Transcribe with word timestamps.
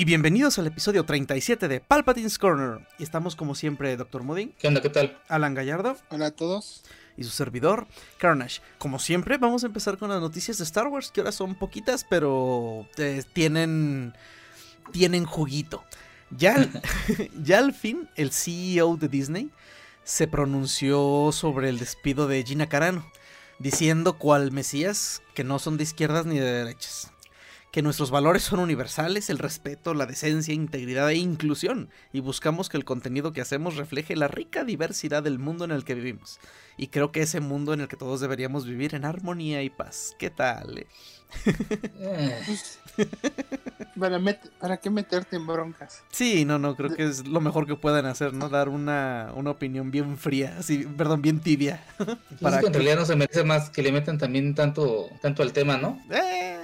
Y 0.00 0.04
bienvenidos 0.04 0.56
al 0.60 0.66
episodio 0.68 1.04
37 1.04 1.66
de 1.66 1.80
Palpatine's 1.80 2.38
Corner. 2.38 2.86
Y 3.00 3.02
estamos 3.02 3.34
como 3.34 3.56
siempre, 3.56 3.96
Dr. 3.96 4.22
Moody, 4.22 4.54
¿Qué 4.58 4.68
onda? 4.68 4.80
¿Qué 4.80 4.90
tal? 4.90 5.20
Alan 5.28 5.54
Gallardo 5.54 5.96
Hola 6.10 6.26
a 6.26 6.30
todos. 6.30 6.84
y 7.16 7.24
su 7.24 7.30
servidor, 7.30 7.88
Carnage. 8.16 8.60
Como 8.78 9.00
siempre, 9.00 9.38
vamos 9.38 9.64
a 9.64 9.66
empezar 9.66 9.98
con 9.98 10.10
las 10.10 10.20
noticias 10.20 10.58
de 10.58 10.64
Star 10.64 10.86
Wars, 10.86 11.10
que 11.10 11.20
ahora 11.20 11.32
son 11.32 11.56
poquitas, 11.56 12.06
pero 12.08 12.86
eh, 12.96 13.24
tienen, 13.32 14.14
tienen 14.92 15.24
juguito. 15.24 15.82
Ya, 16.30 16.54
al- 16.54 16.82
ya 17.42 17.58
al 17.58 17.74
fin, 17.74 18.08
el 18.14 18.30
CEO 18.30 18.96
de 18.98 19.08
Disney 19.08 19.50
se 20.04 20.28
pronunció 20.28 21.30
sobre 21.32 21.70
el 21.70 21.80
despido 21.80 22.28
de 22.28 22.44
Gina 22.44 22.68
Carano, 22.68 23.04
diciendo 23.58 24.16
cual 24.16 24.52
Mesías 24.52 25.22
que 25.34 25.42
no 25.42 25.58
son 25.58 25.76
de 25.76 25.82
izquierdas 25.82 26.24
ni 26.24 26.38
de 26.38 26.46
derechas. 26.52 27.10
Que 27.70 27.82
nuestros 27.82 28.10
valores 28.10 28.42
son 28.44 28.60
universales, 28.60 29.28
el 29.28 29.38
respeto, 29.38 29.92
la 29.92 30.06
decencia, 30.06 30.54
integridad 30.54 31.10
e 31.10 31.16
inclusión, 31.16 31.90
y 32.14 32.20
buscamos 32.20 32.68
que 32.70 32.78
el 32.78 32.84
contenido 32.86 33.32
que 33.34 33.42
hacemos 33.42 33.76
refleje 33.76 34.16
la 34.16 34.26
rica 34.26 34.64
diversidad 34.64 35.22
del 35.22 35.38
mundo 35.38 35.64
en 35.66 35.70
el 35.72 35.84
que 35.84 35.94
vivimos. 35.94 36.40
Y 36.78 36.86
creo 36.88 37.12
que 37.12 37.20
ese 37.20 37.40
mundo 37.40 37.74
en 37.74 37.80
el 37.82 37.88
que 37.88 37.96
todos 37.96 38.20
deberíamos 38.20 38.64
vivir 38.66 38.94
en 38.94 39.04
armonía 39.04 39.62
y 39.62 39.68
paz. 39.70 40.14
¿Qué 40.18 40.30
tal? 40.30 40.78
eh? 40.78 40.86
Eh, 42.00 42.40
para, 43.98 44.18
met- 44.18 44.50
¿Para 44.58 44.76
qué 44.78 44.88
meterte 44.90 45.36
en 45.36 45.46
broncas? 45.46 46.02
Sí, 46.10 46.44
no, 46.44 46.58
no, 46.58 46.74
creo 46.76 46.94
que 46.94 47.04
es 47.04 47.26
lo 47.26 47.40
mejor 47.40 47.66
que 47.66 47.74
pueden 47.74 48.06
hacer, 48.06 48.32
¿no? 48.32 48.48
Dar 48.48 48.68
una, 48.68 49.32
una 49.34 49.50
opinión 49.50 49.90
bien 49.90 50.16
fría, 50.16 50.56
así, 50.58 50.78
perdón, 50.96 51.20
bien 51.20 51.40
tibia. 51.40 51.82
pues 51.98 52.54
es 52.54 52.60
que 52.60 52.66
en 52.66 52.72
realidad 52.72 52.96
no 52.96 53.04
se 53.04 53.16
merece 53.16 53.44
más 53.44 53.70
que 53.70 53.82
le 53.82 53.92
metan 53.92 54.16
también 54.18 54.54
tanto, 54.54 55.10
tanto 55.20 55.42
al 55.42 55.52
tema, 55.52 55.76
¿no? 55.76 56.00
Eh, 56.10 56.58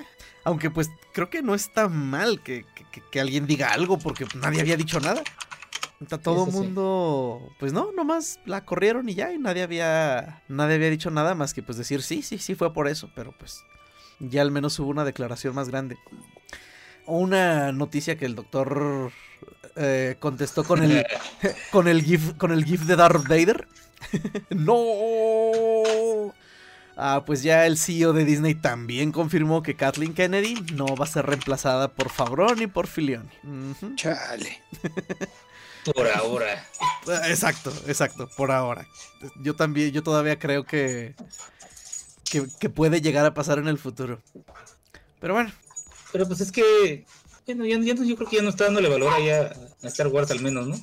aunque 0.44 0.70
pues 0.70 0.90
creo 1.12 1.30
que 1.30 1.42
no 1.42 1.54
está 1.54 1.88
mal 1.88 2.42
que, 2.42 2.64
que- 2.92 3.02
que- 3.10 3.20
alguien 3.20 3.46
diga 3.46 3.72
algo 3.72 3.98
porque 3.98 4.26
nadie 4.36 4.60
había 4.60 4.76
dicho 4.76 5.00
nada. 5.00 5.22
Todo 6.22 6.44
el 6.44 6.52
sí. 6.52 6.58
mundo, 6.58 7.40
pues 7.58 7.72
no, 7.72 7.90
nomás 7.92 8.38
la 8.44 8.64
corrieron 8.64 9.08
y 9.08 9.14
ya, 9.14 9.32
y 9.32 9.38
nadie 9.38 9.62
había, 9.62 10.42
nadie 10.48 10.74
había 10.74 10.90
dicho 10.90 11.10
nada 11.10 11.34
más 11.34 11.54
que 11.54 11.62
pues 11.62 11.78
decir 11.78 12.02
sí, 12.02 12.20
sí, 12.20 12.36
sí 12.38 12.54
fue 12.54 12.74
por 12.74 12.88
eso, 12.88 13.10
pero 13.14 13.32
pues 13.38 13.64
ya 14.18 14.42
al 14.42 14.50
menos 14.50 14.78
hubo 14.78 14.90
una 14.90 15.04
declaración 15.04 15.54
más 15.54 15.70
grande. 15.70 15.96
O 17.06 17.18
una 17.18 17.72
noticia 17.72 18.16
que 18.18 18.26
el 18.26 18.34
doctor 18.34 19.12
eh, 19.76 20.16
contestó 20.20 20.64
con 20.64 20.82
el, 20.82 21.06
con 21.72 21.88
el 21.88 22.02
gif, 22.02 22.34
con 22.36 22.50
el 22.50 22.64
gif 22.64 22.82
de 22.82 22.96
Darth 22.96 23.26
Vader. 23.26 23.66
no. 24.50 26.34
Ah, 26.96 27.24
pues 27.26 27.42
ya 27.42 27.66
el 27.66 27.76
CEO 27.76 28.12
de 28.12 28.24
Disney 28.24 28.54
también 28.54 29.10
confirmó 29.10 29.62
que 29.62 29.74
Kathleen 29.74 30.14
Kennedy 30.14 30.54
no 30.74 30.86
va 30.96 31.04
a 31.04 31.08
ser 31.08 31.26
reemplazada 31.26 31.88
por 31.88 32.08
Favreau 32.10 32.54
ni 32.54 32.66
por 32.68 32.86
Filioni. 32.86 33.28
Chale. 33.96 34.62
Por 35.94 36.08
ahora. 36.08 36.50
Eh, 37.06 37.18
Exacto, 37.28 37.70
exacto, 37.86 38.26
por 38.38 38.50
ahora. 38.50 38.88
Yo 39.42 39.54
también, 39.54 39.90
yo 39.92 40.02
todavía 40.02 40.38
creo 40.38 40.64
que, 40.64 41.14
que, 42.24 42.46
que 42.58 42.70
puede 42.70 43.02
llegar 43.02 43.26
a 43.26 43.34
pasar 43.34 43.58
en 43.58 43.68
el 43.68 43.76
futuro. 43.76 44.22
Pero 45.20 45.34
bueno, 45.34 45.52
Pero 46.10 46.26
pues 46.26 46.40
es 46.40 46.50
que. 46.50 47.04
Bueno, 47.44 47.66
ya, 47.66 47.78
ya 47.80 47.92
no- 47.92 48.02
yo 48.04 48.16
creo 48.16 48.26
que 48.30 48.36
ya 48.36 48.42
no 48.42 48.48
está 48.48 48.64
dándole 48.64 48.88
valor 48.88 49.12
ahí 49.12 49.28
a, 49.28 49.52
a 49.82 49.86
Star 49.88 50.06
Wars 50.06 50.30
al 50.30 50.40
menos, 50.40 50.66
¿no? 50.68 50.80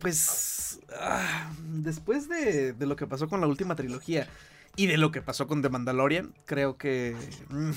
pues 0.00 0.80
ah, 0.98 1.52
después 1.68 2.28
de, 2.28 2.72
de 2.72 2.86
lo 2.86 2.96
que 2.96 3.06
pasó 3.06 3.28
con 3.28 3.40
la 3.40 3.46
última 3.46 3.76
trilogía 3.76 4.28
y 4.76 4.86
de 4.86 4.96
lo 4.98 5.10
que 5.10 5.22
pasó 5.22 5.46
con 5.46 5.62
The 5.62 5.68
Mandalorian, 5.68 6.34
creo 6.46 6.76
que... 6.76 7.14
mm, 7.48 7.70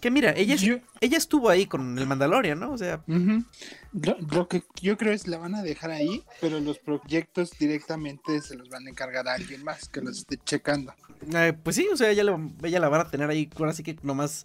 que 0.00 0.10
mira, 0.10 0.32
ella, 0.36 0.54
Yo- 0.56 0.80
ella 1.00 1.16
estuvo 1.16 1.48
ahí 1.48 1.64
con 1.66 1.98
el 1.98 2.06
Mandalorian, 2.06 2.60
¿no? 2.60 2.72
O 2.72 2.78
sea, 2.78 3.02
lo, 3.06 4.16
lo 4.30 4.48
que 4.48 4.62
yo 4.82 4.98
creo 4.98 5.12
es 5.14 5.26
la 5.26 5.38
van 5.38 5.54
a 5.54 5.62
dejar 5.62 5.90
ahí, 5.92 6.22
pero 6.42 6.60
los 6.60 6.78
proyectos 6.78 7.52
directamente 7.58 8.42
se 8.42 8.54
los 8.56 8.68
van 8.68 8.86
a 8.86 8.90
encargar 8.90 9.28
a 9.28 9.32
alguien 9.34 9.64
más 9.64 9.88
que 9.88 10.02
los 10.02 10.18
esté 10.18 10.36
checando. 10.44 10.92
eh, 11.34 11.54
pues 11.62 11.76
sí, 11.76 11.88
o 11.90 11.96
sea, 11.96 12.10
ella, 12.10 12.22
la- 12.24 12.38
ella 12.64 12.80
la 12.80 12.88
van 12.90 13.00
a 13.00 13.10
tener 13.10 13.30
ahí, 13.30 13.48
ahora 13.58 13.72
sí 13.72 13.82
que 13.82 13.96
nomás... 14.02 14.44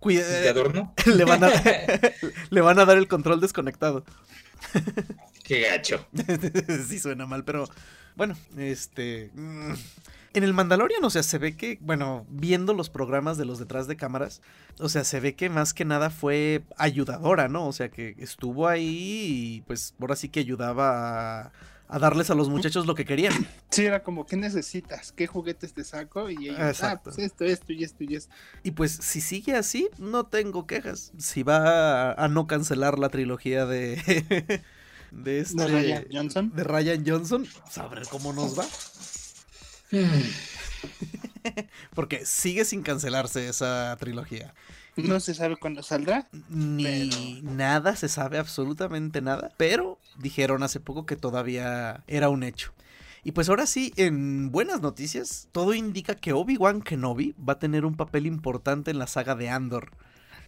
cuida- 0.00 0.26
De 0.40 0.48
adorno. 0.48 0.92
le, 1.06 1.24
van 1.24 1.44
a, 1.44 1.50
le 2.50 2.60
van 2.60 2.78
a 2.80 2.84
dar 2.84 2.96
el 2.98 3.06
control 3.06 3.40
desconectado. 3.40 4.04
Qué 5.44 5.60
gacho. 5.68 6.04
sí 6.88 6.98
suena 6.98 7.26
mal, 7.26 7.44
pero 7.44 7.68
bueno, 8.16 8.36
este... 8.56 9.30
mm, 9.34 9.72
En 10.36 10.44
el 10.44 10.52
Mandalorian, 10.52 11.02
o 11.02 11.08
sea, 11.08 11.22
se 11.22 11.38
ve 11.38 11.56
que, 11.56 11.78
bueno, 11.80 12.26
viendo 12.28 12.74
los 12.74 12.90
programas 12.90 13.38
de 13.38 13.46
los 13.46 13.58
detrás 13.58 13.86
de 13.86 13.96
cámaras, 13.96 14.42
o 14.78 14.90
sea, 14.90 15.02
se 15.02 15.18
ve 15.18 15.34
que 15.34 15.48
más 15.48 15.72
que 15.72 15.86
nada 15.86 16.10
fue 16.10 16.62
ayudadora, 16.76 17.48
¿no? 17.48 17.66
O 17.66 17.72
sea, 17.72 17.88
que 17.88 18.14
estuvo 18.18 18.68
ahí 18.68 18.84
y 19.56 19.60
pues 19.62 19.94
ahora 19.98 20.14
sí 20.14 20.28
que 20.28 20.40
ayudaba 20.40 21.40
a, 21.40 21.52
a 21.88 21.98
darles 21.98 22.28
a 22.28 22.34
los 22.34 22.50
muchachos 22.50 22.84
lo 22.84 22.94
que 22.94 23.06
querían. 23.06 23.32
Sí, 23.70 23.86
era 23.86 24.02
como, 24.02 24.26
¿qué 24.26 24.36
necesitas? 24.36 25.10
¿Qué 25.12 25.26
juguetes 25.26 25.72
te 25.72 25.84
saco? 25.84 26.28
Y 26.28 26.48
ellos, 26.48 26.60
ah, 26.60 26.68
Exacto. 26.68 27.04
pues 27.04 27.18
esto, 27.18 27.46
esto 27.46 27.72
y 27.72 27.84
esto 27.84 28.04
y 28.04 28.14
esto. 28.16 28.34
Y 28.62 28.72
pues 28.72 28.92
si 28.92 29.22
sigue 29.22 29.54
así, 29.56 29.88
no 29.96 30.26
tengo 30.26 30.66
quejas. 30.66 31.12
Si 31.16 31.44
va 31.44 32.10
a, 32.10 32.12
a 32.12 32.28
no 32.28 32.46
cancelar 32.46 32.98
la 32.98 33.08
trilogía 33.08 33.64
de... 33.64 34.62
de 35.12 35.40
este... 35.40 35.62
De 35.62 35.68
Ryan 35.68 36.06
Johnson. 36.12 36.52
de 36.54 36.62
Ryan 36.62 37.04
Johnson, 37.06 37.46
sabré 37.70 38.02
cómo 38.10 38.34
nos 38.34 38.58
va. 38.58 38.66
Porque 41.94 42.24
sigue 42.26 42.64
sin 42.64 42.82
cancelarse 42.82 43.48
esa 43.48 43.96
trilogía. 43.98 44.54
No 44.96 45.20
se 45.20 45.34
sabe 45.34 45.56
cuándo 45.56 45.82
saldrá. 45.82 46.26
Ni 46.48 47.10
Pero- 47.10 47.42
nada, 47.42 47.96
se 47.96 48.08
sabe 48.08 48.38
absolutamente 48.38 49.20
nada. 49.20 49.52
Pero 49.56 49.98
dijeron 50.18 50.62
hace 50.62 50.80
poco 50.80 51.06
que 51.06 51.16
todavía 51.16 52.02
era 52.06 52.28
un 52.30 52.42
hecho. 52.42 52.72
Y 53.22 53.32
pues 53.32 53.48
ahora 53.48 53.66
sí, 53.66 53.92
en 53.96 54.50
buenas 54.52 54.80
noticias, 54.80 55.48
todo 55.52 55.74
indica 55.74 56.14
que 56.14 56.32
Obi-Wan 56.32 56.80
Kenobi 56.80 57.34
va 57.36 57.54
a 57.54 57.58
tener 57.58 57.84
un 57.84 57.96
papel 57.96 58.24
importante 58.24 58.92
en 58.92 58.98
la 58.98 59.08
saga 59.08 59.34
de 59.34 59.50
Andor. 59.50 59.90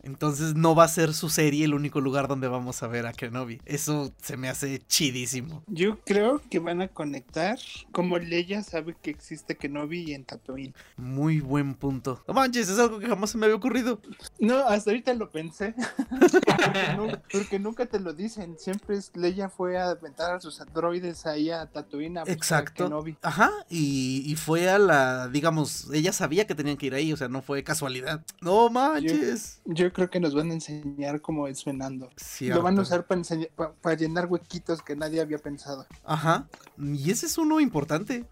Entonces 0.09 0.55
no 0.55 0.75
va 0.75 0.85
a 0.85 0.89
ser 0.89 1.13
su 1.13 1.29
serie 1.29 1.67
el 1.67 1.75
único 1.75 2.01
lugar 2.01 2.29
donde 2.29 2.49
vamos 2.49 2.83
a 2.83 2.87
ver 2.87 3.07
a 3.07 3.13
Kenobi. 3.13 3.61
Eso 3.67 4.11
se 4.23 4.39
me 4.39 4.49
hace 4.49 4.81
chidísimo. 4.89 5.63
Yo 5.67 5.99
creo 6.01 6.41
que 6.51 6.59
van 6.61 6.81
a 6.81 6.89
conectar 6.89 7.59
como 7.93 8.19
Leia 8.19 8.63
sabe 8.63 8.97
que 9.03 9.11
existe 9.11 9.57
Kenobi 9.59 10.15
en 10.15 10.25
Tatooine. 10.25 10.75
Muy 10.97 11.41
buen 11.41 11.75
punto. 11.75 12.23
No 12.27 12.33
manches, 12.33 12.71
es 12.71 12.79
algo 12.79 12.99
que 12.99 13.07
jamás 13.07 13.29
se 13.31 13.37
me 13.39 13.45
había 13.45 13.57
ocurrido. 13.57 14.01
No, 14.41 14.57
hasta 14.67 14.91
ahorita 14.91 15.13
lo 15.13 15.31
pensé. 15.31 15.75
porque, 16.09 16.95
nu- 16.97 17.19
porque 17.31 17.59
nunca 17.59 17.85
te 17.87 18.01
lo 18.01 18.15
dicen. 18.15 18.57
Siempre 18.59 18.97
es 18.97 19.11
Leia 19.15 19.51
fue 19.51 19.77
a 19.79 19.91
aventar 19.91 20.33
a 20.37 20.41
sus 20.41 20.59
androides 20.63 21.27
ahí 21.27 21.51
a 21.51 21.67
Tatooine 21.67 22.19
a 22.19 22.23
Exacto. 22.23 22.85
Kenobi. 22.85 23.17
Ajá, 23.21 23.51
y, 23.69 24.23
y 24.27 24.37
fue 24.37 24.71
a 24.71 24.79
la, 24.79 25.29
digamos, 25.29 25.89
ella 25.93 26.13
sabía 26.13 26.47
que 26.47 26.55
tenían 26.55 26.79
que 26.79 26.87
ir 26.87 26.95
ahí, 26.95 27.13
o 27.13 27.17
sea, 27.19 27.29
no 27.29 27.43
fue 27.43 27.63
casualidad. 27.63 28.25
No 28.41 28.71
manches. 28.71 29.61
Yo 29.67 29.93
creo 29.99 30.11
que 30.11 30.21
nos 30.21 30.33
van 30.33 30.51
a 30.53 30.55
enseñar 30.55 31.21
cómo 31.21 31.49
es 31.49 31.65
Fernando. 31.65 32.09
Lo 32.55 32.63
van 32.63 32.79
a 32.79 32.83
usar 32.83 33.05
para, 33.05 33.21
enseñar- 33.21 33.51
pa- 33.57 33.73
para 33.73 33.97
llenar 33.97 34.27
huequitos 34.27 34.81
que 34.81 34.95
nadie 34.95 35.21
había 35.21 35.39
pensado. 35.39 35.87
Ajá, 36.05 36.47
y 36.79 37.11
ese 37.11 37.27
es 37.27 37.37
uno 37.37 37.59
importante. 37.59 38.25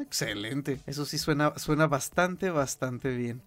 Excelente. 0.00 0.80
Eso 0.86 1.04
sí 1.04 1.18
suena, 1.18 1.52
suena 1.58 1.86
bastante, 1.86 2.48
bastante 2.50 3.14
bien. 3.14 3.42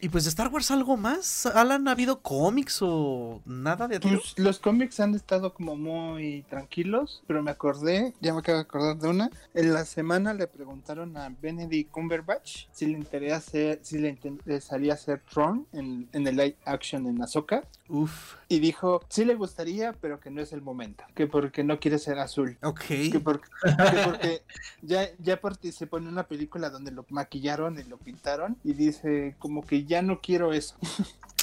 Y 0.00 0.08
pues 0.08 0.22
de 0.24 0.30
Star 0.30 0.48
Wars 0.48 0.70
algo 0.70 0.96
más. 0.96 1.46
Alan, 1.46 1.88
¿ha 1.88 1.92
habido 1.92 2.20
cómics 2.20 2.78
o 2.82 3.42
nada 3.44 3.88
de? 3.88 3.98
Pues, 3.98 4.34
los 4.36 4.60
cómics 4.60 5.00
han 5.00 5.14
estado 5.16 5.52
como 5.54 5.74
muy 5.76 6.44
tranquilos, 6.48 7.22
pero 7.26 7.42
me 7.42 7.50
acordé, 7.50 8.14
ya 8.20 8.32
me 8.34 8.38
acabo 8.40 8.58
de 8.58 8.62
acordar 8.62 8.98
de 8.98 9.08
una. 9.08 9.30
En 9.54 9.74
la 9.74 9.84
semana 9.84 10.32
le 10.32 10.46
preguntaron 10.46 11.16
a 11.16 11.28
Benedict 11.42 11.90
Cumberbatch 11.90 12.66
si 12.70 12.86
le 12.86 12.92
interesa 12.98 13.36
hacer- 13.36 13.80
si 13.82 13.98
le 13.98 14.10
interesaría 14.10 14.92
hacer 14.94 15.22
Tron 15.28 15.66
en, 15.72 16.08
en 16.12 16.26
el 16.28 16.38
action 16.68 17.06
en 17.06 17.22
Ahsoka. 17.22 17.64
Uf. 17.88 18.34
Y 18.48 18.60
dijo, 18.60 19.02
sí 19.08 19.24
le 19.24 19.34
gustaría, 19.34 19.92
pero 19.94 20.20
que 20.20 20.30
no 20.30 20.40
es 20.40 20.52
el 20.52 20.62
momento. 20.62 21.04
Que 21.14 21.26
porque 21.26 21.64
no 21.64 21.80
quiere 21.80 21.98
ser 21.98 22.18
azul. 22.18 22.56
Ok. 22.62 22.80
Que 22.80 23.20
porque, 23.22 23.48
que 23.62 24.02
porque 24.04 24.42
ya, 24.82 25.08
ya 25.18 25.40
participó 25.40 25.98
en 25.98 26.06
una 26.06 26.24
película 26.24 26.70
donde 26.70 26.90
lo 26.90 27.04
maquillaron 27.08 27.78
y 27.78 27.84
lo 27.84 27.96
pintaron. 27.98 28.56
Y 28.64 28.74
dice, 28.74 29.36
como 29.38 29.64
que 29.64 29.84
ya 29.84 30.02
no 30.02 30.20
quiero 30.20 30.52
eso. 30.52 30.76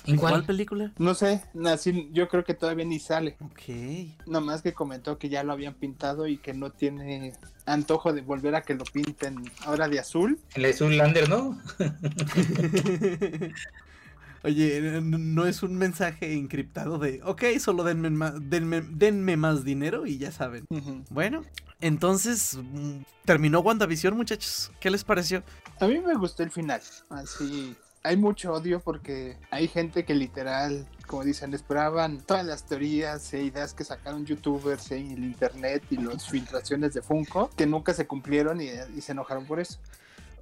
¿En 0.08 0.18
¿Cuál 0.18 0.34
cuál? 0.34 0.46
película? 0.46 0.92
No 1.00 1.16
sé, 1.16 1.42
así, 1.66 2.10
yo 2.14 2.28
creo 2.28 2.44
que 2.44 2.54
todavía 2.54 2.86
ni 2.86 3.00
sale. 3.00 3.38
Ok. 3.42 4.28
Nomás 4.28 4.62
que 4.62 4.74
comentó 4.74 5.18
que 5.18 5.30
ya 5.30 5.44
lo 5.44 5.52
habían 5.52 5.74
pintado 5.74 6.28
y 6.28 6.38
que 6.38 6.54
no 6.54 6.72
tiene 6.72 7.34
antojo 7.66 8.14
de 8.14 8.22
volver 8.22 8.54
a 8.56 8.62
que 8.62 8.76
lo 8.76 8.84
pinten 8.84 9.50
ahora 9.66 9.88
de 9.88 10.00
azul. 10.00 10.40
El 10.54 10.66
Azul 10.66 10.96
Lander, 10.96 11.28
¿no? 11.28 11.60
Oye, 14.46 15.02
no 15.02 15.48
es 15.48 15.64
un 15.64 15.76
mensaje 15.76 16.34
encriptado 16.34 17.00
de, 17.00 17.20
ok, 17.24 17.44
solo 17.60 17.84
denme, 17.84 18.12
ma- 18.12 18.32
denme, 18.40 18.82
denme 18.82 19.38
más 19.38 19.64
dinero 19.64 20.06
y 20.06 20.20
ya 20.20 20.32
saben. 20.32 20.66
Bueno, 21.10 21.42
entonces 21.82 22.58
mm, 22.62 23.00
terminó 23.26 23.60
WandaVision, 23.62 24.16
muchachos. 24.16 24.72
¿Qué 24.80 24.92
les 24.92 25.04
pareció? 25.04 25.42
A 25.80 25.88
mí 25.88 26.00
me 26.00 26.14
gustó 26.14 26.44
el 26.44 26.52
final. 26.52 26.80
Así, 27.10 27.76
hay 28.04 28.18
mucho 28.18 28.54
odio 28.54 28.80
porque 28.80 29.36
hay 29.50 29.68
gente 29.68 30.06
que 30.06 30.14
literal, 30.14 30.88
como 31.08 31.24
dicen, 31.24 31.54
esperaban 31.56 32.20
todas 32.22 32.46
las 32.46 32.68
teorías 32.68 33.34
e 33.34 33.44
ideas 33.44 33.74
que 33.74 33.84
sacaron 33.84 34.26
youtubers 34.28 34.92
en 34.92 35.10
el 35.12 35.24
internet 35.24 35.84
y 35.90 35.98
las 35.98 36.30
filtraciones 36.30 36.94
de 36.94 37.02
Funko 37.02 37.50
que 37.58 37.66
nunca 37.66 37.96
se 37.96 38.06
cumplieron 38.06 38.62
y, 38.62 38.70
y 38.96 39.02
se 39.02 39.14
enojaron 39.14 39.46
por 39.48 39.60
eso. 39.60 39.80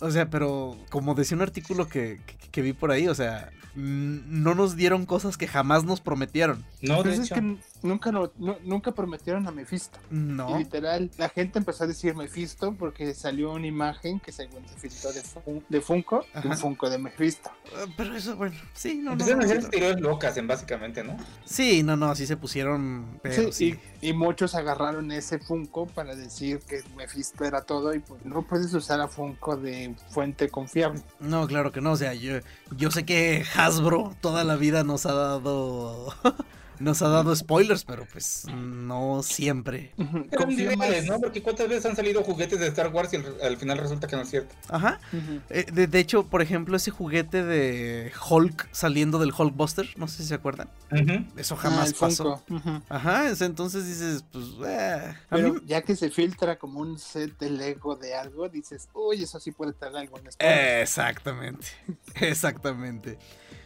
O 0.04 0.12
sea, 0.12 0.30
pero 0.30 0.78
como 0.90 1.16
decía 1.16 1.36
un 1.38 1.42
artículo 1.44 1.88
que, 1.88 2.20
que- 2.26 2.50
que 2.50 2.62
vi 2.62 2.74
por 2.74 2.92
ahí, 2.92 3.08
o 3.08 3.16
sea, 3.16 3.50
no 3.76 4.54
nos 4.54 4.76
dieron 4.76 5.06
cosas 5.06 5.38
que 5.38 5.48
jamás 5.48 5.84
nos 5.84 6.02
prometieron. 6.02 6.64
No, 6.82 6.98
de 6.98 7.04
Pues 7.04 7.20
es 7.20 7.30
que 7.30 7.42
nunca, 7.84 8.12
lo- 8.12 8.32
nu- 8.38 8.58
nunca 8.64 8.92
prometieron 8.92 9.48
a 9.48 9.52
Mephisto. 9.52 10.00
Y 10.12 10.16
No. 10.16 10.58
literal, 10.58 11.12
la 11.18 11.30
gente 11.30 11.60
empezó 11.60 11.84
a 11.84 11.88
decir 11.88 12.16
Mephisto 12.16 12.74
porque 12.74 13.14
salió 13.14 13.52
una 13.52 13.68
imagen 13.68 14.20
que 14.20 14.32
según 14.32 14.68
se 14.68 14.76
filtró 14.76 15.12
de, 15.14 15.22
Fun- 15.22 15.64
de 15.70 15.82
Funko, 15.82 16.26
Ajá. 16.34 16.48
un 16.50 16.58
Funko 16.58 16.90
de 16.90 16.98
Mephisto. 16.98 17.52
Ah, 17.76 17.86
Pero 17.96 18.16
eso, 18.16 18.36
bueno, 18.36 18.56
sí, 18.74 18.96
no, 18.96 19.04
no. 19.06 19.12
Empezaron 19.14 19.42
a 19.42 19.46
no, 19.46 19.52
hacer 19.52 19.64
no. 19.64 19.70
teorías 19.70 20.00
locas, 20.02 20.38
en 20.38 20.48
básicamente, 20.48 21.04
¿no? 21.04 21.18
Sí, 21.46 21.84
no, 21.84 21.96
no, 21.96 22.16
sí 22.16 22.26
se 22.26 22.38
pusieron, 22.38 23.20
pero 23.22 23.52
sí. 23.52 23.74
Sí, 23.74 23.80
Y, 24.02 24.10
y 24.10 24.14
muchos 24.14 24.56
agarraron 24.56 25.12
ese 25.12 25.40
Funko 25.40 25.86
para 25.88 26.16
decir 26.16 26.60
que 26.68 26.82
Mephisto 26.96 27.44
era 27.46 27.62
todo 27.62 27.94
y 27.94 28.00
pues 28.00 28.26
no 28.26 28.42
puedes 28.44 28.74
usar 28.74 29.00
a 29.02 29.08
Funko 29.08 29.58
de 29.58 29.96
fuente 30.10 30.50
confiable. 30.50 31.02
No, 31.20 31.48
claro 31.48 31.72
que 31.72 31.82
no, 31.82 31.92
o 31.92 31.98
sea, 31.98 32.14
yo, 32.14 32.34
yo 32.76 32.92
sé 32.92 33.06
que 33.06 33.44
Hasbro 33.56 34.16
toda 34.22 34.44
la 34.44 34.56
vida 34.56 34.84
nos 34.84 35.06
ha 35.06 35.14
dado... 35.14 36.14
nos 36.84 37.02
ha 37.02 37.08
dado 37.08 37.36
spoilers, 37.36 37.84
pero 37.86 38.06
pues 38.12 38.46
no 38.54 39.22
siempre. 39.24 39.94
Niveles, 40.48 41.06
¿no? 41.06 41.20
Porque 41.20 41.42
cuántas 41.42 41.68
veces 41.68 41.86
han 41.86 41.96
salido 41.96 42.24
juguetes 42.24 42.60
de 42.60 42.68
Star 42.68 42.90
Wars 42.94 43.14
y 43.14 43.18
al, 43.18 43.26
al 43.42 43.58
final 43.58 43.78
resulta 43.78 44.08
que 44.08 44.16
no 44.16 44.22
es 44.24 44.30
cierto. 44.30 44.54
Ajá. 44.70 45.00
Eh, 45.50 45.66
de, 45.72 45.88
de 45.88 46.00
hecho, 46.00 46.24
por 46.28 46.42
ejemplo, 46.42 46.76
ese 46.78 46.92
juguete 46.92 47.44
de 47.44 48.12
Hulk 48.30 48.68
saliendo 48.72 49.20
del 49.20 49.32
Hulkbuster, 49.38 49.88
no 49.98 50.08
sé 50.08 50.24
si 50.24 50.30
se 50.30 50.34
acuerdan. 50.36 50.70
Eso 51.38 51.56
Ah, 51.56 51.62
jamás 51.62 51.88
el 51.90 51.96
pasó. 51.96 52.44
Ajá, 52.90 53.30
es- 53.30 53.42
entonces 53.42 53.86
dices, 53.88 54.24
pues, 54.32 54.46
eh, 54.66 55.16
a 55.30 55.36
Pero 55.36 55.54
mí- 55.54 55.62
ya 55.66 55.82
que 55.82 55.96
se 55.96 56.10
filtra 56.10 56.58
como 56.58 56.80
un 56.80 57.00
set 57.00 57.38
de 57.40 57.50
Lego 57.50 57.96
de 57.96 58.16
algo, 58.16 58.50
dices, 58.50 58.90
uy, 58.94 59.24
eso 59.24 59.40
sí 59.40 59.52
puede 59.52 59.74
traer 59.74 59.96
algo 59.98 60.18
en 60.20 60.32
spoiler". 60.32 60.82
Exactamente, 60.82 61.68
exactamente. 62.16 63.18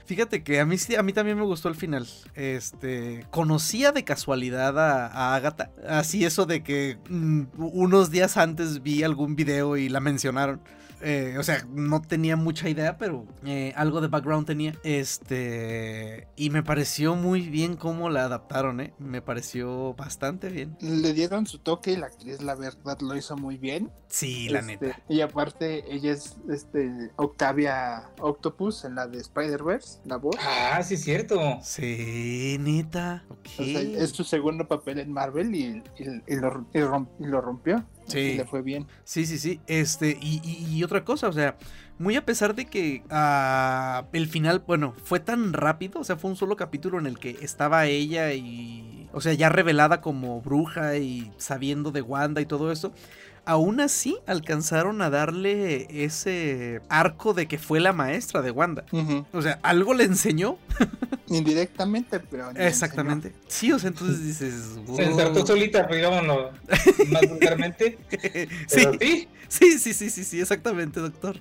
Fíjate 0.07 0.41
que 0.41 0.61
a 0.61 0.65
mí 0.65 0.77
a 0.97 1.03
mí 1.03 1.11
también 1.11 1.37
me 1.37 1.43
gustó 1.43 1.67
el 1.67 1.75
final. 1.75 2.07
Este, 2.33 3.25
conocía 3.29 3.91
de 3.91 4.05
casualidad 4.05 4.79
a, 4.79 5.07
a 5.07 5.35
Agatha. 5.35 5.69
Así 5.85 6.23
eso 6.23 6.45
de 6.45 6.63
que 6.63 6.97
mm, 7.09 7.43
unos 7.57 8.09
días 8.09 8.37
antes 8.37 8.81
vi 8.81 9.03
algún 9.03 9.35
video 9.35 9.75
y 9.75 9.89
la 9.89 9.99
mencionaron. 9.99 10.61
Eh, 11.01 11.35
o 11.37 11.43
sea, 11.43 11.63
no 11.69 12.01
tenía 12.01 12.35
mucha 12.35 12.69
idea, 12.69 12.97
pero 12.97 13.25
eh, 13.45 13.73
algo 13.75 14.01
de 14.01 14.07
background 14.07 14.47
tenía. 14.47 14.73
Este, 14.83 16.27
y 16.35 16.49
me 16.49 16.63
pareció 16.63 17.15
muy 17.15 17.41
bien 17.49 17.75
cómo 17.75 18.09
la 18.09 18.23
adaptaron, 18.25 18.79
¿eh? 18.81 18.93
Me 18.97 19.21
pareció 19.21 19.93
bastante 19.93 20.49
bien. 20.49 20.75
Le 20.81 21.13
dieron 21.13 21.45
su 21.45 21.59
toque 21.59 21.91
y 21.91 21.95
la 21.97 22.07
actriz, 22.07 22.41
la 22.41 22.55
verdad, 22.55 22.97
lo 23.01 23.15
hizo 23.15 23.37
muy 23.37 23.57
bien. 23.57 23.91
Sí, 24.09 24.49
la 24.49 24.59
Este, 24.59 24.77
neta. 24.87 24.99
Y 25.09 25.21
aparte, 25.21 25.83
ella 25.93 26.13
es 26.13 26.37
este, 26.49 27.11
Octavia 27.17 28.09
Octopus 28.19 28.85
en 28.85 28.95
la 28.95 29.07
de 29.07 29.19
Spider-Verse, 29.19 29.99
la 30.05 30.17
voz. 30.17 30.35
Ah, 30.39 30.81
sí, 30.83 30.95
es 30.95 31.03
cierto. 31.03 31.59
Sí, 31.61 32.57
neta. 32.59 33.23
O 33.29 33.63
sea, 33.63 33.81
es 33.81 34.11
su 34.11 34.23
segundo 34.23 34.67
papel 34.67 34.99
en 34.99 35.11
Marvel 35.11 35.53
y, 35.53 35.83
y- 35.97 36.33
y 36.33 36.35
lo, 36.37 36.65
y 36.73 36.79
rom- 36.79 37.09
y 37.19 37.25
lo 37.25 37.41
rompió. 37.41 37.85
Sí. 38.07 38.37
Le 38.37 38.45
fue 38.45 38.61
bien. 38.61 38.87
Sí, 39.03 39.25
sí, 39.25 39.37
sí. 39.37 39.59
Este, 39.67 40.17
y, 40.21 40.41
y- 40.43 40.75
y 40.77 40.83
otra 40.83 41.03
cosa, 41.03 41.27
o 41.27 41.33
sea, 41.33 41.57
muy 41.99 42.15
a 42.15 42.25
pesar 42.25 42.55
de 42.55 42.65
que 42.65 43.03
ah, 43.09 44.05
el 44.13 44.27
final, 44.27 44.63
bueno, 44.65 44.93
fue 45.03 45.19
tan 45.19 45.51
rápido, 45.53 45.99
o 45.99 46.03
sea, 46.03 46.15
fue 46.15 46.29
un 46.31 46.37
solo 46.37 46.55
capítulo 46.55 46.99
en 46.99 47.05
el 47.07 47.19
que 47.19 47.31
estaba 47.41 47.85
ella 47.87 48.33
y, 48.33 49.09
o 49.13 49.19
sea, 49.21 49.33
ya 49.33 49.49
revelada 49.49 49.99
como 50.01 50.41
bruja 50.41 50.97
y 50.97 51.31
sabiendo 51.37 51.91
de 51.91 52.01
Wanda 52.01 52.39
y 52.41 52.45
todo 52.45 52.71
eso. 52.71 52.93
Aún 53.49 53.79
así 53.79 54.17
alcanzaron 54.27 55.01
a 55.01 55.09
darle 55.09 55.87
ese 56.03 56.81
arco 56.89 57.33
de 57.33 57.47
que 57.47 57.57
fue 57.57 57.79
la 57.79 57.93
maestra 57.93 58.41
de 58.41 58.51
Wanda. 58.51 58.83
O 59.31 59.41
sea, 59.41 59.57
algo 59.63 59.93
le 59.93 60.03
enseñó. 60.03 60.57
Indirectamente, 61.27 62.19
pero. 62.19 62.51
Exactamente. 62.51 63.31
Sí, 63.47 63.71
o 63.71 63.79
sea, 63.79 63.87
entonces 63.87 64.21
dices. 64.21 64.77
Se 64.95 65.03
ensartó 65.03 65.35
"Wow". 65.39 65.47
solita, 65.47 65.83
digámoslo 65.87 66.51
más 67.09 67.29
vulgarmente. 67.29 67.97
sí, 68.67 68.81
sí. 68.99 69.27
Sí, 69.47 69.79
sí, 69.79 69.93
sí, 69.93 70.09
sí, 70.09 70.23
sí, 70.25 70.41
exactamente, 70.41 70.99
doctor. 70.99 71.39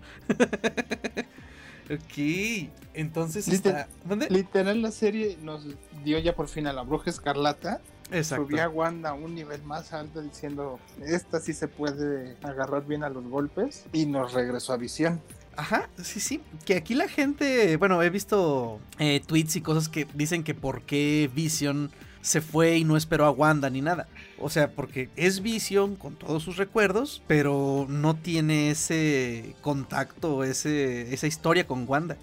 ok, 1.91 2.69
entonces 2.95 3.49
Liter- 3.49 3.77
está... 3.77 3.89
¿Dónde? 4.05 4.27
enseñó. 4.27 4.43
Literal, 4.43 4.83
la 4.83 4.91
serie 4.93 5.37
nos 5.43 5.67
dio 6.05 6.19
ya 6.21 6.35
por 6.35 6.49
fin 6.49 6.67
a 6.69 6.73
la 6.73 6.83
bruja 6.83 7.11
escarlata. 7.11 7.81
Exacto. 8.11 8.47
Subió 8.47 8.63
a 8.63 8.69
Wanda 8.69 9.11
a 9.11 9.15
un 9.15 9.35
nivel 9.35 9.63
más 9.63 9.93
alto 9.93 10.23
diciendo: 10.23 10.79
Esta 11.03 11.41
sí 11.41 11.53
se 11.53 11.69
puede 11.69 12.37
agarrar 12.43 12.87
bien 12.87 13.05
a 13.05 13.09
los 13.09 13.25
golpes. 13.25 13.85
Y 13.93 14.07
nos 14.07 14.33
regresó 14.33 14.73
a 14.73 14.77
visión. 14.77 15.21
Ajá, 15.57 15.89
sí, 16.03 16.21
sí. 16.21 16.41
Que 16.65 16.77
aquí 16.77 16.95
la 16.95 17.09
gente, 17.09 17.77
bueno, 17.79 18.03
he 18.03 18.11
visto 18.11 18.79
eh, 18.99 19.23
tweets 19.27 19.57
y 19.57 19.61
cosas 19.63 19.89
que 19.89 20.07
dicen 20.15 20.45
que 20.45 20.55
por 20.55 20.83
qué 20.83 21.31
Vision 21.35 21.91
se 22.21 22.41
fue 22.41 22.77
y 22.77 22.85
no 22.85 22.97
esperó 22.97 23.25
a 23.25 23.31
Wanda 23.31 23.71
ni 23.71 23.81
nada. 23.81 24.09
O 24.39 24.51
sea, 24.51 24.71
porque 24.71 25.09
es 25.17 25.43
Vision 25.43 25.97
con 25.97 26.17
todos 26.17 26.43
sus 26.43 26.57
recuerdos, 26.57 27.23
pero 27.27 27.87
no 27.89 28.17
tiene 28.17 28.71
ese 28.71 29.55
contacto, 29.63 30.45
ese, 30.45 31.15
esa 31.15 31.27
historia 31.27 31.67
con 31.67 31.89
Wanda. 31.89 32.17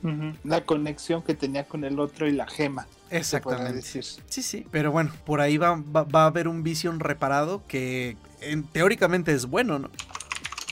La 0.43 0.65
conexión 0.65 1.23
que 1.23 1.33
tenía 1.33 1.63
con 1.63 1.85
el 1.85 1.99
otro 1.99 2.27
y 2.27 2.33
la 2.33 2.45
gema. 2.47 2.85
Exactamente. 3.17 3.73
decir. 3.73 4.03
Sí, 4.27 4.41
sí, 4.41 4.65
pero 4.71 4.91
bueno, 4.91 5.11
por 5.25 5.41
ahí 5.41 5.57
va, 5.57 5.75
va, 5.75 6.03
va 6.03 6.23
a 6.23 6.27
haber 6.27 6.47
un 6.47 6.63
Vision 6.63 6.99
reparado 6.99 7.61
que 7.67 8.17
en- 8.41 8.63
teóricamente 8.63 9.33
es 9.33 9.45
bueno, 9.45 9.79
¿no? 9.79 9.89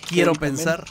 Quiero 0.10 0.34
pensar 0.34 0.86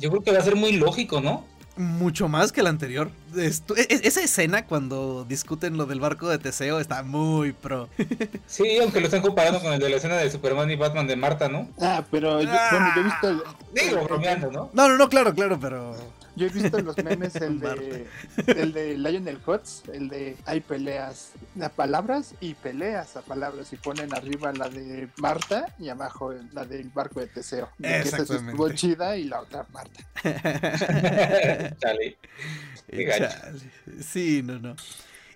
Yo 0.00 0.10
creo 0.10 0.22
que 0.22 0.32
va 0.32 0.38
a 0.38 0.42
ser 0.42 0.56
muy 0.56 0.72
lógico, 0.72 1.20
¿no? 1.20 1.48
mucho 1.76 2.28
más 2.28 2.52
que 2.52 2.60
el 2.60 2.66
anterior. 2.66 3.10
Esto- 3.36 3.74
e- 3.74 3.86
e- 3.88 4.00
esa 4.02 4.20
escena 4.20 4.66
cuando 4.66 5.24
discuten 5.26 5.78
lo 5.78 5.86
del 5.86 5.98
barco 5.98 6.28
de 6.28 6.38
Teseo 6.38 6.78
está 6.78 7.02
muy 7.02 7.52
pro. 7.52 7.88
Sí, 8.46 8.78
aunque 8.82 9.00
lo 9.00 9.06
están 9.06 9.22
comparando 9.22 9.62
con 9.62 9.72
el 9.72 9.80
de 9.80 9.88
la 9.88 9.96
escena 9.96 10.16
de 10.16 10.30
Superman 10.30 10.70
y 10.70 10.76
Batman 10.76 11.06
de 11.06 11.16
Marta, 11.16 11.48
¿no? 11.48 11.68
Ah, 11.80 12.04
pero 12.10 12.42
yo, 12.42 12.48
bueno, 12.50 12.92
yo 12.94 13.00
he 13.00 13.04
visto. 13.04 13.28
el- 13.30 13.42
Digo, 13.72 13.98
el- 14.00 14.04
bromeando, 14.04 14.50
¿no? 14.52 14.70
No, 14.74 14.88
no, 14.88 14.98
no, 14.98 15.08
claro, 15.08 15.32
claro, 15.34 15.58
pero... 15.58 15.96
Yo 16.36 16.46
he 16.46 16.50
visto 16.50 16.78
en 16.78 16.84
los 16.86 16.96
memes 16.98 17.34
el 17.36 17.58
de, 17.60 18.06
el 18.46 18.72
de 18.72 18.96
Lionel 18.96 19.38
Hutz, 19.44 19.88
el 19.92 20.08
de 20.08 20.36
hay 20.46 20.60
peleas 20.60 21.32
a 21.60 21.68
palabras 21.68 22.34
y 22.40 22.54
peleas 22.54 23.16
a 23.16 23.22
palabras 23.22 23.72
y 23.72 23.76
ponen 23.76 24.14
arriba 24.14 24.52
la 24.52 24.68
de 24.68 25.08
Marta 25.18 25.74
y 25.78 25.88
abajo 25.88 26.32
la 26.52 26.64
del 26.64 26.88
barco 26.90 27.20
de 27.20 27.26
Teseo. 27.26 27.68
De 27.78 27.88
que 27.88 27.98
esa 28.08 28.18
Exactamente. 28.22 28.74
chida 28.74 29.16
y 29.16 29.24
la 29.24 29.40
otra 29.40 29.66
Marta. 29.72 30.00
Chale. 31.78 32.16
Chale. 32.88 33.28
Sí, 34.02 34.42
no, 34.44 34.58
no. 34.58 34.76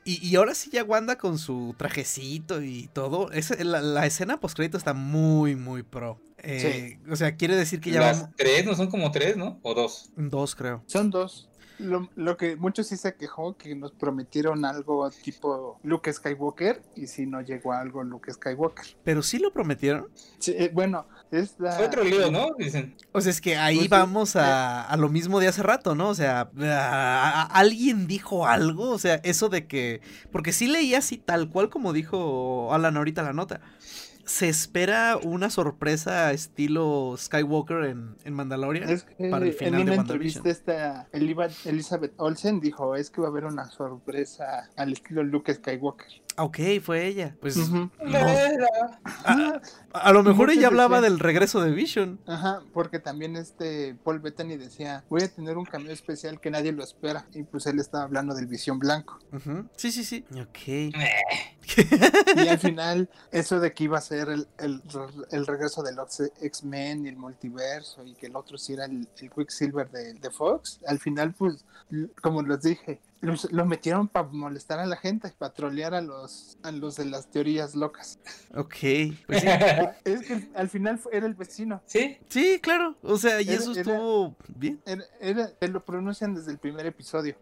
Y, 0.05 0.27
y 0.27 0.37
ahora 0.37 0.55
sí 0.55 0.71
ya 0.71 0.85
Wanda 0.85 1.17
con 1.17 1.39
su 1.39 1.75
trajecito 1.79 2.63
y 2.63 2.89
todo. 2.93 3.33
esa- 3.33 3.63
la, 3.65 3.81
la 3.81 4.07
escena 4.07 4.39
post 4.39 4.59
está 4.61 4.93
muy, 4.93 5.57
muy 5.57 5.83
pro. 5.83 6.21
Eh, 6.45 6.99
O 7.11 7.17
sea, 7.17 7.37
quiere 7.37 7.57
decir 7.57 7.81
que 7.81 7.91
ya 7.91 8.01
Las 8.01 8.21
vamos... 8.21 8.35
tres, 8.37 8.65
no 8.65 8.75
son 8.75 8.89
como 8.91 9.11
tres, 9.11 9.37
¿no? 9.37 9.59
O 9.63 9.75
dos. 9.75 10.11
Dos, 10.17 10.55
creo. 10.55 10.83
Son 10.87 11.11
dos. 11.11 11.49
Lo, 11.81 12.09
lo 12.15 12.37
que 12.37 12.55
muchos 12.55 12.87
sí 12.87 12.97
se 12.97 13.17
quejó 13.17 13.57
que 13.57 13.75
nos 13.75 13.91
prometieron 13.91 14.65
algo 14.65 15.11
tipo 15.11 15.81
Luke 15.83 16.13
Skywalker 16.13 16.81
y 16.95 17.09
si 17.09 17.27
no 17.27 17.41
llegó 17.41 17.73
a 17.73 17.81
algo 17.81 18.05
Luke 18.05 18.33
Skywalker. 18.33 18.85
Pero 19.03 19.23
sí 19.25 19.41
lo 19.41 19.53
prometieron. 19.53 20.07
Sí, 20.39 20.55
eh, 20.57 20.71
bueno, 20.73 21.09
es 21.33 21.57
la... 21.59 21.73
Fue 21.73 21.87
otro 21.87 22.05
lío, 22.05 22.31
¿no? 22.31 22.51
Dicen. 22.57 22.95
O 23.11 23.21
sea, 23.21 23.31
es 23.33 23.41
que 23.41 23.57
ahí 23.57 23.79
Pues 23.79 23.91
vamos 23.91 24.37
a, 24.37 24.83
a 24.85 24.97
lo 24.97 25.09
mismo 25.09 25.41
de 25.41 25.49
hace 25.49 25.65
rato, 25.65 25.97
¿no? 25.97 26.11
O 26.11 26.15
sea, 26.15 26.49
a- 26.61 27.41
a- 27.43 27.47
¿alguien 27.47 28.07
dijo 28.07 28.47
algo? 28.47 28.91
O 28.91 28.99
sea, 29.01 29.17
eso 29.25 29.49
de 29.49 29.67
que... 29.67 30.01
Porque 30.31 30.53
sí 30.53 30.69
leí 30.69 30.95
así 30.95 31.19
tal 31.19 31.51
cual 31.51 31.71
como 31.71 31.93
dijo 31.93 32.73
Alan 32.73 32.97
ahorita 32.97 33.25
la 33.25 33.33
nota. 33.33 33.61
Se 34.27 34.49
espera 34.49 35.19
una 35.23 35.51
sorpresa 35.51 36.33
estilo 36.33 37.15
Skywalker 37.19 37.85
en, 37.85 38.17
en 38.25 38.33
Mandalorian. 38.35 38.89
Es 38.89 39.05
que 39.05 39.29
para 39.31 39.45
el 39.45 39.53
en 39.53 39.57
final 39.59 39.73
de 39.77 39.83
una 39.83 39.97
WandaVision. 39.97 40.47
entrevista 40.47 40.51
esta 40.51 41.09
Elizabeth 41.67 42.15
Olsen 42.17 42.61
dijo 42.61 42.97
es 42.97 43.11
que 43.11 43.21
va 43.21 43.27
a 43.29 43.31
haber 43.31 43.45
una 43.45 43.67
sorpresa 43.71 44.71
al 44.77 44.93
estilo 44.93 45.23
Luke 45.23 45.53
Skywalker. 45.55 46.07
Ah, 46.37 46.45
Ok, 46.45 46.59
fue 46.83 47.07
ella. 47.07 47.37
Pues 47.41 47.57
Ujú. 47.57 47.91
no, 48.05 48.19
a, 49.25 49.61
a 49.95 50.13
lo 50.13 50.23
mejor 50.23 50.51
ella 50.51 50.67
hablaba 50.67 51.01
decían- 51.01 51.13
del 51.15 51.21
regreso 51.21 51.61
de 51.63 51.71
Vision. 51.71 52.21
Ajá, 52.27 52.61
porque 52.73 52.99
también 52.99 53.37
este 53.37 53.95
Paul 54.05 54.19
Bettany 54.19 54.57
decía, 54.57 55.05
voy 55.09 55.23
a 55.23 55.29
tener 55.29 55.57
un 55.57 55.65
cameo 55.65 55.93
especial 55.93 56.41
que 56.41 56.51
nadie 56.51 56.73
lo 56.73 56.83
espera. 56.85 57.27
Y 57.33 57.45
pues 57.45 57.67
él 57.67 57.79
estaba 57.81 58.05
hablando 58.05 58.35
del 58.35 58.47
Visión 58.47 58.79
Blanco. 58.79 59.19
Sí, 59.77 59.91
sí, 59.93 60.05
sí. 60.05 60.25
Ok. 60.41 60.95
Y 62.37 62.49
al 62.49 62.59
final, 62.59 63.09
eso 63.33 63.59
de 63.61 63.73
que 63.73 63.85
iba 63.85 63.99
a 63.99 64.01
ser 64.03 64.29
el, 64.29 64.47
el, 64.59 64.83
el 65.31 65.47
regreso 65.47 65.83
de 65.83 65.95
los 65.95 66.21
X-Men 66.43 67.07
y 67.07 67.09
el 67.09 67.17
multiverso 67.17 68.05
y 68.05 68.15
que 68.15 68.27
el 68.27 68.37
otro 68.37 68.59
sí 68.59 68.75
era 68.75 68.85
el, 68.85 69.09
el 69.19 69.31
Quicksilver 69.31 69.91
de, 69.91 70.15
de 70.15 70.31
Fox, 70.31 70.81
al 70.87 70.99
final, 70.99 71.33
pues, 71.33 71.65
como 72.21 72.43
les 72.43 72.63
dije, 72.63 73.01
los- 73.21 73.51
lo 73.53 73.65
metieron 73.65 74.09
para 74.09 74.29
molestar 74.29 74.79
a 74.79 74.87
la 74.87 74.97
gente, 74.97 75.33
para 75.39 75.55
trolear 75.55 75.95
a 75.95 76.01
los, 76.03 76.59
a 76.63 76.71
los 76.71 76.97
de 76.97 77.07
las 77.07 77.31
teorías 77.31 77.75
locas. 77.75 78.19
Ok. 78.55 78.75
Pues 79.27 79.41
sí. 79.41 79.47
Es 80.05 80.23
que 80.27 80.49
al 80.55 80.69
final 80.69 80.99
fue- 80.99 81.17
era 81.17 81.27
el 81.27 81.35
vecino. 81.35 81.83
¿Sí? 81.87 82.19
Sí, 82.29 82.59
claro. 82.63 82.97
O 83.03 83.17
sea, 83.17 83.41
y 83.41 83.45
Era- 83.49 83.55
eso 83.55 83.73
era- 83.73 83.81
estuvo 83.81 84.37
bien. 84.57 84.81
Era, 85.21 85.51
lo 85.69 85.85
pronuncian 85.85 86.35
desde 86.35 86.53
el 86.53 86.59
primer 86.59 86.87
episodio. 86.87 87.37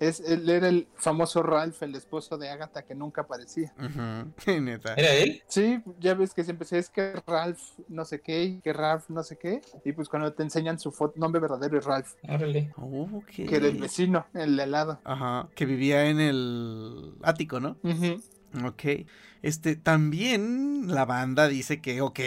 Es, 0.00 0.20
él 0.20 0.48
era 0.48 0.68
el 0.68 0.88
famoso 0.96 1.42
Ralph, 1.42 1.82
el 1.82 1.94
esposo 1.94 2.36
de 2.38 2.48
Agatha, 2.50 2.82
que 2.82 2.94
nunca 2.94 3.22
aparecía. 3.22 3.72
Ujú. 3.78 4.32
Neta. 4.60 4.94
¿Era 4.94 5.12
él? 5.14 5.42
Sí, 5.48 5.80
ya 6.00 6.14
ves 6.14 6.34
que 6.34 6.44
siempre 6.44 6.66
es 6.70 6.90
que 6.90 7.14
Ralph 7.26 7.60
no 7.88 8.04
sé 8.04 8.20
qué, 8.20 8.44
y 8.44 8.60
que 8.60 8.72
Ralph 8.72 9.08
no 9.08 9.22
sé 9.22 9.36
qué. 9.36 9.60
Y 9.84 9.92
pues 9.92 10.08
cuando 10.08 10.32
te 10.32 10.42
enseñan 10.42 10.78
su 10.78 10.90
foto, 10.92 11.14
nombre 11.18 11.40
verdadero 11.40 11.78
es 11.78 11.84
Ralph, 11.84 12.14
Órale. 12.28 12.72
Ok. 12.76 13.26
que 13.26 13.56
era 13.56 13.66
el 13.66 13.78
vecino, 13.78 14.26
el 14.34 14.56
de 14.56 14.62
al 14.64 14.70
lado. 14.70 15.00
Ajá. 15.04 15.48
Que 15.54 15.64
vivía 15.66 16.06
en 16.06 16.20
el 16.20 17.14
ático, 17.22 17.60
¿no? 17.60 17.76
Ujú. 17.82 18.20
Ok. 18.64 19.06
Este, 19.40 19.76
también 19.76 20.88
la 20.88 21.04
banda 21.04 21.46
dice 21.46 21.80
que, 21.80 22.00
ok, 22.00 22.18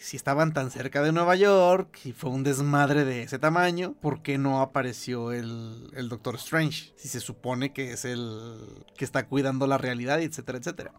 si 0.00 0.16
estaban 0.16 0.52
tan 0.52 0.70
cerca 0.70 1.02
de 1.02 1.12
Nueva 1.12 1.34
York 1.34 2.00
y 2.04 2.12
fue 2.12 2.30
un 2.30 2.42
desmadre 2.42 3.04
de 3.04 3.22
ese 3.22 3.38
tamaño, 3.38 3.94
¿por 4.00 4.22
qué 4.22 4.36
no 4.36 4.60
apareció 4.60 5.32
el, 5.32 5.90
el 5.94 6.08
Doctor 6.08 6.34
Strange? 6.34 6.92
Si 6.96 7.08
se 7.08 7.20
supone 7.20 7.72
que 7.72 7.92
es 7.92 8.04
el 8.04 8.58
que 8.96 9.04
está 9.04 9.26
cuidando 9.26 9.66
la 9.66 9.78
realidad, 9.78 10.20
etcétera, 10.20 10.58
etcétera. 10.58 10.92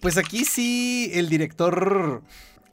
Pues 0.00 0.18
aquí 0.18 0.44
sí, 0.44 1.10
el 1.14 1.28
director, 1.28 2.22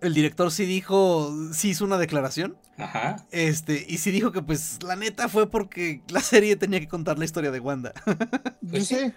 el 0.02 0.14
director 0.14 0.52
sí 0.52 0.66
dijo, 0.66 1.32
sí 1.54 1.70
hizo 1.70 1.86
una 1.86 1.98
declaración. 1.98 2.58
Ajá. 2.78 3.26
Este, 3.32 3.86
y 3.88 4.00
sí 4.00 4.12
dijo 4.12 4.32
que 4.32 4.42
pues 4.42 4.82
la 4.84 4.96
neta 4.96 5.30
fue 5.30 5.50
porque 5.50 6.02
la 6.10 6.22
serie 6.22 6.56
tenía 6.56 6.80
que 6.80 6.88
contar 6.88 7.20
la 7.20 7.26
historia 7.26 7.52
de 7.52 7.60
Wanda. 7.60 7.94
Yo 8.62 8.82
sé, 8.84 9.14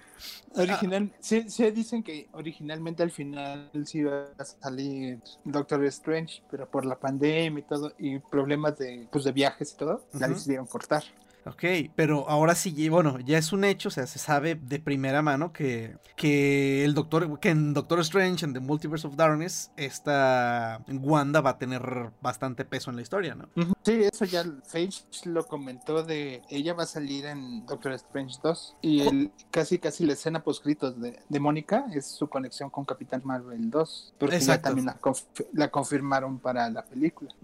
original, 0.55 1.11
sí, 1.21 1.45
sí 1.49 1.71
dicen 1.71 2.03
que 2.03 2.29
originalmente 2.33 3.03
al 3.03 3.11
final 3.11 3.71
sí 3.87 3.99
iba 3.99 4.27
a 4.39 4.45
salir 4.45 5.21
Doctor 5.45 5.85
Strange, 5.87 6.43
pero 6.51 6.71
por 6.71 6.85
la 6.85 6.99
pandemia 6.99 7.61
y 7.61 7.67
todo, 7.67 7.93
y 7.99 8.19
problemas 8.19 8.79
de, 8.79 9.09
pues, 9.11 9.25
de 9.25 9.33
viajes 9.33 9.73
y 9.73 9.77
todo, 9.77 10.07
la 10.13 10.27
Ujú. 10.27 10.35
decidieron 10.35 10.67
cortar. 10.67 11.05
Ok, 11.47 11.65
pero 11.95 12.29
ahora 12.29 12.55
sí, 12.55 12.89
bueno, 12.89 13.19
ya 13.21 13.39
es 13.39 13.53
un 13.53 13.65
hecho, 13.65 13.89
o 13.89 13.93
sea, 13.93 14.07
se 14.07 14.19
sabe 14.19 14.55
de 14.55 14.79
primera 14.81 15.21
mano 15.23 15.53
que, 15.53 15.97
que 16.17 16.85
el 16.85 16.95
doctor, 16.95 17.39
que 17.41 17.51
en 17.51 17.75
Doctor 17.75 18.01
Strange, 18.01 18.45
en 18.45 18.53
The 18.55 18.61
Multiverse 18.61 19.07
of 19.07 19.17
Darkness, 19.17 19.71
esta 19.77 20.83
Wanda 20.89 21.41
va 21.41 21.51
a 21.51 21.59
tener 21.59 22.11
bastante 22.23 22.65
peso 22.65 22.91
en 22.91 22.97
la 22.97 23.03
historia, 23.03 23.35
¿no? 23.35 23.49
Sí, 23.83 24.03
eso 24.03 24.25
ya 24.25 24.45
Page 24.73 25.05
lo 25.27 25.45
comentó 25.47 26.03
de 26.03 26.43
ella 26.49 26.73
va 26.75 26.85
a 26.85 26.87
salir 26.87 27.27
en 27.27 27.67
Doctor 27.67 27.93
Strange 27.93 28.37
2 28.43 28.77
y 28.81 29.01
el, 29.03 29.31
casi 29.51 29.79
casi 29.79 30.07
la 30.07 30.15
escena 30.15 30.43
poscritos 30.43 31.01
de, 31.01 31.21
de 31.29 31.41
Mónica 31.41 31.85
es 31.95 32.07
su 32.07 32.29
conexión 32.29 32.71
con 32.71 32.85
Capitán 32.85 33.21
Marvel 33.25 33.71
2 33.71 34.15
porque 34.19 34.41
ya 34.41 34.63
también 34.63 34.87
la, 34.87 35.01
conf- 35.01 35.47
la 35.53 35.71
confirmaron 35.71 36.39
para 36.39 36.71
la 36.71 36.85
película. 36.87 37.35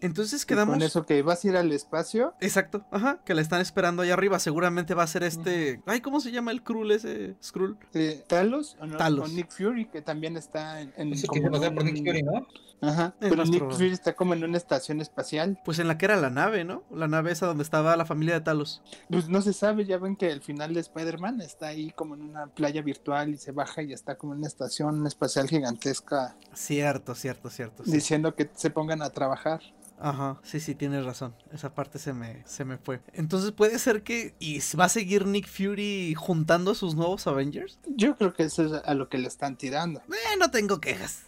Entonces 0.00 0.42
Y 0.42 0.46
quedamos... 0.46 0.74
Con 0.74 0.82
eso 0.82 1.04
que 1.04 1.22
vas 1.22 1.44
a 1.44 1.48
ir 1.48 1.56
al 1.56 1.72
espacio, 1.72 2.34
Exacto, 2.40 2.84
ajá, 2.90 3.20
que 3.24 3.31
la 3.34 3.40
están 3.42 3.60
esperando 3.60 4.02
allá 4.02 4.14
arriba, 4.14 4.38
seguramente 4.38 4.94
va 4.94 5.02
a 5.02 5.06
ser 5.06 5.22
este... 5.22 5.80
Ay, 5.86 6.00
¿cómo 6.00 6.20
se 6.20 6.32
llama 6.32 6.50
el 6.50 6.62
Krull 6.62 6.90
ese? 6.92 7.34
Skrull. 7.42 7.76
eh, 7.94 8.24
Talos, 8.26 8.76
o 8.80 8.86
no, 8.86 8.96
Talos. 8.96 9.28
o 9.30 9.32
Nick 9.32 9.50
Fury 9.50 9.86
que 9.86 10.02
también 10.02 10.36
está 10.36 10.80
en, 10.80 10.92
como 11.26 11.50
pasaba 11.50 11.74
por 11.74 11.84
Nick 11.84 12.04
Fury, 12.04 12.22
¿no? 12.22 12.46
Ajá, 12.84 13.14
Es 13.20 13.30
pero 13.30 13.44
Nick 13.44 13.70
Fury 13.70 13.92
está 13.92 14.14
como 14.14 14.34
en 14.34 14.42
una 14.42 14.56
estación 14.56 15.00
espacial. 15.00 15.60
Pues 15.64 15.78
en 15.78 15.86
la 15.86 15.98
que 15.98 16.06
era 16.06 16.16
la 16.16 16.30
nave, 16.30 16.64
¿no? 16.64 16.82
La 16.90 17.06
nave 17.06 17.30
esa 17.30 17.46
donde 17.46 17.62
estaba 17.62 17.96
la 17.96 18.04
familia 18.04 18.34
de 18.34 18.40
Talos. 18.40 18.82
Pues 19.08 19.28
no 19.28 19.40
se 19.40 19.52
sabe, 19.52 19.84
ya 19.84 19.98
ven 19.98 20.16
que 20.16 20.30
el 20.32 20.42
final 20.42 20.74
de 20.74 20.80
Spider-Man 20.80 21.40
está 21.42 21.68
ahí 21.68 21.92
como 21.92 22.16
en 22.16 22.22
una 22.22 22.48
playa 22.48 22.82
virtual 22.82 23.30
y 23.34 23.36
se 23.36 23.52
baja 23.52 23.82
y 23.82 23.92
está 23.92 24.16
como 24.16 24.32
en 24.32 24.40
una 24.40 24.48
estación 24.48 25.06
espacial 25.06 25.48
gigantesca 25.48 26.36
Cierto, 26.54 27.14
cierto, 27.14 27.50
cierto. 27.50 27.84
sí. 27.84 27.92
diciendo 27.92 28.34
que 28.34 28.50
se 28.54 28.70
pongan 28.70 29.00
a 29.02 29.10
trabajar. 29.10 29.60
Ajá, 30.04 30.40
sí, 30.42 30.58
sí, 30.58 30.74
tienes 30.74 31.04
razón. 31.04 31.32
Esa 31.52 31.74
parte 31.76 32.00
se 32.00 32.12
me, 32.12 32.42
se 32.44 32.64
me 32.64 32.76
fue. 32.76 33.00
Entonces 33.12 33.52
puede 33.52 33.78
ser 33.78 34.02
que... 34.02 34.34
¿Y 34.40 34.58
va 34.76 34.86
a 34.86 34.88
seguir 34.88 35.26
Nick 35.26 35.46
Fury 35.46 36.14
juntando 36.14 36.72
a 36.72 36.74
sus 36.74 36.96
nuevos 36.96 37.28
Avengers? 37.28 37.78
Yo 37.86 38.16
creo 38.16 38.34
que 38.34 38.42
eso 38.42 38.64
es 38.64 38.82
a 38.84 38.94
lo 38.94 39.08
que 39.08 39.18
le 39.18 39.28
están 39.28 39.56
tirando. 39.56 40.00
Eh, 40.08 40.36
no 40.40 40.50
tengo 40.50 40.80
quejas. 40.80 41.22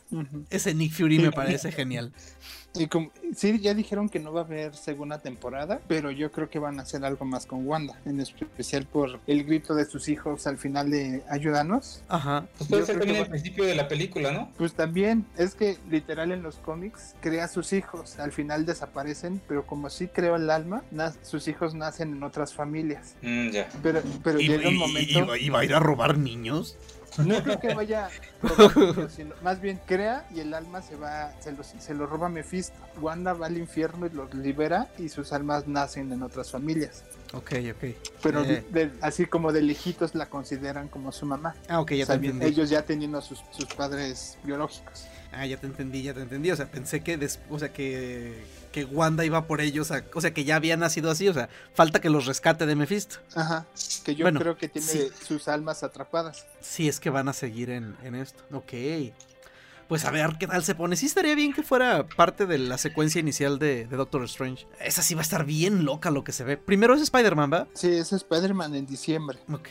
Ese 0.51 0.75
Nick 0.75 0.93
Fury 0.93 1.21
me 1.21 1.31
parece 1.31 1.71
genial. 1.71 2.13
Y 2.77 2.89
como, 2.89 3.11
sí, 3.37 3.61
ya 3.61 3.73
dijeron 3.73 4.09
que 4.09 4.19
no 4.19 4.33
va 4.33 4.41
a 4.41 4.45
haber 4.45 4.75
segunda 4.75 5.19
temporada, 5.21 5.81
pero 5.87 6.11
yo 6.11 6.33
creo 6.33 6.51
que 6.51 6.59
van 6.59 6.81
a 6.81 6.83
hacer 6.83 7.05
algo 7.05 7.25
más 7.25 7.47
con 7.47 7.65
Wanda, 7.67 8.01
en 8.05 8.19
especial 8.21 8.85
por 8.85 9.21
el 9.29 9.45
grito 9.45 9.77
de 9.77 9.85
sus 9.85 10.09
hijos 10.09 10.49
al 10.49 10.59
final 10.59 10.91
de 10.91 11.23
Ayúdanos. 11.31 12.03
Ajá. 12.09 12.47
Pues 12.59 12.69
puede 12.69 12.83
Yo 12.83 12.87
ser 12.87 12.99
también 12.99 13.17
el 13.19 13.25
va- 13.27 13.29
principio 13.31 13.65
de 13.65 13.77
la 13.77 13.87
película, 13.87 14.33
¿no? 14.33 14.51
Pues 14.59 14.75
también 14.75 15.25
es 15.39 15.55
que 15.55 15.79
literal 15.89 16.33
en 16.33 16.43
los 16.43 16.57
cómics 16.57 17.15
crea 17.21 17.45
a 17.45 17.49
sus 17.49 17.73
hijos, 17.73 18.19
al 18.19 18.33
final 18.33 18.67
desaparecen, 18.67 19.41
pero 19.47 19.65
como 19.67 19.89
sí 19.89 20.09
creó 20.09 20.35
el 20.35 20.51
alma, 20.51 20.83
sus 21.23 21.47
hijos 21.47 21.75
nacen 21.77 22.13
en 22.13 22.23
otras 22.25 22.55
familias. 22.55 23.15
Mm, 23.23 23.51
ya. 23.51 23.69
Pero, 23.85 24.03
pero 24.25 24.41
¿Y, 24.41 24.49
llega 24.49 24.69
un 24.69 24.77
momento... 24.79 25.19
y 25.21 25.23
va- 25.23 25.39
y 25.39 25.49
va 25.49 25.61
a 25.61 25.65
ir 25.65 25.75
a 25.75 25.79
robar 25.81 26.19
niños? 26.19 26.77
No 27.19 27.43
creo 27.43 27.61
que 27.61 27.75
vaya 27.75 28.09
sino 29.09 29.35
más 29.43 29.61
bien 29.61 29.81
crea 29.87 30.27
y 30.35 30.41
el 30.41 30.53
alma 30.55 30.83
se 30.83 30.97
va, 30.97 31.33
se 31.41 31.53
lo, 31.53 31.63
se 31.63 31.95
lo 31.95 32.07
roba 32.07 32.29
Mephisto. 32.29 32.75
Wanda 33.01 33.33
va 33.33 33.47
al 33.47 33.57
infierno 33.57 34.07
y 34.07 34.11
los 34.11 34.35
libera 34.35 34.89
y 34.99 35.09
sus 35.09 35.33
almas 35.33 35.67
nacen 35.67 36.13
en 36.13 36.23
otras 36.23 36.51
familias. 36.51 37.05
Ok, 37.35 37.53
ok. 37.75 37.95
Pero 38.23 38.43
Eh. 38.45 38.65
de- 38.71 38.91
así 39.01 39.27
como 39.27 39.53
de 39.53 39.63
lejitos 39.63 40.15
la 40.15 40.29
consideran 40.31 40.89
como 40.89 41.11
su 41.13 41.27
mamá. 41.27 41.55
Ah, 41.69 41.81
ok, 41.81 41.93
ya 41.93 42.05
O 42.05 42.07
sea, 42.07 42.21
te 42.21 42.27
entendí. 42.27 42.47
ellos 42.47 42.71
ya 42.71 42.83
teniendo 42.83 43.19
a 43.19 43.23
sus, 43.23 43.41
sus 43.51 43.67
padres 43.75 44.39
biológicos. 44.45 45.05
Ah, 45.33 45.45
ya 45.47 45.57
te 45.57 45.67
entendí, 45.67 46.03
ya 46.03 46.15
te 46.15 46.21
entendí. 46.23 46.51
O 46.53 46.57
sea, 46.57 46.67
pensé 46.71 47.01
que 47.03 47.17
des- 47.17 47.41
o 47.51 47.59
sea, 47.59 47.73
que, 47.73 48.45
que 48.71 48.85
Wanda 48.85 49.25
iba 49.25 49.47
por 49.49 49.61
ellos, 49.61 49.91
a- 49.91 50.05
o 50.15 50.21
sea, 50.21 50.33
que 50.33 50.45
ya 50.45 50.55
había 50.57 50.77
nacido 50.77 51.11
así, 51.11 51.29
o 51.29 51.35
sea, 51.35 51.49
falta 51.75 52.01
que 52.01 52.09
los 52.09 52.27
rescate 52.27 52.67
de 52.67 52.77
Mephisto. 52.77 53.17
Ajá. 53.35 53.67
Que 54.05 54.15
yo 54.15 54.25
Bueno, 54.25 54.39
creo 54.39 54.57
que 54.57 54.69
tiene 54.69 54.87
sí. 54.87 55.09
sus 55.27 55.49
almas 55.49 55.83
atrapadas. 55.83 56.47
Si 56.61 56.89
es 56.89 57.01
que 57.01 57.11
van 57.11 57.29
a 57.29 57.33
seguir 57.33 57.71
en, 57.71 57.97
en 58.05 58.15
esto. 58.15 58.45
Ok. 58.53 58.73
Pues 59.95 60.05
a 60.07 60.11
ver 60.11 60.37
qué 60.41 60.49
tal 60.49 60.65
se 60.65 60.75
pone. 60.75 60.97
Sí 60.97 61.07
estaría 61.07 61.37
bien 61.37 61.53
que 61.53 61.63
fuera 61.63 62.05
parte 62.05 62.47
de 62.47 62.59
la 62.59 62.79
secuencia 62.79 63.21
inicial 63.21 63.61
de, 63.61 63.87
de 63.87 63.97
Doctor 63.97 64.25
Strange. 64.25 64.67
Esa 64.81 65.03
sí 65.03 65.15
va 65.15 65.21
a 65.21 65.23
estar 65.23 65.45
bien 65.45 65.85
loca 65.85 66.11
lo 66.11 66.25
que 66.25 66.33
se 66.33 66.43
ve. 66.43 66.57
Primero 66.57 66.95
es 66.95 67.03
Spider-Man, 67.03 67.53
¿va? 67.53 67.69
Sí, 67.75 67.93
es 67.93 68.13
Spider-Man 68.13 68.75
en 68.75 68.87
diciembre. 68.87 69.39
Ok. 69.53 69.69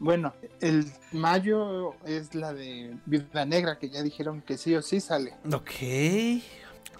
Bueno, 0.00 0.34
el 0.60 0.84
mayo 1.12 1.94
es 2.04 2.34
la 2.34 2.52
de 2.52 2.96
Viuda 3.06 3.44
Negra, 3.46 3.78
que 3.78 3.88
ya 3.88 4.02
dijeron 4.02 4.42
que 4.42 4.58
sí 4.58 4.74
o 4.74 4.82
sí 4.82 4.98
sale. 5.00 5.34
Ok. 5.52 5.70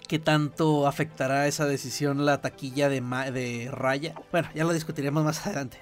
¿Qué 0.07 0.19
tanto 0.23 0.87
afectará 0.87 1.49
esa 1.49 1.67
decisión 1.67 2.25
la 2.27 2.41
taquilla 2.41 2.89
de, 2.89 3.01
Ma- 3.01 3.33
de 3.33 3.69
Raya? 3.73 4.15
Bueno, 4.31 4.49
ya 4.55 4.63
lo 4.63 4.73
discutiremos 4.73 5.25
más 5.25 5.45
adelante. 5.49 5.79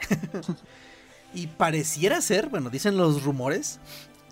y 1.35 1.47
pareciera 1.49 2.23
ser, 2.23 2.49
bueno, 2.49 2.71
dicen 2.71 2.97
los 2.97 3.23
rumores, 3.23 3.81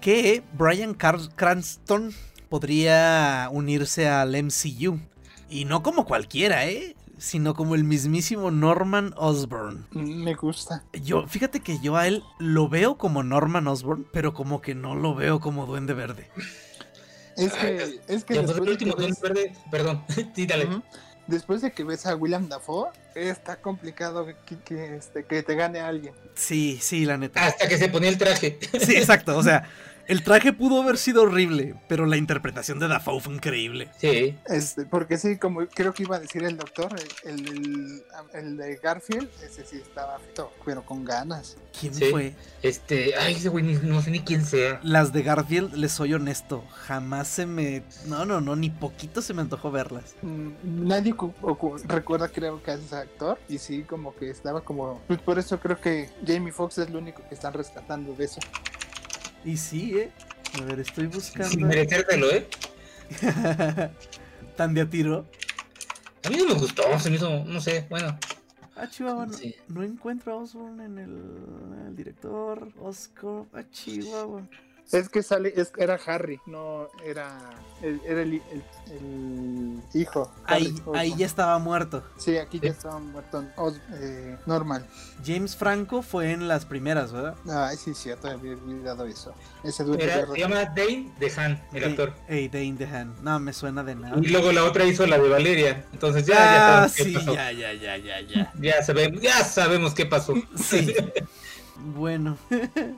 que 0.01 0.43
Brian 0.57 0.95
Car- 0.95 1.35
Cranston 1.35 2.13
podría 2.49 3.49
unirse 3.53 4.09
al 4.09 4.35
MCU. 4.35 4.99
Y 5.49 5.65
no 5.65 5.83
como 5.83 6.05
cualquiera, 6.07 6.67
¿eh? 6.67 6.97
sino 7.19 7.55
como 7.55 7.75
el 7.75 7.83
mismísimo 7.85 8.51
Norman 8.51 9.15
Osborn. 9.17 9.87
Me 9.93 10.35
gusta. 10.35 10.85
Yo, 10.93 11.27
fíjate 11.27 11.61
que 11.61 11.79
yo 11.81 11.97
a 11.97 12.07
él 12.07 12.23
lo 12.39 12.69
veo 12.69 12.99
como 12.99 13.23
Norman 13.23 13.67
Osborn, 13.69 14.07
pero 14.13 14.35
como 14.35 14.61
que 14.61 14.75
no 14.75 14.95
lo 14.95 15.15
veo 15.15 15.41
como 15.41 15.65
Duende 15.65 15.95
Verde. 15.95 16.29
Es 17.37 17.53
que, 17.55 18.01
es 18.09 18.25
que 18.25 18.35
Ya, 18.35 18.41
el 18.43 18.61
último 18.61 18.95
Duende 18.95 19.17
Verde, 19.23 19.53
perdón, 19.71 20.05
sí, 20.35 20.47
dale. 20.47 20.67
Ujú. 20.67 20.83
Después 21.27 21.63
de 21.63 21.73
que 21.73 21.85
ves 21.85 22.07
a 22.07 22.15
William 22.15 22.49
Dafoe, 22.49 22.91
está 23.15 23.57
complicado 23.57 24.27
que, 24.27 24.59
que, 24.65 24.97
este, 24.97 25.25
que 25.25 25.43
te 25.43 25.55
gane 25.55 25.81
alguien. 25.81 26.15
Sí, 26.35 26.79
sí, 26.81 27.05
la 27.05 27.17
neta. 27.17 27.47
Hasta 27.47 27.69
que 27.69 27.79
se 27.79 27.89
ponía 27.89 28.09
el 28.09 28.19
traje. 28.19 28.59
Sí, 28.81 28.97
exacto. 28.97 29.37
O 29.37 29.43
sea, 29.43 29.69
el 30.09 30.23
traje 30.23 30.53
pudo 30.53 30.83
haber 30.83 30.99
sido 30.99 31.23
horrible, 31.23 31.75
pero 31.89 32.07
la 32.07 32.17
interpretación 32.17 32.79
de 32.79 32.89
Dafoe 32.89 33.21
fue 33.21 33.35
increíble. 33.35 33.89
Sí. 33.99 34.37
Este, 34.47 34.85
porque 34.85 35.19
sí, 35.19 35.37
como 35.37 35.67
creo 35.67 35.93
que 35.93 36.05
iba 36.05 36.17
a 36.17 36.21
decir 36.21 36.45
el 36.45 36.57
doctor, 36.57 36.95
el, 37.25 37.47
el, 37.49 38.03
el 38.35 38.57
de 38.57 38.77
Garfield, 38.77 39.29
ese 39.45 39.65
sí 39.65 39.77
estaba 39.77 40.19
feo, 40.35 40.53
pero 40.65 40.85
con 40.85 41.05
ganas. 41.05 41.57
¿Quién 41.79 41.93
Sí. 41.95 42.07
fue? 42.11 42.35
Este, 42.63 43.15
ay, 43.17 43.35
ese 43.35 43.49
güey, 43.49 43.65
ni- 43.65 43.75
no 43.75 44.01
sé 44.01 44.11
ni 44.11 44.21
quién 44.21 44.45
sea. 44.45 44.81
Las 44.83 45.13
de 45.13 45.23
Garfield, 45.23 45.75
les 45.75 45.93
soy 45.93 46.15
honesto, 46.15 46.65
jamás 46.73 47.29
se 47.29 47.47
me... 47.47 47.83
No, 48.07 48.25
no, 48.25 48.41
no, 48.41 48.57
ni 48.57 48.71
poquito 48.71 49.21
se 49.23 49.35
me 49.35 49.43
antojó 49.43 49.71
verlas. 49.71 50.15
Mm, 50.23 50.51
Nadie 50.87 51.15
recuerda, 51.87 52.29
creo 52.29 52.63
que 52.63 52.73
es 52.73 52.81
ese 52.81 52.97
actor, 52.97 53.39
y 53.49 53.59
sí, 53.59 53.83
como 53.83 54.15
que 54.15 54.31
estaba 54.31 54.61
como. 54.63 55.01
Pues 55.07 55.21
por 55.21 55.39
eso 55.39 55.59
creo 55.61 55.81
que 55.81 56.09
Jamie 56.27 56.53
Foxx 56.53 56.79
es 56.79 56.91
lo 56.91 56.99
único 56.99 57.23
que 57.29 57.35
están 57.35 57.53
rescatando 57.53 58.15
de 58.15 58.25
eso. 58.25 58.41
Y 59.45 59.57
sí, 59.57 59.99
¿eh? 59.99 60.11
A 60.61 60.65
ver, 60.65 60.81
estoy 60.81 61.05
Sin 61.05 61.11
buscando... 61.13 61.67
merecértelo, 61.67 62.31
¿eh? 62.33 62.47
Tan 64.57 64.75
de 64.75 64.81
a 64.81 64.91
tiro. 64.91 65.27
A 66.25 66.31
mí 66.31 66.37
no 66.39 66.47
me 66.47 66.55
gustó, 66.55 66.99
se 66.99 67.11
me 67.11 67.17
hizo, 67.17 67.45
no 67.45 67.61
sé, 67.61 67.87
bueno. 67.89 68.19
Ah, 68.75 68.89
Chihuahua, 68.89 69.27
no, 69.27 69.33
Sí. 69.33 69.55
no 69.69 69.83
encuentro 69.83 70.33
a 70.33 70.37
Osborn 70.37 70.81
en 70.81 70.99
el, 70.99 71.87
el 71.89 71.97
director. 71.97 72.73
Oscar, 72.81 73.45
ah, 73.55 73.63
Chihuahua. 73.71 74.43
Es 74.93 75.09
que 75.09 75.23
sale, 75.23 75.53
es, 75.57 75.73
era 75.79 75.99
Harry, 76.07 76.41
no 76.47 76.89
era. 77.05 77.51
el- 77.83 78.01
Era 78.07 78.23
el, 78.23 78.35
el- 78.53 78.63
el 78.93 79.81
hijo. 79.95 80.33
Ahí, 80.45 80.67
Harry 80.67 80.75
Osborn. 80.75 80.99
ahí 80.99 81.15
ya 81.17 81.27
estaba 81.27 81.59
muerto. 81.59 82.05
Sí, 82.17 82.39
aquí 82.39 82.61
ya 82.61 82.71
estaba 82.71 82.99
muerto. 83.01 83.45
Os- 83.57 83.81
eh, 84.01 84.37
normal. 84.47 84.87
James 85.25 85.57
Franco 85.57 86.03
fue 86.03 86.31
en 86.33 86.47
las 86.49 86.65
primeras, 86.65 87.13
¿verdad? 87.13 87.35
Ay, 87.49 87.77
sí, 87.77 87.95
sí, 87.95 88.11
ya 88.11 88.17
te 88.17 88.31
había 88.31 88.53
olvidado 88.53 89.05
eso. 89.07 89.35
Ese 89.65 89.83
Era, 89.99 90.27
se 90.27 90.39
llama 90.39 90.65
Dane 90.67 91.13
DeHaan, 91.19 91.63
el 91.73 91.83
Ey, 91.83 91.91
actor. 91.91 92.13
Ey, 92.29 92.49
Dane 92.49 92.75
DeHaan. 92.75 93.15
No, 93.23 93.39
me 93.41 93.53
suena 93.53 93.83
de 93.83 93.95
nada. 93.97 94.17
Y 94.23 94.29
luego 94.29 94.53
la 94.53 94.65
otra 94.65 94.85
hizo 94.85 95.05
la 95.07 95.19
de 95.19 95.29
Valeria. 95.29 95.85
Entonces 95.93 96.25
ya, 96.27 96.35
ya 96.35 96.85
ah, 96.85 96.89
sabemos 96.89 96.95
qué 96.97 97.05
sí, 97.05 97.13
pasó. 97.15 97.35
ya, 97.35 97.53
ya, 97.53 97.73
ya, 97.75 97.97
ya, 97.99 98.21
ya. 98.21 98.53
Ya 98.61 98.83
sabemos, 98.85 99.21
ya 99.21 99.45
sabemos 99.45 99.95
qué 99.95 100.07
pasó. 100.07 100.35
Sí. 100.57 100.95
Bueno, 101.79 102.37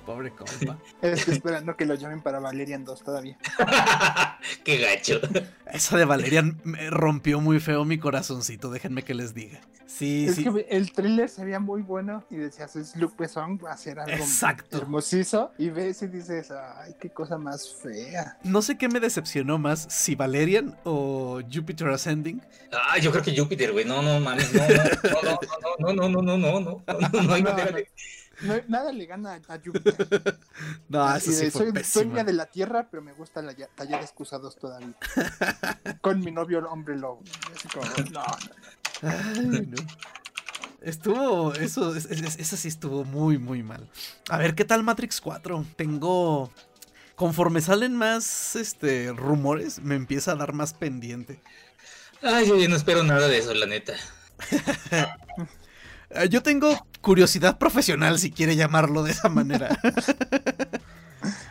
pobre 0.06 0.30
compa. 0.30 0.78
Estoy 1.02 1.34
esperando 1.34 1.76
que 1.76 1.84
lo 1.84 1.94
llamen 1.94 2.22
para 2.22 2.38
Valerian 2.38 2.84
2 2.84 3.02
todavía. 3.02 3.36
qué 4.64 4.78
gacho. 4.78 5.20
Esa 5.72 5.96
de 5.98 6.04
Valerian 6.04 6.60
me 6.64 6.88
rompió 6.90 7.40
muy 7.40 7.60
feo 7.60 7.84
mi 7.84 7.98
corazoncito, 7.98 8.70
déjenme 8.70 9.02
que 9.02 9.14
les 9.14 9.34
diga. 9.34 9.60
Sí, 9.86 10.26
es 10.28 10.36
sí. 10.36 10.44
que 10.44 10.66
el 10.68 10.92
thriller 10.92 11.28
se 11.30 11.44
veía 11.44 11.60
muy 11.60 11.80
bueno 11.80 12.22
y 12.30 12.36
decías, 12.36 12.76
es 12.76 12.94
Luke 12.94 13.14
Besson, 13.18 13.58
va 13.64 13.72
a 13.72 13.76
ser 13.76 13.98
algo 13.98 14.12
Exacto. 14.16 14.76
hermosizo. 14.76 15.52
Y 15.56 15.70
ves 15.70 16.02
y 16.02 16.08
dices, 16.08 16.50
ay, 16.50 16.94
qué 17.00 17.08
cosa 17.10 17.38
más 17.38 17.74
fea. 17.82 18.36
No 18.44 18.60
sé 18.60 18.76
qué 18.76 18.88
me 18.88 19.00
decepcionó 19.00 19.58
más, 19.58 19.86
si 19.90 20.14
Valerian 20.14 20.76
o 20.84 21.40
Jupiter 21.52 21.88
Ascending. 21.88 22.42
Ah, 22.70 22.98
yo 22.98 23.10
creo 23.10 23.22
que 23.24 23.34
Júpiter, 23.36 23.72
güey. 23.72 23.86
No, 23.86 24.02
no, 24.02 24.20
mames. 24.20 24.52
No, 24.52 24.60
no, 24.68 25.92
no, 25.92 25.92
no, 25.92 26.08
no, 26.08 26.22
no, 26.22 26.22
no, 26.22 26.22
no, 26.22 26.38
no, 26.38 26.60
no, 26.60 26.84
no, 26.86 27.22
no 27.22 27.32
hay 27.32 27.42
No, 27.42 27.50
manera 27.50 27.70
no. 27.70 27.76
de. 27.78 27.82
No, 27.82 27.88
nada 28.68 28.92
le 28.92 29.06
gana 29.06 29.34
a, 29.48 29.54
a 29.54 29.58
Júpiter. 29.64 30.38
No, 30.88 31.02
Así 31.04 31.30
eso 31.30 31.38
sí 31.38 31.44
de, 31.44 31.50
fue 31.50 31.70
soy, 31.72 31.84
soy 31.84 32.06
mía 32.06 32.24
de 32.24 32.32
la 32.32 32.46
tierra, 32.46 32.88
pero 32.90 33.02
me 33.02 33.12
gusta 33.12 33.42
la, 33.42 33.54
tallar 33.74 34.02
excusados 34.02 34.56
todavía. 34.56 34.94
Con 36.00 36.20
mi 36.20 36.30
novio 36.32 36.58
el 36.60 36.66
hombre 36.66 36.96
lobo. 36.96 37.22
Así 37.54 37.68
como, 37.68 37.84
no, 38.12 38.24
no. 38.24 39.08
Ay, 39.08 39.66
no. 39.66 39.76
Estuvo, 40.80 41.52
eso, 41.54 41.94
es- 41.94 42.06
es- 42.06 42.38
eso 42.38 42.56
sí 42.56 42.68
estuvo 42.68 43.04
muy, 43.04 43.38
muy 43.38 43.62
mal. 43.62 43.88
A 44.30 44.38
ver, 44.38 44.54
¿qué 44.54 44.64
tal 44.64 44.82
Matrix 44.82 45.20
4? 45.20 45.64
Tengo, 45.76 46.50
conforme 47.16 47.60
salen 47.60 47.94
más, 47.96 48.56
este, 48.56 49.12
rumores, 49.12 49.80
me 49.80 49.94
empieza 49.96 50.32
a 50.32 50.36
dar 50.36 50.52
más 50.52 50.72
pendiente. 50.74 51.40
Ay, 52.22 52.48
yo 52.48 52.68
no 52.68 52.76
espero 52.76 53.02
nada 53.04 53.28
de 53.28 53.38
eso, 53.38 53.52
la 53.54 53.66
neta. 53.66 53.94
Eh, 56.10 56.28
Yo 56.28 56.42
tengo 56.42 56.86
curiosidad 57.00 57.58
profesional, 57.58 58.18
si 58.18 58.30
quiere 58.30 58.56
llamarlo 58.56 59.02
de 59.02 59.12
esa 59.12 59.28
manera. 59.28 59.68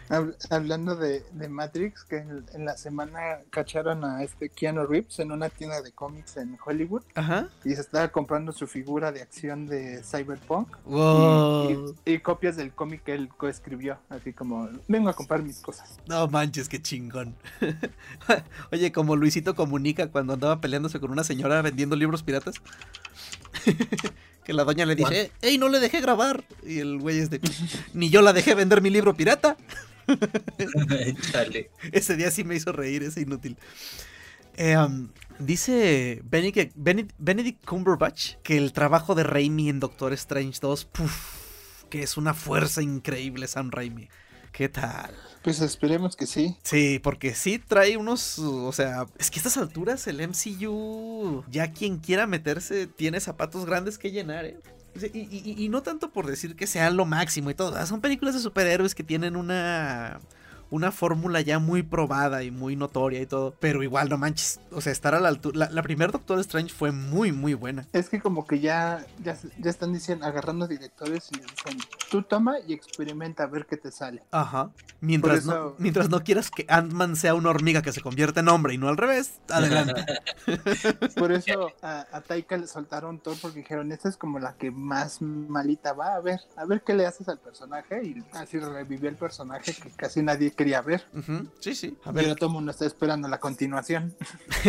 Hab- 0.09 0.35
Hablando 0.49 0.95
de, 0.95 1.25
de 1.33 1.49
Matrix, 1.49 2.05
que 2.05 2.19
en, 2.19 2.45
en 2.53 2.63
la 2.63 2.77
semana 2.77 3.19
cacharon 3.49 4.05
a 4.05 4.23
este 4.23 4.47
Keanu 4.47 4.85
Reeves 4.85 5.19
en 5.19 5.33
una 5.33 5.49
tienda 5.49 5.81
de 5.81 5.91
cómics 5.91 6.37
en 6.37 6.57
Hollywood 6.65 7.03
Ajá. 7.15 7.49
y 7.65 7.75
se 7.75 7.81
estaba 7.81 8.07
comprando 8.07 8.53
su 8.53 8.65
figura 8.67 9.11
de 9.11 9.21
acción 9.21 9.67
de 9.67 10.01
Cyberpunk 10.03 10.69
y- 10.87 10.91
Wow. 10.91 11.95
y, 12.05 12.13
y 12.13 12.19
copias 12.19 12.55
del 12.55 12.71
cómic 12.71 13.03
que 13.03 13.13
él 13.15 13.27
coescribió, 13.35 13.97
así 14.09 14.31
como 14.31 14.69
vengo 14.87 15.09
a 15.09 15.13
comprar 15.13 15.43
mis 15.43 15.59
cosas. 15.59 15.99
No 16.07 16.25
manches, 16.29 16.69
qué 16.69 16.81
chingón. 16.81 17.35
Oye, 18.71 18.93
como 18.93 19.17
Luisito 19.17 19.55
comunica 19.55 20.07
cuando 20.07 20.33
andaba 20.33 20.61
peleándose 20.61 21.01
con 21.01 21.11
una 21.11 21.25
señora 21.25 21.61
vendiendo 21.61 21.97
libros 21.97 22.23
piratas. 22.23 22.55
que 24.47 24.53
la 24.53 24.63
doña 24.63 24.85
le 24.85 24.95
dice, 24.95 25.29
¡Ey, 25.41 25.57
no 25.57 25.67
le 25.67 25.81
dejé 25.81 25.99
grabar! 25.99 26.45
Y 26.65 26.79
el 26.79 26.99
güey 26.99 27.19
es 27.19 27.29
de, 27.29 27.41
ni 27.93 28.09
yo 28.09 28.21
la 28.21 28.31
dejé 28.31 28.55
vender 28.55 28.81
mi 28.81 28.89
libro 28.89 29.13
pirata. 29.13 29.57
Ese 31.91 32.15
día 32.15 32.31
sí 32.31 32.45
me 32.45 32.55
hizo 32.55 32.71
reír, 32.71 33.03
ese 33.03 33.19
inútil. 33.21 33.57
Eh, 34.55 34.77
um, 34.77 35.09
dice 35.37 36.21
Benedict, 36.23 36.73
Benedict- 36.77 37.65
Cumberbatch 37.65 38.35
que 38.41 38.57
el 38.57 38.71
trabajo 38.71 39.15
de 39.15 39.23
Raimi 39.23 39.67
en 39.69 39.81
Doctor 39.81 40.13
Strange 40.13 40.59
2, 40.61 40.85
puf, 40.85 41.83
que 41.89 42.01
es 42.03 42.15
una 42.15 42.33
fuerza 42.33 42.81
increíble 42.81 43.47
Sam 43.47 43.69
Raimi. 43.69 44.07
¿Qué 44.51 44.69
tal? 44.69 45.11
Pues 45.43 45.61
esperemos 45.61 46.15
que 46.15 46.25
sí. 46.25 46.57
Sí, 46.63 46.99
porque 47.01 47.33
sí 47.35 47.59
trae 47.59 47.95
unos, 47.95 48.39
o 48.39 48.71
sea, 48.71 49.05
es 49.17 49.29
que 49.31 49.39
a 49.39 49.41
estas 49.41 49.57
alturas 49.57 50.07
el 50.07 50.19
MCU, 50.19 51.43
ya 51.49 51.71
quien 51.71 51.99
quiera 51.99 52.27
meterse, 52.27 52.87
tiene 52.87 53.19
zapatos 53.19 53.65
grandes 53.65 53.97
que 53.97 54.11
llenar, 54.11 54.45
¿eh? 54.45 54.57
Sea, 54.95 55.09
Y, 55.13 55.19
y- 55.19 55.63
y 55.63 55.69
no 55.69 55.83
tanto 55.83 56.09
por 56.11 56.25
decir 56.25 56.55
que 56.55 56.65
sean 56.67 56.97
lo 56.97 57.05
máximo 57.05 57.49
y 57.51 57.53
todo, 57.53 57.85
son 57.85 58.01
películas 58.01 58.33
de 58.33 58.41
superhéroes 58.41 58.95
que 58.95 59.03
tienen 59.03 59.35
una, 59.35 60.19
una 60.69 60.91
fórmula 60.91 61.41
ya 61.41 61.59
muy 61.59 61.83
probada 61.83 62.43
y 62.43 62.51
muy 62.51 62.75
notoria 62.75 63.21
y 63.21 63.25
todo, 63.25 63.55
pero 63.59 63.83
igual 63.83 64.09
no 64.09 64.17
manches, 64.17 64.59
o 64.71 64.81
sea, 64.81 64.91
estar 64.91 65.15
a 65.15 65.19
la 65.19 65.29
altura, 65.29 65.57
la, 65.57 65.69
la 65.69 65.81
primera 65.83 66.11
Doctor 66.11 66.39
Strange 66.39 66.73
fue 66.73 66.91
muy, 66.91 67.31
muy 67.31 67.53
buena. 67.53 67.85
Es 67.93 68.09
que 68.09 68.19
como 68.19 68.45
que 68.45 68.59
ya, 68.59 69.05
ya, 69.23 69.37
ya 69.57 69.69
están 69.69 69.93
diciendo, 69.93 70.25
agarrando 70.25 70.67
directores 70.67 71.29
y 71.31 71.39
dicen, 71.39 71.79
tú 72.09 72.21
toma 72.21 72.55
y 72.67 72.73
experimenta 72.73 73.43
a 73.43 73.47
ver 73.47 73.65
qué 73.65 73.77
te 73.77 73.91
sale. 73.91 74.23
Ajá. 74.31 74.71
Mientras, 74.99 75.45
no, 75.45 75.75
mientras 75.77 76.09
no 76.09 76.23
quieras 76.23 76.49
que 76.49 76.65
Ant-Man 76.67 77.15
sea 77.15 77.35
una 77.35 77.49
hormiga 77.51 77.83
que 77.83 77.91
se 77.91 78.01
convierte 78.01 78.39
en 78.39 78.47
hombre 78.47 78.73
y 78.73 78.77
no 78.79 78.87
al 78.87 78.97
revés, 78.97 79.39
adelante. 79.47 80.05
Por 81.15 81.31
eso 81.31 81.71
a, 81.83 82.07
a 82.11 82.21
Taika 82.21 82.57
le 82.57 82.65
soltaron 82.65 83.19
Thor 83.19 83.35
porque 83.39 83.59
dijeron, 83.59 83.91
esta 83.91 84.09
es 84.09 84.17
como 84.17 84.39
la 84.39 84.53
que 84.53 84.71
más 84.71 85.21
malita 85.21 85.93
va, 85.93 86.15
a 86.15 86.19
ver, 86.19 86.39
a 86.55 86.65
ver 86.65 86.81
qué 86.81 86.95
le 86.95 87.05
haces 87.05 87.29
al 87.29 87.37
personaje 87.37 88.03
y 88.03 88.23
así 88.33 88.57
revivió 88.57 89.09
el 89.09 89.15
personaje 89.15 89.73
que 89.73 89.91
casi 89.91 90.23
nadie 90.23 90.51
quería 90.57 90.81
ver. 90.81 91.05
Sí, 91.59 91.73
sí. 91.73 91.97
A 92.03 92.11
ver, 92.11 92.35
todo 92.35 92.47
el 92.47 92.53
mundo 92.53 92.71
está 92.71 92.85
esperando 92.85 93.29
la 93.29 93.39
continuación. 93.39 94.13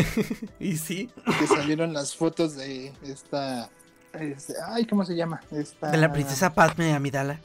y 0.60 0.76
sí. 0.76 1.10
Que 1.40 1.46
salieron 1.48 1.92
las 1.92 2.14
fotos 2.14 2.54
de 2.54 2.92
esta... 3.02 3.68
este, 4.12 4.54
ay, 4.68 4.86
¿cómo 4.86 5.04
se 5.04 5.16
llama? 5.16 5.40
Esta... 5.50 5.90
De 5.90 5.96
la 5.96 6.12
princesa 6.12 6.54
Padme 6.54 6.92
Amidala. 6.92 7.40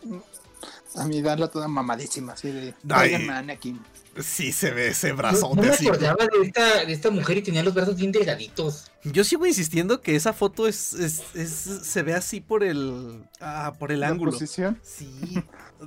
A 0.95 1.05
mi 1.05 1.23
darla 1.23 1.47
toda 1.47 1.67
mamadísima, 1.67 2.33
así 2.33 2.51
de... 2.51 2.75
Anakin. 2.89 3.79
Sí, 4.21 4.51
se 4.51 4.69
ve 4.71 4.89
ese 4.89 5.07
No, 5.09 5.13
no 5.15 5.17
brazote 5.17 5.61
me 5.61 5.69
así. 5.69 5.87
acordaba 5.87 6.25
de 6.27 6.45
esta, 6.47 6.85
de 6.85 6.93
esta 6.93 7.09
mujer 7.09 7.37
y 7.37 7.41
tenía 7.41 7.63
los 7.63 7.73
brazos 7.73 7.95
bien 7.95 8.11
delgaditos. 8.11 8.91
Yo 9.03 9.23
sigo 9.23 9.45
insistiendo 9.47 10.01
que 10.01 10.15
esa 10.15 10.33
foto 10.33 10.67
es, 10.67 10.93
es, 10.93 11.23
es- 11.33 11.79
se 11.83 12.03
ve 12.03 12.13
así 12.13 12.39
por 12.39 12.63
el 12.63 13.23
ah, 13.41 13.73
por 13.79 13.91
el 13.91 14.01
La 14.01 14.09
ángulo. 14.09 14.31
posición. 14.31 14.79
Sí. 14.83 15.09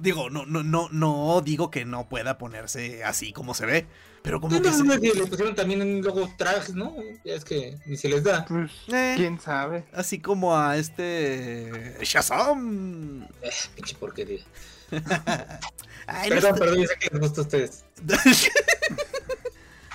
Digo, 0.01 0.29
no, 0.29 0.45
no, 0.45 0.63
no, 0.63 0.89
no 0.91 1.41
digo 1.41 1.71
que 1.71 1.85
no 1.85 2.09
pueda 2.09 2.37
ponerse 2.37 3.05
así 3.05 3.33
como 3.33 3.55
se 3.55 3.65
ve. 3.67 3.87
Pero 4.23 4.41
como 4.41 4.57
No, 4.57 4.61
que 4.63 4.71
no, 4.71 4.77
se- 4.77 4.83
no, 4.83 5.01
que 5.01 5.13
le 5.15 5.27
pusieron 5.27 5.55
también 5.55 5.81
en 5.83 6.01
luego 6.03 6.29
trajes, 6.37 6.75
¿no? 6.75 6.97
Es 7.25 7.45
que 7.45 7.79
ni 7.87 7.97
se 7.97 8.09
les 8.09 8.25
da. 8.25 8.45
Pues, 8.45 8.73
eh, 8.93 9.15
quién 9.17 9.39
sabe. 9.39 9.85
así 9.93 10.19
como 10.19 10.57
a 10.59 10.77
este 10.77 11.97
Shazam. 12.03 13.23
Eh, 13.41 13.51
pinche 13.77 13.95
porquería. 13.95 14.41
Ay, 16.07 16.29
Perdón, 16.31 16.55
perdón, 16.59 16.79
yo 16.83 16.87
sé 16.89 16.97
que 17.01 17.09
les 17.11 17.21
gusta 17.21 17.41
a 17.41 17.45
ustedes. 17.45 17.85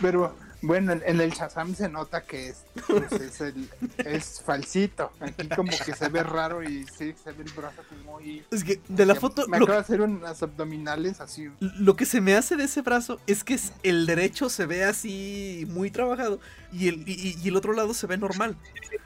Pero 0.01 0.35
Bueno, 0.63 0.91
en, 0.91 1.01
en 1.05 1.21
el 1.21 1.31
Shazam 1.31 1.73
se 1.73 1.89
nota 1.89 2.21
que 2.21 2.49
es, 2.49 2.65
pues, 2.87 3.11
es, 3.13 3.41
el- 3.41 3.67
es 3.97 4.41
falsito. 4.45 5.11
Aquí 5.19 5.47
como 5.49 5.71
que 5.71 5.93
se 5.93 6.07
ve 6.09 6.21
raro 6.21 6.61
y 6.61 6.85
sí, 6.85 7.15
se 7.23 7.31
ve 7.31 7.43
el 7.43 7.51
brazo 7.51 7.81
como 7.89 8.19
muy... 8.19 8.43
Es 8.51 8.63
que 8.63 8.79
de 8.87 9.05
la 9.07 9.15
foto, 9.15 9.47
Me 9.47 9.57
lo, 9.57 9.63
acaba 9.65 9.79
de 9.79 9.83
hacer 9.85 10.01
unas 10.01 10.43
abdominales 10.43 11.19
así. 11.19 11.49
lo 11.59 11.95
que 11.95 12.05
se 12.05 12.21
me 12.21 12.35
hace 12.35 12.57
de 12.57 12.65
ese 12.65 12.81
brazo 12.83 13.19
es 13.25 13.43
que 13.43 13.55
es- 13.55 13.71
el 13.81 14.05
derecho 14.05 14.49
se 14.49 14.65
ve 14.67 14.83
así 14.83 15.65
muy 15.69 15.89
trabajado 15.89 16.39
y 16.71 16.89
el, 16.89 17.07
y, 17.09 17.37
y 17.43 17.47
el 17.47 17.55
otro 17.55 17.73
lado 17.73 17.93
se 17.95 18.05
ve 18.05 18.17
normal. 18.17 18.55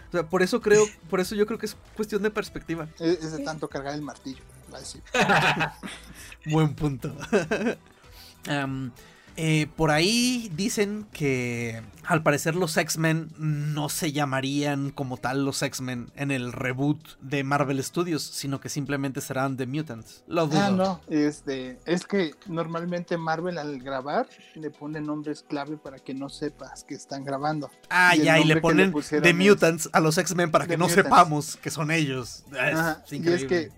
O 0.09 0.11
sea, 0.11 0.23
por 0.27 0.43
eso 0.43 0.59
creo, 0.61 0.85
por 1.09 1.19
eso 1.21 1.35
yo 1.35 1.45
creo 1.45 1.57
que 1.59 1.67
es 1.67 1.77
cuestión 1.95 2.21
de 2.23 2.31
perspectiva. 2.31 2.87
Es, 2.99 3.23
es 3.23 3.31
de 3.31 3.43
tanto 3.45 3.69
cargar 3.69 3.93
el 3.95 4.01
martillo. 4.01 4.43
Buen 6.45 6.75
punto. 6.75 7.11
eh, 9.37 9.67
por 9.75 9.91
ahí 9.91 10.49
dicen 10.55 11.05
que 11.11 11.81
al 12.07 12.21
parecer 12.21 12.55
los 12.55 12.77
X-Men 12.77 13.29
no 13.39 13.89
se 13.89 14.11
llamarían 14.11 14.91
como 14.91 15.17
tal 15.17 15.43
los 15.43 15.61
X-Men 15.63 16.11
en 16.15 16.29
el 16.29 16.53
reboot 16.53 16.99
de 17.19 17.43
Marvel 17.43 17.83
Studios, 17.83 18.21
sino 18.23 18.61
que 18.61 18.69
simplemente 18.69 19.21
serán 19.21 19.57
The 19.57 19.65
Mutants. 19.65 20.23
Lo 20.27 20.45
dudo. 20.47 20.59
Ah, 20.61 20.69
no. 20.69 21.01
Este, 21.09 21.79
es 21.85 22.05
que 22.05 22.35
normalmente 22.45 23.17
Marvel 23.17 23.57
al 23.57 23.79
grabar 23.81 24.27
le 24.53 24.69
pone 24.69 25.01
nombres 25.01 25.43
clave 25.47 25.77
para 25.77 25.97
que 25.97 26.13
no 26.13 26.29
sepas 26.29 26.83
que 26.83 26.93
están 26.93 27.25
grabando. 27.25 27.71
Ah, 27.89 28.15
Y 28.15 28.21
ya, 28.21 28.39
y 28.39 28.43
le 28.45 28.55
le 28.55 28.61
ponen 28.61 28.91
pusieron 28.91 29.23
The 29.23 29.33
Mutants 29.33 29.89
a 29.91 29.99
los 29.99 30.17
X-Men 30.19 30.51
para 30.51 30.65
que 30.65 30.73
The 30.73 30.77
no 30.77 30.87
Mutants. 30.87 31.03
sepamos 31.03 31.55
que 31.57 31.71
son 31.71 31.89
ellos. 31.89 32.43
Ah, 32.53 32.69
Es, 32.69 32.75
Ajá, 32.77 33.03
es 33.07 33.13
y 33.13 33.27
es 33.33 33.45
que 33.45 33.71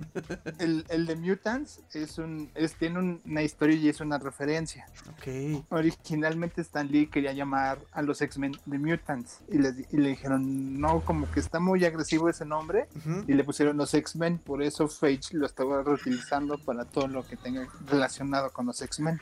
el, 0.59 0.85
el 0.89 1.05
de 1.05 1.15
Mutants 1.15 1.79
es 1.93 2.17
un, 2.17 2.51
es, 2.55 2.75
tiene 2.75 2.99
un- 2.99 3.21
una 3.25 3.41
historia 3.41 3.75
y 3.77 3.87
es 3.87 4.01
una 4.01 4.17
referencia. 4.17 4.85
Ok. 5.11 5.27
Originalmente 5.69 6.61
Stan 6.61 6.87
Lee 6.87 7.07
quería 7.07 7.33
llamar 7.33 7.79
a 7.91 8.01
los 8.01 8.21
X-Men 8.21 8.53
The 8.69 8.77
Mutants 8.79 9.39
y 9.49 9.57
le, 9.57 9.73
y 9.91 9.97
le 9.97 10.09
dijeron, 10.09 10.79
no, 10.79 11.01
como 11.01 11.29
que 11.31 11.39
está 11.39 11.59
muy 11.59 11.83
agresivo 11.85 12.29
ese 12.29 12.45
nombre 12.45 12.87
y 13.27 13.33
le 13.33 13.43
pusieron 13.43 13.77
los 13.77 13.93
X-Men, 13.93 14.37
por 14.39 14.61
eso 14.61 14.87
Phage 14.87 15.33
lo 15.33 15.45
estaba 15.45 15.83
reutilizando 15.83 16.57
para 16.57 16.85
todo 16.85 17.07
lo 17.07 17.25
que 17.25 17.37
tenga 17.37 17.67
relacionado 17.87 18.51
con 18.51 18.65
los 18.65 18.81
X-Men. 18.81 19.19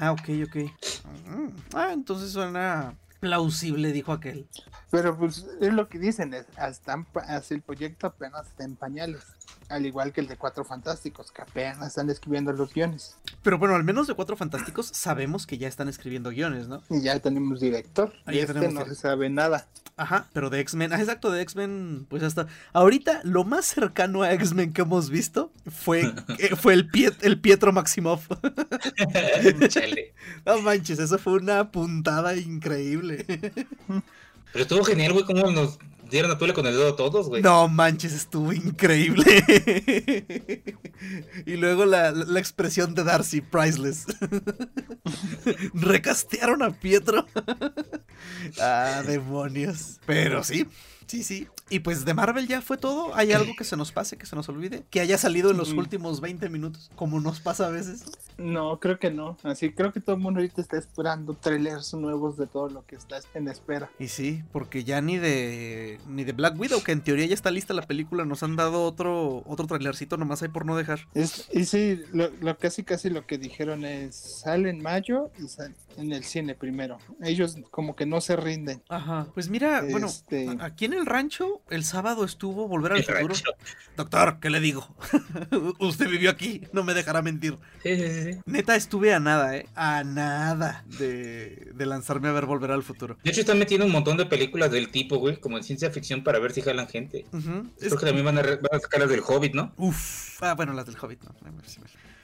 Ah, 0.00 0.12
ok, 0.12 0.28
ok. 0.46 0.56
Mm, 1.26 1.48
Ah, 1.74 1.90
entonces 1.92 2.30
suena 2.32 2.94
plausible, 3.20 3.92
dijo 3.92 4.12
aquel. 4.12 4.46
Pero 4.90 5.16
pues 5.16 5.46
es 5.60 5.72
lo 5.72 5.88
que 5.88 5.98
dicen, 5.98 6.34
es, 6.34 6.46
hasta, 6.56 7.04
el 7.50 7.62
proyecto 7.62 8.06
apenas 8.06 8.46
está 8.46 8.64
en 8.64 8.76
pañales, 8.76 9.22
al 9.68 9.84
igual 9.86 10.12
que 10.12 10.20
el 10.20 10.28
de 10.28 10.36
Cuatro 10.36 10.64
Fantásticos, 10.64 11.30
que 11.30 11.42
apenas 11.42 11.88
están 11.88 12.08
escribiendo 12.10 12.52
los 12.52 12.72
guiones. 12.72 13.16
Pero 13.42 13.58
bueno, 13.58 13.74
al 13.74 13.84
menos 13.84 14.06
de 14.06 14.14
Cuatro 14.14 14.36
Fantásticos 14.36 14.86
sabemos 14.94 15.46
que 15.46 15.58
ya 15.58 15.68
están 15.68 15.88
escribiendo 15.88 16.30
guiones, 16.30 16.68
¿no? 16.68 16.82
Y 16.88 17.02
ya 17.02 17.18
tenemos 17.20 17.60
director, 17.60 18.12
Ahí 18.24 18.36
y 18.36 18.38
ya 18.38 18.42
este 18.44 18.54
tenemos 18.54 18.74
no 18.74 18.94
se 18.94 18.94
sabe 19.00 19.28
nada. 19.30 19.66
Ajá, 19.96 20.28
pero 20.32 20.48
de 20.48 20.60
X-Men, 20.60 20.92
ah, 20.94 21.00
exacto, 21.00 21.30
de 21.30 21.42
X-Men, 21.42 22.06
pues 22.08 22.22
hasta 22.22 22.46
ahorita 22.72 23.20
lo 23.24 23.44
más 23.44 23.66
cercano 23.66 24.22
a 24.22 24.32
X-Men 24.32 24.72
que 24.72 24.82
hemos 24.82 25.10
visto 25.10 25.52
fue, 25.66 26.02
eh, 26.38 26.54
fue 26.56 26.72
el, 26.74 26.88
Piet- 26.90 27.18
el 27.22 27.40
Pietro 27.40 27.72
Maximoff. 27.72 28.28
No 30.46 30.60
manches, 30.62 30.98
eso 30.98 31.18
fue 31.18 31.34
una 31.34 31.70
puntada 31.70 32.36
increíble. 32.36 33.07
Pero 34.52 34.62
estuvo 34.62 34.84
genial, 34.84 35.12
güey, 35.12 35.24
cómo 35.24 35.50
nos 35.50 35.78
dieron 36.10 36.30
a 36.30 36.38
tole 36.38 36.54
con 36.54 36.66
el 36.66 36.72
dedo 36.72 36.94
todos, 36.94 37.28
güey. 37.28 37.42
No 37.42 37.68
manches, 37.68 38.12
estuvo 38.12 38.52
increíble. 38.52 39.24
y 41.46 41.56
luego 41.56 41.84
la, 41.84 42.12
la 42.12 42.38
expresión 42.40 42.94
de 42.94 43.04
Darcy, 43.04 43.40
priceless. 43.40 44.06
Recastearon 45.74 46.62
a 46.62 46.70
Pietro. 46.70 47.26
ah, 48.60 49.02
demonios. 49.06 50.00
Pero 50.06 50.42
sí, 50.44 50.66
sí, 51.08 51.22
sí. 51.24 51.48
Y 51.70 51.80
pues 51.80 52.04
de 52.04 52.14
Marvel 52.14 52.46
ya 52.46 52.62
fue 52.62 52.78
todo. 52.78 53.14
¿Hay 53.14 53.32
algo 53.32 53.52
que 53.56 53.64
se 53.64 53.76
nos 53.76 53.92
pase, 53.92 54.16
que 54.16 54.24
se 54.26 54.36
nos 54.36 54.48
olvide? 54.48 54.84
Que 54.90 55.00
haya 55.00 55.18
salido 55.18 55.50
en 55.50 55.56
los 55.56 55.74
Mm. 55.74 55.78
últimos 55.78 56.20
20 56.20 56.48
minutos, 56.48 56.90
como 56.94 57.20
nos 57.20 57.40
pasa 57.40 57.66
a 57.66 57.70
veces. 57.70 58.04
No, 58.38 58.78
creo 58.78 58.98
que 58.98 59.10
no. 59.10 59.36
Así 59.42 59.72
creo 59.72 59.92
que 59.92 60.00
todo 60.00 60.14
el 60.16 60.22
mundo 60.22 60.38
ahorita 60.40 60.60
está 60.62 60.78
esperando 60.78 61.34
trailers 61.34 61.92
nuevos 61.94 62.36
de 62.38 62.46
todo 62.46 62.68
lo 62.70 62.86
que 62.86 62.94
está 62.96 63.18
en 63.34 63.48
espera. 63.48 63.90
Y 63.98 64.08
sí, 64.08 64.42
porque 64.52 64.84
ya 64.84 65.00
ni 65.00 65.18
de 65.18 65.98
ni 66.08 66.24
de 66.24 66.32
Black 66.32 66.58
Widow, 66.58 66.82
que 66.82 66.92
en 66.92 67.02
teoría 67.02 67.26
ya 67.26 67.34
está 67.34 67.50
lista 67.50 67.74
la 67.74 67.82
película, 67.82 68.24
nos 68.24 68.42
han 68.42 68.54
dado 68.56 68.84
otro 68.84 69.42
otro 69.46 69.66
trailercito 69.66 70.16
nomás 70.16 70.42
hay 70.42 70.48
por 70.48 70.64
no 70.64 70.76
dejar. 70.76 71.00
Es, 71.14 71.48
y 71.52 71.64
sí, 71.64 72.00
lo, 72.12 72.30
lo 72.40 72.56
casi 72.58 72.84
casi 72.84 73.10
lo 73.10 73.26
que 73.26 73.38
dijeron 73.38 73.84
es 73.84 74.14
sale 74.14 74.70
en 74.70 74.80
mayo 74.82 75.30
y 75.42 75.48
sale 75.48 75.74
en 75.98 76.12
el 76.12 76.24
cine 76.24 76.54
primero. 76.54 76.98
Ellos 77.22 77.56
como 77.70 77.94
que 77.96 78.06
no 78.06 78.20
se 78.20 78.36
rinden. 78.36 78.82
Ajá. 78.88 79.26
Pues 79.34 79.48
mira, 79.50 79.82
bueno, 79.90 80.06
Este- 80.06 80.48
aquí 80.60 80.84
en 80.86 80.94
el 80.94 81.04
rancho 81.06 81.60
el 81.70 81.84
sábado 81.84 82.24
estuvo 82.24 82.66
Volver 82.68 82.92
al 82.92 82.98
El 82.98 83.04
Futuro. 83.04 83.26
rancho. 83.28 83.50
Doctor, 83.96 84.38
¿qué 84.40 84.50
le 84.50 84.60
digo? 84.60 84.94
Usted 85.80 86.08
vivió 86.08 86.30
aquí, 86.30 86.62
no 86.72 86.84
me 86.84 86.94
dejará 86.94 87.20
mentir. 87.22 87.58
Sí, 87.82 87.96
sí, 87.96 88.08
sí, 88.08 88.32
sí. 88.32 88.38
Neta, 88.46 88.76
estuve 88.76 89.12
a 89.12 89.20
nada, 89.20 89.56
¿eh? 89.56 89.66
A 89.74 90.04
nada 90.04 90.84
de, 90.98 91.70
de 91.74 91.86
lanzarme 91.86 92.28
a 92.28 92.32
ver 92.32 92.46
Volver 92.46 92.70
al 92.70 92.82
Futuro. 92.82 93.16
De 93.22 93.30
hecho, 93.30 93.40
están 93.40 93.58
metiendo 93.58 93.86
un 93.86 93.92
montón 93.92 94.16
de 94.16 94.26
películas 94.26 94.70
del 94.70 94.90
tipo, 94.90 95.16
güey, 95.18 95.38
como 95.40 95.56
en 95.58 95.64
ciencia 95.64 95.90
ficción 95.90 96.22
para 96.24 96.38
ver 96.38 96.52
si 96.52 96.62
jalan 96.62 96.88
gente. 96.88 97.26
Creo 97.78 97.98
que 97.98 98.06
también 98.06 98.24
van 98.24 98.38
a, 98.38 98.42
van 98.42 98.58
a 98.72 98.78
sacar 98.80 99.00
las 99.00 99.10
del 99.10 99.20
Hobbit, 99.26 99.54
¿no? 99.54 99.72
Uf. 99.76 100.40
Ah, 100.42 100.54
bueno, 100.54 100.72
las 100.72 100.86
del 100.86 100.96
Hobbit, 101.00 101.22
no. 101.24 101.34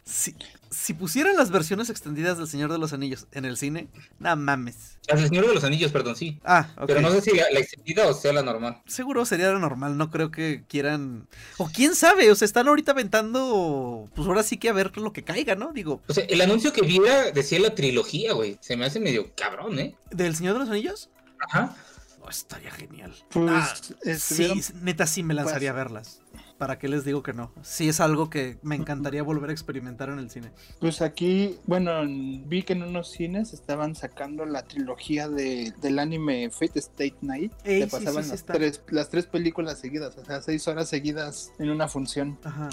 Si, 0.07 0.37
si 0.71 0.93
pusieran 0.93 1.35
las 1.35 1.51
versiones 1.51 1.89
extendidas 1.89 2.37
del 2.37 2.47
Señor 2.47 2.71
de 2.71 2.77
los 2.77 2.93
Anillos 2.93 3.27
en 3.33 3.47
el 3.47 3.57
cine, 3.57 3.89
no 4.19 4.37
mames. 4.37 4.99
Las 5.09 5.19
del 5.21 5.31
Señor 5.31 5.49
de 5.49 5.55
los 5.55 5.65
Anillos, 5.65 5.93
perdón, 5.93 6.15
sí. 6.15 6.39
Ah, 6.45 6.69
ok. 6.77 6.85
Pero 6.89 7.01
no 7.01 7.11
sé 7.11 7.23
si 7.23 7.31
la, 7.35 7.45
la 7.51 7.59
extendida 7.61 8.07
o 8.07 8.13
sea 8.13 8.35
la 8.35 8.43
normal. 8.43 8.83
Seguro 8.87 9.25
sería 9.25 9.51
lo 9.51 9.59
normal, 9.59 9.97
no 9.97 10.11
creo 10.11 10.31
que 10.31 10.63
quieran. 10.69 11.27
O 11.57 11.71
quién 11.71 11.95
sabe, 11.95 12.31
o 12.31 12.35
sea, 12.35 12.45
están 12.45 12.69
ahorita 12.69 12.93
aventando. 12.93 14.11
Pues 14.15 14.29
ahora 14.29 14.43
sí 14.43 14.59
que 14.59 14.69
a 14.69 14.75
ver 14.75 14.95
lo 14.99 15.13
que 15.15 15.25
caiga, 15.25 15.55
¿no? 15.55 15.73
Digo, 15.73 16.03
O 16.07 16.13
sea, 16.13 16.25
el 16.25 16.41
anuncio 16.43 16.73
que 16.75 16.83
vi 16.83 16.99
era- 16.99 17.31
decía 17.31 17.59
la 17.61 17.75
trilogía, 17.75 18.35
güey. 18.35 18.59
Se 18.61 18.77
me 18.77 18.85
hace 18.85 19.01
medio 19.01 19.35
cabrón, 19.35 19.79
¿eh? 19.79 19.97
¿del 20.11 20.37
Señor 20.37 20.53
de 20.55 20.59
los 20.61 20.69
Anillos? 20.69 21.09
Ajá. 21.49 21.75
Oh, 22.21 22.29
estaría 22.29 22.71
genial. 22.71 23.15
Pues 23.31 23.47
Ah, 23.51 23.75
sí, 24.19 24.51
neta 24.83 25.07
sí 25.07 25.23
me 25.23 25.35
lanzaría 25.35 25.71
a 25.71 25.75
verlas. 25.75 26.21
¿Para 26.59 26.79
qué 26.79 26.87
les 26.89 27.05
digo 27.05 27.23
que 27.25 27.33
no? 27.33 27.53
Sí 27.63 27.89
es 27.89 27.99
algo 28.01 28.31
que 28.31 28.59
me 28.63 28.77
encantaría 28.77 29.25
volver 29.25 29.51
a 29.51 29.53
experimentar 29.53 30.09
en 30.09 30.21
el 30.21 30.31
cine. 30.31 30.53
Pues 30.79 31.03
aquí, 31.03 31.59
bueno, 31.67 32.03
en- 32.03 32.49
vi 32.49 32.63
que 32.63 32.75
en 32.75 32.85
unos 32.85 33.11
cines 33.11 33.53
estaban 33.53 33.97
sacando 33.97 34.47
la 34.47 34.63
trilogía 34.63 35.29
de, 35.29 35.73
del 35.81 35.99
anime 35.99 36.49
Fate 36.51 36.79
State 36.79 37.17
Night. 37.23 37.53
Ey, 37.65 37.81
Te 37.81 37.85
sí, 37.91 37.91
sí, 37.91 38.05
pasaban 38.05 38.23
sí 38.25 38.31
las, 38.31 38.39
está. 38.41 38.53
tres, 38.53 38.81
las 38.89 39.09
tres 39.11 39.27
películas 39.27 39.81
seguidas, 39.81 40.17
o 40.17 40.25
sea, 40.25 40.41
seis 40.43 40.67
horas 40.69 40.89
seguidas 40.89 41.51
en 41.59 41.71
una 41.71 41.89
función. 41.89 42.39
Ajá. 42.45 42.69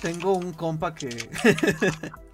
Tengo 0.00 0.34
un 0.36 0.52
compa 0.52 0.94
que. 0.94 1.08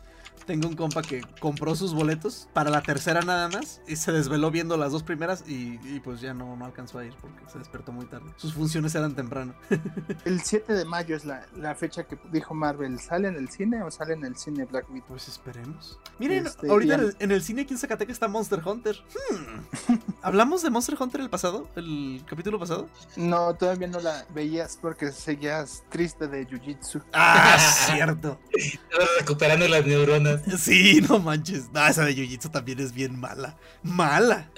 Tengo 0.47 0.69
un 0.69 0.75
compa 0.77 1.03
que 1.03 1.23
compró 1.41 1.75
sus 1.77 1.95
boletos 1.95 2.49
para 2.53 2.69
la 2.71 2.83
tercera 2.83 3.21
nada 3.23 3.49
más 3.49 3.81
y 3.87 3.97
se 3.97 4.11
desveló 4.11 4.51
viendo 4.51 4.77
las 4.77 4.91
dos 4.93 5.03
primeras 5.05 5.45
y, 5.47 5.79
y 5.85 6.01
pues 6.01 6.21
ya 6.21 6.35
no, 6.35 6.57
no 6.57 6.65
alcanzó 6.65 6.99
a 6.99 7.05
ir 7.05 7.15
porque 7.21 7.49
se 7.51 7.59
despertó 7.59 7.93
muy 7.93 8.07
tarde. 8.07 8.27
Sus 8.37 8.53
funciones 8.55 8.95
eran 8.95 9.15
temprano. 9.15 9.55
El 10.25 10.41
7 10.43 10.73
de 10.75 10.85
mayo 10.85 11.15
es 11.17 11.25
la, 11.25 11.47
la 11.57 11.75
fecha 11.77 12.05
que 12.05 12.19
dijo 12.33 12.55
Marvel. 12.55 12.99
¿Sale 12.99 13.29
en 13.29 13.37
el 13.37 13.49
cine 13.51 13.83
o 13.83 13.91
sale 13.91 14.15
en 14.15 14.25
el 14.25 14.37
cine 14.37 14.65
Black 14.65 14.91
Widow? 14.91 15.07
Pues 15.09 15.29
esperemos. 15.29 15.99
Miren, 16.19 16.47
Este, 16.47 16.69
ahorita 16.69 16.97
ya- 16.97 17.03
en 17.03 17.09
el, 17.09 17.17
en 17.21 17.31
el 17.31 17.43
cine 17.43 17.63
aquí 17.63 17.75
en 17.75 17.79
Zacatecas 17.79 18.15
está 18.15 18.27
Monster 18.29 18.61
Hunter. 18.67 18.97
Hmm. 19.31 19.95
¿Hablamos 20.23 20.63
de 20.63 20.71
Monster 20.71 20.97
Hunter 21.01 21.21
el 21.21 21.31
pasado? 21.31 21.69
¿El 21.77 22.23
capítulo 22.27 22.59
pasado? 22.59 22.89
No, 23.17 23.55
todavía 23.55 23.87
no 23.89 24.01
la 24.01 24.27
veías 24.35 24.77
porque 24.81 25.13
seguías 25.13 25.85
triste 25.89 26.27
de 26.27 26.47
Jiu-Jitsu. 26.47 27.03
Ah, 27.13 27.57
cierto. 27.87 28.39
Recuperando 29.19 29.69
las 29.69 29.87
neuronas. 29.87 30.32
Sí, 30.59 31.01
no 31.09 31.19
manches. 31.19 31.71
No, 31.73 31.87
esa 31.87 32.05
de 32.05 32.15
Jiu-Jitsu 32.15 32.51
también 32.51 32.81
es 32.81 32.93
bien 32.93 33.19
mala. 33.19 33.57
Mala. 33.83 34.51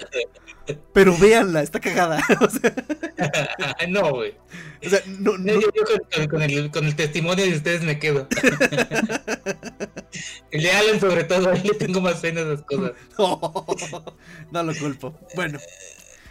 Pero 0.93 1.15
véanla, 1.17 1.61
está 1.61 1.79
cagada. 1.79 2.21
O 2.41 2.49
sea, 2.49 2.73
no, 3.89 4.11
güey. 4.11 4.33
o 4.85 4.89
sea, 4.89 4.99
no, 5.19 5.37
No, 5.37 5.53
no- 5.53 5.61
Yo, 5.61 5.69
yo 5.73 6.29
con, 6.29 6.41
el, 6.41 6.71
con 6.71 6.85
el 6.85 6.95
testimonio 6.95 7.45
de 7.45 7.55
ustedes 7.55 7.83
me 7.83 7.99
quedo. 7.99 8.27
el 10.51 10.63
de 10.63 10.71
Alan, 10.71 10.99
sobre 10.99 11.23
todo, 11.23 11.51
ahí 11.51 11.61
le 11.63 11.73
tengo 11.75 12.01
más 12.01 12.15
pena 12.15 12.41
a 12.41 12.43
esas 12.53 12.61
cosas. 12.63 12.91
no 14.51 14.63
lo 14.63 14.75
culpo. 14.75 15.17
Bueno, 15.35 15.59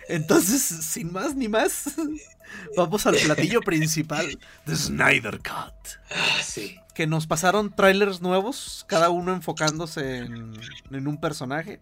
entonces, 0.09 0.63
sin 0.63 1.13
más 1.13 1.35
ni 1.35 1.49
más, 1.49 1.85
vamos 2.77 3.07
al 3.07 3.17
platillo 3.17 3.61
principal 3.61 4.39
de 4.67 4.77
Snyder 4.77 5.39
Cut. 5.39 5.99
Ah, 6.11 6.43
sí. 6.43 6.77
Que 6.95 7.07
nos 7.07 7.27
pasaron 7.27 7.75
trailers 7.75 8.21
nuevos, 8.21 8.85
cada 8.89 9.11
uno 9.11 9.33
enfocándose 9.33 10.19
en, 10.19 10.55
en 10.91 11.09
un 11.09 11.21
personaje. 11.21 11.81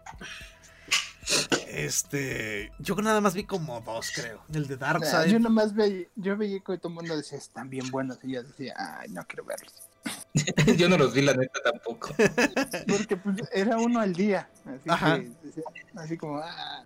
Este, 1.67 2.71
yo 2.79 2.95
nada 2.95 3.21
más 3.21 3.33
vi 3.33 3.43
como 3.45 3.79
dos, 3.81 4.11
creo. 4.13 4.43
El 4.53 4.67
de 4.67 4.75
Ah, 4.75 4.77
Darkseid. 4.77 5.31
yo 5.31 5.39
nomás 5.39 5.73
veía, 5.73 6.07
yo 6.15 6.35
veía 6.37 6.59
que 6.59 6.77
todo 6.77 6.89
el 6.89 6.95
mundo 6.95 7.15
decía, 7.15 7.37
están 7.37 7.69
bien 7.69 7.89
buenos. 7.91 8.17
Y 8.23 8.33
yo 8.33 8.43
decía, 8.43 8.73
ay, 8.77 9.09
no 9.09 9.23
quiero 9.25 9.45
verlos. 9.45 9.73
Yo 10.77 10.89
no 10.89 10.97
los 10.97 11.13
vi, 11.13 11.21
la 11.21 11.33
neta, 11.35 11.59
tampoco. 11.63 12.09
Porque 12.87 13.15
pues, 13.15 13.37
era 13.53 13.77
uno 13.77 13.99
al 14.01 14.13
día. 14.13 14.49
Así, 14.65 14.89
Ajá. 14.89 15.19
que, 15.19 15.31
así 15.95 16.17
como, 16.17 16.39
ah, 16.39 16.83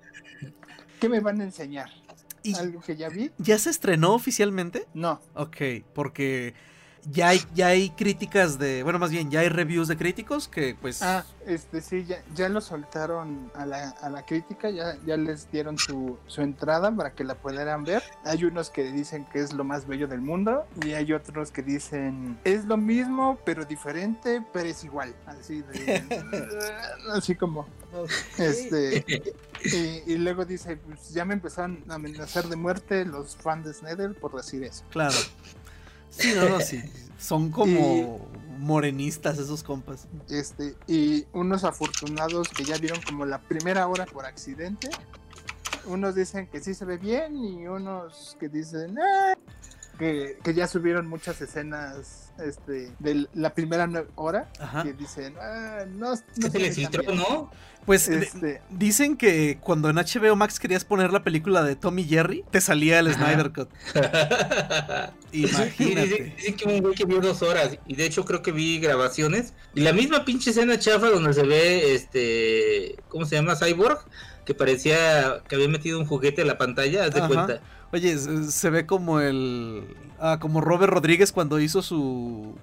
¿qué 1.00 1.10
me 1.10 1.20
van 1.20 1.42
a 1.42 1.44
enseñar? 1.44 1.90
¿Y 2.44 2.56
¿Algo 2.56 2.82
que 2.82 2.96
ya 2.96 3.10
vi? 3.10 3.32
ya 3.38 3.58
se 3.58 3.70
estrenó 3.70 4.14
oficialmente? 4.14 4.88
No. 4.94 5.20
Ok, 5.34 5.58
porque 5.94 6.54
ya 7.10 7.30
hay, 7.30 7.41
ya 7.54 7.67
hay 7.67 7.89
críticas 7.91 8.60
de, 8.60 8.84
bueno, 8.84 9.00
más 9.00 9.12
bien, 9.12 9.32
ya 9.32 9.39
hay 9.39 9.50
reviews 9.50 9.88
de 9.88 9.98
críticos 9.98 10.48
que 10.48 10.76
pues... 10.80 11.02
Ah, 11.02 11.26
este 11.46 11.82
sí, 11.82 12.06
ya, 12.06 12.22
ya 12.36 12.50
lo 12.50 12.60
soltaron 12.60 13.50
a 13.56 13.65
la, 13.65 13.89
a 14.02 14.10
la 14.10 14.26
crítica, 14.26 14.70
ya, 14.70 14.98
ya 15.06 15.15
les 15.15 15.50
dieron 15.50 15.78
su, 15.78 16.17
su 16.28 16.41
entrada 16.41 16.93
para 16.93 17.13
que 17.13 17.24
la 17.24 17.36
pudieran 17.36 17.84
ver. 17.84 18.04
Hay 18.26 18.43
unos 18.43 18.70
que 18.70 18.91
dicen 18.91 19.26
que 19.32 19.39
es 19.39 19.54
lo 19.54 19.63
más 19.63 19.88
bello 19.88 20.08
del 20.08 20.22
mundo 20.22 20.65
y 20.86 20.93
hay 20.93 21.13
otros 21.13 21.52
que 21.52 21.62
dicen 21.62 22.38
es 22.43 22.65
lo 22.65 22.76
mismo 22.76 23.39
pero 23.46 23.63
diferente, 23.63 24.43
pero 24.52 24.67
es 24.67 24.84
igual. 24.84 25.15
Así 25.26 25.62
de... 25.62 26.04
así 27.13 27.36
como... 27.36 27.67
Este, 28.38 29.06
y, 29.63 30.12
y 30.12 30.17
luego 30.17 30.43
dice, 30.43 30.76
pues 30.76 31.13
ya 31.13 31.24
me 31.24 31.36
empezaron 31.36 31.84
a 31.88 31.96
amenazar 31.96 32.48
de 32.48 32.58
muerte 32.58 33.06
los 33.06 33.38
fans 33.38 33.65
de 33.65 33.74
Snyder 33.74 34.13
por 34.15 34.36
decir 34.36 34.63
eso. 34.63 34.84
Claro. 34.91 35.15
Sí, 36.17 36.34
no, 36.36 36.49
no, 36.49 36.60
sí. 36.62 36.82
Son 37.19 37.51
como 37.51 38.27
morenistas 38.60 39.38
esos 39.38 39.63
compas. 39.63 40.08
Este, 40.30 40.75
y 40.88 41.25
unos 41.34 41.63
afortunados 41.63 42.47
que 42.49 42.63
ya 42.63 42.77
vieron 42.77 43.01
como 43.01 43.25
la 43.25 43.39
primera 43.41 43.88
hora 43.88 44.06
por 44.06 44.25
accidente. 44.25 44.89
Unos 45.86 46.15
dicen 46.15 46.47
que 46.47 46.60
sí 46.62 46.73
se 46.73 46.86
ve 46.86 46.97
bien 46.97 47.38
y 47.38 47.65
unos 47.67 48.36
que 48.39 48.49
dicen 48.49 48.97
"Ah", 48.99 49.34
que, 49.98 50.38
que 50.44 50.54
ya 50.54 50.68
subieron 50.68 51.08
muchas 51.08 51.42
escenas 51.42 52.32
este, 52.44 52.92
de 53.00 53.28
la 53.34 53.54
primera 53.54 53.90
hora 54.16 54.50
Ajá. 54.60 54.84
que 54.84 54.94
dicen 54.94 55.36
"Ah, 55.42 55.86
no, 55.90 56.12
no 56.12 56.50
se 56.52 56.60
les 56.60 56.76
filtró, 56.76 57.02
bien". 57.04 57.18
¿no? 57.18 57.52
Pues 57.86 58.10
Este, 58.10 58.62
dicen 58.70 59.16
que 59.16 59.60
cuando 59.62 59.90
en 59.90 59.96
HBO 59.96 60.36
Max 60.36 60.60
querías 60.60 60.84
poner 60.84 61.14
la 61.14 61.24
película 61.24 61.64
de 61.64 61.78
Tommy 61.78 62.04
Jerry, 62.04 62.44
te 62.52 62.60
salía 62.60 63.00
el 63.00 63.08
Ajá. 63.08 63.26
Snyder 63.26 63.52
Cut. 63.54 63.70
Sí, 65.32 65.42
dicen, 65.42 65.62
Imagínate. 65.66 66.34
dicen 66.38 66.56
que 66.56 66.66
un 66.66 66.82
güey 66.82 66.96
que 66.96 67.06
vio 67.06 67.20
dos 67.20 67.42
horas. 67.42 67.78
Y 67.86 67.96
de 67.96 68.06
hecho 68.06 68.24
creo 68.24 68.42
que 68.42 68.52
vi 68.54 68.80
grabaciones. 68.80 69.54
Y 69.76 69.82
la 69.82 69.92
misma 69.94 70.24
pinche 70.26 70.52
escena 70.52 70.80
chafa 70.80 71.10
donde 71.10 71.34
se 71.34 71.44
ve 71.44 71.94
este. 71.96 72.96
¿Cómo 73.10 73.26
se 73.26 73.36
llama? 73.36 73.56
Cyborg. 73.56 74.00
Que 74.46 74.54
parecía 74.54 75.44
que 75.50 75.56
había 75.56 75.68
metido 75.68 76.00
un 76.00 76.06
juguete 76.06 76.42
en 76.42 76.48
la 76.48 76.58
pantalla, 76.58 77.04
haz 77.06 77.14
de 77.14 77.20
Ajá. 77.20 77.28
cuenta. 77.28 77.62
Oye, 77.93 78.17
se, 78.17 78.69
ve 78.69 78.86
como 78.86 79.19
el. 79.19 79.95
Ah, 80.19 80.39
como 80.41 80.62
Robert 80.62 80.91
Rodríguez 80.91 81.32
cuando 81.32 81.60
hizo 81.60 81.82
su, 81.84 82.56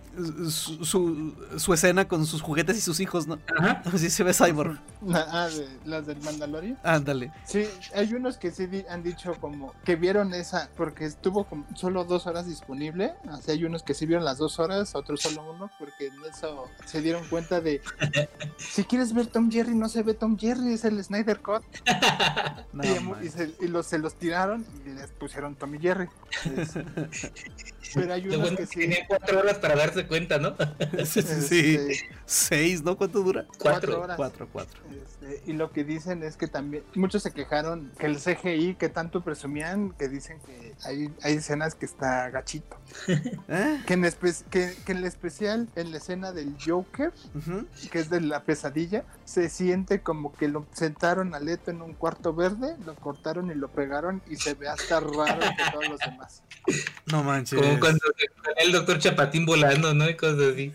su, 0.50 0.84
su. 0.84 1.32
su 1.56 1.72
escena 1.72 2.08
con 2.08 2.26
sus 2.26 2.42
juguetes 2.42 2.76
y 2.76 2.80
sus 2.80 2.98
hijos, 3.00 3.26
¿no? 3.28 3.38
Ajá. 3.58 3.80
Así 3.94 4.10
se 4.10 4.24
ve 4.24 4.34
Cyborg. 4.34 4.78
ah, 5.14 5.48
de- 5.48 5.68
las 5.84 6.06
del 6.06 6.20
Mandalorian. 6.20 6.78
Ándale. 6.82 7.32
Sí, 7.46 7.64
hay 7.94 8.12
unos 8.12 8.37
que 8.38 8.50
sí 8.50 8.68
han 8.90 9.02
dicho 9.02 9.34
como 9.40 9.72
que 9.84 9.94
vieron 9.96 10.34
esa, 10.34 10.68
porque 10.76 11.04
estuvo 11.06 11.44
como 11.44 11.64
solo 11.76 12.04
dos 12.04 12.26
horas 12.26 12.46
disponible. 12.46 13.14
Así 13.30 13.52
hay 13.52 13.64
unos 13.64 13.82
que 13.84 13.94
sí 13.94 14.06
vieron 14.06 14.24
las 14.24 14.38
dos 14.38 14.58
horas, 14.58 14.94
otros 14.94 15.20
solo 15.20 15.52
uno, 15.54 15.70
porque 15.78 16.08
en 16.08 16.14
eso 16.28 16.66
se 16.87 17.00
dieron 17.00 17.22
cuenta 17.28 17.60
de 17.60 17.80
si 18.58 18.84
quieres 18.84 19.14
ver 19.14 19.28
Tom 19.28 19.50
Jerry, 19.50 19.74
no 19.74 19.88
se 19.88 20.02
ve 20.02 20.14
Tom 20.14 20.37
Jerry, 20.37 20.74
es 20.74 20.84
el 20.84 21.02
Snyder 21.02 21.40
Cut. 21.40 21.62
No, 22.72 22.82
y, 22.84 23.00
man. 23.00 23.24
y 23.24 23.28
se, 23.28 23.54
y 23.60 23.68
los, 23.68 23.87
se 23.87 23.98
los 23.98 24.14
tiraron 24.14 24.66
y 24.84 24.90
les 24.90 25.08
pusieron 25.18 25.55
Tom 25.57 25.74
y 25.74 25.79
Jerry. 25.81 26.09
Es- 26.57 26.74
pero 27.94 28.12
hay 28.14 28.27
unos 28.27 28.40
bueno 28.40 28.57
que 28.57 28.66
sí. 28.66 28.81
tenía 28.81 29.07
cuatro 29.07 29.38
horas 29.40 29.59
para 29.59 29.77
darse 29.77 30.07
cuenta, 30.07 30.38
¿no? 30.38 30.57
Sí, 31.05 31.20
este, 31.20 32.11
Seis, 32.27 32.83
¿no? 32.83 32.96
¿Cuánto 32.96 33.22
dura? 33.22 33.46
cuatro 33.59 34.00
horas. 34.03 34.16
Cuatro, 34.16 34.48
cuatro. 34.53 34.81
Este, 34.90 35.42
y 35.50 35.53
lo 35.53 35.70
que 35.70 35.85
dicen 35.85 36.22
es 36.22 36.37
que 36.37 36.48
también 36.48 36.83
muchos 36.94 37.22
se 37.22 37.33
quejaron 37.33 37.92
que 37.98 38.07
el 38.07 38.16
CGI 38.18 38.74
que 38.74 38.88
tanto 38.88 39.22
presumían 39.22 39.90
que 39.92 40.09
dicen 40.09 40.38
que 40.40 40.74
hay, 40.85 41.11
hay 41.22 41.35
escenas 41.35 41.74
que 41.74 41.87
está 41.87 42.31
gachito 42.31 42.77
¿Eh? 43.48 43.81
que 43.87 43.94
en, 43.94 44.05
espe- 44.05 44.44
que, 44.50 44.74
que 44.85 44.92
en 44.92 44.98
el 44.98 45.05
especial 45.05 45.68
en 45.77 45.90
la 45.92 45.98
escena 45.98 46.33
del 46.33 46.57
Joker 46.64 47.12
que 47.90 47.98
es 47.98 48.11
de 48.11 48.20
la 48.20 48.42
pesadilla 48.44 49.05
se 49.24 49.48
siente 49.48 50.00
como 50.00 50.32
que 50.34 50.48
lo 50.48 50.66
sentaron 50.72 51.34
a 51.34 51.40
Leto 51.40 51.70
en 51.70 51.82
un 51.82 51.94
cuarto 51.94 52.34
verde 52.34 52.76
lo 52.84 52.94
cortaron 52.94 53.50
y 53.50 53.54
lo 53.54 53.68
pegaron 53.68 54.22
y 54.28 54.37
se 54.37 54.54
ve 54.54 54.68
hasta 54.68 55.00
raro 55.00 55.40
que 55.40 55.70
todos 55.72 55.88
los 55.88 55.98
demás 55.98 56.42
No 57.06 57.22
manches. 57.22 57.60
Como 57.60 57.78
cuando 57.80 57.98
salía 58.04 58.64
el 58.64 58.72
doctor 58.72 58.98
Chapatín 58.98 59.46
volando, 59.46 59.94
¿no? 59.94 60.08
Y 60.08 60.16
cosas 60.16 60.52
así. 60.52 60.72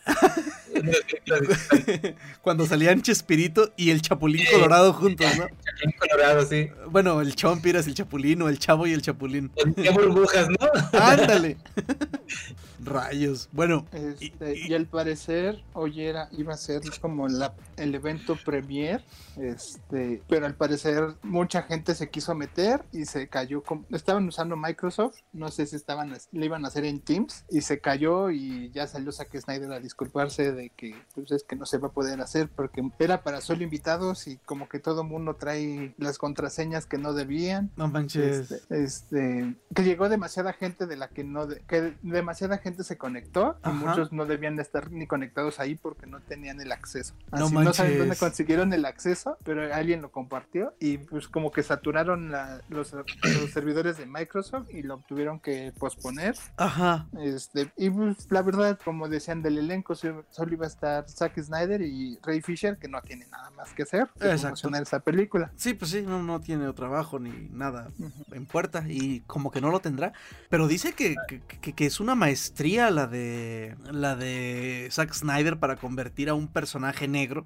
Cuando 2.42 2.66
salían 2.66 3.02
Chespirito 3.02 3.74
y 3.76 3.90
el 3.92 4.02
Chapulín 4.02 4.46
Sí. 4.46 4.54
Colorado 4.54 4.94
juntos, 4.94 5.28
¿no? 5.38 5.48
Chapatín 5.48 5.92
Colorado, 6.00 6.46
sí. 6.46 6.70
Bueno, 6.90 7.22
el 7.22 7.36
Chompiras, 7.36 7.88
el 7.88 7.96
Chapulín 7.96 8.42
o 8.42 8.50
el 8.50 8.60
Chavo 8.60 8.88
y 8.88 8.94
el 8.94 9.02
Chapulín. 9.02 9.50
Ponía 9.50 9.92
burbujas, 9.92 10.48
¿no? 10.50 10.58
Ándale. 11.00 11.58
Rayos. 12.90 13.50
Bueno, 13.52 13.86
Este, 13.92 14.58
Y- 14.58 14.68
y, 14.70 14.74
al 14.74 14.86
parecer 14.88 15.64
hoy 15.74 16.02
era 16.02 16.28
iba 16.32 16.54
a 16.54 16.58
ser 16.58 16.82
como 17.02 17.28
la, 17.28 17.54
el 17.78 17.94
evento 17.96 18.36
premier 18.44 19.04
este 19.38 20.22
pero 20.28 20.46
al 20.46 20.56
parecer 20.56 21.16
mucha 21.24 21.64
gente 21.64 21.96
se 21.96 22.10
quiso 22.10 22.36
meter 22.36 22.84
y 22.92 23.06
se 23.06 23.28
cayó 23.28 23.64
con- 23.64 23.86
estaban 23.92 24.28
usando 24.28 24.56
Microsoft 24.58 25.18
no 25.34 25.50
sé 25.50 25.66
si 25.66 25.76
estaban 25.76 26.16
le 26.32 26.46
iban 26.46 26.66
a 26.66 26.68
hacer 26.68 26.86
en 26.86 27.00
Teams 27.00 27.46
y 27.50 27.62
se 27.62 27.80
cayó 27.80 28.30
y 28.32 28.70
ya 28.72 28.86
salió 28.88 29.12
Zack 29.12 29.40
Snyder 29.40 29.72
a 29.72 29.80
disculparse 29.80 30.52
de 30.52 30.70
que 30.72 30.96
pues 31.16 31.32
es 31.32 31.44
que 31.44 31.56
no 31.56 31.66
se 31.66 31.78
va 31.78 31.88
a 31.88 31.92
poder 31.92 32.20
hacer 32.22 32.50
porque 32.50 32.82
era 33.00 33.24
para 33.24 33.42
solo 33.42 33.64
invitados 33.64 34.28
y 34.28 34.38
como 34.46 34.68
que 34.68 34.80
todo 34.80 35.04
mundo 35.04 35.36
trae 35.36 35.94
las 35.98 36.18
contraseñas 36.18 36.86
que 36.86 36.98
no 36.98 37.14
debían 37.14 37.72
no 37.78 37.88
manches. 37.88 38.52
este, 38.52 38.84
este, 38.84 39.56
que 39.74 39.84
llegó 39.84 40.10
demasiada 40.10 40.54
gente 40.54 40.86
de 40.86 40.98
la 40.98 41.08
que 41.10 41.24
no 41.24 41.48
de- 41.48 41.62
que 41.68 41.96
demasiada 42.02 42.58
gente 42.58 42.79
se 42.84 42.98
conectó 42.98 43.58
y 43.66 43.70
muchos 43.70 44.12
no 44.12 44.26
debían 44.26 44.56
de 44.56 44.62
estar 44.62 44.92
ni 44.92 45.08
conectados 45.08 45.60
ahí 45.60 45.76
porque 45.76 46.06
no 46.08 46.20
tenían 46.22 46.60
el 46.62 46.72
acceso. 46.72 47.14
No 47.32 47.46
Así 47.46 47.56
no, 47.56 47.74
saben 47.74 47.98
dónde 48.00 48.16
consiguieron 48.16 48.74
el 48.74 48.86
acceso, 48.86 49.38
pero 49.44 49.74
alguien 49.74 50.02
lo 50.02 50.12
compartió 50.12 50.74
y 50.80 50.98
pues 51.00 51.28
como 51.28 51.52
que 51.52 51.64
saturaron 51.64 52.32
la- 52.32 52.62
los, 52.70 52.94
los 52.94 53.52
servidores 53.54 53.98
de 53.98 54.06
Microsoft 54.06 54.68
y 54.72 54.82
lo 54.84 54.98
tuvieron 55.08 55.40
que 55.40 55.74
posponer. 55.78 56.36
Ajá. 56.58 57.08
Este, 57.20 57.72
y 57.78 57.90
pues 57.90 58.28
la 58.32 58.42
verdad, 58.42 58.80
como 58.84 59.08
decían 59.08 59.42
del 59.42 59.58
elenco, 59.58 59.96
so- 59.96 60.24
solo 60.30 60.54
iba 60.54 60.66
a 60.66 60.70
estar 60.70 61.10
Zack 61.10 61.40
Snyder 61.42 61.82
y 61.82 62.20
Ray 62.24 62.42
Fisher, 62.42 62.78
que 62.78 62.88
no 62.88 63.02
tiene 63.02 63.28
nada 63.28 63.50
más 63.52 63.74
que 63.74 63.84
hacer 63.84 64.08
que 64.20 64.28
promocionar 64.38 64.84
esa 64.84 65.00
película. 65.00 65.52
Sí, 65.56 65.74
pues 65.74 65.92
sí, 65.92 66.02
no, 66.02 66.22
no 66.24 66.40
tiene 66.40 66.72
trabajo 66.74 67.20
ni 67.20 67.30
nada 67.52 67.90
en 68.32 68.46
puerta 68.46 68.84
y 68.88 69.22
como 69.22 69.52
que 69.52 69.62
no 69.62 69.72
lo 69.72 69.80
tendrá. 69.80 70.14
Pero 70.50 70.68
dice 70.68 70.94
que, 70.94 71.16
que, 71.28 71.42
que- 71.62 71.74
que 71.74 71.86
es 71.86 72.00
una 72.00 72.16
maestría 72.16 72.59
la 72.60 73.08
de 73.08 73.76
la 73.92 74.16
de 74.16 74.90
Zack 74.92 75.14
Snyder 75.14 75.60
para 75.60 75.78
convertir 75.78 76.30
a 76.30 76.34
un 76.34 76.48
personaje 76.48 77.08
negro 77.08 77.46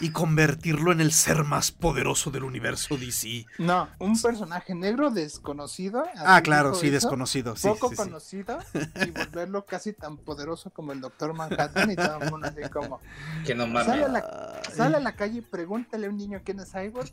y 0.00 0.10
convertirlo 0.10 0.92
en 0.92 1.00
el 1.00 1.12
ser 1.12 1.42
más 1.42 1.72
poderoso 1.72 2.30
del 2.30 2.44
universo 2.44 2.96
DC. 2.96 3.46
No, 3.58 3.88
un 3.98 4.20
personaje 4.20 4.72
negro 4.74 5.10
desconocido. 5.10 6.04
Ah, 6.16 6.40
claro, 6.40 6.74
sí, 6.74 6.86
eso, 6.86 6.94
desconocido. 6.94 7.56
Sí, 7.56 7.66
Poco 7.66 7.88
sí, 7.88 7.96
sí. 7.96 8.02
conocido 8.04 8.58
y 9.04 9.10
volverlo 9.10 9.66
casi 9.66 9.92
tan 9.92 10.16
poderoso 10.18 10.70
como 10.70 10.92
el 10.92 11.00
Doctor 11.00 11.34
Manhattan 11.34 11.90
y 11.90 11.96
todo 11.96 12.22
el 12.22 12.30
mundo 12.30 12.46
así 12.46 12.70
como 12.70 13.00
Que 13.44 13.56
no 13.56 13.64
sale 13.82 14.04
a 14.04 14.08
mames. 14.08 14.22
la, 14.22 14.62
sale 14.72 14.96
a 14.98 15.00
la 15.00 15.16
calle 15.16 15.38
y 15.38 15.42
pregúntale 15.42 16.06
a 16.06 16.10
un 16.10 16.16
niño 16.16 16.40
quién 16.44 16.60
es 16.60 16.70
Cyborg 16.70 17.10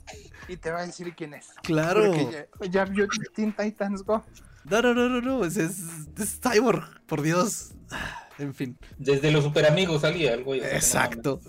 y 0.48 0.58
te 0.58 0.70
va 0.70 0.82
a 0.82 0.86
decir 0.86 1.16
quién 1.16 1.34
es. 1.34 1.48
Claro. 1.64 2.04
Porque 2.06 2.48
ya, 2.62 2.70
ya 2.70 2.86
vio 2.86 3.08
Teen 3.34 3.56
Titans 3.56 4.04
Go. 4.04 4.24
No, 4.70 4.82
no, 4.82 4.94
no, 4.94 5.10
no, 5.10 5.22
no. 5.22 5.46
Es, 5.46 5.58
es, 5.58 5.80
es 6.18 6.40
Cyborg, 6.42 7.02
por 7.06 7.22
Dios. 7.22 7.72
En 8.38 8.54
fin. 8.54 8.78
Desde 8.98 9.32
los 9.32 9.44
super 9.46 9.66
amigos 9.66 10.02
salía 10.02 10.34
el 10.34 10.44
güey. 10.44 10.60
o 10.60 10.64
sea, 10.64 10.70
que 10.70 10.76
no 10.76 10.80
Exacto. 10.80 11.42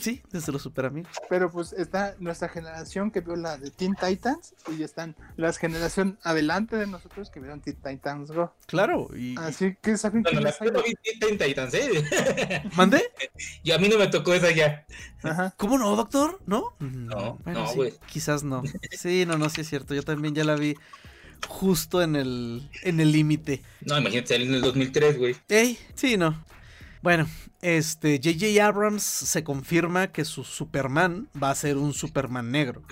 Sí, 0.00 0.22
desde 0.32 0.52
los 0.52 0.62
super 0.62 0.86
amigos. 0.86 1.12
Pero 1.28 1.50
pues 1.50 1.72
está 1.74 2.14
nuestra 2.18 2.48
generación 2.48 3.10
que 3.10 3.20
vio 3.20 3.36
la 3.36 3.58
de 3.58 3.70
Teen 3.70 3.94
Titans 3.94 4.54
y 4.76 4.82
están 4.82 5.16
las 5.36 5.58
generación 5.58 6.18
adelante 6.22 6.76
de 6.76 6.86
nosotros 6.86 7.30
que 7.30 7.40
vieron 7.40 7.60
Teen 7.60 7.76
Titans 7.76 8.30
Go. 8.30 8.54
Claro. 8.66 9.08
Y... 9.14 9.36
Así 9.38 9.76
que 9.82 9.98
saben. 9.98 10.22
Bueno, 10.22 10.40
quién 10.40 10.44
la 10.44 10.64
yo 10.64 10.72
no 10.72 10.82
vi 10.82 10.94
Teen 11.20 11.38
Titans, 11.38 11.74
¿eh? 11.74 12.62
¿Mandé? 12.76 13.02
Y 13.62 13.72
a 13.72 13.78
mí 13.78 13.88
no 13.88 13.98
me 13.98 14.06
tocó 14.06 14.32
esa 14.32 14.50
ya. 14.50 14.86
Ajá. 15.22 15.52
¿Cómo 15.58 15.76
no, 15.76 15.94
doctor? 15.94 16.40
¿No? 16.46 16.74
No, 16.78 17.38
Bueno, 17.44 17.60
no, 17.60 17.68
sí, 17.68 17.76
güey. 17.76 17.94
quizás 18.06 18.44
no. 18.44 18.62
Sí, 18.92 19.26
no, 19.26 19.36
no, 19.36 19.50
sí 19.50 19.60
es 19.60 19.68
cierto. 19.68 19.94
Yo 19.94 20.02
también 20.02 20.34
ya 20.34 20.44
la 20.44 20.54
vi 20.54 20.74
justo 21.48 22.02
en 22.02 22.16
el 22.16 22.68
en 22.82 23.00
el 23.00 23.12
límite. 23.12 23.62
No, 23.82 23.98
imagínate, 23.98 24.36
en 24.36 24.54
el 24.54 24.60
2003, 24.60 25.18
güey. 25.18 25.36
Ey, 25.48 25.78
sí, 25.94 26.16
no. 26.16 26.44
Bueno, 27.02 27.28
este 27.60 28.20
J.J. 28.22 28.66
Abrams 28.66 29.02
se 29.02 29.44
confirma 29.44 30.08
que 30.08 30.24
su 30.24 30.42
Superman 30.42 31.28
va 31.40 31.50
a 31.50 31.54
ser 31.54 31.76
un 31.76 31.92
Superman 31.92 32.50
negro. 32.50 32.82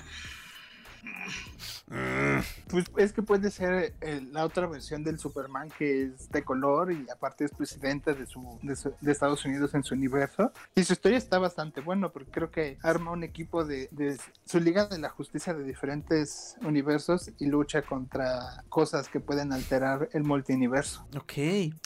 Pues 2.69 2.87
es 2.97 3.13
que 3.13 3.23
puede 3.23 3.51
ser 3.51 3.95
eh, 4.01 4.21
la 4.33 4.45
otra 4.45 4.67
versión 4.67 5.05
del 5.05 5.19
Superman 5.19 5.69
que 5.77 6.05
es 6.05 6.31
de 6.31 6.43
color 6.43 6.93
y 6.93 7.07
aparte 7.11 7.45
es 7.45 7.51
presidente 7.53 8.15
de, 8.15 8.27
su, 8.27 8.59
de, 8.63 8.75
su- 8.77 8.95
de 9.01 9.13
Estados 9.13 9.45
Unidos 9.45 9.75
en 9.75 9.85
su 9.85 9.95
universo. 9.95 10.53
Y 10.75 10.85
su 10.85 10.95
historia 10.95 11.19
está 11.19 11.39
bastante 11.39 11.81
buena 11.81 12.09
porque 12.09 12.31
creo 12.31 12.51
que 12.51 12.79
arma 12.83 13.11
un 13.13 13.25
equipo 13.25 13.65
de, 13.65 13.89
de 13.93 14.19
su 14.47 14.59
Liga 14.61 14.87
de 14.87 14.99
la 14.99 15.11
Justicia 15.11 15.53
de 15.55 15.65
diferentes 15.65 16.57
universos 16.63 17.31
y 17.39 17.47
lucha 17.47 17.83
contra 17.83 18.65
cosas 18.69 19.09
que 19.09 19.21
pueden 19.21 19.53
alterar 19.53 20.09
el 20.13 20.25
multiverso. 20.25 21.07
Ok, 21.17 21.33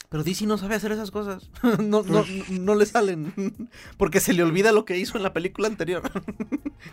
pero 0.09 0.23
DC 0.23 0.45
no 0.45 0.57
sabe 0.57 0.75
hacer 0.75 0.91
esas 0.91 1.11
cosas. 1.11 1.49
No, 1.87 2.01
no, 2.03 2.23
no 2.49 2.75
le 2.75 2.85
salen. 2.85 3.33
Porque 3.97 4.19
se 4.19 4.33
le 4.33 4.43
olvida 4.43 4.71
lo 4.71 4.83
que 4.85 4.97
hizo 4.97 5.17
en 5.17 5.23
la 5.23 5.33
película 5.33 5.67
anterior. 5.67 6.01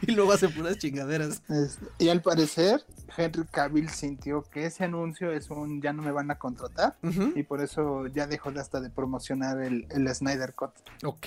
Y 0.07 0.12
luego 0.12 0.33
hace 0.33 0.48
puras 0.48 0.79
chingaderas. 0.79 1.42
Es- 1.48 1.79
y 1.98 2.09
al 2.09 2.22
parecer, 2.22 2.83
Henry 3.17 3.45
Cavill 3.51 3.88
sintió 3.90 4.43
que 4.43 4.67
ese 4.67 4.85
anuncio 4.85 5.33
es 5.33 5.51
un 5.51 5.81
ya 5.83 5.93
no 5.93 6.03
me 6.03 6.11
van 6.12 6.31
a 6.31 6.38
contratar 6.38 6.97
y 7.35 7.43
por 7.43 7.61
eso 7.61 8.07
ya 8.09 8.27
dejó 8.27 8.51
de 8.53 8.61
hasta 8.61 8.81
de 8.81 8.90
promocionar 8.90 9.61
el, 9.62 9.87
el 9.90 10.12
Snyder 10.14 10.55
Cut. 10.55 10.71
Ok. 11.05 11.27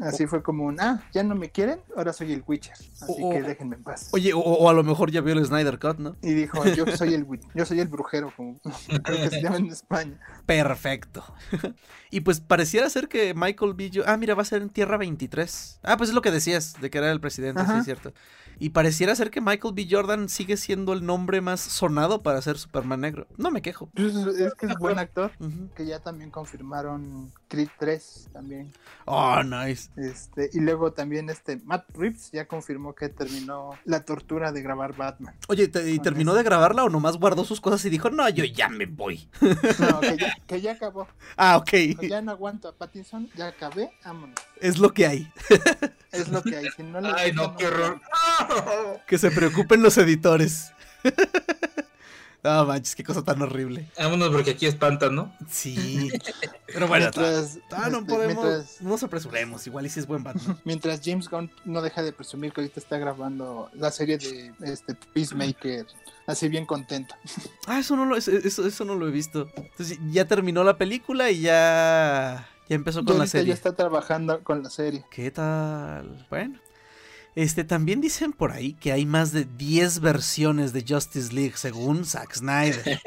Así 0.00 0.26
fue 0.26 0.42
como 0.42 0.64
un, 0.64 0.80
ah, 0.80 1.02
ya 1.12 1.22
no 1.22 1.34
me 1.34 1.50
quieren, 1.50 1.80
ahora 1.96 2.12
soy 2.12 2.32
el 2.32 2.42
Witcher, 2.46 2.74
así 2.74 3.14
O- 3.22 3.30
que 3.30 3.42
déjenme 3.42 3.76
en 3.76 3.82
paz. 3.82 4.08
Oye, 4.12 4.32
o, 4.32 4.38
o 4.40 4.68
a 4.68 4.72
lo 4.72 4.82
mejor 4.82 5.10
ya 5.10 5.20
vio 5.20 5.34
el 5.34 5.44
Snyder 5.44 5.78
Cut, 5.78 5.98
¿no? 5.98 6.16
Y 6.22 6.32
dijo, 6.34 6.64
yo 6.66 6.84
soy 6.96 7.14
el 7.14 7.26
yo 7.54 7.64
soy 7.64 7.80
el 7.80 7.88
brujero, 7.88 8.32
como 8.36 8.58
creo 9.02 9.16
que 9.16 9.30
se 9.30 9.42
llama 9.42 9.56
en 9.56 9.66
España. 9.66 10.18
Perfecto. 10.46 11.24
y 12.10 12.20
pues 12.20 12.40
pareciera 12.40 12.88
ser 12.90 13.08
que 13.08 13.34
Michael 13.34 13.74
B. 13.74 13.90
Ah, 14.06 14.16
mira, 14.16 14.34
va 14.34 14.42
a 14.42 14.46
ser 14.46 14.62
en 14.62 14.70
Tierra 14.70 14.96
23. 14.96 15.80
Ah, 15.82 15.96
pues 15.96 16.10
es 16.10 16.14
lo 16.14 16.22
que 16.22 16.30
decías, 16.30 16.74
de 16.80 16.90
que 16.90 16.98
era 16.98 17.10
el 17.10 17.20
presidente, 17.20 17.62
sí, 17.66 17.72
es 17.78 17.84
cierto. 17.84 18.12
Y 18.58 18.70
pareciera 18.70 19.14
ser 19.16 19.30
que 19.30 19.40
Michael 19.40 19.74
B. 19.74 19.86
Jordan 19.90 20.28
sigue 20.28 20.56
siendo 20.56 20.63
el 20.72 21.04
nombre 21.04 21.40
más 21.40 21.60
sonado 21.60 22.22
para 22.22 22.40
ser 22.42 22.58
Superman 22.58 23.00
negro. 23.00 23.26
No 23.36 23.50
me 23.50 23.62
quejo. 23.62 23.90
Pues, 23.94 24.14
es 24.14 24.54
que 24.54 24.66
es 24.66 24.76
buen 24.78 24.98
actor, 24.98 25.30
que 25.74 25.86
ya 25.86 26.00
también 26.00 26.30
confirmaron 26.30 27.32
Creed 27.48 27.68
3 27.78 28.30
también. 28.32 28.72
Oh, 29.04 29.42
nice. 29.42 29.90
Este, 29.96 30.50
y 30.52 30.60
luego 30.60 30.92
también 30.92 31.28
este 31.30 31.56
Matt 31.64 31.84
Reeves 31.96 32.30
ya 32.32 32.46
confirmó 32.46 32.94
que 32.94 33.08
terminó 33.08 33.70
la 33.84 34.04
tortura 34.04 34.50
de 34.52 34.62
grabar 34.62 34.96
Batman. 34.96 35.34
Oye, 35.48 35.68
¿te- 35.68 35.90
¿y 35.90 35.98
terminó 35.98 36.30
eso. 36.32 36.38
de 36.38 36.44
grabarla 36.44 36.84
o 36.84 36.88
nomás 36.88 37.16
guardó 37.16 37.44
sus 37.44 37.60
cosas 37.60 37.84
y 37.84 37.90
dijo, 37.90 38.10
no, 38.10 38.28
yo 38.28 38.44
ya 38.44 38.68
me 38.68 38.86
voy? 38.86 39.28
No, 39.78 40.00
que 40.00 40.16
ya, 40.16 40.34
que 40.46 40.60
ya 40.60 40.72
acabó. 40.72 41.06
Ah, 41.36 41.56
ok. 41.58 41.70
Ya 42.08 42.22
no 42.22 42.32
aguanto 42.32 42.68
a 42.68 42.72
Pattinson, 42.72 43.28
ya 43.36 43.48
acabé, 43.48 43.90
vámonos. 44.04 44.36
Es 44.60 44.78
lo 44.78 44.92
que 44.92 45.06
hay. 45.06 45.32
Es 46.12 46.28
lo 46.28 46.42
que 46.42 46.56
hay. 46.56 46.66
Si 46.76 46.82
no 46.82 47.00
Ay, 47.16 47.32
no, 47.32 47.56
qué 47.56 47.66
horror. 47.66 48.00
Que 49.06 49.18
se 49.18 49.30
preocupen 49.30 49.82
los 49.82 49.98
editores. 49.98 50.53
No 52.42 52.66
manches, 52.66 52.94
qué 52.94 53.02
cosa 53.02 53.22
tan 53.24 53.40
horrible. 53.40 53.88
Vámonos 53.98 54.28
porque 54.28 54.50
aquí 54.50 54.66
espantan, 54.66 55.14
¿no? 55.14 55.34
Sí. 55.48 56.10
Pero 56.66 56.86
bueno, 56.86 57.04
Mientras, 57.06 57.58
ah, 57.72 57.88
no 57.90 58.00
este, 58.00 58.12
podemos. 58.12 58.44
mientras- 58.44 58.82
No 58.82 58.90
nos 58.90 59.02
apresuremos. 59.02 59.66
Igual 59.66 59.86
y 59.86 59.88
si 59.88 60.00
es 60.00 60.06
buen 60.06 60.22
Batman. 60.22 60.58
Mientras 60.66 61.00
James 61.02 61.30
Gunn 61.30 61.50
no 61.64 61.80
deja 61.80 62.02
de 62.02 62.12
presumir 62.12 62.52
que 62.52 62.60
ahorita 62.60 62.80
está 62.80 62.98
grabando 62.98 63.70
la 63.72 63.90
serie 63.90 64.18
de 64.18 64.52
este 64.60 64.94
Peacemaker, 65.14 65.86
así 66.26 66.48
bien 66.50 66.66
contento. 66.66 67.14
Ah, 67.66 67.78
eso 67.78 67.96
no 67.96 68.04
lo, 68.04 68.14
eso, 68.14 68.30
eso- 68.32 68.66
eso 68.66 68.84
no 68.84 68.94
lo 68.94 69.08
he 69.08 69.10
visto. 69.10 69.48
Entonces 69.56 69.98
ya 70.10 70.26
terminó 70.26 70.64
la 70.64 70.76
película 70.76 71.30
y 71.30 71.40
ya. 71.40 72.46
Ya 72.68 72.76
empezó 72.76 72.98
con 73.06 73.14
la 73.16 73.20
ahorita 73.22 73.38
ya 73.38 73.40
serie. 73.40 73.52
está 73.54 73.74
trabajando 73.74 74.44
con 74.44 74.62
la 74.62 74.68
serie. 74.68 75.02
¿Qué 75.10 75.30
tal? 75.30 76.26
Bueno. 76.28 76.60
Este, 77.34 77.64
también 77.64 78.00
dicen 78.00 78.32
por 78.32 78.52
ahí 78.52 78.74
que 78.74 78.92
hay 78.92 79.06
más 79.06 79.32
de 79.32 79.44
10 79.44 80.00
versiones 80.00 80.72
de 80.72 80.84
Justice 80.88 81.32
League 81.32 81.54
según 81.56 82.04
Zack 82.04 82.34
Snyder. 82.34 83.00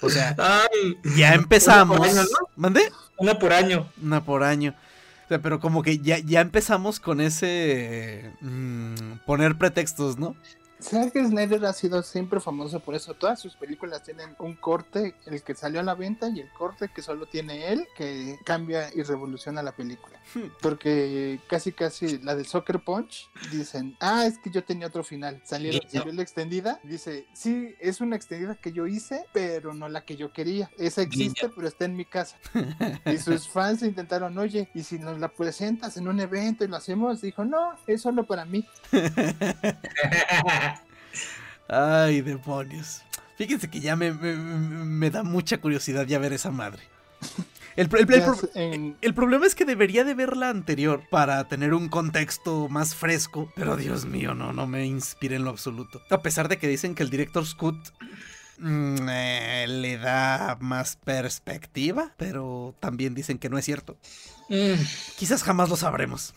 O 0.00 0.10
sea, 0.10 0.34
Ay, 0.38 0.98
ya 1.16 1.34
empezamos. 1.34 1.96
Una 1.98 2.08
por 2.08 2.18
año, 2.18 2.22
¿no? 2.22 2.48
¿Mandé? 2.56 2.92
una 3.18 3.38
por 3.38 3.52
año. 3.52 3.92
Una 4.02 4.24
por 4.24 4.42
año. 4.42 4.74
O 5.24 5.28
sea, 5.28 5.40
pero 5.40 5.60
como 5.60 5.82
que 5.82 5.98
ya, 5.98 6.18
ya 6.18 6.40
empezamos 6.40 6.98
con 6.98 7.20
ese... 7.20 8.32
mm, 8.40 9.18
poner 9.24 9.56
pretextos, 9.56 10.18
¿no? 10.18 10.34
Zack 10.82 11.14
Snyder 11.14 11.64
ha 11.64 11.72
sido 11.72 12.02
siempre 12.02 12.40
famoso 12.40 12.80
por 12.80 12.94
eso. 12.94 13.14
Todas 13.14 13.40
sus 13.40 13.56
películas 13.56 14.02
tienen 14.02 14.34
un 14.38 14.54
corte, 14.54 15.14
el 15.26 15.42
que 15.42 15.54
salió 15.54 15.80
a 15.80 15.82
la 15.82 15.94
venta, 15.94 16.28
y 16.28 16.40
el 16.40 16.50
corte 16.50 16.88
que 16.94 17.02
solo 17.02 17.26
tiene 17.26 17.72
él, 17.72 17.86
que 17.96 18.38
cambia 18.44 18.90
y 18.94 19.02
revoluciona 19.02 19.62
la 19.62 19.72
película. 19.72 20.20
Hmm. 20.34 20.48
Porque 20.60 21.40
casi 21.46 21.72
casi 21.72 22.18
la 22.18 22.34
de 22.34 22.44
Soccer 22.44 22.80
Punch 22.80 23.30
dicen, 23.50 23.96
ah, 24.00 24.26
es 24.26 24.38
que 24.38 24.50
yo 24.50 24.64
tenía 24.64 24.88
otro 24.88 25.04
final. 25.04 25.40
Guiño. 25.50 25.80
salió 25.88 26.12
la 26.12 26.22
extendida, 26.22 26.80
dice, 26.82 27.26
sí, 27.32 27.74
es 27.78 28.00
una 28.00 28.16
extendida 28.16 28.56
que 28.56 28.72
yo 28.72 28.86
hice, 28.86 29.24
pero 29.32 29.74
no 29.74 29.88
la 29.88 30.04
que 30.04 30.16
yo 30.16 30.32
quería. 30.32 30.70
Esa 30.78 31.02
existe, 31.02 31.48
pero 31.48 31.68
está 31.68 31.84
en 31.84 31.96
mi 31.96 32.04
casa. 32.04 32.36
Y 33.06 33.18
sus 33.18 33.48
fans 33.52 33.82
intentaron, 33.82 34.36
oye, 34.38 34.68
y 34.74 34.82
si 34.82 34.98
nos 34.98 35.18
la 35.18 35.28
presentas 35.28 35.96
en 35.96 36.08
un 36.08 36.18
evento 36.20 36.64
y 36.64 36.68
lo 36.68 36.76
hacemos, 36.76 37.20
dijo, 37.20 37.44
no, 37.44 37.74
es 37.86 38.02
solo 38.02 38.24
para 38.24 38.44
mí. 38.44 38.66
Ay, 41.68 42.20
demonios. 42.20 43.02
Fíjense 43.36 43.68
que 43.68 43.80
ya 43.80 43.96
me, 43.96 44.12
me- 44.12 45.10
da 45.10 45.22
mucha 45.22 45.58
curiosidad 45.58 46.06
ya 46.06 46.18
ver 46.18 46.32
esa 46.32 46.50
madre. 46.50 46.82
El, 47.74 47.88
problema 47.88 49.46
es 49.46 49.54
que 49.54 49.64
debería 49.64 50.04
de 50.04 50.14
ver 50.14 50.36
la 50.36 50.50
anterior 50.50 51.02
para 51.10 51.48
tener 51.48 51.72
un 51.72 51.88
contexto 51.88 52.68
más 52.68 52.94
fresco. 52.94 53.50
Pero 53.56 53.76
Dios 53.76 54.04
mío, 54.04 54.34
no, 54.34 54.52
no 54.52 54.66
me 54.66 54.84
inspira 54.84 55.36
en 55.36 55.44
lo 55.44 55.50
absoluto. 55.50 56.02
A 56.10 56.20
pesar 56.20 56.48
de 56.48 56.58
que 56.58 56.68
dicen 56.68 56.94
que 56.94 57.02
el 57.02 57.10
director 57.10 57.46
Scott 57.46 57.94
mm, 58.58 59.08
eh, 59.08 59.66
le 59.68 59.96
da 59.96 60.58
más 60.60 60.96
perspectiva. 60.96 62.12
Pero 62.18 62.74
también 62.78 63.14
dicen 63.14 63.38
que 63.38 63.48
no 63.48 63.56
es 63.56 63.64
cierto. 63.64 63.96
Mm, 64.52 64.74
Quizás 65.16 65.42
jamás 65.42 65.70
lo 65.70 65.76
sabremos. 65.76 66.34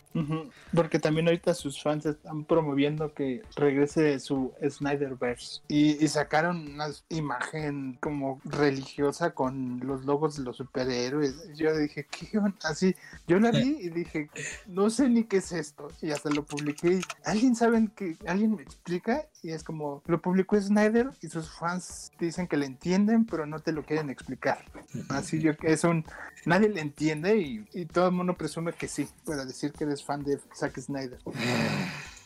Porque 0.72 0.98
también 0.98 1.26
ahorita 1.26 1.52
sus 1.52 1.82
fans 1.82 2.06
están 2.06 2.44
promoviendo 2.44 3.12
que 3.12 3.42
regrese 3.56 4.18
su 4.20 4.54
Snyderverse 4.66 5.60
y, 5.68 6.02
y 6.02 6.08
sacaron 6.08 6.72
una 6.72 6.86
imagen 7.10 7.98
como 8.00 8.40
religiosa 8.44 9.34
con 9.34 9.80
los 9.84 10.06
logos 10.06 10.36
de 10.36 10.44
los 10.44 10.56
superhéroes. 10.56 11.34
Yo 11.56 11.76
dije, 11.76 12.06
¿qué 12.06 12.38
onda? 12.38 12.56
Así, 12.62 12.94
yo 13.26 13.38
la 13.38 13.50
vi 13.50 13.76
y 13.80 13.90
dije, 13.90 14.30
no 14.66 14.88
sé 14.88 15.10
ni 15.10 15.24
qué 15.24 15.38
es 15.38 15.52
esto. 15.52 15.88
Y 16.00 16.12
hasta 16.12 16.30
lo 16.30 16.44
publiqué. 16.44 17.00
¿Alguien 17.24 17.54
sabe 17.54 17.88
que 17.94 18.16
alguien 18.26 18.54
me 18.54 18.62
explica? 18.62 19.26
Y 19.42 19.50
es 19.50 19.62
como, 19.62 20.02
lo 20.06 20.22
publicó 20.22 20.58
Snyder 20.58 21.10
y 21.20 21.28
sus 21.28 21.50
fans 21.50 22.12
dicen 22.18 22.46
que 22.46 22.56
le 22.56 22.66
entienden, 22.66 23.26
pero 23.26 23.44
no 23.44 23.58
te 23.58 23.72
lo 23.72 23.84
quieren 23.84 24.08
explicar. 24.08 24.64
Así 25.10 25.40
yo 25.40 25.56
que 25.56 25.72
es 25.72 25.84
un 25.84 26.04
nadie 26.46 26.68
le 26.68 26.80
entiende 26.80 27.36
y, 27.38 27.66
y 27.74 27.84
todo 27.86 28.05
el 28.08 28.14
mundo 28.14 28.34
presume 28.34 28.72
que 28.72 28.88
sí, 28.88 29.08
para 29.24 29.44
decir 29.44 29.72
que 29.72 29.84
eres 29.84 30.02
fan 30.04 30.22
de 30.24 30.38
Zack 30.54 30.78
Snyder. 30.80 31.18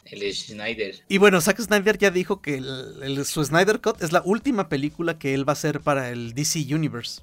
el 0.04 0.34
Schneider. 0.34 0.94
Y 1.08 1.18
bueno, 1.18 1.40
Zack 1.40 1.60
Snyder 1.60 1.96
ya 1.98 2.10
dijo 2.10 2.40
que 2.42 2.56
el- 2.56 3.02
el- 3.02 3.24
su 3.24 3.44
Snyder 3.44 3.80
Cut 3.80 4.02
es 4.02 4.12
la 4.12 4.22
última 4.24 4.68
película 4.68 5.18
que 5.18 5.34
él 5.34 5.48
va 5.48 5.52
a 5.52 5.54
hacer 5.54 5.80
para 5.80 6.10
el 6.10 6.34
DC 6.34 6.66
Universe. 6.74 7.22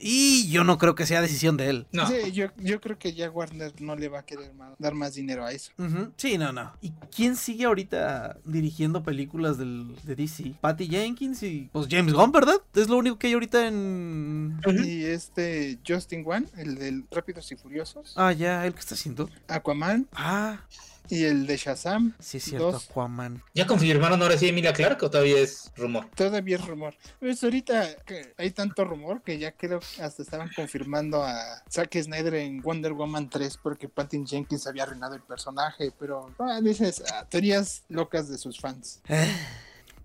Y 0.00 0.48
yo 0.50 0.64
no 0.64 0.78
creo 0.78 0.94
que 0.94 1.06
sea 1.06 1.20
decisión 1.20 1.56
de 1.56 1.70
él. 1.70 1.86
No, 1.92 2.06
Sí, 2.06 2.32
yo, 2.32 2.46
yo 2.58 2.80
creo 2.80 2.98
que 2.98 3.12
ya 3.12 3.30
Warner 3.30 3.72
no 3.80 3.96
le 3.96 4.08
va 4.08 4.20
a 4.20 4.22
querer 4.24 4.52
dar 4.78 4.94
más 4.94 5.14
dinero 5.14 5.44
a 5.44 5.52
eso. 5.52 5.72
Sí, 6.16 6.38
no, 6.38 6.52
no. 6.52 6.72
¿Y 6.80 6.92
quién 7.14 7.36
sigue 7.36 7.64
ahorita 7.64 8.38
dirigiendo 8.44 9.02
películas 9.02 9.58
del, 9.58 9.94
de 10.04 10.14
DC? 10.14 10.54
Patty 10.60 10.88
Jenkins 10.88 11.42
y 11.42 11.68
pues 11.72 11.86
James 11.90 12.12
Gunn, 12.14 12.32
¿verdad? 12.32 12.60
Es 12.74 12.88
lo 12.88 12.96
único 12.96 13.18
que 13.18 13.26
hay 13.28 13.32
ahorita 13.32 13.66
en... 13.66 14.60
Y 14.84 15.04
este 15.04 15.78
Justin 15.86 16.22
Wan, 16.24 16.46
el 16.56 16.76
de 16.76 17.02
Rápidos 17.10 17.50
y 17.52 17.56
Furiosos, 17.56 18.14
Ah, 18.16 18.32
ya, 18.32 18.66
¿el 18.66 18.74
que 18.74 18.80
está 18.80 18.94
haciendo? 18.94 19.28
Aquaman 19.48 20.06
Ah, 20.12 20.60
y 21.08 21.24
el 21.24 21.46
de 21.46 21.56
Shazam, 21.56 22.14
sí 22.18 22.40
cierto, 22.40 22.72
Dos. 22.72 22.88
Aquaman. 22.90 23.42
¿Ya 23.54 23.66
confirmaron 23.66 24.20
ahora 24.22 24.36
sí 24.36 24.48
Emilia 24.48 24.72
Clark 24.72 25.02
o 25.02 25.10
todavía 25.10 25.38
es 25.38 25.72
rumor? 25.76 26.08
todavía 26.14 26.56
es 26.56 26.66
rumor. 26.66 26.94
Pues 27.20 27.42
ahorita 27.42 27.96
que 28.04 28.34
hay 28.36 28.50
tanto 28.50 28.84
rumor 28.84 29.22
que 29.22 29.38
ya 29.38 29.52
creo 29.52 29.80
que 29.80 30.02
hasta 30.02 30.22
estaban 30.22 30.50
confirmando 30.54 31.22
a 31.22 31.62
Zack 31.70 32.00
Snyder 32.02 32.34
en 32.34 32.60
Wonder 32.62 32.92
Woman 32.92 33.30
3 33.30 33.58
porque 33.62 33.88
Patty 33.88 34.24
Jenkins 34.26 34.66
había 34.66 34.84
arruinado 34.84 35.14
el 35.14 35.22
personaje, 35.22 35.92
pero 35.98 36.30
ah, 36.38 36.60
dices, 36.62 37.02
ah, 37.12 37.26
teorías 37.28 37.84
locas 37.88 38.28
de 38.28 38.38
sus 38.38 38.60
fans. 38.60 39.00
Eh, 39.08 39.34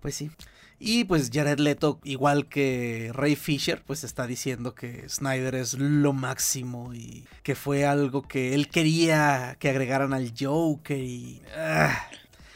pues 0.00 0.14
sí. 0.14 0.30
Y 0.78 1.04
pues 1.04 1.30
Jared 1.32 1.58
Leto, 1.60 2.00
igual 2.04 2.48
que 2.48 3.10
Ray 3.14 3.36
Fisher, 3.36 3.82
pues 3.86 4.04
está 4.04 4.26
diciendo 4.26 4.74
que 4.74 5.08
Snyder 5.08 5.54
es 5.54 5.74
lo 5.74 6.12
máximo 6.12 6.92
y 6.94 7.24
que 7.42 7.54
fue 7.54 7.86
algo 7.86 8.22
que 8.22 8.54
él 8.54 8.68
quería 8.68 9.56
que 9.58 9.70
agregaran 9.70 10.12
al 10.12 10.32
Joker 10.38 10.98
y... 10.98 11.40
ah, 11.56 11.96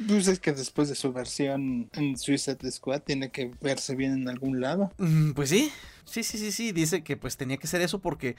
Pues 0.07 0.29
es 0.29 0.39
que 0.41 0.53
después 0.53 0.89
de 0.89 0.95
su 0.95 1.13
versión 1.13 1.91
en 1.93 2.17
Suicide 2.19 2.71
Squad 2.71 3.03
tiene 3.03 3.31
que 3.31 3.51
verse 3.61 3.95
bien 3.97 4.13
en 4.13 4.29
algún 4.29 4.61
lado. 4.61 4.93
mm, 4.99 5.33
pues 5.33 5.51
sí, 5.51 5.73
sí, 6.05 6.23
sí, 6.23 6.39
sí, 6.39 6.53
sí, 6.53 6.73
dice 6.73 7.03
que 7.03 7.17
pues 7.17 7.37
tenía 7.37 7.57
que 7.57 7.67
ser 7.67 7.81
eso 7.81 8.01
porque 8.01 8.37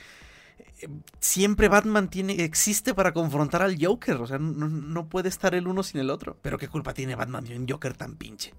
siempre 1.19 1.67
Batman 1.67 2.10
tiene, 2.10 2.43
existe 2.43 2.93
para 2.93 3.13
confrontar 3.13 3.62
al 3.62 3.77
Joker. 3.84 4.15
O 4.17 4.27
sea, 4.27 4.38
no, 4.40 4.67
no 4.69 5.08
puede 5.10 5.29
estar 5.29 5.56
el 5.56 5.67
uno 5.67 5.84
sin 5.84 6.00
el 6.02 6.10
otro. 6.10 6.38
Pero 6.42 6.58
qué 6.58 6.67
culpa 6.67 6.94
tiene 6.94 7.15
Batman 7.15 7.44
de 7.46 7.58
un 7.58 7.67
Joker 7.67 7.94
tan 7.96 8.15
pinche. 8.15 8.54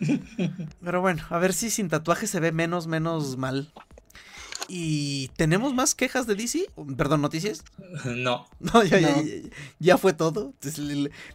Pero 0.82 1.00
bueno, 1.00 1.22
a 1.30 1.38
ver 1.38 1.52
si 1.52 1.70
sin 1.70 1.88
tatuaje 1.88 2.26
se 2.26 2.40
ve 2.40 2.52
menos, 2.52 2.86
menos 2.86 3.36
mal. 3.36 3.72
¿Y 4.68 5.28
tenemos 5.36 5.74
más 5.74 5.94
quejas 5.94 6.26
de 6.26 6.34
DC? 6.34 6.66
Perdón, 6.96 7.22
noticias. 7.22 7.62
No. 8.04 8.46
No, 8.58 8.82
ya, 8.82 9.00
No. 9.00 9.22
ya- 9.22 9.48
ya 9.78 9.96
fue 9.98 10.12
todo. 10.12 10.54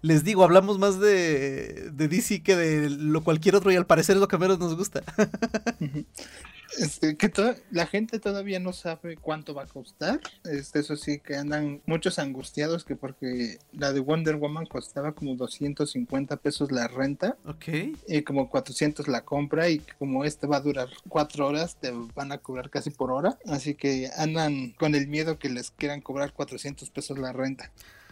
Les 0.01 0.23
digo, 0.25 0.43
hablamos 0.43 0.79
más 0.79 0.99
de, 0.99 1.91
de 1.93 2.07
DC 2.09 2.43
que 2.43 2.57
de 2.57 2.89
lo 2.89 3.23
cualquier 3.23 3.55
otro 3.55 3.71
y 3.71 3.77
al 3.77 3.85
parecer 3.85 4.15
es 4.17 4.19
lo 4.19 4.27
que 4.27 4.37
menos 4.37 4.59
nos 4.59 4.75
gusta. 4.75 5.01
Este, 6.79 7.17
que 7.17 7.31
la 7.71 7.85
gente 7.85 8.19
todavía 8.19 8.59
no 8.59 8.73
sabe 8.73 9.17
cuánto 9.17 9.53
va 9.53 9.63
a 9.63 9.67
costar. 9.67 10.19
Este, 10.43 10.79
eso 10.79 10.95
sí, 10.95 11.19
que 11.19 11.35
andan 11.35 11.81
muchos 11.85 12.19
angustiados 12.19 12.85
que 12.85 12.95
porque 12.95 13.57
la 13.73 13.93
de 13.93 13.99
Wonder 13.99 14.35
Woman 14.37 14.65
costaba 14.65 15.13
como 15.13 15.35
250 15.35 16.37
pesos 16.37 16.71
la 16.71 16.87
renta 16.87 17.37
Ok. 17.45 17.67
y 18.07 18.21
como 18.23 18.49
400 18.49 19.07
la 19.07 19.25
compra 19.25 19.69
y 19.69 19.79
como 19.99 20.25
este 20.25 20.47
va 20.47 20.57
a 20.57 20.61
durar 20.61 20.89
cuatro 21.09 21.47
horas, 21.47 21.75
te 21.79 21.91
van 22.15 22.31
a 22.31 22.37
cobrar 22.37 22.69
casi 22.69 22.89
por 22.89 23.11
hora. 23.11 23.37
Así 23.47 23.75
que 23.75 24.09
andan 24.17 24.71
con 24.71 24.95
el 24.95 25.07
miedo 25.07 25.37
que 25.39 25.49
les 25.49 25.71
quieran 25.71 26.01
cobrar 26.01 26.33
400 26.33 26.89
pesos 26.89 27.17
la 27.19 27.33
renta. 27.33 27.71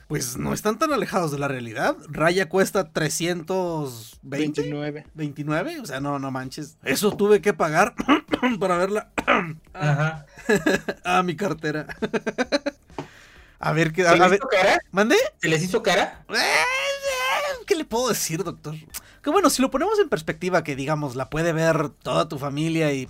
Pues 0.09 0.37
no 0.37 0.53
están 0.55 0.79
tan 0.79 0.91
alejados 0.91 1.31
de 1.31 1.37
la 1.37 1.47
realidad. 1.47 1.95
Raya 2.09 2.49
cuesta 2.49 2.91
320. 2.91 4.17
29. 4.23 5.05
29, 5.13 5.79
o 5.81 5.85
sea, 5.85 5.99
no, 5.99 6.17
no 6.17 6.31
manches. 6.31 6.77
Eso 6.83 7.15
tuve 7.15 7.41
que 7.41 7.53
pagar 7.53 7.93
para 8.59 8.77
verla. 8.77 9.11
Ajá. 9.73 10.25
Ah, 11.05 11.21
mi 11.21 11.35
cartera. 11.35 11.85
A 13.59 13.71
ver 13.71 13.93
qué. 13.93 14.01
¿Se 14.01 14.07
A, 14.07 14.11
a 14.13 14.15
les 14.15 14.29
ver, 14.31 14.39
hizo 14.39 14.47
cara? 14.47 14.79
¿mande? 14.91 15.15
¿Se 15.37 15.47
les 15.47 15.61
hizo 15.61 15.83
cara? 15.83 16.25
Eh, 16.29 17.63
¿Qué 17.67 17.75
le 17.75 17.85
puedo 17.85 18.09
decir, 18.09 18.43
doctor? 18.43 18.73
Que 19.21 19.29
bueno, 19.29 19.51
si 19.51 19.61
lo 19.61 19.69
ponemos 19.69 19.99
en 19.99 20.09
perspectiva, 20.09 20.63
que 20.63 20.75
digamos, 20.75 21.15
la 21.15 21.29
puede 21.29 21.53
ver 21.53 21.89
toda 21.89 22.27
tu 22.27 22.39
familia 22.39 22.91
y 22.93 23.07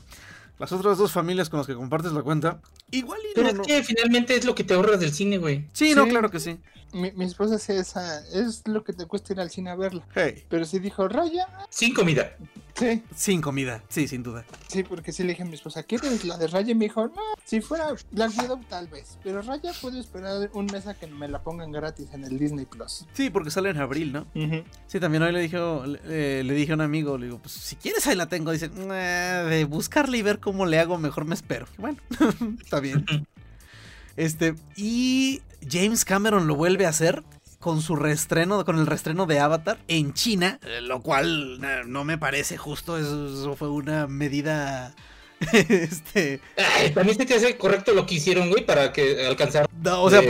las 0.59 0.71
otras 0.71 0.97
dos 0.97 1.11
familias 1.11 1.49
con 1.49 1.57
las 1.57 1.67
que 1.67 1.73
compartes 1.73 2.11
la 2.11 2.21
cuenta, 2.21 2.61
igual 2.91 3.19
y 3.31 3.33
Pero 3.33 3.45
no, 3.45 3.49
es 3.49 3.55
no. 3.57 3.63
que 3.63 3.83
finalmente 3.83 4.35
es 4.35 4.45
lo 4.45 4.53
que 4.53 4.63
te 4.63 4.73
ahorras 4.75 4.99
del 4.99 5.13
cine, 5.13 5.37
güey. 5.37 5.65
Sí, 5.73 5.95
no, 5.95 6.07
claro 6.07 6.29
que 6.29 6.39
sí. 6.39 6.59
Mi, 6.91 7.11
mi 7.11 7.25
esposa 7.25 7.55
hace 7.55 7.77
esa, 7.77 8.19
es 8.29 8.67
lo 8.67 8.83
que 8.83 8.93
te 8.93 9.05
cuesta 9.05 9.33
ir 9.33 9.39
al 9.39 9.49
cine 9.51 9.69
a 9.69 9.75
verla. 9.75 10.03
Hey, 10.15 10.43
Pero 10.49 10.65
si 10.65 10.79
dijo, 10.79 11.07
Raya, 11.07 11.47
Sin 11.69 11.93
comida. 11.93 12.35
Sí, 12.79 13.03
sin 13.15 13.41
comida, 13.41 13.83
sí, 13.89 14.07
sin 14.07 14.23
duda. 14.23 14.45
sí, 14.67 14.83
porque 14.83 15.11
sí 15.11 15.23
le 15.23 15.29
dije 15.29 15.43
a 15.43 15.45
mi 15.45 15.53
esposa, 15.55 15.83
¿quieres 15.83 16.23
la 16.25 16.37
de 16.37 16.47
Raya? 16.47 16.71
Y 16.71 16.75
me 16.75 16.85
dijo, 16.85 17.07
no, 17.07 17.21
si 17.43 17.61
fuera 17.61 17.87
Black 18.11 18.31
Widow 18.37 18.59
tal 18.69 18.87
vez, 18.87 19.17
pero 19.23 19.41
Raya 19.41 19.71
puedo 19.81 19.99
esperar 19.99 20.49
un 20.53 20.65
mes 20.67 20.87
a 20.87 20.93
que 20.93 21.07
me 21.07 21.27
la 21.27 21.43
pongan 21.43 21.71
gratis 21.71 22.07
en 22.13 22.23
el 22.23 22.39
Disney 22.39 22.65
Plus. 22.65 23.05
Sí, 23.13 23.29
porque 23.29 23.51
sale 23.51 23.69
en 23.69 23.77
abril, 23.77 24.11
¿no? 24.13 24.25
Sí, 24.87 24.99
también 24.99 25.23
hoy 25.23 25.31
le 25.33 25.41
dije, 25.41 25.57
le, 26.07 26.43
le 26.43 26.53
dije 26.53 26.71
a 26.71 26.75
un 26.75 26.81
amigo, 26.81 27.17
le 27.17 27.25
digo, 27.27 27.39
pues 27.39 27.53
si 27.53 27.75
quieres 27.75 28.07
ahí 28.07 28.15
la 28.15 28.27
tengo. 28.27 28.51
Dice, 28.51 28.69
"Nah, 28.69 29.43
de 29.43 29.65
buscarle 29.65 30.17
y 30.17 30.21
ver 30.21 30.39
cómo 30.39 30.65
le 30.65 30.79
hago, 30.79 30.97
mejor 30.97 31.25
me 31.25 31.35
espero. 31.35 31.67
Bueno, 31.77 31.97
está 32.61 32.79
bien. 32.79 33.05
Este, 34.15 34.55
y 34.75 35.41
James 35.69 36.03
Cameron 36.05 36.47
lo 36.47 36.55
vuelve 36.55 36.85
a 36.85 36.89
hacer 36.89 37.23
con 37.59 37.81
su 37.81 37.95
reestreno, 37.95 38.63
con 38.63 38.79
el 38.79 38.87
reestreno 38.87 39.25
de 39.25 39.39
Avatar 39.39 39.77
en 39.87 40.13
China, 40.13 40.59
eh, 40.63 40.81
lo 40.81 41.01
cual 41.01 41.59
eh, 41.63 41.81
no 41.85 42.05
me 42.05 42.17
parece 42.17 42.57
justo, 42.57 42.97
eso, 42.97 43.27
eso 43.27 43.55
fue 43.55 43.69
una 43.69 44.07
medida, 44.07 44.93
este, 45.53 46.41
Ay, 46.57 46.91
también 46.91 47.17
se 47.17 47.25
te 47.25 47.35
hace 47.35 47.57
correcto 47.57 47.93
lo 47.93 48.05
que 48.05 48.15
hicieron, 48.15 48.49
güey, 48.49 48.65
para 48.65 48.91
que 48.91 49.25
alcanzar. 49.25 49.67
no, 49.81 50.03
o 50.03 50.09
sea, 50.09 50.21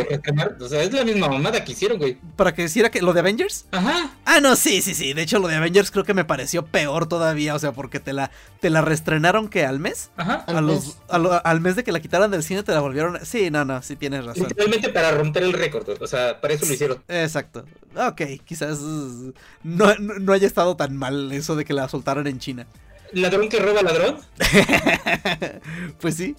o 0.60 0.68
sea, 0.68 0.84
es 0.84 0.93
la 0.93 1.03
misma 1.03 1.28
mamada 1.28 1.64
que 1.66 1.72
hicieron, 1.72 1.97
güey. 1.97 2.18
para 2.36 2.53
que 2.53 2.62
decir 2.64 2.89
que 2.91 3.01
lo 3.01 3.14
de 3.14 3.20
Avengers. 3.22 3.66
Ajá. 3.72 4.12
Ah, 4.26 4.39
no, 4.39 4.55
sí, 4.55 4.82
sí, 4.82 4.93
sí. 4.93 5.14
De 5.14 5.22
hecho, 5.24 5.39
lo 5.39 5.47
de 5.47 5.55
Avengers 5.55 5.91
creo 5.91 6.03
que 6.03 6.14
me 6.14 6.26
pareció 6.26 6.66
peor 6.66 7.07
todavía. 7.07 7.55
O 7.55 7.60
sea, 7.60 7.72
porque 7.72 7.99
te 7.99 8.14
la, 8.14 8.32
te 8.60 8.70
la 8.70 8.82
reestrenaron 8.82 9.49
que 9.49 9.66
al 9.66 9.80
mes. 9.80 10.12
Ajá. 10.18 10.43
Al 10.47 10.57
a 10.57 10.62
los, 10.62 10.86
mes. 10.86 10.97
a 11.10 11.18
lo- 11.18 11.45
al 11.45 11.62
mes 11.62 11.76
de 11.76 11.84
que 11.84 11.91
la 11.91 11.99
quitaran 11.99 12.30
del 12.32 12.43
cine 12.43 12.64
te 12.64 12.72
la 12.72 12.80
volvieron. 12.80 13.18
Sí, 13.26 13.49
no, 13.51 13.66
no, 13.66 13.82
sí 13.82 13.95
tienes 13.95 14.26
razón. 14.26 14.47
Literalmente 14.47 14.89
para 14.89 15.12
romper 15.12 15.43
el 15.43 15.53
récord. 15.53 15.88
O 16.01 16.07
sea, 16.07 16.39
para 16.39 16.53
eso 16.53 16.66
lo 16.66 16.74
hicieron. 16.74 17.03
Exacto. 17.07 17.66
Ok, 17.95 18.22
quizás 18.45 18.80
no, 18.80 19.34
no, 19.64 19.95
no 20.20 20.34
haya 20.34 20.45
estado 20.47 20.76
tan 20.76 20.95
mal 20.95 21.32
eso 21.32 21.55
de 21.55 21.66
que 21.66 21.74
la 21.74 21.89
soltaran 21.89 22.28
en 22.28 22.39
China. 22.39 22.68
Ladrón 23.14 23.49
que 23.49 23.60
roba 23.60 23.82
ladrón. 23.82 24.20
pues 25.99 26.16
sí. 26.16 26.36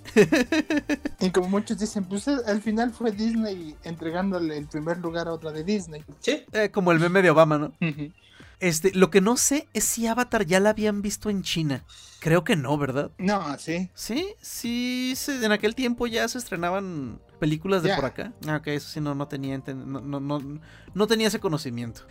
Y 1.20 1.30
como 1.30 1.48
muchos 1.48 1.78
dicen, 1.78 2.04
pues 2.04 2.28
eh, 2.28 2.36
al 2.46 2.62
final 2.62 2.92
fue 2.92 3.12
Disney 3.12 3.76
entregándole 3.84 4.56
el 4.56 4.66
primer 4.66 4.98
lugar 4.98 5.28
a 5.28 5.32
otra 5.32 5.52
de 5.52 5.64
Disney. 5.64 6.04
Sí. 6.20 6.44
Eh, 6.52 6.70
como 6.70 6.92
el 6.92 7.00
meme 7.00 7.22
de 7.22 7.30
Obama, 7.30 7.58
¿no? 7.58 7.72
Este, 8.60 8.92
lo 8.94 9.10
que 9.10 9.20
no 9.20 9.36
sé 9.36 9.66
es 9.72 9.84
si 9.84 10.06
Avatar 10.06 10.44
ya 10.44 10.60
la 10.60 10.70
habían 10.70 11.02
visto 11.02 11.30
en 11.30 11.42
China. 11.42 11.84
Creo 12.20 12.44
que 12.44 12.56
no, 12.56 12.76
¿verdad? 12.76 13.10
No, 13.18 13.58
sí. 13.58 13.88
Sí, 13.94 14.34
sí, 14.42 15.14
en 15.26 15.52
aquel 15.52 15.74
tiempo 15.74 16.06
ya 16.06 16.28
se 16.28 16.38
estrenaban 16.38 17.18
películas 17.40 17.82
de 17.82 17.94
por 17.96 18.04
acá. 18.04 18.32
Ah, 18.46 18.56
ok, 18.56 18.68
eso 18.68 18.88
sí, 18.88 19.00
no, 19.00 19.16
no 19.16 19.26
tenía, 19.26 19.60
no, 19.66 20.00
no, 20.00 20.20
no, 20.20 20.60
no 20.94 21.06
tenía 21.08 21.26
ese 21.26 21.40
conocimiento. 21.40 22.02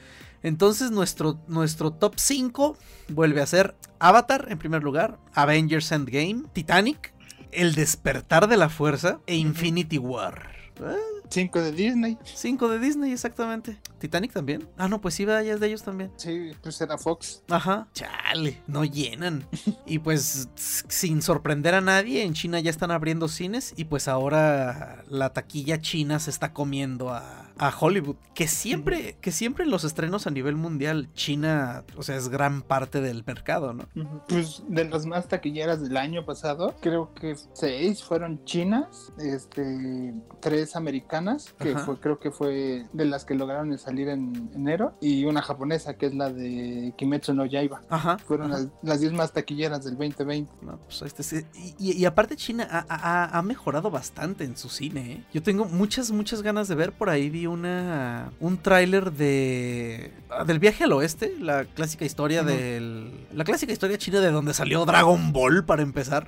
Entonces 0.44 0.92
nuestro, 0.92 1.40
nuestro 1.48 1.92
top 1.92 2.16
5 2.18 2.78
vuelve 3.10 3.42
a 3.42 3.46
ser 3.46 3.76
Avatar 4.00 4.48
en 4.50 4.58
primer 4.58 4.84
lugar, 4.84 5.20
Avengers 5.34 5.92
Endgame, 5.92 6.44
Titanic, 6.52 7.14
El 7.52 7.76
despertar 7.76 8.48
de 8.48 8.58
la 8.58 8.70
fuerza 8.70 9.20
e 9.26 9.36
Infinity 9.36 9.98
War. 9.98 10.52
Ah, 10.82 10.96
Cinco 11.30 11.62
de 11.62 11.72
Disney. 11.72 12.18
5 12.24 12.68
de 12.70 12.80
Disney, 12.80 13.12
exactamente. 13.12 13.78
Titanic 14.00 14.34
también. 14.34 14.68
Ah, 14.78 14.88
no, 14.88 15.00
pues 15.00 15.14
sí, 15.14 15.26
vaya, 15.26 15.54
es 15.54 15.60
de 15.60 15.68
ellos 15.68 15.84
también. 15.84 16.12
Sí, 16.16 16.52
pues 16.62 16.82
era 16.82 16.98
Fox. 16.98 17.44
Ajá. 17.50 17.88
Chale, 17.94 18.62
no 18.68 18.84
llenan. 18.84 19.48
Y 19.86 20.00
pues 20.00 20.50
sin 20.56 21.22
sorprender 21.22 21.76
a 21.76 21.82
nadie, 21.82 22.24
en 22.24 22.34
China 22.34 22.60
ya 22.60 22.70
están 22.70 22.92
abriendo 22.92 23.28
cines 23.28 23.74
y 23.76 23.86
pues 23.86 24.08
ahora 24.08 25.04
la 25.08 25.34
taquilla 25.34 25.80
china 25.80 26.20
se 26.20 26.30
está 26.30 26.54
comiendo 26.54 27.10
a, 27.10 27.49
a 27.60 27.74
Hollywood. 27.78 28.16
Que 28.34 28.48
siempre, 28.48 29.18
que 29.22 29.32
siempre 29.32 29.64
en 29.66 29.70
los 29.72 29.84
estrenos 29.84 30.26
a 30.28 30.32
nivel 30.32 30.56
mundial, 30.56 31.10
China, 31.14 31.84
o 31.98 32.04
sea, 32.04 32.16
es 32.16 32.30
gran 32.30 32.62
parte 32.62 33.02
del 33.02 33.24
mercado, 33.26 33.74
¿no? 33.74 33.86
Pues 34.28 34.64
de 34.68 34.86
las 34.86 35.06
más 35.06 35.28
taquilleras 35.28 35.82
del 35.82 35.98
año 35.98 36.26
pasado, 36.26 36.74
creo 36.82 37.14
que 37.14 37.36
seis 37.54 38.04
fueron 38.04 38.44
chinas, 38.46 39.12
este, 39.20 40.14
tres 40.40 40.76
americanas, 40.76 41.54
que 41.60 41.72
Ajá. 41.72 41.86
fue, 41.86 42.00
creo 42.00 42.20
que 42.20 42.32
fue 42.32 42.86
de 42.94 43.06
las 43.06 43.26
que 43.26 43.36
lograron 43.36 43.78
salir 43.78 44.08
en 44.10 44.50
enero, 44.56 44.94
y 45.02 45.26
una 45.26 45.42
japonesa 45.42 45.96
que 45.98 46.06
es 46.08 46.16
la 46.16 46.32
de 46.32 46.94
Kimetsu 46.98 47.34
no 47.34 47.46
Yaiba. 47.46 47.82
Ajá. 47.90 48.18
Fueron 48.20 48.52
ajá. 48.54 48.62
las, 48.64 48.70
las 48.84 49.00
diez 49.02 49.12
más 49.14 49.34
taquilleras 49.34 49.84
del 49.84 49.98
2020. 49.98 50.52
No, 50.62 50.78
pues, 50.80 51.02
este, 51.02 51.24
sí, 51.24 51.46
y, 51.78 51.92
y- 51.92 52.00
y 52.00 52.06
aparte 52.06 52.36
China 52.36 52.68
ha, 52.72 52.86
ha- 52.90 53.38
ha 53.38 53.42
mejorado 53.42 53.92
bastante 53.92 54.44
en 54.46 54.56
su 54.56 54.70
cine. 54.70 55.12
¿eh? 55.12 55.24
Yo 55.34 55.44
tengo 55.44 55.66
muchas, 55.66 56.12
muchas 56.12 56.42
ganas 56.42 56.68
de 56.68 56.76
ver. 56.76 56.92
Por 56.94 57.10
ahí 57.10 57.30
vi 57.30 57.46
una 57.50 58.32
un 58.40 58.58
tráiler 58.58 59.12
de 59.12 60.12
ah, 60.30 60.44
del 60.44 60.60
viaje 60.60 60.84
al 60.86 60.92
oeste, 60.94 61.36
la 61.40 61.66
clásica 61.66 62.06
historia 62.06 62.44
del 62.44 63.12
la 63.34 63.44
clásica 63.44 63.72
historia 63.74 63.98
china 63.98 64.20
de 64.20 64.32
donde 64.32 64.54
salió 64.54 64.86
Dragon 64.86 65.32
Ball 65.34 65.64
para 65.66 65.82
empezar. 65.82 66.28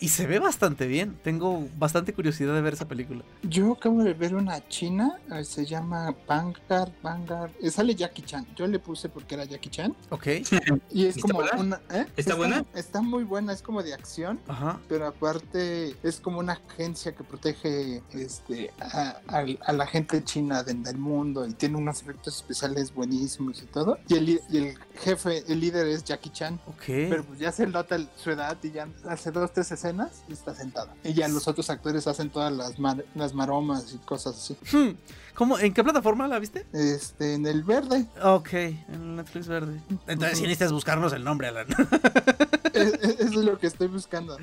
Y 0.00 0.08
se 0.08 0.26
ve 0.26 0.38
bastante 0.38 0.86
bien. 0.86 1.16
Tengo 1.22 1.66
bastante 1.78 2.12
curiosidad 2.12 2.54
de 2.54 2.60
ver 2.60 2.74
esa 2.74 2.86
película. 2.88 3.22
Yo 3.42 3.72
acabo 3.72 4.02
de 4.02 4.14
ver 4.14 4.34
una 4.34 4.66
china, 4.68 5.18
eh, 5.32 5.44
se 5.44 5.64
llama 5.66 6.14
Vanguard, 6.26 6.90
Vanguard, 7.02 7.50
eh, 7.62 7.70
sale 7.70 7.94
Jackie 7.94 8.22
Chan. 8.22 8.46
Yo 8.56 8.66
le 8.66 8.78
puse 8.78 9.08
porque 9.08 9.34
era 9.34 9.44
Jackie 9.44 9.70
Chan. 9.70 9.94
Ok. 10.10 10.26
Y 10.90 11.06
es 11.06 11.16
¿Está 11.16 11.20
como 11.32 11.34
buena? 11.40 11.60
una... 11.60 11.80
¿eh? 11.90 12.06
¿Está 12.16 12.34
buena? 12.34 12.64
Está 12.74 13.02
muy 13.02 13.24
buena, 13.24 13.52
es 13.52 13.62
como 13.62 13.82
de 13.82 13.92
acción. 13.94 14.38
Ajá. 14.48 14.78
pero 14.88 15.06
aparte 15.06 15.94
es 16.02 16.20
como 16.20 16.38
una 16.38 16.54
agencia 16.54 17.14
que 17.14 17.24
protege 17.24 18.02
este 18.12 18.70
a, 18.80 19.16
a- 19.28 19.44
a 19.66 19.72
la 19.72 19.86
gente 19.86 20.22
china 20.24 20.55
de- 20.62 20.74
del 20.74 20.98
mundo 20.98 21.46
y 21.46 21.52
tiene 21.54 21.76
unos 21.76 22.02
efectos 22.02 22.36
especiales 22.36 22.92
buenísimos 22.94 23.62
y 23.62 23.66
todo 23.66 23.98
y 24.08 24.14
el, 24.14 24.24
li- 24.26 24.40
y 24.50 24.58
el 24.58 24.78
jefe 25.00 25.44
el 25.50 25.60
líder 25.60 25.86
es 25.88 26.04
Jackie 26.04 26.30
Chan 26.30 26.60
Ok. 26.66 26.84
pero 26.86 27.24
pues 27.24 27.38
ya 27.38 27.52
se 27.52 27.66
nota 27.66 27.98
su 28.16 28.30
edad 28.30 28.56
y 28.62 28.70
ya 28.70 28.88
hace 29.08 29.30
dos 29.30 29.52
tres 29.52 29.70
escenas 29.72 30.22
y 30.28 30.32
está 30.32 30.54
sentado 30.54 30.90
y 31.04 31.12
ya 31.14 31.28
los 31.28 31.46
otros 31.48 31.68
actores 31.70 32.06
hacen 32.06 32.30
todas 32.30 32.52
las 32.52 32.78
mar- 32.78 33.04
las 33.14 33.34
maromas 33.34 33.92
y 33.94 33.98
cosas 33.98 34.36
así 34.36 34.56
Hmm, 34.76 34.94
¿Cómo? 35.34 35.58
¿En 35.58 35.74
qué 35.74 35.84
plataforma 35.84 36.26
la 36.28 36.38
viste? 36.38 36.64
este 36.72 37.34
en 37.34 37.46
el 37.46 37.62
verde 37.62 38.06
Ok, 38.22 38.52
en 38.54 39.16
Netflix 39.16 39.46
verde. 39.46 39.80
Entonces 40.06 40.38
sí 40.38 40.42
necesitas 40.44 40.72
buscarnos 40.72 41.12
el 41.12 41.22
nombre, 41.24 41.48
Alan. 41.48 41.66
es, 42.72 42.94
es- 42.94 43.20
eso 43.20 43.40
es 43.40 43.44
lo 43.44 43.58
que 43.58 43.66
estoy 43.66 43.88
buscando 43.88 44.36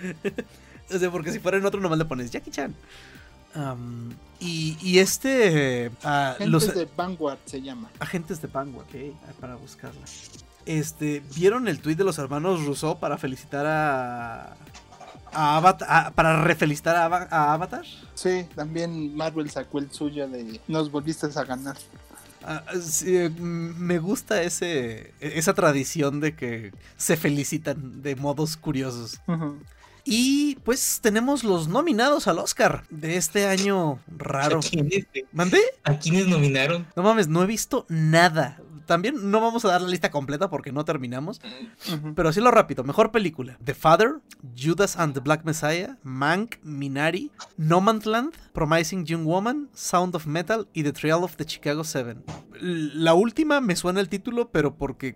O 0.94 1.00
sea, 1.00 1.10
porque 1.10 1.32
si 1.32 1.40
fuera 1.40 1.58
en 1.58 1.66
otro 1.66 1.80
nomás 1.82 1.98
le 1.98 2.06
pones 2.06 2.30
Jackie 2.30 2.52
Chan. 2.52 2.76
Y, 4.40 4.78
y 4.82 5.00
este... 5.00 5.92
ah, 6.04 6.36
Gentes 6.38 6.52
los 6.52 6.74
de 6.76 6.88
Vanguard 6.98 7.38
se 7.46 7.62
llama 7.62 7.90
agentes 8.00 8.42
de 8.42 8.48
Vanguard, 8.48 8.86
ok, 8.88 8.96
ah, 9.28 9.32
para 9.40 9.56
buscarla. 9.56 10.02
Este, 10.66 11.22
¿vieron 11.36 11.68
el 11.68 11.80
tweet 11.80 11.96
de 11.96 12.04
los 12.04 12.18
hermanos 12.18 12.66
Rousseau 12.66 13.00
para 13.00 13.18
felicitar 13.18 13.66
a... 13.66 14.56
a 15.32 15.58
Avatar, 15.58 15.88
a- 15.90 16.12
para 16.12 16.42
refelicitar 16.44 16.96
a, 16.96 17.06
a 17.06 17.54
Avatar. 17.54 17.84
Sí, 18.16 18.46
también 18.56 19.16
Marvel 19.16 19.50
sacó 19.50 19.80
el 19.80 19.92
suyo 19.92 20.28
de 20.28 20.60
nos 20.68 20.90
volviste 20.92 21.28
a 21.36 21.44
ganar. 21.44 21.78
Ah, 22.46 22.64
sí, 22.82 23.30
mm, 23.30 23.76
me 23.78 24.00
gusta 24.00 24.42
ese, 24.42 25.14
esa 25.22 25.54
tradición 25.54 26.20
de 26.20 26.36
que 26.36 26.74
se 26.98 27.16
felicitan 27.16 28.02
de 28.02 28.16
modos 28.18 28.58
curiosos. 28.58 29.22
Ujú. 29.28 29.58
Y 30.06 30.56
pues 30.64 31.00
tenemos 31.02 31.44
los 31.44 31.68
nominados 31.68 32.28
al 32.28 32.40
Oscar 32.40 32.84
de 32.90 33.16
este 33.16 33.46
año 33.46 34.00
raro. 34.08 34.60
¿A 34.60 34.62
quiénes? 34.62 35.08
¿Mandé? 35.32 35.62
¿A 35.84 35.98
quiénes 35.98 36.28
nominaron? 36.28 36.86
No 36.96 37.04
mames, 37.04 37.28
no 37.28 37.42
he 37.44 37.46
visto 37.46 37.86
nada. 37.88 38.60
También 38.86 39.32
no 39.32 39.40
vamos 39.40 39.64
a 39.64 39.70
dar 39.70 39.82
la 39.82 39.88
lista 39.88 40.12
completa 40.12 40.50
porque 40.50 40.74
no 40.74 40.84
terminamos. 40.84 41.40
Pero 42.16 42.28
así 42.28 42.42
lo 42.42 42.52
rápido. 42.52 42.84
Mejor 42.84 43.12
película. 43.14 43.58
The 43.64 43.74
Father, 43.74 44.16
Judas 44.62 44.98
and 44.98 45.14
the 45.14 45.22
Black 45.22 45.46
Messiah, 45.46 45.96
Mank, 46.04 46.58
Minari, 46.64 47.32
No 47.56 47.80
Man's 47.80 48.06
Land, 48.06 48.34
Promising 48.52 49.06
Young 49.06 49.26
Woman, 49.26 49.70
Sound 49.74 50.16
of 50.18 50.26
Metal 50.26 50.68
y 50.74 50.84
The 50.84 50.92
Trial 50.92 51.24
of 51.24 51.38
the 51.38 51.46
Chicago 51.46 51.86
Seven. 51.86 52.26
La 52.60 53.14
última 53.14 53.62
me 53.62 53.78
suena 53.78 54.02
el 54.02 54.10
título, 54.10 54.52
pero 54.52 54.76
porque 54.76 55.08
Es 55.08 55.16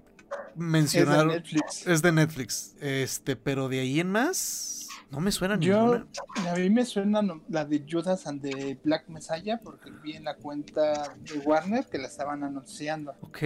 de 0.55 0.63
mencionaron... 0.63 1.27
Netflix. 1.27 1.85
Es 1.85 2.01
de 2.01 2.11
Netflix. 2.13 2.75
Este, 2.79 3.35
pero 3.35 3.67
de 3.67 3.81
ahí 3.81 3.99
en 3.99 4.11
más... 4.13 4.75
No 5.10 5.22
me 5.22 5.32
suena 5.32 5.58
Yo, 5.60 5.78
ninguna. 5.80 6.08
a 6.51 6.55
mí 6.55 6.70
me 6.70 6.86
suena 6.86 7.22
la 7.49 7.64
de 7.66 7.86
Judas 7.89 8.28
and 8.28 8.41
the 8.41 8.78
Black 8.84 9.08
Messiah 9.08 9.58
porque 9.64 9.89
vi 10.03 10.14
en 10.18 10.26
la 10.26 10.36
cuenta 10.36 11.16
de 11.20 11.39
Warner 11.45 11.86
que 11.86 11.97
la 11.97 12.08
estaban 12.08 12.43
anunciando. 12.43 13.16
Ok. 13.22 13.38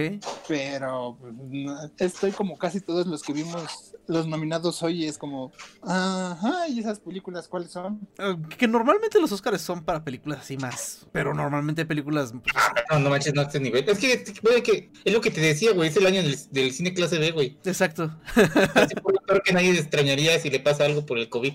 Pero 0.48 1.16
pues, 1.20 1.32
no- 1.34 1.78
estoy 1.98 2.32
como 2.32 2.58
casi 2.58 2.80
todos 2.80 3.06
los 3.06 3.22
que 3.22 3.32
vimos 3.32 3.94
los 4.08 4.26
nominados 4.26 4.82
hoy. 4.82 5.04
Es 5.06 5.16
como, 5.18 5.52
ajá, 5.82 6.66
¿y 6.68 6.80
esas 6.80 6.98
películas 6.98 7.46
cuáles 7.46 7.70
son? 7.70 8.00
Eh, 8.18 8.36
Que 8.58 8.66
normalmente 8.66 9.20
los 9.20 9.30
Oscars 9.30 9.62
son 9.62 9.84
para 9.84 10.02
películas 10.04 10.40
así 10.40 10.56
más. 10.56 11.06
Pero 11.12 11.32
normalmente 11.32 11.86
películas... 11.86 12.32
pues, 12.32 12.54
No, 12.90 12.98
no 12.98 13.10
manches, 13.10 13.34
no 13.34 13.40
a 13.42 13.44
este 13.44 13.60
nivel. 13.60 13.88
Es 13.88 13.98
que, 13.98 14.24
güey, 14.42 14.62
que 14.62 14.90
es 15.04 15.12
lo 15.12 15.20
que 15.20 15.30
te 15.30 15.40
decía, 15.40 15.72
güey. 15.72 15.88
Es 15.90 15.96
el 15.96 16.06
año 16.06 16.22
del, 16.22 16.36
del 16.50 16.72
cine 16.72 16.92
clase 16.92 17.18
B, 17.18 17.30
güey. 17.30 17.56
exacto. 17.64 18.10
Así 18.74 18.94
por 18.96 19.14
lo 19.14 19.20
peor 19.20 19.42
que 19.42 19.52
nadie 19.52 19.70
extrañaría 19.78 20.38
si 20.40 20.50
le 20.50 20.58
pasa 20.60 20.84
algo 20.84 21.06
por 21.06 21.18
el 21.18 21.28
COVID. 21.28 21.51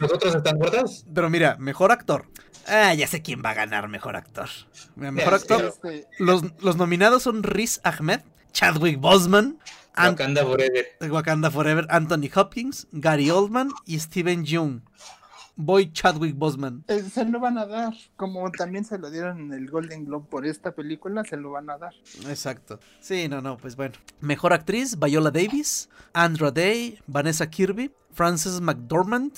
Los 0.00 0.12
otros 0.12 0.34
están 0.34 0.58
guardados. 0.58 1.04
Pero 1.12 1.30
mira, 1.30 1.56
mejor 1.58 1.92
actor. 1.92 2.26
Ah, 2.66 2.92
ya 2.94 3.06
sé 3.06 3.22
quién 3.22 3.42
va 3.44 3.50
a 3.50 3.54
ganar 3.54 3.88
mejor 3.88 4.16
actor. 4.16 4.48
Mira, 4.96 5.10
Mejor 5.12 5.34
actor. 5.34 5.74
Los, 6.18 6.42
los 6.62 6.76
nominados 6.76 7.22
son 7.22 7.42
Riz 7.42 7.80
Ahmed, 7.82 8.20
Chadwick 8.52 8.98
Boseman, 9.00 9.58
Ant- 9.94 10.10
Wakanda 10.10 10.42
Forever. 10.44 10.86
Wakanda 11.10 11.50
Forever, 11.50 11.86
Anthony 11.90 12.28
Hopkins, 12.34 12.86
Gary 12.92 13.30
Oldman 13.30 13.70
y 13.86 13.98
Steven 13.98 14.44
Yeun. 14.44 14.84
Voy 15.60 15.92
Chadwick 15.92 16.36
Boseman. 16.36 16.84
eh, 16.86 17.02
se 17.02 17.24
lo 17.24 17.40
van 17.40 17.58
a 17.58 17.66
dar, 17.66 17.92
como 18.16 18.48
también 18.52 18.84
se 18.84 18.96
lo 18.96 19.10
dieron 19.10 19.40
en 19.40 19.52
el 19.52 19.68
Golden 19.68 20.04
Globe 20.04 20.26
por 20.30 20.46
esta 20.46 20.70
película, 20.72 21.24
se 21.24 21.36
lo 21.36 21.50
van 21.50 21.68
a 21.68 21.78
dar. 21.78 21.92
Exacto. 22.28 22.78
Sí, 23.00 23.26
no, 23.28 23.40
no, 23.40 23.56
pues 23.56 23.74
bueno. 23.74 23.94
Mejor 24.20 24.52
actriz, 24.52 24.96
Viola 25.00 25.32
Davis, 25.32 25.88
Andra 26.12 26.52
Day, 26.52 27.00
Vanessa 27.08 27.50
Kirby, 27.50 27.90
Frances 28.22 28.60
McDormand 28.60 29.32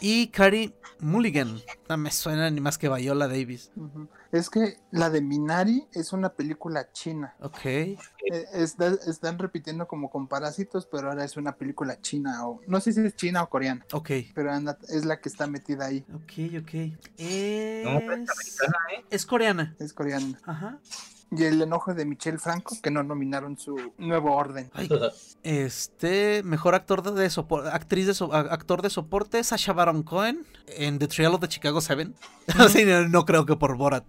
y 0.00 0.28
Carrie 0.28 0.72
Mulligan. 1.00 1.60
No 1.88 1.96
me 1.96 2.12
suena 2.12 2.48
ni 2.48 2.60
más 2.60 2.78
que 2.78 2.88
Viola 2.88 3.26
Davis. 3.26 3.72
Es 4.30 4.48
que 4.48 4.78
la 4.92 5.10
de 5.10 5.20
Minari 5.20 5.88
es 5.94 6.12
una 6.12 6.28
película 6.28 6.92
china. 6.92 7.34
Ok. 7.40 7.64
Eh, 7.64 7.96
está- 8.52 8.96
están 9.08 9.36
repitiendo 9.36 9.88
como 9.88 10.08
con 10.10 10.28
parásitos, 10.28 10.86
pero 10.86 11.08
ahora 11.08 11.24
es 11.24 11.36
una 11.36 11.56
película 11.56 12.00
china 12.00 12.46
o 12.46 12.60
no 12.68 12.78
sé 12.80 12.92
si 12.92 13.00
es 13.00 13.16
china 13.16 13.42
o 13.42 13.50
coreana, 13.50 13.84
Ok. 13.92 14.10
pero 14.32 14.52
anda- 14.52 14.78
es 14.90 15.04
la 15.04 15.20
que 15.20 15.28
está 15.28 15.48
metida 15.48 15.86
ahí, 15.86 16.04
Ok, 16.14 16.60
ok. 16.62 16.74
Es... 17.18 17.84
No, 17.84 17.98
pero 17.98 18.12
es 18.14 18.30
americana, 18.30 18.78
¿eh? 18.96 19.04
es 19.10 19.26
coreana. 19.26 19.76
es 19.80 19.92
coreana. 19.92 20.38
Ajá. 20.44 20.78
Y 21.32 21.44
el 21.44 21.62
enojo 21.62 21.94
de 21.94 22.04
Michelle 22.04 22.38
Franco, 22.38 22.76
que 22.82 22.90
no 22.90 23.02
nominaron 23.04 23.56
su 23.56 23.92
nuevo 23.98 24.34
orden. 24.34 24.68
Ay, 24.74 24.88
este, 25.44 26.42
mejor 26.42 26.74
actor 26.74 27.02
de, 27.14 27.30
soporte, 27.30 27.68
actriz 27.70 28.06
de 28.06 28.14
so- 28.14 28.32
actor 28.34 28.82
de 28.82 28.90
soporte, 28.90 29.42
Sasha 29.44 29.72
Baron 29.72 30.02
Cohen 30.02 30.44
en 30.66 30.98
The 30.98 31.06
Trial 31.08 31.34
of 31.34 31.40
the 31.40 31.48
Chicago 31.48 31.80
Seven. 31.80 32.14
No, 32.86 33.08
no 33.08 33.24
creo 33.24 33.46
que 33.46 33.56
por 33.56 33.76
Borat. 33.76 34.04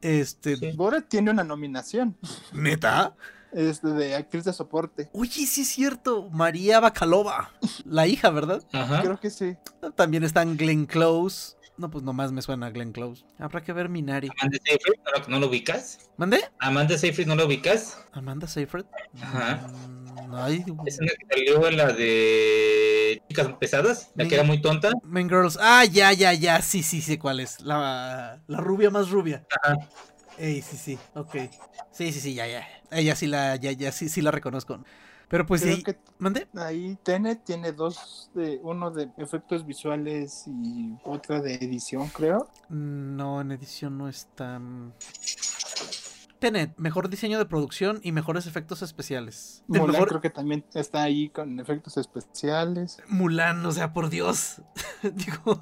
Este, 0.00 0.56
Sí. 0.56 0.72
Borat 0.72 1.08
tiene 1.08 1.30
una 1.30 1.44
nominación, 1.44 2.16
neta. 2.52 3.14
este 3.52 3.88
de 3.88 4.14
actriz 4.14 4.44
de 4.44 4.52
soporte. 4.52 5.08
Oye, 5.12 5.46
sí 5.46 5.62
es 5.62 5.68
cierto, 5.68 6.28
María 6.30 6.78
Bacalova, 6.80 7.50
la 7.84 8.06
hija, 8.06 8.30
¿verdad? 8.30 8.62
Ajá. 8.72 9.02
Creo 9.02 9.18
que 9.18 9.30
sí. 9.30 9.56
También 9.96 10.22
están 10.24 10.56
Glenn 10.56 10.86
Close. 10.86 11.56
No, 11.76 11.90
pues 11.90 12.04
nomás 12.04 12.30
me 12.30 12.40
suena 12.40 12.70
Glenn 12.70 12.92
Close. 12.92 13.24
Habrá 13.38 13.62
que 13.62 13.72
ver 13.72 13.88
Minari. 13.88 14.28
Amanda 14.38 14.58
Seyfried, 14.64 15.00
¿no, 15.04 15.10
lo- 15.20 15.28
¿no 15.28 15.38
lo 15.40 15.46
ubicas? 15.48 15.98
¿Mandé? 16.16 16.38
Amanda 16.60 16.96
Seyfried, 16.96 17.26
¿no 17.26 17.34
lo 17.34 17.46
ubicas? 17.46 17.98
Amanda 18.12 18.46
Seyfried. 18.46 18.84
Ajá. 19.20 19.56
Mm, 19.66 20.34
ay, 20.36 20.64
Es 20.86 21.00
una 21.00 21.10
que 21.18 21.26
salió 21.28 21.66
en 21.68 21.76
la 21.76 21.92
de 21.92 23.20
Chicas 23.28 23.48
Pesadas, 23.58 24.12
la 24.14 24.28
que 24.28 24.34
era 24.36 24.44
muy 24.44 24.62
tonta. 24.62 24.92
Mean 25.02 25.28
Girls. 25.28 25.58
Ah, 25.60 25.84
ya, 25.84 26.12
ya, 26.12 26.32
ya. 26.32 26.62
Sí, 26.62 26.84
sí, 26.84 27.00
sí, 27.02 27.18
cuál 27.18 27.40
es. 27.40 27.60
La, 27.60 28.40
la 28.46 28.60
rubia 28.60 28.90
más 28.90 29.10
rubia. 29.10 29.44
Ajá. 29.62 29.74
Ey, 30.38 30.62
sí, 30.62 30.76
sí, 30.76 30.98
ok. 31.14 31.34
Sí, 31.92 32.12
sí, 32.12 32.20
sí, 32.20 32.34
ya, 32.34 32.46
ya. 32.46 32.66
Ella 32.92 33.16
sí 33.16 33.26
la, 33.26 33.56
ya, 33.56 33.72
ya, 33.72 33.90
sí, 33.90 34.08
sí 34.08 34.20
la 34.20 34.30
reconozco. 34.30 34.80
Pero 35.28 35.46
pues 35.46 35.62
Creo 35.62 35.76
sí. 35.76 35.82
que 35.82 35.98
¿Mandé? 36.18 36.48
ahí 36.56 36.96
Tenet 37.02 37.44
tiene 37.44 37.72
dos, 37.72 38.30
de, 38.34 38.60
uno 38.62 38.90
de 38.90 39.10
efectos 39.16 39.66
visuales 39.66 40.44
y 40.46 40.94
otra 41.04 41.40
de 41.40 41.54
edición, 41.54 42.08
creo. 42.08 42.48
No, 42.68 43.40
en 43.40 43.52
edición 43.52 43.98
no 43.98 44.08
está. 44.08 44.58
mm. 44.58 44.92
Tenet, 46.38 46.76
mejor 46.76 47.08
diseño 47.08 47.38
de 47.38 47.46
producción 47.46 48.00
y 48.02 48.12
mejores 48.12 48.46
efectos 48.46 48.82
especiales. 48.82 49.64
Mulan 49.66 49.92
mejor 49.92 50.08
creo 50.08 50.20
que 50.20 50.30
también 50.30 50.64
está 50.74 51.02
ahí 51.02 51.30
con 51.30 51.58
efectos 51.58 51.96
especiales. 51.96 52.98
Mulan, 53.08 53.64
o 53.64 53.72
sea, 53.72 53.94
por 53.94 54.10
Dios. 54.10 54.60
Digo. 55.02 55.58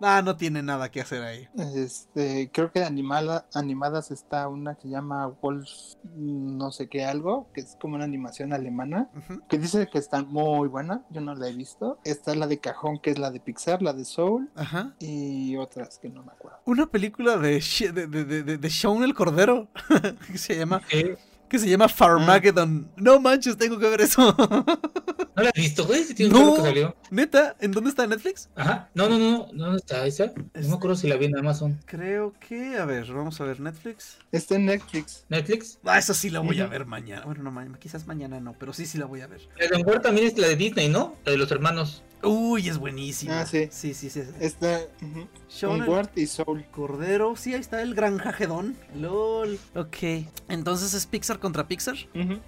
Ah, 0.00 0.22
no 0.24 0.36
tiene 0.36 0.62
nada 0.62 0.90
que 0.90 1.00
hacer 1.00 1.22
ahí. 1.22 1.48
Este, 1.74 2.50
creo 2.52 2.70
que 2.72 2.82
animada, 2.82 3.46
animadas 3.54 4.10
está 4.10 4.48
una 4.48 4.74
que 4.74 4.82
se 4.82 4.88
llama 4.88 5.26
Wolf 5.42 5.68
no 6.14 6.70
sé 6.70 6.88
qué 6.88 7.04
algo, 7.04 7.48
que 7.52 7.60
es 7.62 7.76
como 7.80 7.94
una 7.96 8.04
animación 8.04 8.52
alemana, 8.52 9.10
que 9.48 9.58
dice 9.58 9.88
que 9.90 9.98
está 9.98 10.22
muy 10.22 10.68
buena, 10.68 11.02
yo 11.10 11.20
no 11.20 11.34
la 11.34 11.48
he 11.48 11.52
visto. 11.54 11.98
Está 12.04 12.34
la 12.34 12.46
de 12.46 12.58
Cajón, 12.60 12.98
que 12.98 13.10
es 13.10 13.18
la 13.18 13.30
de 13.30 13.40
Pixar, 13.40 13.82
la 13.82 13.92
de 13.92 14.04
Soul, 14.04 14.50
Ajá. 14.54 14.94
y 14.98 15.56
otras 15.56 15.98
que 15.98 16.08
no 16.08 16.22
me 16.22 16.32
acuerdo. 16.32 16.58
Una 16.66 16.86
película 16.86 17.36
de, 17.36 17.60
de, 17.92 18.06
de, 18.06 18.24
de, 18.24 18.42
de- 18.42 18.58
de 18.58 18.68
Shaun 18.68 19.02
el 19.04 19.14
Cordero 19.14 19.68
que 20.26 20.38
se 20.38 20.56
llama 20.56 20.80
¿Qué? 20.88 21.16
Que 21.48 21.58
se 21.58 21.68
llama 21.68 21.88
Farmageddon. 21.88 22.90
No 22.96 23.20
manches, 23.20 23.56
tengo 23.56 23.78
que 23.78 23.88
ver 23.88 24.00
eso. 24.00 24.34
¿No 25.36 25.42
la 25.42 25.48
has 25.48 25.54
visto, 25.54 25.84
güey? 25.86 26.04
Si 26.04 26.14
tiene 26.14 26.32
No. 26.32 26.54
que 26.56 26.62
salió. 26.62 26.96
Neta, 27.10 27.56
¿en 27.60 27.72
dónde 27.72 27.90
está 27.90 28.06
Netflix? 28.06 28.48
Ajá. 28.54 28.88
No, 28.94 29.08
no, 29.08 29.18
no. 29.18 29.48
no, 29.52 29.64
¿Dónde 29.64 29.78
está 29.78 30.06
esa? 30.06 30.26
No 30.54 30.68
me 30.68 30.74
acuerdo 30.74 30.96
si 30.96 31.08
la 31.08 31.16
vi 31.16 31.26
en 31.26 31.36
Amazon. 31.36 31.78
Creo 31.86 32.32
que, 32.48 32.76
a 32.78 32.84
ver, 32.84 33.12
vamos 33.12 33.40
a 33.40 33.44
ver 33.44 33.60
Netflix. 33.60 34.18
Está 34.32 34.54
en 34.56 34.66
Netflix. 34.66 35.24
¿Netflix? 35.28 35.78
Ah, 35.84 35.98
eso 35.98 36.14
sí 36.14 36.30
la 36.30 36.40
voy 36.40 36.60
a 36.60 36.66
ver 36.66 36.86
mañana. 36.86 37.24
Bueno, 37.24 37.42
no 37.42 37.50
mañana, 37.50 37.78
quizás 37.78 38.06
mañana 38.06 38.40
no, 38.40 38.54
pero 38.58 38.72
sí, 38.72 38.86
sí 38.86 38.98
la 38.98 39.06
voy 39.06 39.20
a 39.22 39.26
ver. 39.26 39.40
La 39.58 39.76
de 39.76 39.82
War 39.82 40.00
también 40.00 40.26
es 40.28 40.38
la 40.38 40.48
de 40.48 40.56
Disney, 40.56 40.88
¿no? 40.88 41.16
La 41.24 41.32
de 41.32 41.38
los 41.38 41.50
hermanos. 41.50 42.02
Uy, 42.24 42.68
es 42.68 42.78
buenísima. 42.78 43.40
Ah, 43.40 43.46
sí. 43.46 43.68
Sí, 43.70 43.94
sí, 43.94 44.10
sí. 44.10 44.22
Está 44.40 44.80
el 44.80 44.88
Onward 45.62 46.10
y 46.16 46.26
Soul. 46.26 46.64
Cordero. 46.70 47.36
Sí, 47.36 47.54
ahí 47.54 47.60
está 47.60 47.82
el 47.82 47.94
gran 47.94 48.18
jajedón. 48.18 48.76
LOL. 48.96 49.58
Ok. 49.74 50.26
Entonces 50.48 50.94
es 50.94 51.06
Pixar 51.06 51.38
contra 51.38 51.68
Pixar. 51.68 51.96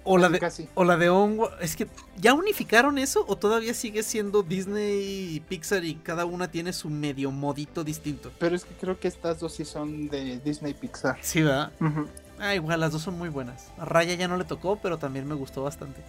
O 0.03 0.17
la 0.17 0.29
de- 0.29 0.39
Casi. 0.39 0.67
O 0.75 0.83
la 0.83 0.97
de 0.97 1.09
Onward. 1.09 1.61
Es 1.61 1.75
que, 1.75 1.87
¿ya 2.19 2.33
unificaron 2.33 2.97
eso? 2.97 3.25
¿O 3.27 3.35
todavía 3.37 3.73
sigue 3.73 4.03
siendo 4.03 4.43
Disney 4.43 5.35
y 5.35 5.39
Pixar 5.41 5.83
y 5.85 5.95
cada 5.95 6.25
una 6.25 6.49
tiene 6.51 6.73
su 6.73 6.89
medio 6.89 7.31
modito 7.31 7.83
distinto? 7.83 8.31
Pero 8.39 8.55
es 8.55 8.65
que 8.65 8.73
creo 8.75 8.99
que 8.99 9.07
estas 9.07 9.39
dos 9.39 9.53
sí 9.53 9.65
son 9.65 10.09
de 10.09 10.39
Disney 10.39 10.73
Pixar. 10.73 11.17
Sí, 11.21 11.41
¿verdad? 11.41 11.71
Ujú. 11.79 12.07
Ah, 12.39 12.53
igual, 12.53 12.79
las 12.79 12.91
dos 12.91 13.01
son 13.01 13.17
muy 13.17 13.29
buenas. 13.29 13.71
A 13.79 13.85
Raya 13.85 14.13
ya 14.13 14.27
no 14.27 14.37
le 14.37 14.43
tocó, 14.45 14.77
pero 14.81 14.99
también 14.99 15.27
me 15.27 15.33
gustó 15.33 15.63
bastante. 15.63 16.01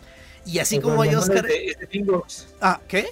Y 0.45 0.59
así 0.59 0.77
Over 0.77 0.83
como 0.85 1.03
hay 1.03 1.15
Oscar. 1.15 1.47
Es 1.47 1.79
de, 1.79 1.87
de. 2.01 2.23
Ah, 2.61 2.81
¿qué? 2.87 3.09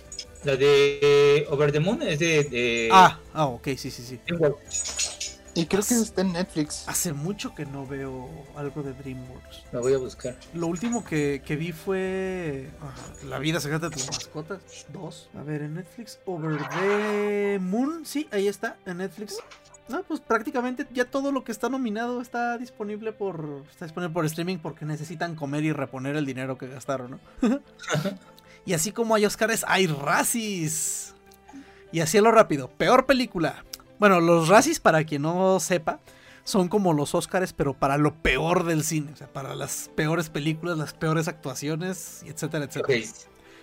La 0.46 0.54
de 0.54 1.44
Over 1.50 1.72
the 1.72 1.80
Moon 1.80 2.00
es 2.02 2.20
de, 2.20 2.44
de 2.44 2.88
Ah, 2.92 3.18
ah, 3.34 3.46
ok, 3.46 3.66
sí, 3.76 3.90
sí, 3.90 4.02
sí. 4.02 4.20
DreamWorks. 4.24 5.40
Y 5.54 5.66
creo 5.66 5.82
que 5.82 5.94
está 5.94 6.20
en 6.20 6.34
Netflix. 6.34 6.86
Hace 6.86 7.12
mucho 7.12 7.52
que 7.52 7.66
no 7.66 7.84
veo 7.84 8.28
algo 8.54 8.84
de 8.84 8.92
DreamWorks. 8.92 9.64
La 9.72 9.80
voy 9.80 9.94
a 9.94 9.98
buscar. 9.98 10.38
Lo 10.54 10.68
último 10.68 11.04
que, 11.04 11.42
que 11.44 11.56
vi 11.56 11.72
fue 11.72 12.70
La 13.28 13.40
vida 13.40 13.58
secreta 13.58 13.88
de 13.88 13.96
tus 13.96 14.06
mascotas. 14.06 14.86
Dos. 14.92 15.30
A 15.36 15.42
ver, 15.42 15.62
en 15.62 15.74
Netflix. 15.74 16.20
Over 16.26 16.60
the 16.80 17.58
Moon. 17.58 18.06
Sí, 18.06 18.28
ahí 18.30 18.46
está, 18.46 18.76
en 18.86 18.98
Netflix. 18.98 19.38
No, 19.88 20.04
pues 20.04 20.20
prácticamente 20.20 20.86
ya 20.92 21.06
todo 21.06 21.32
lo 21.32 21.42
que 21.42 21.50
está 21.50 21.68
nominado 21.68 22.20
está 22.20 22.56
disponible 22.58 23.12
por 23.12 23.64
está 23.70 23.84
disponible 23.84 24.12
por 24.12 24.26
streaming 24.26 24.58
porque 24.58 24.84
necesitan 24.84 25.36
comer 25.36 25.64
y 25.64 25.72
reponer 25.72 26.16
el 26.16 26.26
dinero 26.26 26.58
que 26.58 26.68
gastaron, 26.68 27.12
¿no? 27.12 27.20
Y 28.66 28.74
así 28.74 28.92
como 28.92 29.14
hay 29.14 29.24
Oscars, 29.24 29.64
hay 29.68 29.86
Razzies. 29.86 31.14
Y 31.92 32.00
así 32.00 32.18
a 32.18 32.22
lo 32.22 32.30
rápido. 32.32 32.68
Peor 32.68 33.06
película. 33.06 33.64
Bueno, 33.98 34.20
los 34.20 34.48
Razzies, 34.48 34.80
para 34.80 35.04
quien 35.04 35.22
no 35.22 35.58
sepa, 35.60 36.00
son 36.44 36.68
como 36.68 36.92
los 36.92 37.14
Oscars, 37.14 37.52
pero 37.52 37.74
para 37.74 37.96
lo 37.96 38.14
peor 38.14 38.64
del 38.64 38.84
cine. 38.84 39.12
O 39.12 39.16
sea, 39.16 39.32
para 39.32 39.54
las 39.54 39.90
peores 39.94 40.28
películas, 40.28 40.76
las 40.76 40.92
peores 40.92 41.28
actuaciones, 41.28 42.22
etcétera, 42.26 42.64
etcétera. 42.66 42.98
Ok. 42.98 43.06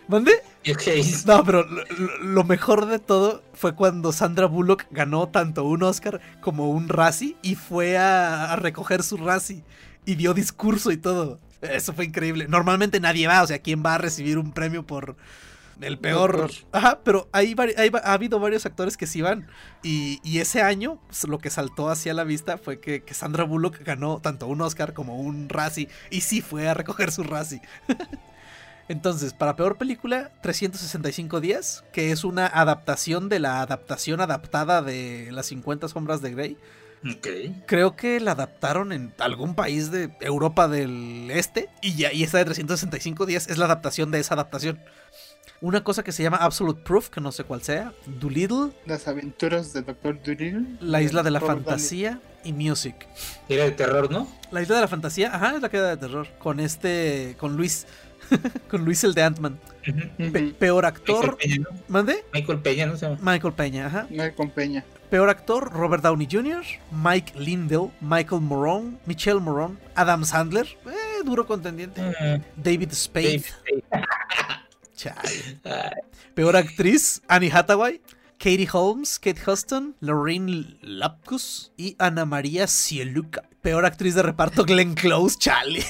¿Mande? 0.08 0.32
Ok. 0.70 0.82
No, 1.26 1.44
pero 1.46 1.64
lo, 1.64 1.84
lo- 1.86 2.18
lo 2.24 2.44
mejor 2.44 2.88
de 2.88 3.00
todo 3.00 3.42
fue 3.54 3.74
cuando 3.76 4.12
Sandra 4.12 4.48
Bullock 4.48 4.86
ganó 4.92 5.30
tanto 5.30 5.64
un 5.64 5.84
Oscar 5.84 6.20
como 6.42 6.70
un 6.72 6.90
Razzie 6.90 7.38
y 7.42 7.56
fue 7.56 7.98
a, 7.98 8.52
a 8.52 8.56
recoger 8.58 9.02
su 9.04 9.16
Razzie 9.18 9.64
y 10.06 10.16
dio 10.16 10.34
discurso 10.34 10.92
y 10.92 10.98
todo. 10.98 11.40
Eso 11.64 11.94
fue 11.94 12.06
increíble. 12.06 12.48
Normalmente 12.48 13.00
nadie 13.00 13.28
va, 13.28 13.42
o 13.42 13.48
sea, 13.48 13.60
¿quién 13.60 13.84
va 13.86 13.96
a 13.96 13.98
recibir 13.98 14.38
un 14.38 14.52
premio 14.52 14.86
por 14.86 15.16
el 15.82 15.98
peor? 15.98 16.52
Ajá, 16.72 17.00
pero 17.04 17.30
hay, 17.32 17.56
ha 18.04 18.14
habido 18.14 18.40
varios 18.40 18.66
actores 18.66 18.98
que 18.98 19.08
sí 19.08 19.22
van. 19.22 19.48
Y, 19.82 20.20
y 20.24 20.40
ese 20.40 20.62
año 20.62 21.00
pues, 21.08 21.24
lo 21.28 21.40
que 21.40 21.50
saltó 21.50 21.90
hacia 21.90 22.14
la 22.14 22.24
vista 22.24 22.58
fue 22.58 22.80
que, 22.80 23.04
que 23.04 23.14
Sandra 23.14 23.44
Bullock 23.44 23.80
ganó 23.84 24.20
tanto 24.20 24.48
un 24.48 24.62
Oscar 24.62 24.94
como 24.94 25.20
un 25.20 25.50
Razzie 25.50 25.90
y 26.10 26.22
sí 26.22 26.42
fue 26.42 26.68
a 26.68 26.74
recoger 26.74 27.12
su 27.12 27.24
Razzie. 27.24 27.62
Entonces, 28.90 29.34
para 29.34 29.56
peor 29.56 29.78
película, 29.78 30.32
365 30.42 31.40
días, 31.40 31.86
que 31.94 32.12
es 32.12 32.26
una 32.26 32.48
adaptación 32.48 33.30
de 33.30 33.40
la 33.40 33.62
adaptación 33.62 34.20
adaptada 34.20 34.82
de 34.82 35.30
Las 35.32 35.46
50 35.48 35.88
sombras 35.88 36.22
de 36.22 36.32
Grey. 36.32 36.58
Creo 37.66 37.96
que 37.96 38.20
la 38.20 38.32
adaptaron 38.32 38.92
en 38.94 39.14
algún 39.20 39.56
país 39.56 39.92
de 39.92 40.10
Europa 40.22 40.68
del 40.68 41.30
Este 41.32 41.70
y 41.82 41.96
ya 41.96 42.14
y 42.14 42.24
esta 42.24 42.38
de 42.38 42.46
365 42.46 43.26
días 43.26 43.48
es 43.50 43.58
la 43.58 43.66
adaptación 43.66 44.12
de 44.12 44.20
esa 44.20 44.34
adaptación. 44.36 44.80
Una 45.62 45.84
cosa 45.84 46.04
que 46.04 46.12
se 46.12 46.24
llama 46.24 46.38
Absolute 46.38 46.82
Proof, 46.84 47.10
que 47.10 47.22
no 47.22 47.32
sé 47.32 47.46
cuál 47.46 47.62
sea, 47.62 47.94
Doolittle, 48.06 48.72
Las 48.86 49.08
aventuras 49.08 49.72
del 49.72 49.86
Doctor 49.86 50.22
Dolittle. 50.22 50.66
La 50.82 51.02
Isla 51.02 51.24
de 51.24 51.32
la. 51.32 51.40
Fantasía 51.40 52.20
y 52.44 52.52
Music. 52.52 53.08
Era 53.48 53.64
de 53.64 53.72
terror, 53.72 54.12
¿no? 54.12 54.28
La 54.52 54.62
Isla 54.62 54.76
de 54.76 54.82
la 54.82 54.88
Fantasía, 54.90 55.34
ajá, 55.34 55.56
es 55.56 55.62
la 55.62 55.70
que 55.70 55.78
da 55.78 55.90
de 55.92 55.98
terror, 55.98 56.28
con 56.38 56.60
este, 56.60 57.36
con 57.40 57.56
Luis, 57.56 57.88
con 58.70 58.84
Luis 58.84 59.06
el 59.06 59.14
de 59.14 59.24
Ant-Man. 59.24 59.58
Pe- 60.34 60.54
peor 60.60 60.84
Michael 60.84 60.86
actor, 60.86 61.38
Peña, 61.38 61.56
¿no? 61.58 61.70
¿mande? 61.88 62.26
Michael 62.34 62.60
Peña, 62.60 62.86
¿no 62.86 62.98
se 62.98 63.08
llama? 63.10 63.20
Michael 63.32 63.54
Peña, 63.54 63.86
ajá. 63.88 64.08
Con 64.36 64.50
Peña. 64.50 64.84
Peor 65.14 65.30
actor, 65.30 65.70
Robert 65.72 66.02
Downey 66.02 66.26
Jr., 66.26 66.66
Mike 66.90 67.34
Lindell, 67.36 67.92
Michael 68.02 68.42
Morone, 68.42 68.98
Michelle 69.06 69.40
Morone, 69.40 69.78
Adam 69.94 70.26
Sandler, 70.26 70.66
eh, 70.88 71.22
duro 71.24 71.46
contendiente, 71.46 72.02
Mm, 72.02 72.42
David 72.56 72.94
Spade, 72.94 73.44
Peor 76.34 76.56
actriz, 76.56 77.22
Annie 77.28 77.52
Hathaway, 77.52 78.02
Katie 78.40 78.68
Holmes, 78.74 79.20
Kate 79.20 79.40
Huston, 79.46 79.94
Lorraine 80.00 80.80
Lapkus 80.82 81.72
y 81.78 81.96
Ana 82.00 82.26
María 82.26 82.66
Cieluca. 82.66 83.44
Peor 83.62 83.86
actriz 83.86 84.16
de 84.16 84.24
reparto, 84.24 84.66
Glenn 84.66 84.96
Close, 84.96 85.38
chale. 85.38 85.86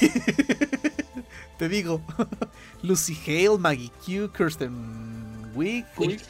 Te 1.56 1.70
digo. 1.70 2.02
Lucy 2.82 3.16
Hale, 3.26 3.56
Maggie 3.56 3.90
Q, 4.04 4.30
Kirsten 4.36 5.50
Wiig 5.54 5.86
Uy, 5.96 6.20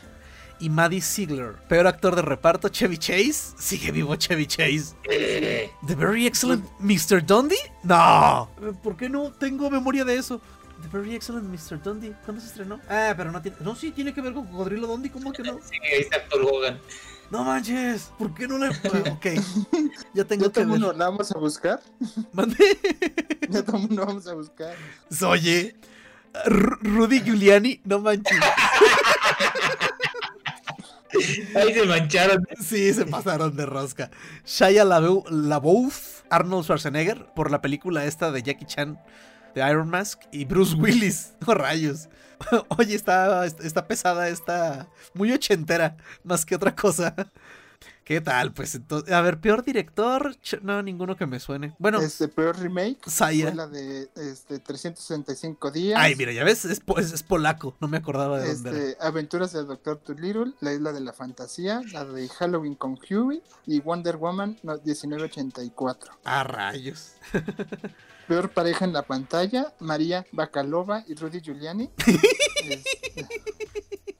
y 0.60 0.70
Maddie 0.70 1.00
Ziegler. 1.00 1.54
Peor 1.68 1.86
actor 1.86 2.14
de 2.16 2.22
reparto, 2.22 2.68
Chevy 2.68 2.98
Chase. 2.98 3.54
Sigue 3.58 3.90
vivo 3.92 4.14
Chevy 4.16 4.46
Chase. 4.46 4.94
The 5.04 5.94
Very 5.96 6.26
Excellent 6.26 6.64
Mr. 6.80 7.24
Dundee. 7.24 7.56
No. 7.82 8.48
¿Por 8.82 8.96
qué 8.96 9.08
no 9.08 9.30
tengo 9.32 9.68
memoria 9.70 10.04
de 10.04 10.16
eso? 10.16 10.40
The 10.82 10.88
Very 10.88 11.14
Excellent 11.14 11.46
Mr. 11.48 11.82
Dundee. 11.82 12.12
¿Cuándo 12.24 12.40
se 12.42 12.48
estrenó? 12.48 12.80
Ah, 12.88 13.14
pero 13.16 13.30
no 13.32 13.40
tiene. 13.40 13.56
No, 13.60 13.74
sí, 13.76 13.90
tiene 13.92 14.12
que 14.12 14.20
ver 14.20 14.32
con 14.34 14.46
Cocodrilo 14.46 14.86
Dundee. 14.86 15.10
¿Cómo 15.10 15.32
que 15.32 15.42
no? 15.42 15.54
sí, 15.58 15.76
ahí 15.92 16.00
está 16.00 16.22
Thor 16.28 16.42
Hogan. 16.42 16.80
No 17.30 17.42
manches. 17.42 18.10
¿Por 18.18 18.34
qué 18.34 18.46
no 18.46 18.58
le.? 18.58 18.68
Ok. 19.10 19.26
Ya 20.12 20.24
tengo 20.24 20.44
Ya 20.44 20.48
que 20.48 20.54
todo 20.54 20.64
ver. 20.64 20.66
mundo 20.66 20.92
la 20.92 21.08
vamos 21.08 21.30
a 21.32 21.38
buscar. 21.38 21.80
Mande. 22.32 22.56
Ya 23.48 23.62
todo 23.64 23.78
mundo 23.78 24.04
vamos 24.06 24.26
a 24.26 24.34
buscar. 24.34 24.74
Oye. 25.26 25.74
Ru- 26.46 26.78
Rudy 26.82 27.20
Giuliani. 27.22 27.80
No 27.84 28.00
manches. 28.00 28.38
Ahí 31.54 31.74
se 31.74 31.84
mancharon. 31.86 32.46
Sí, 32.60 32.92
se 32.92 33.06
pasaron 33.06 33.56
de 33.56 33.66
rosca. 33.66 34.10
Shia 34.44 34.84
LaBeouf, 34.84 36.22
Arnold 36.30 36.64
Schwarzenegger, 36.64 37.26
por 37.34 37.50
la 37.50 37.60
película 37.60 38.04
esta 38.04 38.30
de 38.30 38.42
Jackie 38.42 38.66
Chan, 38.66 38.98
de 39.54 39.68
Iron 39.68 39.88
Mask, 39.88 40.20
y 40.32 40.44
Bruce 40.44 40.74
Willis. 40.74 41.34
No 41.46 41.54
rayos. 41.54 42.08
Oye, 42.78 42.94
está, 42.94 43.46
está 43.46 43.86
pesada 43.86 44.28
esta. 44.28 44.88
Muy 45.14 45.32
ochentera, 45.32 45.96
más 46.22 46.44
que 46.44 46.54
otra 46.54 46.74
cosa. 46.74 47.14
¿Qué 48.04 48.20
tal? 48.20 48.52
Pues 48.52 48.74
entonces. 48.74 49.10
A 49.14 49.22
ver, 49.22 49.40
peor 49.40 49.64
director. 49.64 50.36
No, 50.60 50.82
ninguno 50.82 51.16
que 51.16 51.26
me 51.26 51.40
suene. 51.40 51.74
Bueno, 51.78 52.00
Este 52.02 52.28
peor 52.28 52.58
remake 52.58 52.98
fue 53.08 53.54
la 53.54 53.66
de 53.66 54.10
este, 54.16 54.58
365 54.58 55.70
días. 55.70 55.98
Ay, 55.98 56.14
mira, 56.14 56.30
ya 56.32 56.44
ves, 56.44 56.66
es, 56.66 56.80
po- 56.80 56.98
es- 56.98 57.12
es 57.12 57.22
polaco. 57.22 57.74
No 57.80 57.88
me 57.88 57.96
acordaba 57.96 58.38
de 58.40 58.52
dónde 58.54 58.70
era. 58.70 58.78
Este, 58.90 58.96
Aventuras 59.06 59.52
del 59.54 59.66
Doctor 59.66 60.02
Dolittle, 60.06 60.52
La 60.60 60.74
Isla 60.74 60.92
de 60.92 61.00
la 61.00 61.14
Fantasía, 61.14 61.80
la 61.92 62.04
de 62.04 62.28
Halloween 62.28 62.74
con 62.74 62.98
Huey 63.10 63.42
y 63.66 63.80
Wonder 63.80 64.18
Woman 64.18 64.58
no, 64.62 64.74
1984. 64.74 66.12
Ah, 66.24 66.44
rayos. 66.44 67.12
Peor 68.28 68.50
pareja 68.50 68.84
en 68.84 68.92
la 68.92 69.02
pantalla, 69.02 69.72
María 69.80 70.26
Bacalova 70.32 71.04
y 71.08 71.14
Rudy 71.14 71.40
Giuliani. 71.40 71.90
Este, 72.64 73.26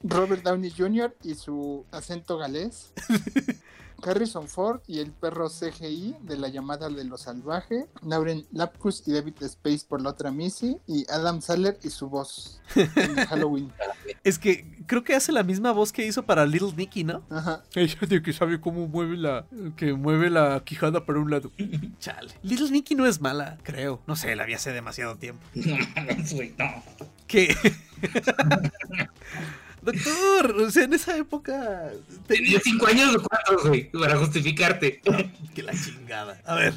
Robert 0.03 0.43
Downey 0.43 0.69
Jr. 0.69 1.15
y 1.23 1.33
su 1.33 1.83
acento 1.91 2.37
galés. 2.37 2.91
Harrison 4.03 4.47
Ford 4.47 4.81
y 4.87 4.99
el 4.99 5.11
perro 5.11 5.49
CGI 5.49 6.15
de 6.21 6.37
la 6.37 6.47
llamada 6.47 6.89
de 6.89 7.03
lo 7.03 7.17
salvaje. 7.17 7.87
Lauren 8.03 8.45
Lapkus 8.51 9.07
y 9.07 9.13
David 9.13 9.41
Space 9.41 9.85
por 9.87 10.01
la 10.01 10.09
otra 10.11 10.31
Missy. 10.31 10.77
Y 10.87 11.05
Adam 11.09 11.41
Sandler 11.41 11.77
y 11.83 11.89
su 11.89 12.09
voz 12.09 12.61
en 12.75 13.15
Halloween. 13.27 13.71
Es 14.23 14.39
que 14.39 14.83
creo 14.87 15.03
que 15.03 15.15
hace 15.15 15.31
la 15.31 15.43
misma 15.43 15.71
voz 15.71 15.91
que 15.91 16.05
hizo 16.05 16.23
para 16.23 16.45
Little 16.45 16.73
Nicky, 16.75 17.03
¿no? 17.03 17.23
Ajá. 17.29 17.63
Ella 17.73 17.95
de 18.07 18.21
que 18.21 18.33
sabe 18.33 18.59
cómo 18.61 18.87
mueve 18.87 19.17
la. 19.17 19.45
que 19.75 19.93
mueve 19.93 20.29
la 20.29 20.61
quijada 20.63 21.05
para 21.05 21.19
un 21.19 21.29
lado. 21.31 21.51
Chale. 21.99 22.33
Little 22.43 22.69
Nicky 22.71 22.95
no 22.95 23.05
es 23.05 23.21
mala, 23.21 23.57
creo. 23.63 24.01
No 24.07 24.15
sé, 24.15 24.35
la 24.35 24.45
vi 24.45 24.53
hace 24.53 24.71
demasiado 24.71 25.15
tiempo. 25.17 25.41
No 25.65 25.77
mames, 25.95 26.33
güey, 26.33 26.53
no. 26.57 26.83
¿Qué? 27.27 27.55
Doctor, 29.85 30.51
o 30.61 30.71
sea, 30.71 30.83
en 30.83 30.93
esa 30.93 31.15
época. 31.15 31.91
Tenía 32.27 32.59
cinco 32.63 32.87
años 32.87 33.15
o 33.15 33.21
cuatro, 33.23 33.69
güey, 33.69 33.89
para 33.91 34.17
justificarte. 34.17 35.01
que 35.55 35.63
la 35.63 35.73
chingada. 35.73 36.41
A 36.45 36.55
ver. 36.55 36.73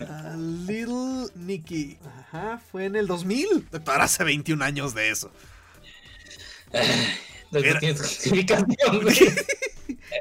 Ah, 0.00 0.34
Little 0.38 1.26
Nicky. 1.34 1.98
Ajá, 2.30 2.60
fue 2.70 2.86
en 2.86 2.96
el 2.96 3.06
2000. 3.06 3.68
Doctor, 3.70 4.00
hace 4.00 4.24
21 4.24 4.64
años 4.64 4.94
de 4.94 5.10
eso. 5.10 5.30
No 7.50 7.58
Era- 7.58 7.78
tienes 7.80 8.00
justificación, 8.00 9.02
güey. 9.02 9.16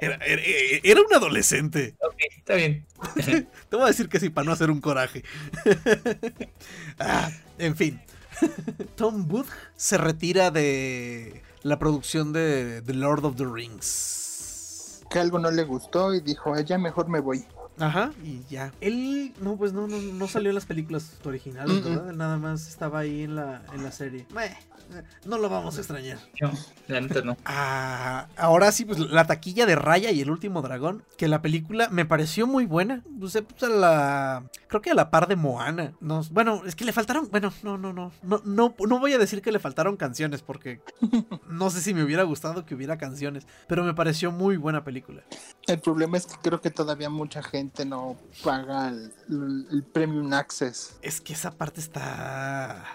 Era, 0.01 0.15
era- 0.23 0.41
era 0.83 1.01
un 1.01 1.13
adolescente. 1.13 1.95
Ok, 2.01 2.13
está 2.37 2.53
bien. 2.55 2.85
Te 3.69 3.75
voy 3.75 3.83
a 3.83 3.87
decir 3.87 4.07
que 4.07 4.19
sí, 4.19 4.29
para 4.29 4.45
no 4.45 4.51
hacer 4.51 4.69
un 4.69 4.79
coraje. 4.81 5.23
Ah, 6.99 7.31
en 7.57 7.75
fin. 7.75 7.99
Tom 8.95 9.27
Booth 9.27 9.47
se 9.75 9.97
retira 9.97 10.51
de 10.51 11.41
la 11.63 11.77
producción 11.79 12.33
de 12.33 12.81
The 12.85 12.93
Lord 12.93 13.25
of 13.25 13.35
the 13.35 13.45
Rings. 13.45 15.03
Que 15.09 15.19
algo 15.19 15.39
no 15.39 15.49
le 15.51 15.63
gustó 15.63 16.13
y 16.13 16.21
dijo, 16.21 16.53
"Ah, 16.53 16.61
ya 16.61 16.77
mejor 16.77 17.07
me 17.09 17.19
voy. 17.19 17.43
Ajá, 17.79 18.11
y 18.23 18.41
ya. 18.49 18.73
Él, 18.81 19.33
no, 19.41 19.55
pues 19.55 19.71
no, 19.71 19.87
no, 19.87 19.97
no 19.97 20.27
salió 20.27 20.49
en 20.49 20.55
las 20.55 20.65
películas 20.65 21.13
originales, 21.23 21.75
Mm, 21.75 21.79
mm. 21.79 21.83
¿verdad? 21.89 22.09
Él 22.09 22.17
Nada 22.17 22.37
más 22.37 22.67
estaba 22.67 22.99
ahí 22.99 23.23
en 23.23 23.35
la, 23.35 23.61
en 23.73 23.83
la 23.83 23.91
serie. 23.91 24.25
Meh, 24.33 24.55
no 25.25 25.37
lo 25.37 25.49
vamos 25.49 25.75
a 25.77 25.79
extrañar. 25.79 26.17
No, 26.41 26.51
la 26.87 27.01
neta 27.01 27.21
no. 27.21 27.37
Ah, 27.45 28.27
ahora 28.37 28.71
sí, 28.71 28.85
pues 28.85 28.99
la 28.99 29.25
taquilla 29.27 29.65
de 29.65 29.75
Raya 29.75 30.11
y 30.11 30.21
el 30.21 30.29
último 30.31 30.61
dragón, 30.61 31.03
que 31.17 31.27
la 31.27 31.41
película 31.41 31.89
me 31.89 32.05
pareció 32.05 32.47
muy 32.47 32.65
buena. 32.65 33.03
Pues, 33.19 33.35
a 33.35 33.41
la, 33.67 34.43
creo 34.67 34.81
que 34.81 34.91
a 34.91 34.95
la 34.95 35.09
par 35.11 35.27
de 35.27 35.35
Moana. 35.35 35.93
No, 35.99 36.21
bueno, 36.31 36.63
es 36.65 36.75
que 36.75 36.85
le 36.85 36.93
faltaron, 36.93 37.29
bueno, 37.31 37.51
no, 37.63 37.77
no, 37.77 37.93
no, 37.93 38.11
no, 38.23 38.41
no, 38.45 38.75
no 38.87 38.99
voy 38.99 39.13
a 39.13 39.17
decir 39.17 39.41
que 39.41 39.51
le 39.51 39.59
faltaron 39.59 39.97
canciones 39.97 40.41
porque 40.41 40.81
no 41.47 41.69
sé 41.69 41.81
si 41.81 41.93
me 41.93 42.03
hubiera 42.03 42.23
gustado 42.23 42.65
que 42.65 42.75
hubiera 42.75 42.97
canciones, 42.97 43.45
pero 43.67 43.83
me 43.83 43.93
pareció 43.93 44.31
muy 44.31 44.57
buena 44.57 44.83
película. 44.83 45.23
El 45.67 45.79
problema 45.79 46.17
es 46.17 46.25
que 46.25 46.35
creo 46.41 46.61
que 46.61 46.71
todavía 46.71 47.09
mucha 47.09 47.43
gente 47.43 47.85
no 47.85 48.17
paga 48.43 48.89
el, 48.89 49.11
el- 49.29 49.67
el 49.71 49.83
Premium 49.83 50.33
Access. 50.33 50.97
Es 51.01 51.21
que 51.21 51.33
esa 51.33 51.51
parte 51.51 51.79
está, 51.79 52.85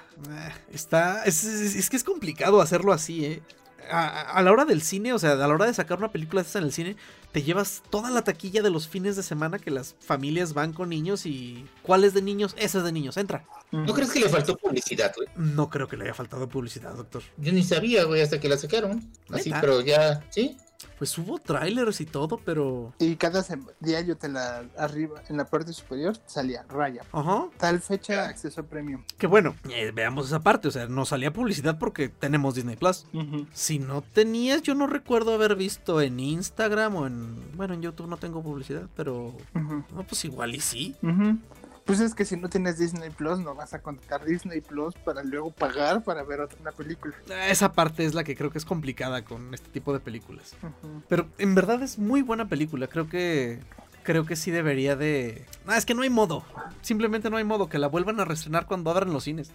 está, 0.72 1.24
es, 1.24 1.44
es- 1.44 1.74
es 1.76 1.90
que 1.90 1.96
es 1.96 2.04
complicado 2.04 2.60
hacerlo 2.60 2.92
así, 2.92 3.24
eh. 3.24 3.42
a, 3.90 4.20
a 4.38 4.42
la 4.42 4.50
hora 4.52 4.64
del 4.64 4.80
cine, 4.82 5.12
o 5.12 5.18
sea, 5.18 5.32
a 5.32 5.36
la 5.36 5.48
hora 5.48 5.66
de 5.66 5.74
sacar 5.74 5.98
una 5.98 6.10
película 6.10 6.42
de 6.42 6.46
esta 6.46 6.58
en 6.58 6.64
el 6.64 6.72
cine, 6.72 6.96
te 7.32 7.42
llevas 7.42 7.82
toda 7.90 8.10
la 8.10 8.22
taquilla 8.22 8.62
de 8.62 8.70
los 8.70 8.86
fines 8.88 9.16
de 9.16 9.22
semana 9.22 9.58
que 9.58 9.70
las 9.70 9.94
familias 10.00 10.54
van 10.54 10.72
con 10.72 10.88
niños 10.88 11.26
y 11.26 11.66
¿cuál 11.82 12.04
es 12.04 12.14
de 12.14 12.22
niños? 12.22 12.54
Ese 12.58 12.78
es 12.78 12.84
de 12.84 12.92
niños, 12.92 13.16
entra. 13.16 13.44
¿No 13.72 13.92
crees 13.92 14.12
que 14.12 14.20
le 14.20 14.28
faltó 14.28 14.56
publicidad, 14.56 15.12
güey? 15.16 15.28
No 15.36 15.68
creo 15.68 15.88
que 15.88 15.96
le 15.96 16.04
haya 16.04 16.14
faltado 16.14 16.48
publicidad, 16.48 16.94
doctor. 16.94 17.22
Yo 17.36 17.52
ni 17.52 17.64
sabía, 17.64 18.04
güey, 18.04 18.22
hasta 18.22 18.38
que 18.38 18.48
la 18.48 18.56
sacaron. 18.56 19.10
Así, 19.30 19.50
¿Neta? 19.50 19.60
pero 19.60 19.80
ya, 19.80 20.24
¿sí? 20.30 20.56
Pues 20.98 21.16
hubo 21.18 21.38
trailers 21.38 22.00
y 22.00 22.06
todo, 22.06 22.38
pero... 22.38 22.92
Y 22.98 23.16
cada 23.16 23.44
yo 24.06 24.16
te 24.16 24.28
la 24.28 24.64
arriba, 24.76 25.22
en 25.28 25.36
la 25.36 25.44
parte 25.44 25.72
superior, 25.72 26.16
salía 26.26 26.64
raya. 26.68 27.02
Ajá. 27.12 27.46
Tal 27.58 27.80
fecha, 27.80 28.26
acceso 28.28 28.64
premium. 28.64 29.02
Que 29.18 29.26
bueno, 29.26 29.54
eh, 29.70 29.92
veamos 29.94 30.26
esa 30.26 30.40
parte, 30.40 30.68
o 30.68 30.70
sea, 30.70 30.86
no 30.86 31.04
salía 31.04 31.32
publicidad 31.32 31.78
porque 31.78 32.08
tenemos 32.08 32.54
Disney 32.54 32.76
Plus. 32.76 33.06
Si 33.52 33.78
no 33.78 34.02
tenías, 34.02 34.62
yo 34.62 34.74
no 34.74 34.86
recuerdo 34.86 35.34
haber 35.34 35.56
visto 35.56 36.00
en 36.00 36.20
Instagram 36.20 36.96
o 36.96 37.06
en... 37.06 37.56
Bueno, 37.56 37.74
en 37.74 37.82
YouTube 37.82 38.08
no 38.08 38.16
tengo 38.16 38.42
publicidad, 38.42 38.88
pero... 38.96 39.34
No, 39.54 40.04
pues 40.06 40.24
igual 40.24 40.54
y 40.54 40.60
sí. 40.60 40.96
Ujú. 41.02 41.38
Pues 41.84 42.00
es 42.00 42.14
que 42.14 42.24
si 42.24 42.36
no 42.36 42.48
tienes 42.48 42.78
Disney 42.78 43.10
Plus, 43.10 43.38
no 43.38 43.54
vas 43.54 43.74
a 43.74 43.82
contratar 43.82 44.24
Disney 44.24 44.62
Plus 44.62 44.94
para 44.94 45.22
luego 45.22 45.50
pagar 45.50 46.02
para 46.02 46.22
ver 46.22 46.40
otra 46.40 46.72
película. 46.72 47.14
Esa 47.48 47.72
parte 47.72 48.06
es 48.06 48.14
la 48.14 48.24
que 48.24 48.34
creo 48.34 48.50
que 48.50 48.58
es 48.58 48.64
complicada 48.64 49.22
con 49.24 49.52
este 49.52 49.68
tipo 49.68 49.92
de 49.92 50.00
películas. 50.00 50.56
Pero 51.08 51.28
en 51.38 51.54
verdad 51.54 51.82
es 51.82 51.98
muy 51.98 52.22
buena 52.22 52.48
película. 52.48 52.86
Creo 52.86 53.08
que. 53.08 53.60
Creo 54.02 54.24
que 54.26 54.36
sí 54.36 54.50
debería 54.50 54.96
de. 54.96 55.44
Ah, 55.66 55.76
es 55.78 55.86
que 55.86 55.94
no 55.94 56.02
hay 56.02 56.10
modo. 56.10 56.44
Simplemente 56.82 57.30
no 57.30 57.36
hay 57.38 57.44
modo. 57.44 57.68
Que 57.68 57.78
la 57.78 57.88
vuelvan 57.88 58.20
a 58.20 58.24
reestrenar 58.24 58.66
cuando 58.66 58.90
abran 58.90 59.12
los 59.12 59.24
cines. 59.24 59.50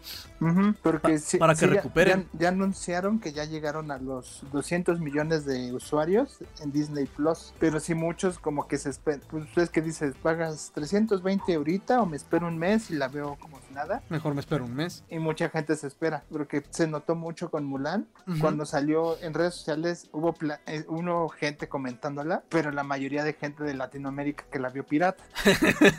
Porque 0.81 1.13
Pa- 1.13 1.17
sí- 1.19 1.37
para 1.37 1.53
que 1.55 1.67
ya- 1.67 1.73
recuperen. 1.73 2.27
Ya, 2.33 2.39
ya 2.39 2.47
anunciaron 2.49 3.19
que 3.19 3.31
ya 3.33 3.45
llegaron 3.45 3.91
a 3.91 3.97
los 3.99 4.43
200 4.51 4.99
millones 4.99 5.45
de 5.45 5.73
usuarios 5.73 6.39
en 6.61 6.71
Disney 6.71 7.05
Plus. 7.05 7.53
Pero 7.59 7.79
sí, 7.79 7.93
muchos 7.93 8.39
como 8.39 8.67
que 8.67 8.77
se 8.77 8.89
esperan. 8.89 9.21
Pues 9.29 9.45
es 9.57 9.69
que 9.69 9.81
dices, 9.81 10.15
pagas 10.21 10.71
320 10.73 11.53
ahorita 11.55 12.01
o 12.01 12.05
me 12.05 12.17
espero 12.17 12.47
un 12.47 12.57
mes 12.57 12.89
y 12.89 12.95
la 12.95 13.07
veo 13.07 13.37
como 13.39 13.59
si 13.67 13.73
nada. 13.73 14.01
Mejor 14.09 14.33
me 14.33 14.39
espero 14.41 14.65
un 14.65 14.75
mes. 14.75 15.03
Y 15.09 15.19
mucha 15.19 15.49
gente 15.49 15.75
se 15.75 15.87
espera. 15.87 16.23
Porque 16.31 16.63
se 16.71 16.87
notó 16.87 17.15
mucho 17.15 17.51
con 17.51 17.65
Mulan. 17.65 18.07
Cuando 18.41 18.65
salió 18.65 19.19
en 19.21 19.33
redes 19.33 19.55
sociales 19.55 20.07
hubo 20.11 20.33
pla- 20.33 20.61
eh, 20.67 20.85
uno 20.87 21.29
gente 21.29 21.67
comentándola, 21.67 22.43
pero 22.49 22.71
la 22.71 22.83
mayoría 22.83 23.23
de 23.23 23.33
gente 23.33 23.63
de 23.63 23.73
Latinoamérica 23.73 24.45
que 24.51 24.59
la 24.59 24.69
vio 24.69 24.85
pirata. 24.85 25.23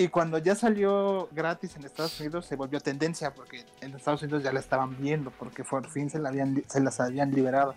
y 0.00 0.08
cuando 0.08 0.38
ya 0.38 0.54
salió 0.54 1.28
gratis 1.30 1.76
en 1.76 1.84
Estados 1.84 2.18
Unidos 2.20 2.46
se 2.46 2.56
volvió 2.56 2.80
tendencia 2.80 3.34
porque 3.34 3.66
en 3.82 3.94
Estados 3.94 4.22
Unidos 4.22 4.42
ya 4.42 4.50
la 4.50 4.60
estaban 4.60 4.96
viendo 4.98 5.30
porque 5.30 5.62
por 5.62 5.86
fin 5.90 6.08
se, 6.08 6.18
la 6.18 6.30
habían, 6.30 6.64
se 6.68 6.80
las 6.80 7.00
habían 7.00 7.32
liberado. 7.32 7.74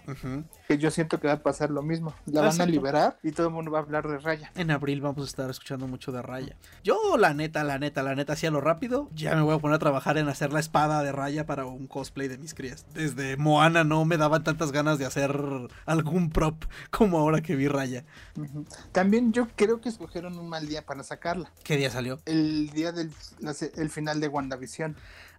Que 0.66 0.78
yo 0.78 0.90
siento 0.90 1.20
que 1.20 1.28
va 1.28 1.34
a 1.34 1.44
pasar 1.44 1.70
lo 1.70 1.82
mismo. 1.82 2.14
La 2.26 2.42
van 2.42 2.62
a 2.62 2.66
liberar 2.66 3.18
y 3.24 3.34
todo 3.34 3.48
el 3.48 3.54
mundo 3.54 3.72
va 3.72 3.80
a 3.80 3.82
hablar 3.82 4.08
de 4.08 4.20
Raya. 4.20 4.54
En 4.56 4.72
abril 4.72 5.02
vamos 5.02 5.24
a 5.24 5.28
estar 5.28 5.50
escuchando 5.50 5.86
mucho 5.86 6.14
de 6.14 6.22
Raya. 6.22 6.56
Yo, 6.82 7.18
la 7.18 7.34
neta, 7.34 7.66
la 7.66 7.78
neta, 7.78 8.04
la 8.04 8.16
neta, 8.16 8.34
hacía 8.34 8.52
lo 8.52 8.62
rápido. 8.62 9.10
Ya 9.14 9.36
me 9.36 9.42
voy 9.42 9.56
a 9.56 9.60
poner 9.60 9.76
a 9.76 9.80
trabajar 9.80 10.18
en 10.18 10.30
hacer 10.30 10.54
la 10.54 10.62
espada 10.62 11.04
de 11.04 11.12
Raya 11.12 11.46
para 11.46 11.66
un 11.66 11.88
cosplay 11.88 12.30
de 12.30 12.38
mis 12.38 12.54
crías. 12.54 12.86
Desde 12.94 13.36
Moana 13.36 13.84
no 13.84 14.06
me 14.06 14.16
daban 14.16 14.46
tantas 14.46 14.72
ganas 14.72 14.98
de 14.98 15.06
hacer 15.06 15.38
algún 15.86 16.30
prop 16.30 16.64
como 16.90 17.18
ahora 17.18 17.42
que 17.42 17.58
vi 17.58 17.68
Raya. 17.68 18.06
También 18.94 19.34
yo 19.34 19.50
creo 19.58 19.82
que 19.82 19.90
escogieron 19.90 20.40
un 20.40 20.48
mal 20.48 20.70
día 20.70 20.86
para 20.86 21.04
sacarla. 21.04 21.52
¿Qué 21.66 21.76
día 21.76 21.90
salió? 21.90 22.13
El 22.26 22.70
día 22.72 22.92
del 22.92 23.12
la 23.40 23.54
el 23.76 23.90
final 23.90 24.20
de 24.20 24.28
WandaVision. 24.28 24.96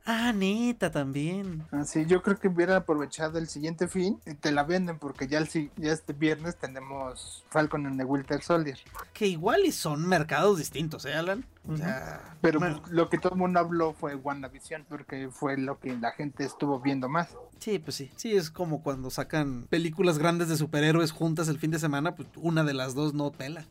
Ah, 0.06 0.34
neta, 0.34 0.90
también. 0.90 1.64
Así, 1.70 2.04
yo 2.04 2.22
creo 2.22 2.38
que 2.38 2.48
hubieran 2.48 2.76
aprovechado 2.76 3.38
el 3.38 3.48
siguiente 3.48 3.88
fin 3.88 4.20
y 4.26 4.34
te 4.34 4.52
la 4.52 4.62
venden 4.62 4.98
porque 4.98 5.26
ya, 5.28 5.38
el, 5.38 5.48
ya 5.76 5.92
este 5.92 6.12
viernes 6.12 6.56
tenemos 6.58 7.42
Falcon 7.48 7.86
and 7.86 7.98
the 7.98 8.04
Winter 8.04 8.42
Soldier. 8.42 8.78
Que 9.14 9.26
igual 9.28 9.64
y 9.64 9.72
son 9.72 10.06
mercados 10.06 10.58
distintos, 10.58 11.06
¿eh, 11.06 11.14
Alan? 11.14 11.46
O 11.66 11.78
sea, 11.78 12.36
Pero 12.42 12.58
bueno, 12.60 12.82
lo 12.90 13.08
que 13.08 13.16
todo 13.16 13.32
el 13.32 13.38
mundo 13.38 13.60
habló 13.60 13.94
fue 13.94 14.14
WandaVision 14.14 14.84
porque 14.90 15.30
fue 15.30 15.56
lo 15.56 15.80
que 15.80 15.96
la 15.96 16.12
gente 16.12 16.44
estuvo 16.44 16.80
viendo 16.80 17.08
más. 17.08 17.28
sí, 17.58 17.78
pues 17.78 17.96
sí. 17.96 18.10
Sí, 18.16 18.36
es 18.36 18.50
como 18.50 18.82
cuando 18.82 19.08
sacan 19.08 19.66
películas 19.70 20.18
grandes 20.18 20.50
de 20.50 20.58
superhéroes 20.58 21.12
juntas 21.12 21.48
el 21.48 21.58
fin 21.58 21.70
de 21.70 21.78
semana, 21.78 22.14
pues 22.14 22.28
una 22.36 22.62
de 22.62 22.74
las 22.74 22.94
dos 22.94 23.14
no 23.14 23.32
pela. 23.32 23.64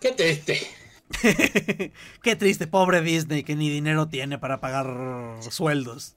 Qué 0.00 0.12
triste. 0.12 0.60
Qué 2.22 2.36
triste, 2.36 2.66
pobre 2.66 3.00
Disney, 3.00 3.42
que 3.42 3.56
ni 3.56 3.70
dinero 3.70 4.08
tiene 4.08 4.38
para 4.38 4.60
pagar 4.60 4.86
sueldos. 5.50 6.14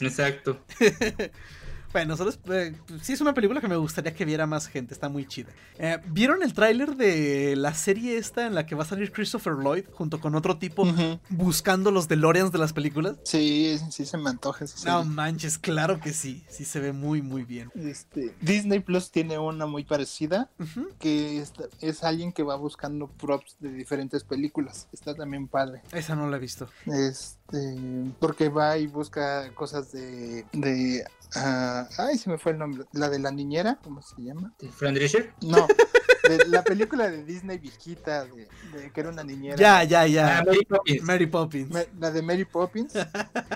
Exacto. 0.00 0.58
Bueno, 1.92 2.16
solo 2.16 2.30
es, 2.30 2.38
eh, 2.50 2.74
sí 3.02 3.12
es 3.12 3.20
una 3.20 3.34
película 3.34 3.60
que 3.60 3.68
me 3.68 3.76
gustaría 3.76 4.14
que 4.14 4.24
viera 4.24 4.46
más 4.46 4.66
gente, 4.66 4.94
está 4.94 5.08
muy 5.08 5.26
chida. 5.26 5.50
Eh, 5.78 5.98
¿Vieron 6.06 6.42
el 6.42 6.54
tráiler 6.54 6.96
de 6.96 7.54
la 7.56 7.74
serie 7.74 8.16
esta 8.16 8.46
en 8.46 8.54
la 8.54 8.66
que 8.66 8.74
va 8.74 8.84
a 8.84 8.86
salir 8.86 9.12
Christopher 9.12 9.54
Lloyd 9.54 9.84
junto 9.92 10.20
con 10.20 10.34
otro 10.34 10.58
tipo 10.58 10.86
buscando 11.28 11.90
los 11.90 12.08
DeLoreans 12.08 12.52
de 12.52 12.58
las 12.58 12.72
películas? 12.72 13.16
Sí, 13.24 13.78
sí 13.90 14.06
se 14.06 14.16
me 14.16 14.30
antoja 14.30 14.64
esa 14.64 14.90
No 14.90 15.04
manches, 15.04 15.58
claro 15.58 16.00
que 16.00 16.12
sí, 16.12 16.44
sí 16.48 16.64
se 16.64 16.80
ve 16.80 16.92
muy 16.92 17.20
muy 17.20 17.44
bien. 17.44 17.70
Este, 17.74 18.34
Disney 18.40 18.80
Plus 18.80 19.10
tiene 19.10 19.38
una 19.38 19.66
muy 19.66 19.84
parecida 19.84 20.50
que 20.98 21.40
es, 21.40 21.52
es 21.80 22.04
alguien 22.04 22.32
que 22.32 22.42
va 22.42 22.56
buscando 22.56 23.08
props 23.08 23.56
de 23.60 23.72
diferentes 23.72 24.24
películas. 24.24 24.88
Está 24.92 25.14
también 25.14 25.48
padre. 25.48 25.82
Esa 25.92 26.14
no 26.14 26.28
la 26.28 26.36
he 26.36 26.40
visto. 26.40 26.68
Este, 26.86 27.76
porque 28.18 28.48
va 28.48 28.78
y 28.78 28.86
busca 28.86 29.52
cosas 29.54 29.92
de, 29.92 30.44
de, 30.52 31.04
ah, 31.34 31.88
ay, 31.98 32.18
se 32.18 32.30
me 32.30 32.38
fue 32.38 32.52
el 32.52 32.58
nombre, 32.58 32.84
la 32.92 33.08
de 33.08 33.18
la 33.18 33.30
niñera, 33.30 33.78
¿cómo 33.82 34.02
se 34.02 34.20
llama? 34.22 34.52
Fran 34.76 34.94
Drescher. 34.94 35.32
No, 35.42 35.66
de 36.28 36.46
la 36.48 36.62
película 36.62 37.08
de 37.10 37.24
Disney 37.24 37.58
viejita, 37.58 38.24
de, 38.24 38.48
de 38.72 38.90
que 38.92 39.00
era 39.00 39.10
una 39.10 39.24
niñera. 39.24 39.56
Ya, 39.56 39.82
ya, 39.84 40.06
ya. 40.06 40.38
Ah, 40.38 40.42
Mary 40.46 40.64
Poppins. 40.64 41.02
Mary 41.02 41.26
Poppins. 41.26 41.70
Me- 41.70 41.88
la 41.98 42.10
de 42.10 42.22
Mary 42.22 42.44
Poppins, 42.44 42.92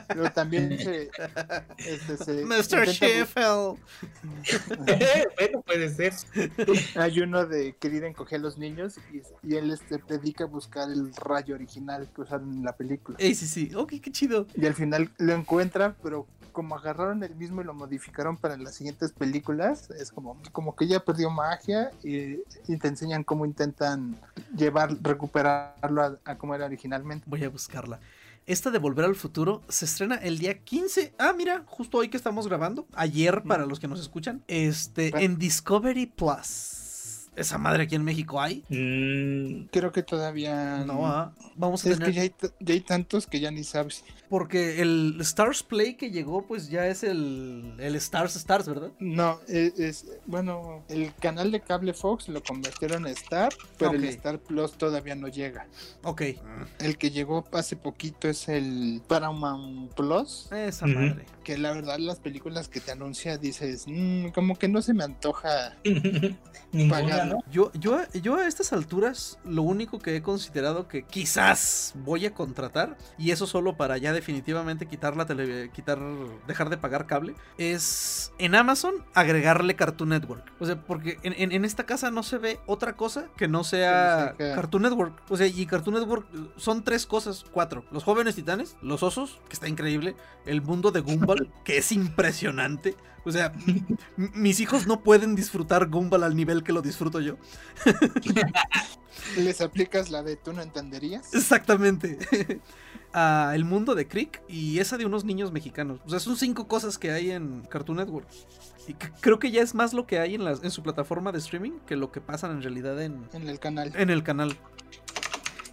pero 0.09 0.33
también 0.33 0.77
se, 0.79 1.11
este, 1.79 2.17
se 2.17 2.33
Mr. 2.45 2.89
Sheffield. 2.89 3.79
bueno, 5.39 5.63
puede 5.65 5.89
ser. 5.95 6.13
Hay 6.97 7.21
uno 7.21 7.47
de 7.47 7.77
querer 7.77 8.05
encoger 8.05 8.41
a 8.41 8.43
los 8.43 8.59
niños 8.59 8.99
y, 9.13 9.23
y 9.49 9.57
él 9.57 9.79
se 9.89 9.99
dedica 10.09 10.45
a 10.45 10.47
buscar 10.47 10.91
el 10.91 11.15
rayo 11.15 11.55
original 11.55 12.09
que 12.15 12.23
usaron 12.23 12.53
en 12.53 12.65
la 12.65 12.77
película. 12.77 13.17
Ey, 13.21 13.35
sí, 13.35 13.47
sí. 13.47 13.71
Ok, 13.75 13.95
qué 14.03 14.11
chido. 14.11 14.47
Y 14.55 14.67
al 14.67 14.75
final 14.75 15.13
lo 15.19 15.35
encuentra, 15.35 15.97
pero 16.03 16.27
como 16.57 16.75
agarraron 16.75 17.23
el 17.23 17.35
mismo 17.35 17.61
y 17.61 17.65
lo 17.65 17.75
modificaron 17.75 18.39
para 18.39 18.57
las 18.57 18.77
siguientes 18.77 19.13
películas, 19.13 19.91
es 19.91 20.11
como, 20.11 20.41
como 20.53 20.75
que 20.75 20.87
ya 20.87 21.01
perdió 21.01 21.29
magia 21.29 21.91
y, 22.03 22.39
y 22.67 22.79
te 22.79 22.89
enseñan 22.89 23.25
cómo 23.25 23.45
intentan 23.45 24.17
llevar, 24.57 24.97
recuperarlo 25.03 26.03
a, 26.03 26.19
a 26.25 26.39
como 26.39 26.55
era 26.55 26.65
originalmente. 26.65 27.27
Voy 27.29 27.45
a 27.45 27.51
buscarla. 27.51 28.01
Esta 28.47 28.71
de 28.71 28.79
Volver 28.79 29.05
al 29.05 29.17
Futuro 29.17 29.61
se 29.69 29.85
estrena 29.85 30.15
el 30.15 30.39
día 30.39 30.59
15. 30.59 31.13
Ah, 31.19 31.35
mira, 31.37 31.63
justo 31.67 31.99
hoy 31.99 32.09
que 32.09 32.17
estamos 32.17 32.49
grabando. 32.49 32.87
Ayer, 32.95 33.43
para 33.43 33.67
los 33.67 33.79
que 33.79 33.87
nos 33.87 34.01
escuchan. 34.01 34.43
Este, 34.49 35.13
en 35.23 35.37
Discovery 35.37 36.07
Plus. 36.07 36.86
Esa 37.37 37.59
madre 37.59 37.83
aquí 37.85 37.95
en 37.95 38.03
México 38.05 38.41
hay. 38.41 38.65
Mm, 38.71 39.67
Creo 39.71 39.93
que 39.93 40.03
todavía 40.03 40.85
No, 40.87 41.07
ah, 41.07 41.33
vamos 41.55 41.85
a 41.85 41.91
Es 41.91 41.99
tener. 41.99 42.09
que 42.09 42.15
ya 42.17 42.23
hay, 42.23 42.35
ya 42.61 42.75
hay 42.75 42.81
tantos 42.81 43.27
que 43.27 43.41
ya 43.41 43.51
ni 43.51 43.63
sabes. 43.63 44.05
Porque 44.29 44.81
el 44.83 45.17
Stars 45.21 45.63
Play 45.63 45.95
que 45.95 46.11
llegó, 46.11 46.47
pues 46.47 46.69
ya 46.69 46.89
es 46.89 47.05
el, 47.05 47.75
el 47.79 47.95
Stars 47.97 48.35
Stars, 48.35 48.67
¿verdad? 48.69 48.91
No, 48.99 49.39
es, 49.47 49.79
es- 49.79 50.07
bueno, 50.27 50.83
el 50.89 51.15
canal 51.15 51.53
de 51.53 51.61
cable 51.61 51.93
Fox 51.95 52.29
lo 52.29 52.43
convirtieron 52.43 53.07
a 53.07 53.11
Star, 53.11 53.53
pero 53.79 53.93
el 53.93 54.05
Star 54.07 54.39
Plus 54.41 54.73
todavía 54.73 55.15
no 55.15 55.29
llega. 55.29 55.67
Ok. 56.03 56.23
El 56.81 56.99
que 56.99 57.11
llegó 57.11 57.45
hace 57.53 57.77
poquito 57.77 58.29
es 58.29 58.49
el 58.49 59.01
Paramount 59.07 59.93
Plus, 59.95 60.51
Esa 60.51 60.87
madre. 60.87 61.25
que 61.45 61.57
la 61.59 61.73
verdad 61.73 61.99
las 61.99 62.19
películas 62.19 62.69
que 62.69 62.81
te 62.81 62.91
anuncia 62.93 63.39
dices, 63.39 63.85
"Mm, 63.87 64.29
como 64.31 64.57
que 64.59 64.67
no 64.69 64.83
se 64.83 64.93
me 64.95 65.05
antoja. 65.05 65.77
Pagarlo. 66.91 67.26
¿No? 67.27 67.39
Yo, 67.51 67.71
yo, 67.75 67.99
yo 68.15 68.37
a 68.37 68.47
estas 68.47 68.73
alturas, 68.73 69.39
lo 69.45 69.63
único 69.63 69.99
que 69.99 70.17
he 70.17 70.23
considerado 70.23 70.89
que 70.89 71.03
quizás 71.05 71.93
voy 71.97 72.27
a 72.27 72.35
contratar, 72.35 72.97
y 73.19 73.31
eso 73.31 73.47
solo 73.47 73.77
para 73.77 73.99
ya 73.99 74.13
definitivamente 74.13 74.87
quitar 74.87 75.17
la 75.17 75.27
tele, 75.27 75.71
quitar, 75.71 75.99
dejar 76.47 76.71
de 76.71 76.77
pagar 76.79 77.07
cable, 77.07 77.35
es 77.59 78.33
en 78.39 78.55
Amazon 78.55 78.95
agregarle 79.15 79.77
Cartoon 79.77 80.11
Network. 80.11 80.45
O 80.59 80.67
sea, 80.67 80.81
porque 80.81 81.19
en, 81.23 81.35
en- 81.37 81.53
en 81.53 81.65
esta 81.65 81.85
casa 81.85 82.11
no 82.11 82.23
se 82.23 82.39
ve 82.39 82.61
otra 82.67 82.95
cosa 82.97 83.27
que 83.37 83.49
no 83.49 83.65
sea 83.65 84.35
Cartoon 84.55 84.83
Network. 84.85 85.23
O 85.29 85.37
sea, 85.37 85.47
y 85.47 85.67
Cartoon 85.67 85.97
Network 85.97 86.27
son 86.57 86.85
tres 86.85 87.07
cosas, 87.07 87.45
cuatro. 87.51 87.85
Los 87.91 88.05
jóvenes 88.05 88.35
titanes, 88.37 88.77
los 88.83 89.03
osos, 89.03 89.41
que 89.49 89.55
está 89.55 89.69
increíble, 89.69 90.17
el 90.45 90.63
mundo 90.63 90.91
de 90.91 91.01
Gumball, 91.01 91.51
que 91.65 91.79
es 91.79 91.93
impresionante. 91.93 92.97
O 93.27 93.33
sea, 93.33 93.53
mis 94.17 94.61
hijos 94.61 94.87
no 94.87 95.01
pueden 95.03 95.35
disfrutar 95.35 95.89
Gumball 95.89 96.23
al 96.23 96.37
nivel 96.37 96.63
que 96.63 96.73
lo 96.73 96.81
disfruto 96.81 97.21
yo. 97.21 97.37
Les 99.37 99.61
aplicas 99.61 100.11
la 100.11 100.23
de 100.23 100.37
tú 100.37 100.53
no 100.53 100.63
entenderías. 100.63 101.35
Exactamente. 101.35 102.19
a 103.13 103.53
El 103.55 103.65
mundo 103.65 103.95
de 103.95 104.07
Crick 104.07 104.43
y 104.49 104.79
esa 104.79 104.97
de 104.97 105.07
unos 105.07 105.25
niños 105.25 105.51
mexicanos. 105.51 106.01
O 106.07 106.11
sea, 106.11 106.21
son 106.21 106.37
cinco 106.37 106.69
cosas 106.69 106.99
que 106.99 107.11
hay 107.11 107.33
en 107.33 107.63
Cartoon 107.63 107.99
Network. 107.99 108.29
Y 108.87 108.95
creo 108.95 109.41
que 109.41 109.51
ya 109.51 109.63
es 109.63 109.75
más 109.75 109.93
lo 109.93 110.07
que 110.07 110.21
hay 110.21 110.37
en 110.37 110.71
su 110.71 110.83
plataforma 110.83 111.33
de 111.33 111.39
streaming 111.39 111.73
que 111.87 111.97
lo 111.97 112.13
que 112.13 112.21
pasan 112.21 112.53
en 112.53 112.63
realidad 112.63 113.03
en, 113.03 113.27
En 113.33 113.49
el 113.49 113.59
canal. 113.59 113.93
en 113.97 114.11
el 114.11 114.23
canal. 114.23 114.57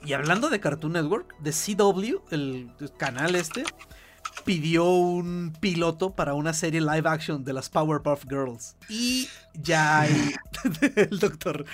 Y 0.04 0.14
hablando 0.14 0.50
de 0.50 0.60
Cartoon 0.60 0.94
Network, 0.94 1.38
de 1.40 1.52
CW, 1.52 2.22
el 2.32 2.72
canal 2.98 3.36
este, 3.36 3.64
pidió 4.46 4.86
un 4.92 5.54
piloto 5.60 6.12
para 6.16 6.34
una 6.34 6.54
serie 6.54 6.82
live 6.82 7.08
action 7.08 7.44
de 7.44 7.54
las 7.54 7.70
Powerpuff 7.70 8.26
Girls. 8.30 8.76
Y 8.90 9.28
ya 9.62 10.02
hay 10.02 10.34
el 10.96 11.20
doctor. 11.20 11.66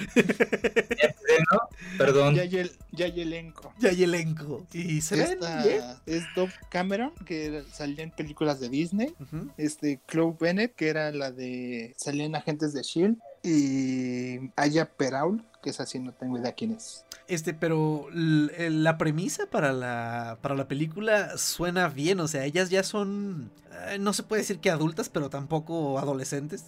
¿no? 1.51 1.60
Perdón. 1.97 2.36
Ya 2.36 2.41
hay, 2.43 2.55
el, 2.57 2.72
ya 2.91 3.05
hay 3.05 3.22
elenco. 3.22 3.74
Ya 3.80 3.89
hay 3.89 4.03
elenco. 4.03 4.66
Y 4.74 5.01
se 5.01 5.16
ven 5.16 5.28
Esta 5.34 5.64
bien. 5.64 5.82
es 6.05 6.24
Dove 6.36 6.53
Cameron, 6.70 7.12
que 7.26 7.64
salía 7.72 8.03
en 8.03 8.12
películas 8.12 8.60
de 8.60 8.70
Disney. 8.70 9.14
Este, 9.57 9.99
Chloe 10.07 10.36
Bennett, 10.39 10.76
que 10.76 10.89
era 10.89 11.12
la 11.12 11.32
de. 11.32 11.93
Salía 11.97 12.26
en 12.26 12.36
Agentes 12.36 12.74
de 12.74 12.82
Shield. 12.84 13.18
Y 13.44 14.52
Aya 14.56 14.90
Peraul, 14.90 15.44
que 15.62 15.70
es 15.70 15.80
así, 15.80 16.00
no 16.00 16.14
tengo 16.14 16.38
idea 16.38 16.54
quién 16.54 16.72
es. 16.74 17.06
Este, 17.28 17.54
pero 17.54 18.08
el- 18.14 18.84
la 18.84 18.98
premisa 18.98 19.46
para 19.46 19.72
la, 19.72 20.38
para 20.42 20.56
la 20.56 20.68
película 20.68 21.38
suena 21.38 21.88
bien. 21.90 22.20
O 22.20 22.28
sea, 22.28 22.46
ellas 22.46 22.70
ya 22.70 22.84
son. 22.84 23.52
eh, 23.90 23.98
no 24.00 24.14
se 24.14 24.24
puede 24.24 24.42
decir 24.42 24.60
que 24.60 24.72
adultas, 24.72 25.10
pero 25.10 25.30
tampoco 25.30 26.00
adolescentes. 26.00 26.66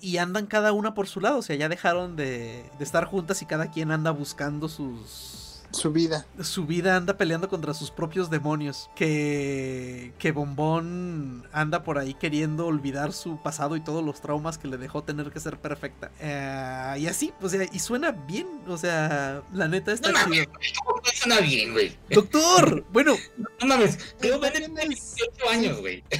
Y 0.00 0.16
andan 0.16 0.46
cada 0.46 0.72
una 0.72 0.94
por 0.94 1.06
su 1.08 1.20
lado. 1.20 1.38
O 1.38 1.42
sea, 1.42 1.56
ya 1.56 1.68
dejaron 1.68 2.16
de, 2.16 2.64
de 2.78 2.84
estar 2.84 3.04
juntas 3.04 3.42
y 3.42 3.46
cada 3.46 3.70
quien 3.70 3.90
anda 3.90 4.10
buscando 4.10 4.68
sus. 4.68 5.39
Su 5.72 5.92
vida. 5.92 6.26
Su 6.42 6.66
vida 6.66 6.96
anda 6.96 7.16
peleando 7.16 7.48
contra 7.48 7.74
sus 7.74 7.90
propios 7.90 8.28
demonios. 8.28 8.90
Que. 8.96 10.12
Que 10.18 10.32
Bombón 10.32 11.46
anda 11.52 11.84
por 11.84 11.98
ahí 11.98 12.14
queriendo 12.14 12.66
olvidar 12.66 13.12
su 13.12 13.40
pasado 13.40 13.76
y 13.76 13.80
todos 13.80 14.04
los 14.04 14.20
traumas 14.20 14.58
que 14.58 14.66
le 14.68 14.76
dejó 14.78 15.04
tener 15.04 15.30
que 15.30 15.38
ser 15.40 15.58
perfecta. 15.58 16.10
Eh, 16.18 16.96
y 17.00 17.06
así, 17.06 17.32
o 17.40 17.48
sea, 17.48 17.66
y 17.72 17.78
suena 17.78 18.10
bien. 18.10 18.48
O 18.66 18.76
sea, 18.76 19.42
la 19.52 19.68
neta 19.68 19.92
está 19.92 20.10
No 20.10 20.18
mames, 20.18 20.40
chido. 20.40 20.52
güey, 20.52 20.72
¿cómo 20.84 20.96
no 20.98 21.10
suena 21.14 21.40
bien, 21.40 21.72
güey? 21.72 21.96
Doctor, 22.10 22.84
bueno, 22.92 23.14
No 23.60 23.66
mames, 23.66 24.16
tiene 24.20 24.36
es- 24.36 25.16
18 25.16 25.48
años, 25.50 25.80
güey. 25.80 26.02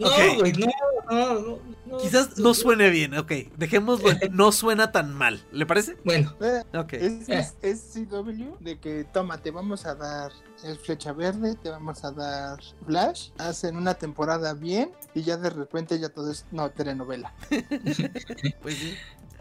No, 0.00 0.06
Ok. 0.06 0.38
güey, 0.38 0.52
no, 0.54 0.66
no, 1.10 1.34
no, 1.40 1.58
no. 1.86 1.98
quizás 1.98 2.38
no 2.38 2.54
suene 2.54 2.88
bien, 2.90 3.16
ok, 3.18 3.30
dejémoslo, 3.58 4.08
no 4.32 4.50
suena 4.50 4.90
tan 4.92 5.12
mal, 5.14 5.44
¿le 5.52 5.66
parece? 5.66 5.96
Bueno, 6.04 6.34
Eh, 6.40 6.62
Ok. 6.74 6.94
Es, 6.94 7.28
es, 7.28 7.54
es 7.62 7.80
CW 8.08 8.56
de 8.60 8.78
que 8.80 9.04
toma, 9.04 9.38
te 9.38 9.50
vamos 9.50 9.84
a 9.84 9.94
dar 9.94 10.32
el 10.64 10.78
flecha 10.78 11.12
verde, 11.12 11.54
te 11.62 11.68
vamos 11.70 12.02
a 12.04 12.12
dar 12.12 12.58
Flash, 12.86 13.30
hacen 13.38 13.76
una 13.76 13.94
temporada 13.94 14.54
bien 14.54 14.90
y 15.14 15.22
ya 15.22 15.36
de 15.36 15.50
repente 15.50 15.98
ya 15.98 16.08
todo 16.08 16.30
es 16.30 16.46
no 16.50 16.70
telenovela. 16.70 17.34
Pues 18.62 18.76
sí, 18.76 18.94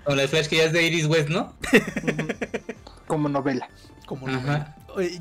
con 0.03 0.18
la 0.18 0.28
Flash 0.28 0.47
que 0.47 0.57
ya 0.57 0.64
es 0.66 0.74
de 0.74 0.84
Iris 0.84 1.05
West, 1.05 1.30
¿no? 1.30 1.53
Como 3.10 3.28
novela. 3.28 3.68
como 4.05 4.28
novela. 4.28 4.76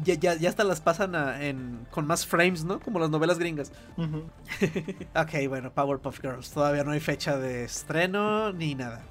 Ya, 0.05 0.15
ya, 0.15 0.35
ya 0.35 0.49
hasta 0.49 0.63
las 0.65 0.81
pasan 0.81 1.15
a- 1.15 1.43
en, 1.45 1.87
con 1.91 2.07
más 2.07 2.25
frames, 2.27 2.65
¿no? 2.65 2.79
Como 2.81 2.99
las 3.01 3.11
novelas 3.11 3.39
gringas. 3.39 3.73
Ujú. 3.97 4.25
Ok, 5.15 5.49
bueno, 5.49 5.73
Powerpuff 5.73 6.21
Girls. 6.21 6.51
Todavía 6.51 6.85
no 6.85 6.93
hay 6.93 7.01
fecha 7.01 7.37
de 7.37 7.65
estreno 7.65 8.53
ni 8.53 8.75
nada. 8.75 9.03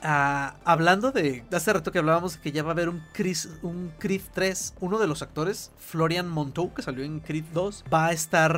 Hablando 0.00 1.10
de. 1.12 1.44
Hace 1.52 1.72
rato 1.72 1.90
que 1.92 1.98
hablábamos 1.98 2.36
que 2.36 2.52
ya 2.52 2.62
va 2.62 2.70
a 2.70 2.72
haber 2.72 2.88
un, 2.88 3.02
Chris, 3.12 3.48
un 3.62 3.92
Creed 3.98 4.22
3. 4.32 4.74
Uno 4.80 4.98
de 4.98 5.06
los 5.06 5.22
actores, 5.22 5.72
Florian 5.76 6.28
Montoux, 6.28 6.72
que 6.74 6.82
salió 6.82 7.04
en 7.04 7.20
Creed 7.20 7.44
2, 7.52 7.84
va 7.92 8.06
a 8.06 8.12
estar. 8.12 8.56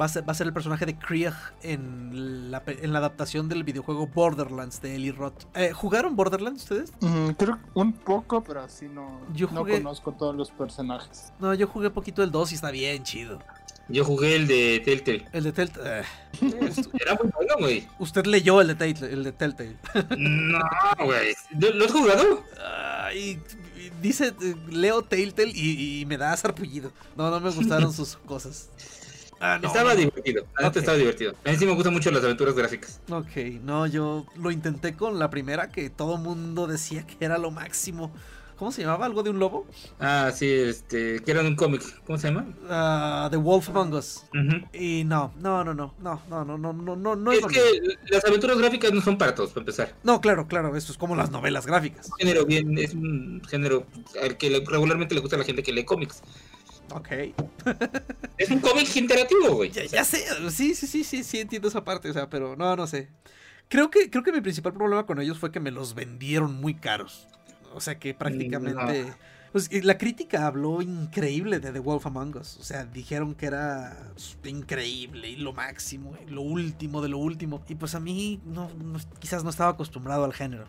Va 0.00 0.04
a 0.04 0.08
ser, 0.08 0.28
va 0.28 0.32
a 0.32 0.34
ser 0.34 0.46
el 0.46 0.52
personaje 0.52 0.86
de 0.86 0.98
Krieg 0.98 1.32
en 1.62 2.50
la, 2.50 2.62
en 2.66 2.92
la 2.92 2.98
adaptación 2.98 3.48
del 3.48 3.64
videojuego 3.64 4.06
Borderlands 4.06 4.80
de 4.82 4.94
Eli 4.96 5.10
Roth. 5.10 5.44
Eh, 5.54 5.72
¿Jugaron 5.72 6.16
Borderlands 6.16 6.62
ustedes? 6.64 6.92
Mm, 7.00 7.30
creo 7.30 7.58
un 7.74 7.92
poco, 7.92 8.42
pero 8.44 8.62
así 8.62 8.88
no, 8.88 9.20
Yo 9.32 9.48
no 9.50 9.60
jugué- 9.60 9.78
conozco 9.78 10.12
todos 10.12 10.34
los 10.34 10.50
personajes. 10.50 11.32
No, 11.38 11.54
yo 11.54 11.66
jugué 11.66 11.90
poquito 11.90 12.22
el 12.22 12.30
2 12.30 12.52
y 12.52 12.54
está 12.56 12.70
bien 12.70 13.02
chido. 13.04 13.38
Yo 13.88 14.04
jugué 14.04 14.36
el 14.36 14.46
de 14.46 14.82
Telltale. 14.84 15.26
El 15.32 15.44
de 15.44 15.52
Telltale. 15.52 16.00
eh, 16.00 16.04
Era 17.00 17.14
muy 17.14 17.30
bueno, 17.34 17.54
güey. 17.58 17.88
usted 17.98 18.26
leyó 18.26 18.60
el 18.60 18.68
de 18.68 18.74
Telltale. 18.74 19.12
El 19.12 19.24
de 19.24 19.32
Telltale. 19.32 19.76
No, 20.16 20.58
güey. 21.04 21.34
¿Lo 21.58 21.84
has 21.84 21.92
jugado? 21.92 22.44
Ay, 23.04 23.40
dice, 24.02 24.34
leo 24.70 25.02
Telltale 25.02 25.52
y, 25.54 26.00
y 26.00 26.06
me 26.06 26.18
da 26.18 26.36
sarpullido. 26.36 26.92
No, 27.16 27.30
no 27.30 27.40
me 27.40 27.50
gustaron 27.50 27.92
sus 27.92 28.16
cosas. 28.26 28.68
Ah, 29.40 29.58
no, 29.62 29.68
estaba 29.68 29.94
divertido. 29.94 30.44
La 30.58 30.64
neta 30.66 30.68
Ok. 30.70 30.76
estaba 30.78 30.98
divertido. 30.98 31.32
A 31.44 31.50
mí 31.50 31.56
sí 31.56 31.64
me 31.64 31.72
gustan 31.72 31.92
mucho 31.92 32.10
las 32.10 32.24
aventuras 32.24 32.54
gráficas. 32.56 33.00
Ok, 33.08 33.36
no, 33.62 33.86
yo 33.86 34.26
lo 34.36 34.50
intenté 34.50 34.94
con 34.96 35.18
la 35.18 35.30
primera 35.30 35.70
que 35.70 35.90
todo 35.90 36.16
mundo 36.18 36.66
decía 36.66 37.06
que 37.06 37.24
era 37.24 37.38
lo 37.38 37.50
máximo. 37.52 38.12
¿Cómo 38.58 38.72
se 38.72 38.82
llamaba? 38.82 39.06
¿Algo 39.06 39.22
de 39.22 39.30
un 39.30 39.38
lobo? 39.38 39.66
Ah, 40.00 40.32
sí, 40.34 40.50
este, 40.50 41.20
que 41.22 41.30
era 41.30 41.42
un 41.42 41.54
cómic. 41.54 41.80
¿Cómo 42.04 42.18
se 42.18 42.28
llama? 42.28 42.46
Ah, 42.68 43.28
The 43.30 43.36
Wolf 43.36 43.68
Among 43.68 43.94
Us. 43.94 44.24
Ujú. 44.34 44.66
Y 44.72 45.04
no, 45.04 45.32
no, 45.38 45.62
no, 45.62 45.74
no, 45.74 45.94
no, 46.00 46.20
no, 46.28 46.44
no, 46.44 46.58
no, 46.58 46.72
no, 46.72 46.96
no, 46.96 47.16
no 47.16 47.32
es 47.32 47.38
Es 47.38 47.46
que 47.46 47.80
las 48.08 48.24
aventuras 48.24 48.58
gráficas 48.58 48.92
no 48.92 49.00
son 49.00 49.16
para 49.16 49.32
todos, 49.36 49.50
para 49.50 49.60
empezar. 49.60 49.94
No, 50.02 50.20
claro, 50.20 50.48
claro, 50.48 50.76
eso 50.76 50.90
es 50.90 50.98
como 50.98 51.14
las 51.14 51.30
novelas 51.30 51.66
gráficas. 51.66 52.08
Un 52.08 52.16
género 52.18 52.46
bien, 52.46 52.76
es 52.78 52.94
un 52.94 53.40
género 53.48 53.86
al 54.20 54.36
que 54.36 54.50
regularmente 54.66 55.14
le 55.14 55.20
gusta 55.20 55.36
a 55.36 55.38
la 55.38 55.44
gente 55.44 55.62
que 55.62 55.72
lee 55.72 55.84
cómics. 55.84 56.20
Ok. 56.90 57.08
Es 58.38 58.50
un 58.50 58.58
cómic 58.58 58.96
interactivo, 58.96 59.54
güey. 59.54 59.70
Ya, 59.70 59.84
ya 59.84 60.02
sé, 60.02 60.24
sí, 60.50 60.74
sí, 60.74 60.88
sí, 60.88 61.04
sí, 61.04 61.22
sí 61.22 61.38
entiendo 61.38 61.68
esa 61.68 61.84
parte, 61.84 62.10
o 62.10 62.12
sea, 62.12 62.28
pero 62.28 62.56
no, 62.56 62.74
no 62.74 62.88
sé. 62.88 63.08
Creo 63.68 63.90
que, 63.90 64.10
creo 64.10 64.24
que 64.24 64.32
mi 64.32 64.40
principal 64.40 64.72
problema 64.72 65.06
con 65.06 65.20
ellos 65.20 65.38
fue 65.38 65.52
que 65.52 65.60
me 65.60 65.70
los 65.70 65.94
vendieron 65.94 66.54
muy 66.54 66.74
caros. 66.74 67.27
O 67.74 67.80
sea 67.80 67.98
que 67.98 68.14
prácticamente. 68.14 69.12
Pues 69.52 69.72
la 69.82 69.96
crítica 69.96 70.46
habló 70.46 70.82
increíble 70.82 71.58
de 71.58 71.72
The 71.72 71.78
Wolf 71.78 72.04
Among 72.06 72.36
Us. 72.36 72.58
O 72.58 72.62
sea, 72.62 72.84
dijeron 72.84 73.34
que 73.34 73.46
era 73.46 73.96
increíble 74.44 75.28
y 75.30 75.36
lo 75.36 75.54
máximo, 75.54 76.14
y 76.26 76.30
lo 76.30 76.42
último 76.42 77.00
de 77.00 77.08
lo 77.08 77.16
último. 77.18 77.62
Y 77.66 77.74
pues 77.74 77.94
a 77.94 78.00
mí 78.00 78.40
no, 78.44 78.70
no- 78.74 78.98
quizás 79.18 79.44
no 79.44 79.50
estaba 79.50 79.70
acostumbrado 79.70 80.24
al 80.24 80.34
género. 80.34 80.66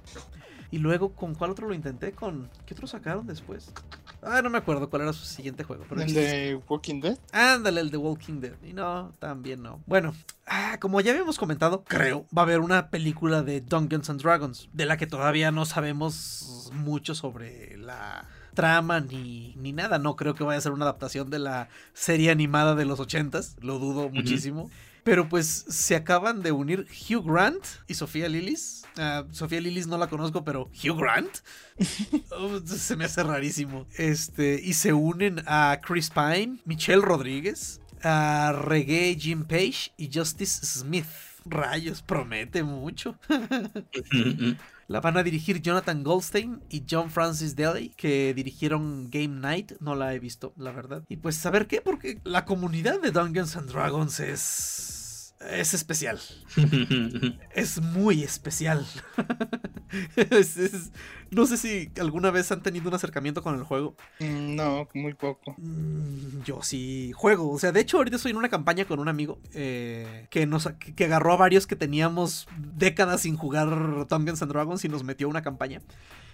Y 0.71 0.77
luego, 0.77 1.13
¿con 1.13 1.35
cuál 1.35 1.51
otro 1.51 1.67
lo 1.67 1.73
intenté? 1.73 2.13
¿Con 2.13 2.49
qué 2.65 2.73
otro 2.73 2.87
sacaron 2.87 3.27
después? 3.27 3.73
Ah, 4.21 4.41
no 4.41 4.49
me 4.49 4.57
acuerdo 4.57 4.89
cuál 4.89 5.03
era 5.03 5.13
su 5.13 5.25
siguiente 5.25 5.63
juego. 5.63 5.85
Pero 5.87 6.01
el 6.01 6.13
de 6.13 6.61
Walking 6.67 7.01
Dead. 7.01 7.17
Ándale, 7.31 7.81
el 7.81 7.91
de 7.91 7.97
Walking 7.97 8.41
Dead. 8.41 8.55
Y 8.63 8.73
no, 8.73 9.13
también 9.19 9.63
no. 9.63 9.81
Bueno, 9.85 10.13
ah, 10.45 10.77
como 10.79 11.01
ya 11.01 11.11
habíamos 11.11 11.37
comentado, 11.37 11.83
creo, 11.83 12.25
va 12.35 12.41
a 12.41 12.45
haber 12.45 12.59
una 12.59 12.89
película 12.89 13.43
de 13.43 13.61
Dungeons 13.61 14.09
and 14.09 14.21
Dragons, 14.21 14.69
de 14.73 14.85
la 14.85 14.97
que 14.97 15.07
todavía 15.07 15.51
no 15.51 15.65
sabemos 15.65 16.69
mucho 16.73 17.15
sobre 17.15 17.77
la 17.77 18.27
trama 18.59 18.99
ni, 18.99 19.55
ni 19.55 19.71
nada. 19.71 19.99
No 19.99 20.17
creo 20.17 20.35
que 20.35 20.43
vaya 20.43 20.57
a 20.57 20.61
ser 20.61 20.73
una 20.73 20.83
adaptación 20.83 21.29
de 21.29 21.39
la 21.39 21.69
serie 21.93 22.29
animada 22.29 22.75
de 22.75 22.83
los 22.83 22.99
ochentas, 22.99 23.55
lo 23.61 23.79
dudo 23.79 24.09
muchísimo. 24.09 24.69
Pero 25.05 25.29
pues 25.29 25.47
se 25.69 25.95
acaban 25.95 26.41
de 26.43 26.51
unir 26.51 26.85
Hugh 27.09 27.23
Grant 27.25 27.63
y 27.87 27.93
Sofía 27.93 28.27
Lillis. 28.27 28.83
Ah, 28.97 29.23
Sofía 29.31 29.61
Lillis 29.61 29.87
no 29.87 29.97
la 29.97 30.07
conozco, 30.07 30.43
pero 30.43 30.69
Hugh 30.83 30.99
Grant. 30.99 31.37
Oh, 32.31 32.59
se 32.65 32.97
me 32.97 33.05
hace 33.05 33.23
rarísimo. 33.23 33.87
Este, 33.97 34.59
y 34.61 34.73
se 34.73 34.91
unen 34.91 35.41
a 35.47 35.79
Chris 35.81 36.09
Pine, 36.09 36.57
Michelle 36.65 37.01
Rodríguez, 37.01 37.79
a 38.03 38.51
Reggae 38.53 39.17
Jim 39.17 39.45
Page 39.45 39.93
y 39.95 40.09
Justice 40.13 40.65
Smith. 40.65 41.07
Rayos, 41.45 42.01
promete 42.01 42.63
mucho. 42.63 43.15
La 44.89 45.01
van 45.01 45.17
a 45.17 45.23
dirigir 45.23 45.61
Jonathan 45.61 46.03
Goldstein 46.03 46.63
y 46.67 46.83
John 46.89 47.11
Francis 47.11 47.55
Daly, 47.55 47.89
que 47.89 48.33
dirigieron 48.33 49.11
Game 49.11 49.39
Night. 49.39 49.73
No 49.79 49.93
la 49.93 50.15
he 50.15 50.19
visto, 50.19 50.51
la 50.57 50.71
verdad. 50.71 51.03
Y 51.07 51.17
pues, 51.17 51.35
¿saber 51.35 51.67
qué? 51.67 51.79
Porque 51.79 52.19
la 52.23 52.43
comunidad 52.43 52.99
de 52.99 53.11
Dungeons 53.11 53.55
and 53.55 53.69
Dragons 53.69 54.19
es. 54.19 55.08
Es 55.39 55.73
especial. 55.73 56.19
Es 57.55 57.81
muy 57.81 58.23
especial. 58.23 58.85
Es- 60.15 60.57
es- 60.57 60.91
no 61.31 61.45
sé 61.45 61.57
si 61.57 61.91
alguna 61.99 62.29
vez 62.31 62.51
han 62.51 62.61
tenido 62.61 62.89
un 62.89 62.93
acercamiento 62.95 63.41
con 63.41 63.55
el 63.55 63.63
juego. 63.63 63.95
Mm, 64.19 64.55
No, 64.55 64.87
muy 64.93 65.13
poco. 65.13 65.55
Mm, 65.57 66.41
Yo 66.43 66.61
sí 66.61 67.11
juego. 67.15 67.49
O 67.51 67.57
sea, 67.59 67.71
de 67.71 67.79
hecho, 67.79 67.97
ahorita 67.97 68.17
estoy 68.17 68.31
en 68.31 68.37
una 68.37 68.49
campaña 68.49 68.85
con 68.85 68.99
un 68.99 69.07
amigo 69.07 69.39
eh, 69.53 70.27
que 70.29 70.45
nos 70.45 70.67
que, 70.79 70.93
que 70.93 71.05
agarró 71.05 71.33
a 71.33 71.37
varios 71.37 71.67
que 71.67 71.75
teníamos 71.75 72.47
décadas 72.57 73.21
sin 73.21 73.37
jugar 73.37 74.07
Dungeons 74.07 74.41
and 74.41 74.51
Dragons 74.51 74.83
y 74.85 74.89
nos 74.89 75.03
metió 75.03 75.27
a 75.27 75.29
una 75.29 75.41
campaña. 75.41 75.81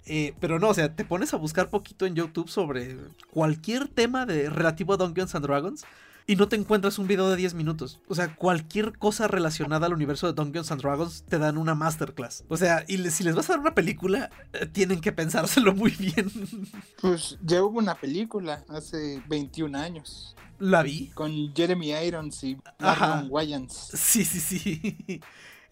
Eh, 0.07 0.33
pero 0.39 0.59
no, 0.59 0.69
o 0.69 0.73
sea, 0.73 0.95
te 0.95 1.05
pones 1.05 1.33
a 1.33 1.37
buscar 1.37 1.69
poquito 1.69 2.05
en 2.05 2.15
YouTube 2.15 2.49
sobre 2.49 2.97
cualquier 3.31 3.87
tema 3.87 4.25
de 4.25 4.49
relativo 4.49 4.93
a 4.93 4.97
Dungeons 4.97 5.35
and 5.35 5.45
Dragons. 5.45 5.85
Y 6.27 6.35
no 6.35 6.47
te 6.47 6.55
encuentras 6.55 6.97
un 6.97 7.07
video 7.07 7.29
de 7.29 7.35
10 7.37 7.53
minutos. 7.53 7.99
O 8.07 8.15
sea, 8.15 8.35
cualquier 8.35 8.97
cosa 8.97 9.27
relacionada 9.27 9.85
al 9.85 9.93
universo 9.93 10.25
de 10.27 10.33
Dungeons 10.33 10.71
and 10.71 10.81
Dragons 10.81 11.23
te 11.29 11.37
dan 11.37 11.57
una 11.57 11.75
masterclass. 11.75 12.43
O 12.47 12.57
sea, 12.57 12.83
y 12.87 12.97
le- 12.97 13.11
si 13.11 13.23
les 13.23 13.35
vas 13.35 13.49
a 13.49 13.53
dar 13.53 13.59
una 13.59 13.75
película, 13.75 14.29
eh, 14.53 14.65
tienen 14.65 15.01
que 15.01 15.11
pensárselo 15.11 15.73
muy 15.75 15.91
bien. 15.91 16.31
Pues 17.01 17.37
ya 17.43 17.63
hubo 17.63 17.77
una 17.79 17.95
película 17.95 18.63
hace 18.69 19.21
21 19.27 19.75
años 19.77 20.35
La 20.59 20.81
vi. 20.81 21.11
con 21.13 21.53
Jeremy 21.55 21.91
Irons 21.93 22.43
y. 22.43 22.57
Marlon 22.79 23.27
Wayans. 23.29 23.73
Sí, 23.93 24.25
sí, 24.25 24.39
sí. 24.39 25.21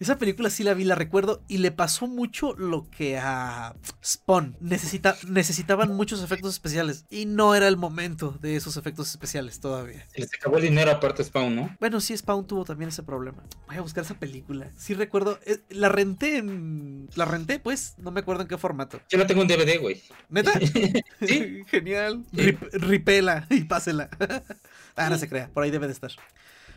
Esa 0.00 0.18
película 0.18 0.50
sí 0.50 0.64
la 0.64 0.74
vi, 0.74 0.84
la 0.84 0.94
recuerdo, 0.94 1.42
y 1.48 1.58
le 1.58 1.70
pasó 1.70 2.06
mucho 2.06 2.54
lo 2.54 2.88
que 2.90 3.18
a 3.18 3.74
Spawn. 4.04 4.56
Necesita, 4.60 5.16
necesitaban 5.28 5.94
muchos 5.94 6.22
efectos 6.22 6.54
especiales, 6.54 7.04
y 7.10 7.26
no 7.26 7.54
era 7.54 7.68
el 7.68 7.76
momento 7.76 8.36
de 8.40 8.56
esos 8.56 8.76
efectos 8.76 9.08
especiales 9.10 9.60
todavía. 9.60 10.06
Se 10.12 10.20
les 10.20 10.34
acabó 10.34 10.56
el 10.56 10.64
dinero 10.64 10.90
aparte 10.90 11.22
Spawn, 11.24 11.54
¿no? 11.54 11.76
Bueno, 11.80 12.00
sí, 12.00 12.16
Spawn 12.16 12.46
tuvo 12.46 12.64
también 12.64 12.88
ese 12.88 13.02
problema. 13.02 13.42
Voy 13.66 13.76
a 13.76 13.80
buscar 13.82 14.04
esa 14.04 14.14
película. 14.14 14.70
Sí 14.76 14.94
recuerdo, 14.94 15.38
eh, 15.46 15.58
la 15.70 15.88
renté 15.88 16.38
en... 16.38 17.08
La 17.14 17.24
renté, 17.24 17.58
pues, 17.60 17.94
no 17.98 18.10
me 18.10 18.20
acuerdo 18.20 18.42
en 18.42 18.48
qué 18.48 18.58
formato. 18.58 19.00
Yo 19.08 19.18
la 19.18 19.26
tengo 19.26 19.42
en 19.42 19.48
DVD, 19.48 19.80
güey. 19.80 20.02
¿Neta? 20.28 20.52
Sí. 21.26 21.62
Genial. 21.68 22.24
Rip- 22.32 22.70
ripela 22.72 23.46
y 23.50 23.64
pásela. 23.64 24.08
ah, 24.96 25.08
no 25.10 25.18
se 25.18 25.28
crea, 25.28 25.48
por 25.52 25.62
ahí 25.62 25.70
debe 25.70 25.86
de 25.86 25.92
estar. 25.92 26.10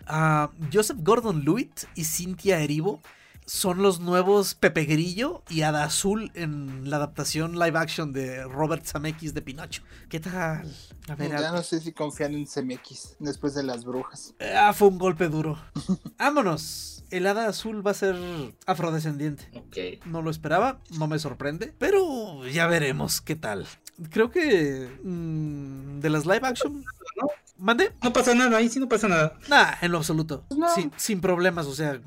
Ah, 0.07 0.49
Joseph 0.71 0.97
Gordon-Levitt 1.01 1.85
y 1.95 2.03
Cynthia 2.05 2.59
Erivo 2.59 3.01
son 3.45 3.81
los 3.81 3.99
nuevos 4.01 4.55
Pepe 4.55 4.83
Grillo 4.83 5.41
y 5.49 5.61
Ada 5.61 5.85
Azul 5.85 6.31
en 6.33 6.89
la 6.89 6.97
adaptación 6.97 7.57
live 7.57 7.77
action 7.79 8.11
de 8.11 8.43
Robert 8.43 8.85
Zemeckis 8.85 9.33
de 9.33 9.41
Pinocho. 9.41 9.83
¿Qué 10.09 10.19
tal? 10.19 10.69
A 11.07 11.15
ver, 11.15 11.31
Ya 11.31 11.49
a- 11.49 11.51
no 11.53 11.63
sé 11.63 11.79
si 11.79 11.93
confían 11.93 12.33
en 12.35 12.45
CMX 12.45 13.15
después 13.19 13.53
de 13.55 13.63
las 13.63 13.85
brujas. 13.85 14.33
ah, 14.55 14.73
fue 14.73 14.89
un 14.89 14.97
golpe 14.97 15.29
duro. 15.29 15.57
Vámonos. 16.17 17.03
El 17.09 17.25
Hada 17.25 17.47
Azul 17.47 17.85
va 17.87 17.91
a 17.91 17.93
ser 17.93 18.17
afrodescendiente. 18.65 19.49
Ok. 19.55 20.05
No 20.05 20.21
lo 20.21 20.29
esperaba, 20.29 20.81
no 20.97 21.07
me 21.07 21.17
sorprende, 21.19 21.73
pero 21.77 22.45
ya 22.47 22.67
veremos 22.67 23.21
qué 23.21 23.37
tal. 23.37 23.65
Creo 24.09 24.29
que 24.29 24.89
mm, 25.05 25.99
de 26.01 26.09
las 26.09 26.25
live 26.25 26.41
action, 26.43 26.83
¿No? 27.15 27.27
¿Mande? 27.57 27.91
No 28.03 28.13
pasa 28.13 28.35
nada, 28.35 28.57
ahí 28.57 28.69
sí 28.69 28.79
no 28.79 28.87
pasa 28.87 29.07
nada. 29.07 29.33
Nah, 29.49 29.73
en 29.81 29.91
lo 29.91 29.97
absoluto. 29.97 30.45
No. 30.55 30.73
Sin, 30.73 30.91
sin 30.95 31.21
problemas, 31.21 31.65
o 31.65 31.73
sea, 31.73 31.99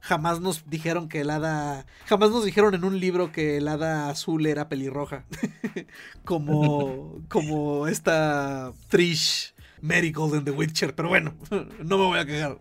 jamás 0.00 0.40
nos 0.40 0.68
dijeron 0.68 1.08
que 1.08 1.20
el 1.20 1.30
hada. 1.30 1.86
Jamás 2.06 2.30
nos 2.30 2.44
dijeron 2.44 2.74
en 2.74 2.84
un 2.84 3.00
libro 3.00 3.32
que 3.32 3.56
el 3.56 3.68
hada 3.68 4.08
azul 4.10 4.46
era 4.46 4.68
pelirroja. 4.68 5.24
como. 6.24 7.20
como 7.28 7.86
esta 7.88 8.72
Trish 8.88 9.54
Marigold 9.80 10.34
en 10.34 10.44
The 10.44 10.50
Witcher. 10.50 10.94
Pero 10.94 11.08
bueno, 11.08 11.34
no 11.50 11.98
me 11.98 12.04
voy 12.04 12.18
a 12.18 12.26
quejar. 12.26 12.58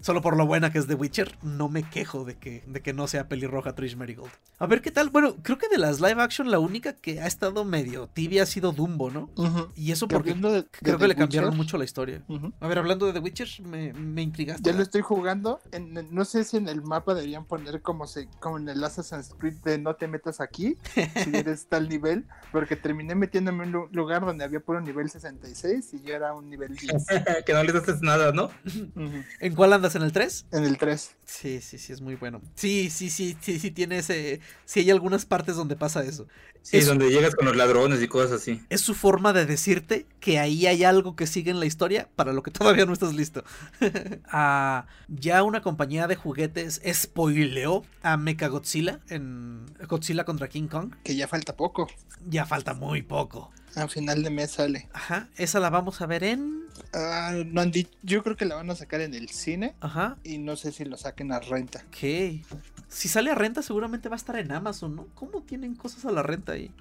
Solo 0.00 0.22
por 0.22 0.36
lo 0.36 0.46
buena 0.46 0.72
que 0.72 0.78
es 0.78 0.86
The 0.86 0.94
Witcher, 0.94 1.36
no 1.42 1.68
me 1.68 1.82
quejo 1.82 2.24
de 2.24 2.36
que, 2.36 2.62
de 2.66 2.80
que 2.80 2.92
no 2.92 3.06
sea 3.06 3.28
pelirroja 3.28 3.74
Trish 3.74 3.96
Marigold. 3.96 4.30
A 4.58 4.66
ver 4.66 4.80
qué 4.82 4.90
tal. 4.90 5.10
Bueno, 5.10 5.36
creo 5.42 5.58
que 5.58 5.68
de 5.68 5.78
las 5.78 6.00
live 6.00 6.20
action 6.22 6.50
la 6.50 6.58
única 6.58 6.94
que 6.94 7.20
ha 7.20 7.26
estado 7.26 7.64
medio 7.64 8.08
tibia 8.08 8.42
ha 8.44 8.46
sido 8.46 8.72
Dumbo, 8.72 9.10
¿no? 9.10 9.30
Y 9.74 9.92
eso 9.92 10.08
Que 10.08 10.16
porque 10.16 10.34
de- 10.34 10.40
de 10.40 10.64
creo 10.70 10.96
que 10.98 11.04
The 11.04 11.08
le 11.08 11.14
cambiaron 11.16 11.50
Witcher, 11.50 11.56
mucho 11.56 11.76
la 11.78 11.84
historia. 11.84 12.22
A 12.60 12.66
ver, 12.68 12.78
hablando 12.78 13.06
de 13.06 13.12
The 13.12 13.18
Witcher, 13.18 13.48
me, 13.64 13.92
me 13.92 14.22
intrigaste. 14.22 14.62
Ya 14.70 14.74
lo 14.76 14.82
estoy 14.82 15.02
jugando. 15.02 15.60
En- 15.72 15.96
en- 15.96 16.14
no 16.14 16.24
sé 16.24 16.44
si 16.44 16.56
en 16.56 16.68
el 16.68 16.82
mapa 16.82 17.14
deberían 17.14 17.44
poner 17.44 17.82
como, 17.82 18.06
se, 18.06 18.28
como 18.40 18.58
en 18.58 18.68
el 18.68 18.82
Assassin's 18.82 19.34
Creed 19.38 19.54
de 19.64 19.78
no 19.78 19.96
te 19.96 20.08
metas 20.08 20.40
aquí, 20.40 20.76
si 20.94 20.94
eres 21.36 21.66
tal 21.66 21.88
nivel, 21.88 22.24
porque 22.52 22.76
terminé 22.76 23.14
metiéndome 23.14 23.64
en 23.64 23.68
un 23.68 23.72
lu- 23.82 23.88
lugar 23.92 24.24
donde 24.24 24.44
había 24.44 24.60
puro 24.60 24.80
nivel 24.80 25.10
66 25.10 25.94
y 25.94 26.00
yo 26.02 26.14
era 26.14 26.32
un 26.34 26.48
nivel 26.48 26.74
10. 26.74 27.06
que 27.46 27.52
no 27.52 27.62
les 27.62 27.74
haces 27.74 28.00
nada, 28.02 28.32
¿no? 28.32 28.50
¿En 29.40 29.54
cuál 29.54 29.72
andas? 29.74 29.89
¿En 29.94 30.02
el 30.02 30.12
3? 30.12 30.46
En 30.52 30.64
el 30.64 30.78
3. 30.78 31.16
Sí, 31.24 31.60
sí, 31.60 31.78
sí, 31.78 31.92
es 31.92 32.00
muy 32.00 32.16
bueno. 32.16 32.40
Sí, 32.54 32.90
sí, 32.90 33.08
sí, 33.10 33.36
sí, 33.40 33.58
sí, 33.60 33.70
tiene 33.70 33.98
ese... 33.98 34.40
Sí 34.64 34.80
hay 34.80 34.90
algunas 34.90 35.24
partes 35.26 35.56
donde 35.56 35.76
pasa 35.76 36.02
eso. 36.04 36.26
Sí, 36.62 36.76
Es- 36.78 36.86
donde 36.86 37.10
llegas 37.10 37.34
con 37.34 37.46
los 37.46 37.56
ladrones 37.56 38.02
y 38.02 38.08
cosas 38.08 38.32
así. 38.42 38.62
Es 38.68 38.80
su 38.82 38.94
forma 38.94 39.32
de 39.32 39.46
decirte 39.46 40.06
que 40.20 40.38
ahí 40.38 40.66
hay 40.66 40.84
algo 40.84 41.16
que 41.16 41.26
sigue 41.26 41.50
en 41.50 41.60
la 41.60 41.66
historia 41.66 42.08
para 42.16 42.32
lo 42.32 42.42
que 42.42 42.50
todavía 42.50 42.84
no 42.86 42.92
estás 42.92 43.14
listo. 43.14 43.44
Ah, 44.32 44.86
ya 45.08 45.42
una 45.42 45.62
compañía 45.62 46.06
de 46.06 46.16
juguetes 46.16 46.80
spoileó 46.92 47.82
a 48.02 48.16
Mechagodzilla 48.16 49.00
en 49.08 49.66
Godzilla 49.88 50.24
contra 50.24 50.48
King 50.48 50.68
Kong. 50.68 50.94
Que 51.04 51.16
ya 51.16 51.26
falta 51.28 51.56
poco. 51.56 51.88
Ya 52.28 52.44
falta 52.46 52.74
muy 52.74 53.02
poco. 53.02 53.50
A 53.76 53.86
final 53.88 54.22
de 54.22 54.30
mes 54.30 54.50
sale. 54.52 54.88
Ajá, 54.92 55.28
esa 55.36 55.60
la 55.60 55.70
vamos 55.70 56.00
a 56.00 56.06
ver 56.06 56.24
en... 56.24 56.60
No 57.46 57.60
han 57.60 57.70
dicho- 57.70 57.90
yo 58.02 58.22
creo 58.22 58.36
que 58.36 58.44
la 58.44 58.56
van 58.56 58.70
a 58.70 58.74
sacar 58.74 59.00
en 59.00 59.14
el 59.14 59.28
cine 59.28 59.74
Ajá, 59.80 60.16
y 60.24 60.38
no 60.38 60.56
sé 60.56 60.72
si 60.72 60.84
lo 60.84 60.96
saquen 60.96 61.30
a 61.32 61.40
renta. 61.40 61.84
ok. 61.88 62.44
Si 62.88 63.08
sale 63.08 63.30
a 63.30 63.34
renta 63.36 63.62
seguramente 63.62 64.08
va 64.08 64.16
a 64.16 64.18
estar 64.18 64.36
en 64.36 64.50
Amazon, 64.50 64.96
¿no? 64.96 65.06
¿Cómo 65.14 65.42
tienen 65.42 65.76
cosas 65.76 66.04
a 66.04 66.10
la 66.10 66.22
renta 66.24 66.52
ahí? 66.52 66.72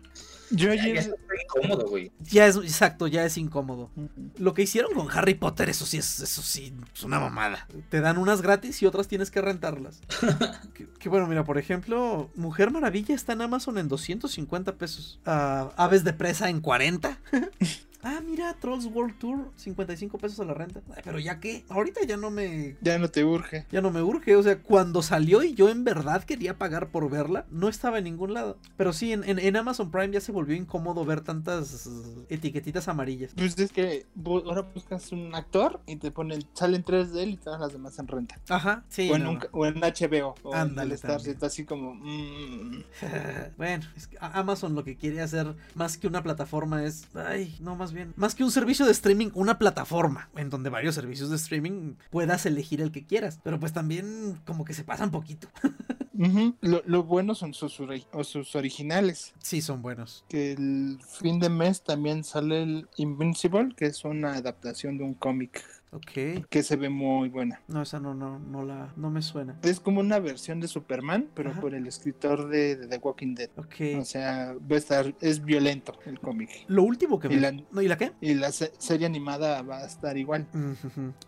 Yo 0.52 0.74
Ya, 0.74 0.86
está 0.86 1.16
incómodo, 1.44 1.88
güey. 1.88 2.12
Ya 2.22 2.48
es, 2.48 2.56
exacto, 2.58 3.08
ya 3.08 3.24
es 3.26 3.38
incómodo. 3.38 3.92
Lo 4.38 4.54
que 4.54 4.64
hicieron 4.64 4.94
con 4.94 5.08
Harry 5.12 5.36
Potter, 5.36 5.70
eso 5.70 5.86
sí 5.86 5.98
es, 5.98 6.20
eso 6.20 6.42
sí, 6.42 6.74
es 6.94 7.04
una 7.04 7.20
mamada. 7.20 7.68
Te 7.90 8.02
dan 8.02 8.18
unas 8.18 8.42
gratis 8.42 8.82
y 8.82 8.86
otras 8.86 9.08
tienes 9.08 9.32
que 9.32 9.42
rentarlas. 9.42 10.02
que, 10.74 10.88
que 10.88 11.10
bueno, 11.10 11.28
mira, 11.28 11.44
por 11.44 11.58
ejemplo, 11.58 12.30
Mujer 12.36 12.72
Maravilla 12.72 13.16
está 13.16 13.34
en 13.34 13.42
Amazon 13.42 13.78
en 13.78 13.88
250 13.88 14.76
pesos. 14.76 15.20
Ah, 15.26 15.72
Aves 15.78 16.04
de 16.04 16.14
presa 16.14 16.50
en 16.50 16.62
40. 16.62 17.20
ah, 18.04 18.22
mira, 18.26 18.54
Trolls 18.60 18.86
World 18.86 19.18
Tour, 19.20 19.52
55 19.56 20.18
pesos 20.18 20.40
a 20.40 20.46
la 20.46 20.54
renta. 20.54 20.82
Ay, 20.96 21.02
pero 21.04 21.20
ya 21.20 21.40
que, 21.40 21.66
ahorita 21.70 22.02
ya 22.06 22.18
no 22.18 22.30
me 22.32 22.78
Ya 22.82 22.98
no 23.00 23.10
te 23.10 23.24
urge. 23.24 23.66
ya 23.72 23.82
no 23.82 23.92
me 23.92 24.02
urge, 24.02 24.36
o 24.36 24.44
sea, 24.44 24.60
cuando 24.62 25.02
salió 25.02 25.44
y 25.44 25.54
yo 25.54 25.70
en 25.70 25.84
verdad 25.84 26.24
quería 26.24 26.58
pagar 26.58 26.90
por 26.92 27.10
verla, 27.10 27.46
no 27.52 27.68
estaba 27.70 27.98
en 27.98 28.06
ningún 28.06 28.34
lado. 28.34 28.58
Pero 28.78 28.94
sí, 28.94 29.12
en, 29.14 29.24
en- 29.24 29.40
en 29.40 29.56
Amazon 29.58 29.92
Prime 29.92 30.12
ya 30.12 30.22
se 30.22 30.32
volvió 30.32 30.56
incómodo 30.56 31.06
ver 31.06 31.22
tantas 31.22 31.90
etiquetitas 32.30 32.88
amarillas. 32.88 33.32
Pues 33.36 33.58
es 33.60 33.72
que 33.72 34.06
ahora 34.26 34.62
buscas 34.74 35.12
un 35.12 35.34
actor 35.36 35.82
y 35.88 35.96
te 35.98 36.12
ponen, 36.12 36.44
salen 36.54 36.84
tres 36.84 37.12
de 37.14 37.24
él 37.24 37.30
y 37.32 37.38
todas 37.38 37.60
las 37.60 37.74
demás 37.74 37.98
en 38.00 38.08
renta. 38.08 38.36
Ajá, 38.50 38.84
sí. 38.90 39.10
o, 39.12 39.16
en 39.16 39.24
no, 39.24 39.32
un 39.32 39.38
no. 39.40 39.46
o 39.52 39.66
en 39.66 39.76
HBO. 39.80 40.36
O 40.44 40.54
Ándale, 40.54 40.90
en 40.92 40.96
Star, 40.96 41.22
está 41.28 41.48
así 41.48 41.66
como... 41.66 41.96
mm, 41.96 42.84
bueno, 43.58 43.86
es 43.96 44.08
que 44.08 44.18
a- 44.20 44.40
Amazon 44.40 44.76
lo 44.76 44.84
que 44.84 44.96
quiere 44.96 45.22
hacer 45.22 45.56
más 45.76 45.98
que 45.98 46.08
una 46.08 46.24
plataforma 46.24 46.84
es, 46.84 47.08
ay, 47.16 47.58
no, 47.62 47.76
más 47.76 47.89
bien, 47.94 48.14
más 48.16 48.36
que 48.36 48.44
un 48.44 48.52
servicio 48.52 48.86
de 48.86 48.92
streaming, 48.92 49.30
una 49.34 49.58
plataforma 49.58 50.30
en 50.36 50.50
donde 50.50 50.70
varios 50.70 50.96
servicios 50.96 51.30
de 51.30 51.36
streaming 51.36 51.96
puedas 52.10 52.46
elegir 52.46 52.82
el 52.82 52.92
que 52.92 53.06
quieras. 53.06 53.40
Pero 53.44 53.60
pues 53.60 53.74
también 53.74 54.40
como 54.46 54.66
que 54.66 54.74
se 54.74 54.84
pasan 54.84 55.12
poquito. 55.12 55.48
ujú. 56.14 56.56
lo, 56.62 56.82
lo 56.86 57.04
bueno 57.04 57.36
son 57.36 57.54
sus, 57.54 57.80
o 58.12 58.24
sus 58.24 58.56
originales. 58.56 59.34
sí, 59.40 59.62
son 59.62 59.82
buenos. 59.82 60.26
Que 60.30 60.52
el 60.54 61.00
fin 61.08 61.40
de 61.40 61.50
mes 61.50 61.84
también 61.84 62.24
sale 62.24 62.64
el 62.64 62.90
Invincible, 62.98 63.74
que 63.76 63.86
es 63.86 64.04
una 64.04 64.34
adaptación 64.34 64.98
de 64.98 65.04
un 65.04 65.14
cómic 65.14 65.64
Ok. 65.92 66.46
que 66.50 66.62
se 66.64 66.76
ve 66.76 66.90
muy 66.90 67.30
buena. 67.30 67.62
No, 67.68 67.82
esa 67.82 68.00
no, 68.00 68.14
no, 68.14 68.38
no 68.40 68.64
la, 68.64 68.94
no 68.96 69.10
me 69.10 69.22
suena. 69.24 69.58
Es 69.64 69.80
como 69.80 70.00
una 70.02 70.20
versión 70.20 70.60
de 70.60 70.68
Superman, 70.68 71.28
pero 71.34 71.50
Ajá. 71.52 71.62
por 71.62 71.74
el 71.74 71.88
escritor 71.88 72.48
de, 72.48 72.76
de 72.76 72.88
The 72.88 72.98
Walking 72.98 73.34
Dead. 73.34 73.50
Ok. 73.58 74.00
O 74.00 74.06
sea, 74.06 74.54
va 74.72 74.76
a 74.76 74.78
estar, 74.78 75.16
es 75.20 75.44
violento 75.44 75.98
el 76.06 76.20
cómic. 76.20 76.50
Lo 76.68 76.84
último 76.84 77.20
que 77.20 77.28
Y 77.28 77.32
vi. 77.32 77.40
la- 77.40 77.52
No, 77.72 77.82
¿Y 77.82 77.88
la 77.88 77.98
qué? 77.98 78.12
Y 78.22 78.36
la 78.36 78.52
se- 78.52 78.72
serie 78.78 79.08
animada 79.08 79.62
va 79.64 79.80
a 79.80 79.86
estar 79.86 80.16
igual. 80.18 80.48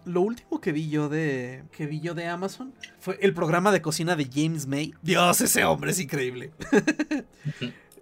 Lo 0.05 0.21
último 0.21 0.61
que 0.61 0.71
vi 0.71 0.89
yo 0.89 1.09
de 1.09 1.63
que 1.71 1.87
vi 1.87 1.99
yo 1.99 2.13
de 2.13 2.27
Amazon 2.27 2.73
fue 2.99 3.17
el 3.21 3.33
programa 3.33 3.71
de 3.71 3.81
cocina 3.81 4.15
de 4.15 4.29
James 4.31 4.67
May. 4.67 4.93
Dios, 5.01 5.41
ese 5.41 5.63
hombre 5.65 5.91
es 5.91 5.99
increíble. 5.99 6.51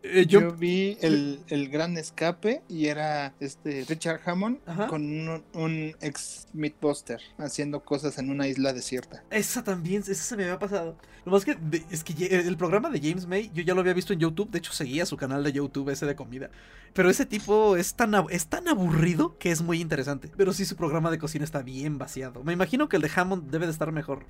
Eh, 0.04 0.26
Yo, 0.28 0.40
yo, 0.42 0.52
vi 0.54 0.98
el, 1.02 1.40
el 1.48 1.70
gran 1.70 1.98
escape 1.98 2.62
y 2.70 2.86
era 2.88 3.34
este 3.40 3.86
Richard 3.88 4.22
Hammond 4.26 4.60
Ajá. 4.66 4.88
con 4.88 5.04
un, 5.04 5.44
un 5.54 5.96
ex 6.02 6.48
Mythbuster 6.54 7.20
haciendo 7.38 7.82
cosas 7.84 8.18
en 8.18 8.30
una 8.30 8.48
isla 8.48 8.72
desierta. 8.74 9.24
esa 9.30 9.64
también, 9.64 10.02
esa 10.02 10.14
se 10.16 10.38
me 10.38 10.44
había 10.44 10.58
pasado. 10.60 10.96
Lo 11.26 11.34
más 11.34 11.44
que 11.44 11.56
de- 11.56 11.84
es 11.92 12.04
que 12.06 12.14
el 12.28 12.56
programa 12.56 12.90
de 12.90 13.00
James 13.02 13.28
May 13.28 13.52
yo 13.54 13.62
ya 13.62 13.74
lo 13.74 13.82
había 13.82 13.94
visto 13.94 14.14
en 14.14 14.20
YouTube, 14.20 14.50
de 14.52 14.60
hecho 14.60 14.72
seguía 14.72 15.06
su 15.06 15.18
canal 15.18 15.44
de 15.44 15.52
YouTube 15.52 15.90
ese 15.90 16.06
de 16.06 16.16
comida. 16.16 16.50
Pero 16.94 17.10
ese 17.10 17.26
tipo 17.26 17.76
es 17.76 17.94
tan 17.94 18.14
es 18.32 18.48
tan 18.48 18.68
aburrido 18.68 19.38
que 19.38 19.52
es 19.52 19.62
muy 19.62 19.80
interesante. 19.82 20.32
Pero 20.36 20.54
sí 20.54 20.66
su 20.66 20.76
programa 20.76 21.12
de 21.12 21.20
cocina 21.20 21.44
está 21.46 21.62
bien 21.62 21.98
vaciado. 22.00 22.44
Me 22.44 22.54
imagino 22.54 22.88
que 22.90 22.96
el 22.96 23.02
de 23.04 23.12
Hammond 23.16 23.52
debe 23.52 23.66
de 23.68 23.72
estar 23.74 23.92
mejor. 23.92 24.26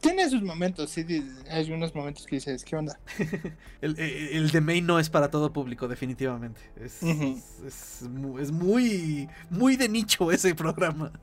Tiene 0.00 0.28
sus 0.28 0.42
momentos, 0.42 0.90
sí, 0.90 1.06
hay 1.48 1.70
unos 1.72 1.94
momentos 1.94 2.26
que 2.26 2.36
dices, 2.36 2.64
¿qué 2.64 2.76
onda? 2.76 2.98
El, 3.80 3.98
el- 3.98 4.28
el 4.36 4.50
de 4.50 4.60
May 4.60 4.80
no 4.80 4.98
es 5.00 5.10
para 5.12 5.30
todo 5.30 5.52
público, 5.52 5.86
definitivamente. 5.86 6.60
Es, 6.74 7.00
es, 7.02 8.02
mu- 8.08 8.38
es 8.40 8.50
muy, 8.50 9.28
muy 9.50 9.76
de 9.76 9.88
nicho 9.88 10.32
ese 10.32 10.54
programa. 10.54 11.12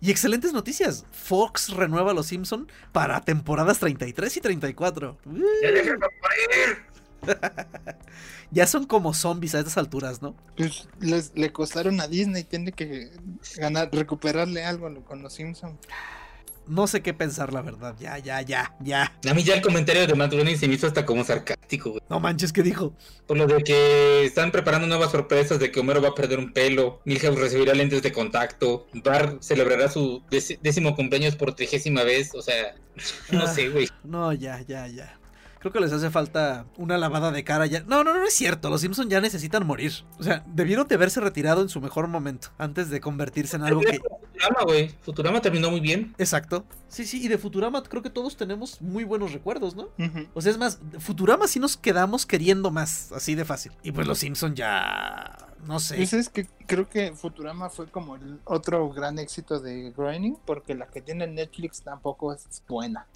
Y 0.00 0.10
excelentes 0.10 0.52
noticias. 0.52 1.06
Fox 1.12 1.70
renueva 1.70 2.10
a 2.10 2.14
Los 2.14 2.26
Simpson 2.26 2.68
para 2.92 3.22
temporadas 3.22 3.78
33 3.78 4.36
y 4.36 4.40
34. 4.42 5.16
¡Ya 5.24 5.32
morir! 5.32 6.78
ya 8.50 8.66
son 8.66 8.84
como 8.84 9.14
zombies 9.14 9.54
a 9.54 9.60
estas 9.60 9.78
alturas, 9.78 10.20
¿no? 10.20 10.34
Pues 10.58 10.88
les, 11.00 11.32
le 11.34 11.52
costaron 11.52 12.02
a 12.02 12.08
Disney, 12.08 12.44
tiene 12.44 12.72
que 12.72 13.12
ganar, 13.56 13.88
recuperarle 13.92 14.62
algo 14.64 14.92
con 15.04 15.22
los 15.22 15.32
Simpsons. 15.32 15.78
No 16.66 16.86
sé 16.86 17.02
qué 17.02 17.12
pensar, 17.12 17.52
la 17.52 17.62
verdad. 17.62 17.94
Ya, 17.98 18.18
ya, 18.18 18.40
ya, 18.42 18.74
ya. 18.80 19.12
A 19.28 19.34
mí 19.34 19.42
ya 19.42 19.54
el 19.54 19.62
comentario 19.62 20.06
de 20.06 20.14
Matt 20.14 20.32
Groening 20.32 20.56
se 20.56 20.66
me 20.66 20.74
hizo 20.74 20.86
hasta 20.86 21.04
como 21.04 21.22
sarcástico, 21.24 21.90
güey. 21.90 22.02
No 22.08 22.20
manches, 22.20 22.52
¿qué 22.52 22.62
dijo? 22.62 22.94
Por 23.26 23.36
lo 23.36 23.46
de 23.46 23.62
que 23.62 24.24
están 24.24 24.50
preparando 24.50 24.86
nuevas 24.86 25.10
sorpresas 25.10 25.58
de 25.58 25.70
que 25.70 25.80
Homero 25.80 26.00
va 26.00 26.08
a 26.08 26.14
perder 26.14 26.38
un 26.38 26.52
pelo, 26.52 27.00
Milhouse 27.04 27.38
recibirá 27.38 27.74
lentes 27.74 28.02
de 28.02 28.12
contacto, 28.12 28.86
Bar 28.94 29.38
celebrará 29.40 29.88
su 29.88 30.22
décimo 30.30 30.96
cumpleaños 30.96 31.36
por 31.36 31.54
trigésima 31.54 32.02
vez, 32.02 32.34
o 32.34 32.42
sea, 32.42 32.74
no 33.30 33.46
sé, 33.46 33.68
güey. 33.68 33.88
No, 34.02 34.32
ya, 34.32 34.60
ya, 34.62 34.86
ya. 34.88 35.18
Creo 35.64 35.72
que 35.72 35.80
les 35.80 35.94
hace 35.94 36.10
falta 36.10 36.66
una 36.76 36.98
lavada 36.98 37.32
de 37.32 37.42
cara 37.42 37.64
ya. 37.64 37.82
No, 37.84 38.04
no, 38.04 38.12
no 38.12 38.22
es 38.26 38.34
cierto. 38.34 38.68
Los 38.68 38.82
Simpsons 38.82 39.08
ya 39.08 39.22
necesitan 39.22 39.66
morir. 39.66 40.04
O 40.18 40.22
sea, 40.22 40.44
debieron 40.46 40.86
de 40.86 40.94
haberse 40.94 41.22
retirado 41.22 41.62
en 41.62 41.70
su 41.70 41.80
mejor 41.80 42.06
momento. 42.06 42.48
Antes 42.58 42.90
de 42.90 43.00
convertirse 43.00 43.56
en 43.56 43.62
algo 43.62 43.80
que. 43.80 43.98
Futurama, 43.98 44.62
güey. 44.66 44.94
Futurama 45.00 45.40
terminó 45.40 45.70
muy 45.70 45.80
bien. 45.80 46.14
Exacto. 46.18 46.66
Sí, 46.88 47.06
sí. 47.06 47.24
Y 47.24 47.28
de 47.28 47.38
Futurama 47.38 47.82
creo 47.82 48.02
que 48.02 48.10
todos 48.10 48.36
tenemos 48.36 48.82
muy 48.82 49.04
buenos 49.04 49.32
recuerdos, 49.32 49.74
¿no? 49.74 49.88
O 50.34 50.42
sea, 50.42 50.52
es 50.52 50.58
más, 50.58 50.80
Futurama 50.98 51.48
sí 51.48 51.58
nos 51.58 51.78
quedamos 51.78 52.26
queriendo 52.26 52.70
más. 52.70 53.10
Así 53.12 53.34
de 53.34 53.46
fácil. 53.46 53.72
Y 53.82 53.92
pues 53.92 54.06
los 54.06 54.18
Simpsons 54.18 54.54
ya. 54.54 55.34
No 55.66 55.80
sé. 55.80 55.96
Pues 55.96 56.12
es 56.12 56.28
que 56.28 56.46
creo 56.66 56.90
que 56.90 57.14
Futurama 57.14 57.70
fue 57.70 57.90
como 57.90 58.16
el 58.16 58.38
otro 58.44 58.90
gran 58.90 59.18
éxito 59.18 59.60
de 59.60 59.92
Groening, 59.96 60.36
porque 60.44 60.74
la 60.74 60.88
que 60.88 61.00
tiene 61.00 61.26
Netflix 61.26 61.80
tampoco 61.80 62.34
es 62.34 62.62
buena. 62.68 63.06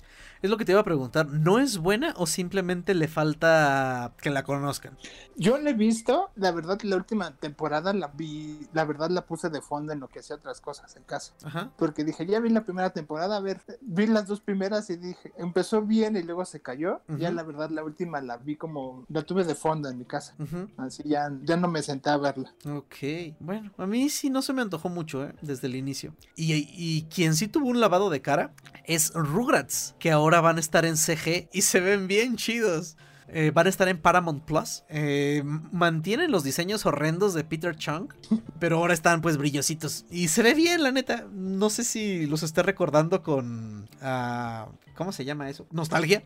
Es 0.41 0.51
lo 0.51 0.57
que 0.57 0.65
te 0.65 0.73
iba 0.73 0.81
a 0.81 0.85
preguntar. 0.85 1.27
¿No 1.27 1.59
es 1.59 1.79
buena 1.79 2.15
o 2.17 2.27
simplemente 2.27 2.95
le 2.95 3.09
falta 3.09 4.15
que 4.21 4.31
la 4.31 4.45
conozcan? 4.45 4.97
Yo 5.37 5.59
la 5.59 5.71
he 5.71 5.75
visto. 5.75 6.31
La 6.37 6.53
verdad, 6.53 6.81
la 6.83 6.97
última 6.97 7.37
temporada 7.37 7.93
la 7.93 8.09
vi. 8.09 8.69
La 8.73 8.85
verdad, 8.85 9.11
la 9.11 9.27
puse 9.27 9.51
de 9.51 9.61
fondo 9.61 9.93
en 9.93 10.01
lo 10.01 10.09
que 10.09 10.21
hacía 10.21 10.37
otras 10.37 10.61
cosas 10.61 10.95
en 10.97 11.03
casa. 11.05 11.35
Ajá. 11.43 11.73
Porque 11.77 12.05
dije, 12.05 12.27
ya 12.27 12.41
vi 12.41 12.51
la 12.51 12.65
primera 12.65 12.91
temporada. 12.91 13.37
A 13.37 13.41
ver, 13.41 13.61
vi 13.81 14.07
las 14.07 14.27
dos 14.27 14.41
primeras 14.41 14.91
y 14.91 14.97
dije, 14.97 15.33
empezó 15.39 15.83
bien 15.83 16.17
y 16.17 16.23
luego 16.23 16.45
se 16.45 16.61
cayó. 16.61 17.01
Ya 17.19 17.31
la 17.31 17.43
verdad, 17.43 17.71
la 17.71 17.83
última 17.83 18.21
la 18.21 18.37
vi 18.37 18.57
como. 18.57 19.05
La 19.09 19.23
tuve 19.23 19.45
de 19.45 19.55
fondo 19.55 19.89
en 19.89 19.99
mi 19.99 20.05
casa. 20.05 20.35
Así 20.77 21.03
ya, 21.05 21.31
ya 21.43 21.57
no 21.57 21.69
me 21.69 21.83
senté 21.83 22.11
a 22.11 22.17
verla. 22.17 22.55
Ok. 22.65 23.35
Bueno, 23.41 23.73
a 23.77 23.87
mí 23.87 24.09
sí 24.09 24.31
no 24.31 24.43
se 24.43 24.53
me 24.53 24.63
antojó 24.63 24.89
mucho, 24.89 25.25
¿eh? 25.25 25.35
Desde 25.43 25.67
el 25.67 25.75
inicio. 25.75 26.15
Y, 26.37 26.55
y 26.55 27.03
quien 27.05 27.35
sí 27.35 27.49
tuvo 27.49 27.67
un 27.67 27.81
lavado 27.81 28.09
de 28.11 28.23
cara 28.23 28.53
es 28.85 29.13
Rugrats, 29.15 29.95
que 29.99 30.11
ahora 30.11 30.28
ahora 30.29 30.43
van 30.43 30.59
a 30.59 30.61
estar 30.61 30.85
en 30.85 30.99
CG 30.99 31.49
y 31.53 31.63
se 31.63 31.81
ven 31.81 32.07
bien 32.07 32.37
chidos. 32.37 32.97
Eh, 33.31 33.51
van 33.53 33.67
a 33.67 33.71
estar 33.71 33.89
en 33.89 33.99
Paramount 33.99 34.45
Plus. 34.45 34.85
Eh, 34.91 35.43
mantienen 35.45 36.31
los 36.31 36.45
diseños 36.45 36.85
horrendos 36.85 37.33
de 37.33 37.45
Peter 37.45 37.75
Chung, 37.75 38.13
pero 38.61 38.77
ahora 38.77 38.93
están 38.93 39.23
pues 39.23 39.39
brillositos. 39.39 40.05
Y 40.11 40.29
se 40.29 40.43
ve 40.43 40.53
bien, 40.53 40.83
la 40.83 40.93
neta. 40.93 41.27
No 41.33 41.71
sé 41.71 41.85
si 41.85 42.27
los 42.27 42.43
esté 42.43 42.63
recordando 42.63 43.23
con... 43.23 43.89
Uh, 44.03 44.71
¿Cómo 44.95 45.13
se 45.13 45.25
llama 45.25 45.49
eso? 45.49 45.67
Nostalgia. 45.71 46.23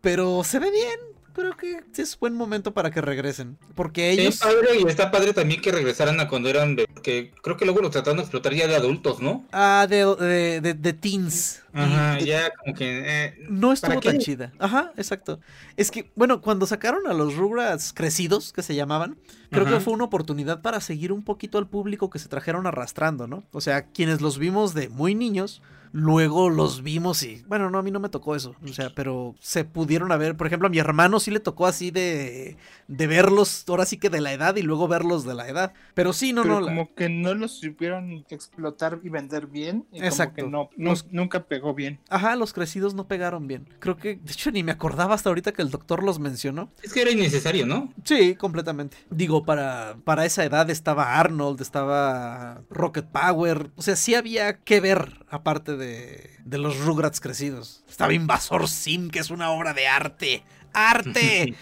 Pero 0.00 0.42
se 0.42 0.58
ve 0.58 0.70
bien 0.70 1.14
creo 1.34 1.56
que 1.56 1.82
es 2.00 2.18
buen 2.18 2.34
momento 2.34 2.72
para 2.72 2.90
que 2.90 3.00
regresen. 3.00 3.58
Porque 3.74 4.12
ellos. 4.12 4.38
Padre 4.38 4.78
y 4.80 4.88
está 4.88 5.10
padre 5.10 5.34
también 5.34 5.60
que 5.60 5.72
regresaran 5.72 6.18
a 6.20 6.28
cuando 6.28 6.48
eran. 6.48 6.76
Porque 6.94 7.32
creo 7.42 7.56
que 7.56 7.64
luego 7.66 7.80
los 7.82 7.90
trataron 7.90 8.18
de 8.18 8.22
explotar 8.22 8.54
ya 8.54 8.66
de 8.66 8.76
adultos, 8.76 9.20
¿no? 9.20 9.44
Ah, 9.52 9.86
de, 9.88 10.60
de, 10.60 10.74
de, 10.74 10.92
teens. 10.92 11.63
Ajá, 11.74 12.18
ya 12.20 12.50
como 12.54 12.74
que. 12.74 13.02
Eh, 13.04 13.34
no 13.48 13.72
estuvo 13.72 14.00
tan 14.00 14.18
chida. 14.18 14.52
Ajá, 14.58 14.92
exacto. 14.96 15.40
Es 15.76 15.90
que, 15.90 16.10
bueno, 16.14 16.40
cuando 16.40 16.66
sacaron 16.66 17.06
a 17.06 17.14
los 17.14 17.34
Rugrats 17.34 17.92
crecidos, 17.92 18.52
que 18.52 18.62
se 18.62 18.74
llamaban, 18.74 19.16
creo 19.50 19.66
que 19.66 19.80
fue 19.80 19.92
una 19.92 20.04
oportunidad 20.04 20.62
para 20.62 20.80
seguir 20.80 21.12
un 21.12 21.24
poquito 21.24 21.58
al 21.58 21.68
público 21.68 22.10
que 22.10 22.18
se 22.18 22.28
trajeron 22.28 22.66
arrastrando, 22.66 23.26
¿no? 23.26 23.44
O 23.52 23.60
sea, 23.60 23.86
quienes 23.86 24.20
los 24.20 24.38
vimos 24.38 24.74
de 24.74 24.88
muy 24.88 25.14
niños 25.14 25.62
luego 25.94 26.50
los 26.50 26.82
vimos 26.82 27.22
y, 27.22 27.44
bueno, 27.46 27.70
no, 27.70 27.78
a 27.78 27.82
mí 27.84 27.92
no 27.92 28.00
me 28.00 28.08
tocó 28.08 28.34
eso, 28.34 28.56
o 28.64 28.72
sea, 28.72 28.90
pero 28.96 29.36
se 29.38 29.64
pudieron 29.64 30.10
haber, 30.10 30.36
por 30.36 30.48
ejemplo, 30.48 30.66
a 30.66 30.70
mi 30.70 30.80
hermano 30.80 31.20
sí 31.20 31.30
le 31.30 31.38
tocó 31.38 31.68
así 31.68 31.92
de, 31.92 32.56
de 32.88 33.06
verlos, 33.06 33.64
ahora 33.68 33.86
sí 33.86 33.96
que 33.96 34.10
de 34.10 34.20
la 34.20 34.32
edad 34.32 34.56
y 34.56 34.62
luego 34.62 34.88
verlos 34.88 35.24
de 35.24 35.34
la 35.34 35.48
edad, 35.48 35.72
pero 35.94 36.12
sí, 36.12 36.32
no, 36.32 36.44
no. 36.44 36.60
Como 36.60 36.92
que 36.96 37.08
no 37.08 37.34
los 37.34 37.52
supieron 37.52 38.24
explotar 38.28 38.98
y 39.04 39.08
vender 39.08 39.46
bien, 39.46 39.86
Exacto. 39.92 40.46
Como 40.46 40.70
que 40.70 40.76
no, 40.78 40.94
nunca 41.12 41.44
pegó 41.44 41.63
bien. 41.72 42.00
Ajá, 42.10 42.36
los 42.36 42.52
crecidos 42.52 42.94
no 42.94 43.06
pegaron 43.08 43.46
bien. 43.46 43.68
Creo 43.78 43.96
que, 43.96 44.16
de 44.16 44.32
hecho, 44.32 44.50
ni 44.50 44.62
me 44.62 44.72
acordaba 44.72 45.14
hasta 45.14 45.30
ahorita 45.30 45.52
que 45.52 45.62
el 45.62 45.70
doctor 45.70 46.02
los 46.02 46.18
mencionó. 46.18 46.70
Es 46.82 46.92
que 46.92 47.02
era 47.02 47.12
innecesario, 47.12 47.64
¿no? 47.64 47.94
Sí, 48.04 48.34
completamente. 48.34 48.96
Digo, 49.08 49.44
para, 49.44 49.96
para 50.04 50.26
esa 50.26 50.44
edad 50.44 50.68
estaba 50.68 51.18
Arnold, 51.18 51.60
estaba 51.60 52.62
Rocket 52.68 53.06
Power, 53.06 53.70
o 53.76 53.82
sea, 53.82 53.96
sí 53.96 54.14
había 54.14 54.58
que 54.58 54.80
ver 54.80 55.24
aparte 55.30 55.76
de 55.76 56.34
de, 56.44 56.58
los 56.58 56.78
Rugrats 56.78 57.20
crecidos. 57.20 57.84
Estaba 57.88 58.12
Invasor 58.12 58.68
Sim, 58.68 59.10
que 59.10 59.18
es 59.18 59.30
una 59.30 59.50
obra 59.50 59.74
de 59.74 59.86
arte. 59.86 60.44
¡Arte! 60.72 61.54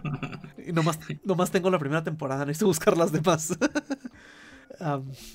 y 0.66 0.72
nomás, 0.72 0.98
nomás 1.24 1.50
tengo 1.50 1.70
la 1.70 1.78
primera 1.78 2.02
temporada, 2.02 2.44
necesito 2.44 2.66
buscar 2.66 2.96
las 2.96 3.12
demás. 3.12 3.56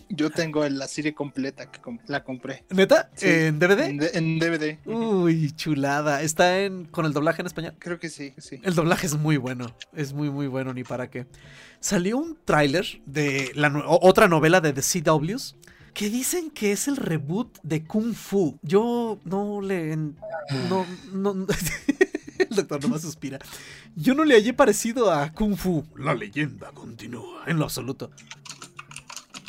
Yo 0.09 0.29
tengo 0.29 0.67
la 0.67 0.87
serie 0.87 1.13
completa 1.13 1.71
que 1.71 1.79
la 2.07 2.23
compré. 2.23 2.63
¿Neta? 2.69 3.09
¿En 3.21 3.59
DVD? 3.59 4.15
En, 4.15 4.39
DVD. 4.39 4.77
Uy, 4.85 5.51
chulada. 5.51 6.21
¿Está 6.21 6.59
en, 6.61 6.85
con 6.85 7.05
el 7.05 7.13
doblaje 7.13 7.41
en 7.41 7.47
español? 7.47 7.75
Creo 7.79 7.99
que 7.99 8.09
sí, 8.09 8.33
sí. 8.37 8.59
El 8.63 8.75
doblaje 8.75 9.07
es 9.07 9.15
muy 9.15 9.37
bueno. 9.37 9.75
Es 9.93 10.13
muy, 10.13 10.29
muy 10.29 10.47
bueno, 10.47 10.73
ni 10.73 10.83
para 10.83 11.09
qué. 11.09 11.25
Salió 11.79 12.17
un 12.17 12.37
tráiler 12.43 12.85
de 13.05 13.51
la 13.55 13.71
otra 13.87 14.27
novela 14.27 14.61
de 14.61 14.73
The 14.73 14.81
CWs 14.81 15.55
que 15.93 16.09
dicen 16.09 16.51
que 16.51 16.71
es 16.71 16.87
el 16.87 16.97
reboot 16.97 17.59
de 17.63 17.83
Kung 17.83 18.13
Fu. 18.13 18.57
Yo 18.61 19.19
no 19.25 19.61
le... 19.61 19.95
No, 19.95 20.85
no, 21.11 21.47
el 22.39 22.55
doctor 22.55 22.81
nomás 22.81 23.01
suspira. 23.01 23.39
Yo 23.95 24.15
no 24.15 24.23
le 24.23 24.35
hallé 24.35 24.53
parecido 24.53 25.11
a 25.11 25.31
Kung 25.33 25.57
Fu. 25.57 25.85
La 25.97 26.13
leyenda 26.13 26.71
continúa, 26.71 27.43
en 27.47 27.57
lo 27.57 27.65
absoluto. 27.65 28.11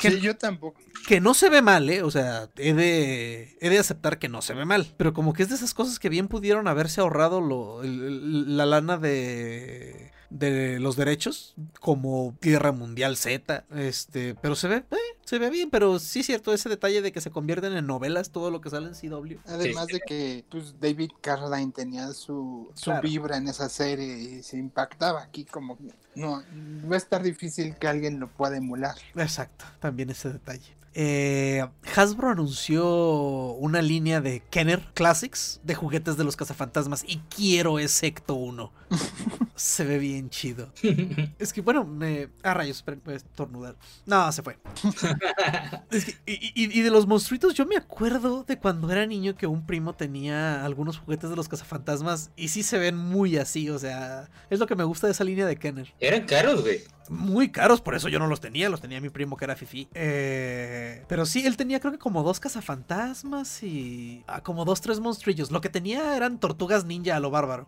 Que, 0.01 0.11
sí, 0.11 0.19
yo 0.19 0.35
tampoco. 0.35 0.81
Que 1.07 1.21
no 1.21 1.33
se 1.33 1.49
ve 1.49 1.61
mal, 1.61 1.89
¿eh? 1.89 2.01
O 2.03 2.09
sea, 2.11 2.49
he 2.57 2.73
de, 2.73 3.57
he 3.61 3.69
de 3.69 3.79
aceptar 3.79 4.19
que 4.19 4.29
no 4.29 4.41
se 4.41 4.53
ve 4.53 4.65
mal. 4.65 4.93
Pero 4.97 5.13
como 5.13 5.33
que 5.33 5.43
es 5.43 5.49
de 5.49 5.55
esas 5.55 5.73
cosas 5.73 5.99
que 5.99 6.09
bien 6.09 6.27
pudieron 6.27 6.67
haberse 6.67 7.01
ahorrado 7.01 7.39
lo, 7.39 7.81
la 7.83 8.65
lana 8.65 8.97
de 8.97 10.11
de 10.31 10.79
los 10.79 10.95
derechos 10.95 11.53
como 11.79 12.35
Guerra 12.41 12.71
Mundial 12.71 13.17
Z, 13.17 13.65
este, 13.75 14.33
pero 14.35 14.55
se 14.55 14.67
ve, 14.67 14.75
eh, 14.77 14.95
se 15.25 15.37
ve 15.37 15.49
bien, 15.49 15.69
pero 15.69 15.99
sí 15.99 16.21
es 16.21 16.25
cierto 16.25 16.53
ese 16.53 16.69
detalle 16.69 17.01
de 17.01 17.11
que 17.11 17.21
se 17.21 17.29
convierten 17.29 17.73
en 17.73 17.85
novelas 17.85 18.31
todo 18.31 18.49
lo 18.49 18.61
que 18.61 18.69
sale 18.69 18.87
en 18.87 18.93
CW. 18.93 19.37
Además 19.45 19.87
de 19.87 19.99
que 19.99 20.45
pues 20.49 20.79
David 20.79 21.11
Carradine 21.21 21.73
tenía 21.73 22.11
su, 22.13 22.71
su 22.73 22.91
vibra 23.03 23.37
en 23.37 23.49
esa 23.49 23.69
serie 23.69 24.17
y 24.17 24.43
se 24.43 24.57
impactaba 24.57 25.21
aquí 25.21 25.45
como 25.45 25.77
no 26.15 26.43
va 26.89 26.95
a 26.95 26.97
estar 26.97 27.21
difícil 27.21 27.75
que 27.75 27.87
alguien 27.87 28.19
lo 28.19 28.29
pueda 28.29 28.57
emular. 28.57 28.95
Exacto, 29.15 29.65
también 29.79 30.09
ese 30.09 30.31
detalle. 30.31 30.81
Eh, 30.93 31.65
Hasbro 31.95 32.29
anunció 32.29 33.53
una 33.53 33.81
línea 33.81 34.19
de 34.19 34.41
Kenner 34.49 34.81
Classics 34.93 35.61
de 35.63 35.73
juguetes 35.73 36.17
de 36.17 36.25
los 36.25 36.35
cazafantasmas 36.35 37.05
y 37.07 37.19
quiero 37.33 37.79
ese 37.79 38.07
Ecto 38.07 38.35
1. 38.35 38.71
se 39.61 39.85
ve 39.85 39.99
bien 39.99 40.29
chido. 40.29 40.73
es 41.39 41.53
que 41.53 41.61
bueno, 41.61 41.85
me. 41.85 42.29
Ah, 42.43 42.53
rayos, 42.53 42.83
estornudar. 43.07 43.75
No, 44.05 44.31
se 44.31 44.41
fue. 44.41 44.57
y, 46.25 46.81
de 46.81 46.89
los 46.89 47.05
monstruitos, 47.05 47.53
yo 47.53 47.65
me 47.65 47.77
acuerdo 47.77 48.43
de 48.43 48.57
cuando 48.57 48.91
era 48.91 49.05
niño 49.05 49.35
que 49.35 49.45
un 49.45 49.65
primo 49.65 49.93
tenía 49.93 50.65
algunos 50.65 50.97
juguetes 50.97 51.29
de 51.29 51.35
los 51.35 51.47
cazafantasmas 51.47 52.31
y 52.35 52.47
sí 52.47 52.63
se 52.63 52.79
ven 52.79 52.97
muy 52.97 53.37
así, 53.37 53.69
o 53.69 53.77
sea, 53.77 54.29
es 54.49 54.59
lo 54.59 54.65
que 54.65 54.75
me 54.75 54.83
gusta 54.83 55.07
de 55.07 55.13
esa 55.13 55.23
línea 55.23 55.45
de 55.45 55.55
Kenner. 55.55 55.93
Eran 55.99 56.25
caros, 56.25 56.61
güey 56.61 56.81
muy 57.11 57.49
caros, 57.49 57.81
por 57.81 57.93
eso 57.93 58.07
yo 58.07 58.19
no 58.19 58.27
los 58.27 58.39
tenía, 58.39 58.69
los 58.69 58.79
tenía 58.79 59.01
mi 59.01 59.09
primo 59.09 59.35
que 59.35 59.43
era 59.43 59.55
Fifi. 59.55 59.89
Eh, 59.93 61.03
pero 61.09 61.25
sí, 61.25 61.45
él 61.45 61.57
tenía 61.57 61.81
creo 61.81 61.91
que 61.91 61.99
como 61.99 62.23
dos 62.23 62.39
cazafantasmas 62.39 63.63
y 63.63 64.23
ah, 64.27 64.41
como 64.41 64.63
dos, 64.63 64.79
tres 64.79 65.01
monstrillos. 65.01 65.51
Lo 65.51 65.59
que 65.59 65.69
tenía 65.69 66.15
eran 66.15 66.39
tortugas 66.39 66.85
ninja 66.85 67.17
a 67.17 67.19
lo 67.19 67.29
bárbaro. 67.29 67.67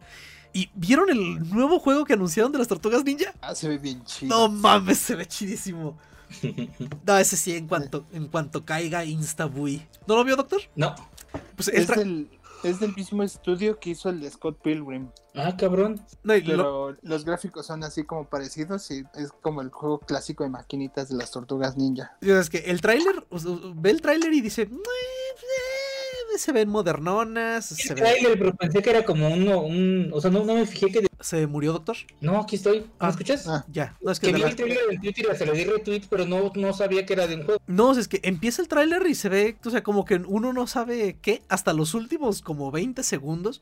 ¿Y 0.54 0.70
vieron 0.76 1.10
el 1.10 1.50
nuevo 1.50 1.80
juego 1.80 2.06
que 2.06 2.14
anunciaron 2.14 2.52
de 2.52 2.60
las 2.60 2.68
tortugas 2.68 3.04
ninja? 3.04 3.34
Ah, 3.42 3.56
se 3.56 3.68
ve 3.68 3.80
bien 3.80 4.04
chido. 4.06 4.38
No 4.38 4.50
mames, 4.50 5.00
se 5.00 5.16
ve 5.16 5.26
chidísimo. 5.26 5.98
No, 7.06 7.18
ese 7.18 7.38
sí, 7.38 7.56
en 7.56 7.68
cuanto, 7.68 8.06
en 8.12 8.28
cuanto 8.28 8.66
caiga 8.66 9.06
Instabui. 9.06 9.86
¿No 10.08 10.16
lo 10.16 10.24
vio, 10.24 10.36
doctor? 10.36 10.62
No. 10.76 10.96
Pues 11.56 11.68
es, 11.68 11.88
del, 11.88 12.28
es 12.64 12.80
del 12.80 12.96
mismo 12.96 13.24
estudio 13.24 13.80
que 13.80 13.92
hizo 13.92 14.10
el 14.10 14.20
de 14.20 14.32
Scott 14.32 14.60
Pilgrim. 14.62 15.10
Ah, 15.36 15.56
cabrón. 15.58 16.02
Pero 16.24 16.96
los 17.02 17.26
gráficos 17.26 17.68
son 17.68 17.84
así 17.84 18.04
como 18.04 18.26
parecidos 18.26 18.90
y 18.92 19.04
es 19.16 19.32
como 19.42 19.62
el 19.62 19.70
juego 19.70 20.00
clásico 20.00 20.44
de 20.44 20.50
maquinitas 20.50 21.10
de 21.10 21.16
las 21.18 21.32
tortugas 21.32 21.78
ninja. 21.78 22.16
Es 22.22 22.50
que 22.50 22.60
el 22.60 22.82
tráiler, 22.82 23.26
ve 23.76 23.90
el 23.92 24.02
tráiler 24.02 24.34
y 24.34 24.42
dice, 24.42 24.70
se 26.38 26.52
ven 26.52 26.70
modernonas. 26.70 27.72
El 27.90 27.96
tráiler, 27.96 28.38
pero 28.38 28.56
pensé 28.56 28.82
que 28.82 28.90
era 28.90 29.04
como 29.06 29.30
uno, 29.30 29.62
un, 29.62 30.10
o 30.14 30.22
sea, 30.22 30.32
no, 30.32 30.44
no 30.44 30.56
me 30.56 30.66
fijé 30.66 30.92
que 30.92 31.08
¿Se 31.20 31.48
murió, 31.48 31.72
doctor? 31.72 31.96
No, 32.20 32.40
aquí 32.42 32.58
estoy. 32.58 32.82
¿Me 32.82 32.86
Ah. 33.00 33.10
escuchas? 33.10 33.48
Ah, 33.48 33.66
Ya, 33.72 33.96
no 34.02 34.12
es 34.12 34.20
que 34.20 34.28
Que 34.28 34.34
vi 34.34 34.42
el 34.42 34.56
trailer 34.56 34.80
en 34.92 35.00
Twitter 35.02 35.26
y 35.34 35.38
se 35.38 35.46
le 35.46 35.54
di 35.54 35.64
retweet, 35.64 36.02
pero 36.10 36.26
no, 36.26 36.52
no 36.56 36.74
sabía 36.74 37.06
que 37.06 37.14
era 37.14 37.28
de 37.28 37.36
un 37.36 37.44
juego. 37.46 37.62
No, 37.66 37.94
es 37.98 38.08
que 38.10 38.20
empieza 38.24 38.62
el 38.62 38.68
tráiler 38.68 39.06
y 39.08 39.16
se 39.16 39.30
ve, 39.30 39.56
o 39.64 39.70
sea, 39.70 39.84
como 39.84 40.04
que 40.04 40.16
uno 40.16 40.52
no 40.52 40.68
sabe 40.68 41.18
qué, 41.22 41.42
hasta 41.48 41.72
los 41.74 41.94
últimos 41.94 42.42
como 42.42 42.72
20 42.72 43.04
segundos, 43.04 43.62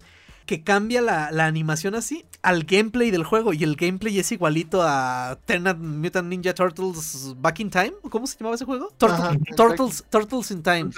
que 0.52 0.64
cambia 0.66 1.02
la, 1.02 1.32
la 1.32 1.46
animación 1.46 1.96
así 1.96 2.26
al 2.42 2.64
gameplay 2.66 3.10
del 3.10 3.24
juego. 3.24 3.54
Y 3.54 3.64
el 3.64 3.78
gameplay 3.78 4.20
es 4.20 4.34
igualito 4.34 4.82
a 4.84 5.40
Teenage 5.46 5.80
Mutant 5.80 6.28
Ninja 6.28 6.54
Turtles 6.54 7.34
Back 7.38 7.62
in 7.62 7.70
Time. 7.70 7.94
¿o 8.02 8.10
¿Cómo 8.10 8.28
se 8.28 8.38
llamaba 8.38 8.56
ese 8.56 8.66
juego? 8.66 8.92
Turtle- 8.98 9.14
Ajá, 9.16 9.38
Turtles, 9.56 10.04
Turtles 10.10 10.52
in 10.52 10.62
Time. 10.62 10.90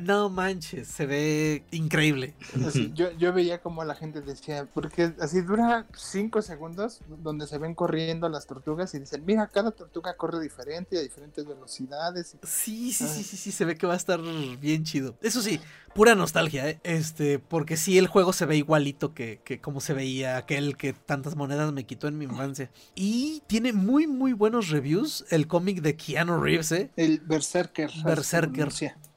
No 0.00 0.28
manches, 0.28 0.88
se 0.88 1.06
ve 1.06 1.62
increíble. 1.70 2.34
Así, 2.66 2.90
yo, 2.92 3.12
yo 3.12 3.32
veía 3.32 3.60
como 3.62 3.84
la 3.84 3.94
gente 3.94 4.22
decía, 4.22 4.66
porque 4.74 5.12
así 5.20 5.40
dura 5.42 5.86
5 5.96 6.42
segundos 6.42 6.98
donde 7.22 7.46
se 7.46 7.58
ven 7.58 7.76
corriendo 7.76 8.28
las 8.28 8.48
tortugas 8.48 8.92
y 8.94 8.98
dicen, 8.98 9.24
mira, 9.24 9.46
cada 9.46 9.70
tortuga 9.70 10.16
corre 10.16 10.40
diferente 10.40 10.96
y 10.96 10.98
a 10.98 11.02
diferentes 11.02 11.46
velocidades. 11.46 12.34
Sí, 12.42 12.92
sí, 12.92 13.06
sí, 13.06 13.22
sí, 13.22 13.36
sí, 13.36 13.52
se 13.52 13.64
ve 13.64 13.76
que 13.76 13.86
va 13.86 13.92
a 13.94 13.96
estar 13.98 14.20
bien 14.60 14.82
chido. 14.82 15.14
Eso 15.22 15.40
sí, 15.42 15.60
pura 15.94 16.14
nostalgia, 16.14 16.68
¿eh? 16.68 16.80
Este, 16.84 17.38
porque 17.38 17.76
sí, 17.76 17.98
el 17.98 18.06
juego 18.06 18.32
se 18.32 18.46
ve 18.46 18.56
igualito 18.56 19.14
que, 19.14 19.40
que 19.44 19.60
como 19.60 19.80
se 19.80 19.94
veía 19.94 20.36
aquel 20.36 20.76
que 20.76 20.92
tantas 20.92 21.36
monedas 21.36 21.72
me 21.72 21.84
quitó 21.84 22.08
en 22.08 22.18
mi 22.18 22.24
infancia. 22.24 22.70
Y 22.94 23.42
tiene 23.46 23.72
muy, 23.72 24.06
muy 24.06 24.32
buenos 24.32 24.68
reviews 24.68 25.24
el 25.30 25.46
cómic 25.46 25.80
de 25.82 25.96
Keanu 25.96 26.40
Reeves, 26.40 26.72
¿eh? 26.72 26.90
El 26.96 27.20
Berserker. 27.20 27.90
Berserker. 28.04 28.68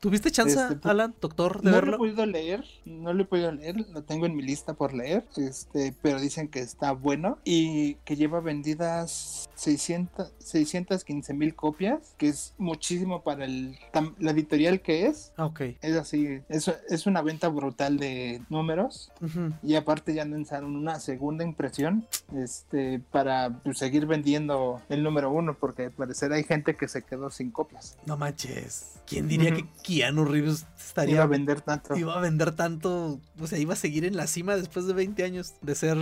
¿Tuviste 0.03 0.31
chance, 0.31 0.59
Este, 0.59 0.75
pu- 0.81 0.89
Alan, 0.89 1.15
doctor, 1.21 1.61
de 1.61 1.63
No 1.63 1.71
lo 1.71 1.77
he 1.77 1.81
verlo? 1.81 1.97
podido 1.97 2.25
leer, 2.25 2.65
no 2.83 3.13
lo 3.13 3.23
he 3.23 3.25
podido 3.25 3.53
leer, 3.53 3.77
lo 3.89 4.03
tengo 4.03 4.25
en 4.25 4.35
mi 4.35 4.43
lista 4.43 4.73
por 4.73 4.93
leer, 4.93 5.25
este, 5.37 5.95
pero 6.01 6.19
dicen 6.19 6.49
que 6.49 6.59
está 6.59 6.91
bueno 6.91 7.37
y 7.45 7.93
que 8.03 8.17
lleva 8.17 8.41
vendidas 8.41 9.47
600, 9.55 10.33
615 10.39 11.33
mil 11.33 11.55
copias, 11.55 12.15
que 12.17 12.27
es 12.27 12.53
muchísimo 12.57 13.23
para 13.23 13.45
el, 13.45 13.77
tam- 13.93 14.13
la 14.19 14.31
editorial 14.31 14.81
que 14.81 15.05
es. 15.05 15.31
Ah, 15.37 15.45
ok. 15.45 15.61
Es 15.81 15.95
así, 15.95 16.41
es, 16.49 16.69
es 16.89 17.05
una 17.07 17.21
venta 17.21 17.47
brutal 17.47 17.97
de 17.97 18.41
números 18.49 19.09
Ujú. 19.21 19.53
y 19.63 19.75
aparte 19.75 20.13
ya 20.13 20.25
lanzaron 20.25 20.75
una 20.75 20.99
segunda 20.99 21.45
impresión 21.45 22.05
este, 22.35 22.99
para 23.11 23.61
pues, 23.63 23.77
seguir 23.77 24.05
vendiendo 24.05 24.81
el 24.89 25.01
número 25.01 25.31
uno 25.31 25.53
porque 25.57 25.83
al 25.85 25.91
parecer 25.91 26.33
hay 26.33 26.43
gente 26.43 26.75
que 26.75 26.89
se 26.89 27.03
quedó 27.03 27.29
sin 27.29 27.51
copias. 27.51 27.97
No 28.05 28.17
manches. 28.17 28.89
¿Quién 29.05 29.27
diría 29.27 29.51
Ujú. 29.53 29.61
que 29.63 29.67
Keanu 29.95 30.25
Reeves 30.25 30.65
estaría 30.79 31.15
Iba 31.15 31.23
a 31.23 31.27
vender 31.27 31.61
tanto. 31.61 31.95
iba 31.95 32.15
a 32.15 32.19
vender 32.19 32.55
tanto, 32.55 33.19
o 33.39 33.47
sea, 33.47 33.57
iba 33.57 33.73
a 33.73 33.77
seguir 33.77 34.05
en 34.05 34.15
la 34.15 34.27
cima 34.27 34.55
después 34.55 34.85
de 34.85 34.93
20 34.93 35.23
años 35.23 35.53
de 35.61 35.75
ser 35.75 35.97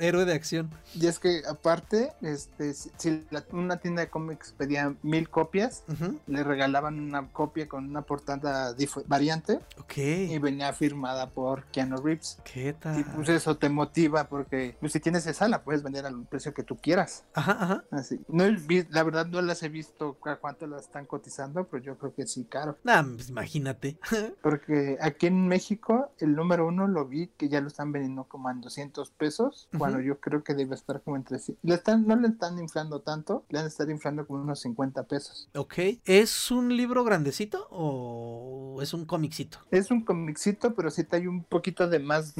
héroe 0.00 0.24
de 0.24 0.34
acción. 0.34 0.70
Y 0.94 1.06
es 1.06 1.18
que 1.18 1.42
aparte, 1.48 2.12
este, 2.22 2.74
si 2.74 3.24
la- 3.30 3.44
una 3.52 3.78
tienda 3.78 4.02
de 4.02 4.08
cómics 4.08 4.54
pedía 4.56 4.94
mil 5.02 5.28
copias, 5.28 5.84
Ujú. 5.88 6.18
le 6.26 6.44
regalaban 6.44 6.98
una 7.00 7.28
copia 7.32 7.68
con 7.68 7.88
una 7.88 8.02
portada 8.02 8.74
variante 9.06 9.60
Ok. 9.78 9.96
y 9.98 10.38
venía 10.38 10.72
firmada 10.72 11.30
por 11.30 11.64
Keanu 11.66 11.96
Reeves. 11.98 12.38
¿Qué 12.44 12.72
tal? 12.72 13.00
Y 13.00 13.04
pues 13.04 13.28
eso 13.28 13.56
te 13.56 13.68
motiva 13.68 14.24
porque 14.28 14.76
pues, 14.80 14.92
si 14.92 15.00
tienes 15.00 15.26
esa 15.26 15.48
la 15.48 15.62
puedes 15.62 15.82
vender 15.82 16.06
al 16.06 16.24
precio 16.26 16.52
que 16.54 16.62
tú 16.62 16.76
quieras. 16.76 17.24
Ajá, 17.34 17.52
ajá. 17.60 17.84
Así. 17.90 18.20
No 18.28 18.44
la 18.90 19.02
verdad 19.02 19.26
no 19.26 19.40
las 19.42 19.62
he 19.62 19.68
visto 19.68 20.16
a 20.24 20.36
cuánto 20.36 20.66
las 20.66 20.82
están 20.82 21.06
cotizando, 21.06 21.64
pero 21.64 21.82
yo 21.82 21.96
creo 21.98 22.14
que 22.14 22.26
sí 22.26 22.44
caro. 22.44 22.76
Nah, 22.84 23.02
pues 23.26 23.30
imagínate. 23.30 23.98
Porque 24.42 24.96
aquí 25.00 25.26
en 25.26 25.46
México 25.48 26.12
el 26.18 26.34
número 26.34 26.66
uno 26.66 26.86
lo 26.86 27.06
vi 27.06 27.28
que 27.36 27.48
ya 27.48 27.60
lo 27.60 27.68
están 27.68 27.92
vendiendo 27.92 28.24
como 28.24 28.50
en 28.50 28.60
200 28.60 29.10
pesos, 29.10 29.68
cuando 29.76 30.00
yo 30.00 30.20
creo 30.20 30.42
que 30.42 30.54
debe 30.54 30.74
estar 30.74 31.02
como 31.02 31.16
entre... 31.16 31.38
Le 31.62 31.74
están, 31.74 32.06
no 32.06 32.16
le 32.16 32.28
están 32.28 32.58
inflando 32.58 33.00
tanto, 33.00 33.44
le 33.50 33.58
han 33.58 33.66
estar 33.66 33.90
inflando 33.90 34.26
como 34.26 34.42
unos 34.42 34.60
50 34.60 35.04
pesos. 35.04 35.48
ok. 35.54 35.74
¿Es 36.04 36.50
un 36.50 36.76
libro 36.76 37.04
grandecito 37.04 37.66
o 37.70 38.78
es 38.80 38.94
un 38.94 39.04
cómicito? 39.04 39.58
Es 39.70 39.90
un 39.90 40.02
comicito, 40.04 40.74
pero 40.74 40.90
sí 40.90 41.04
trae 41.04 41.28
un 41.28 41.44
poquito 41.44 41.88
de 41.88 41.98
más 41.98 42.34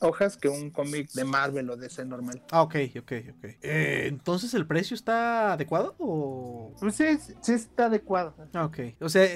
hojas 0.00 0.36
que 0.36 0.48
un 0.48 0.70
cómic 0.70 1.10
de 1.12 1.24
Marvel 1.24 1.68
o 1.70 1.76
de 1.76 1.88
ese 1.88 2.04
normal. 2.04 2.42
Ah, 2.50 2.62
ok, 2.62 2.76
ok, 2.98 3.12
ok. 3.36 3.44
Eh, 3.62 4.06
Entonces, 4.08 4.54
¿el 4.54 4.66
precio 4.66 4.94
está 4.94 5.52
adecuado 5.52 5.94
o...? 5.98 6.72
Pues 6.80 6.94
sí, 6.94 7.04
sí 7.18 7.50
sí 7.50 7.52
está 7.52 7.86
adecuado. 7.86 8.34
Ah, 8.52 8.64
ok. 8.64 8.78
O 9.00 9.08
sea, 9.08 9.26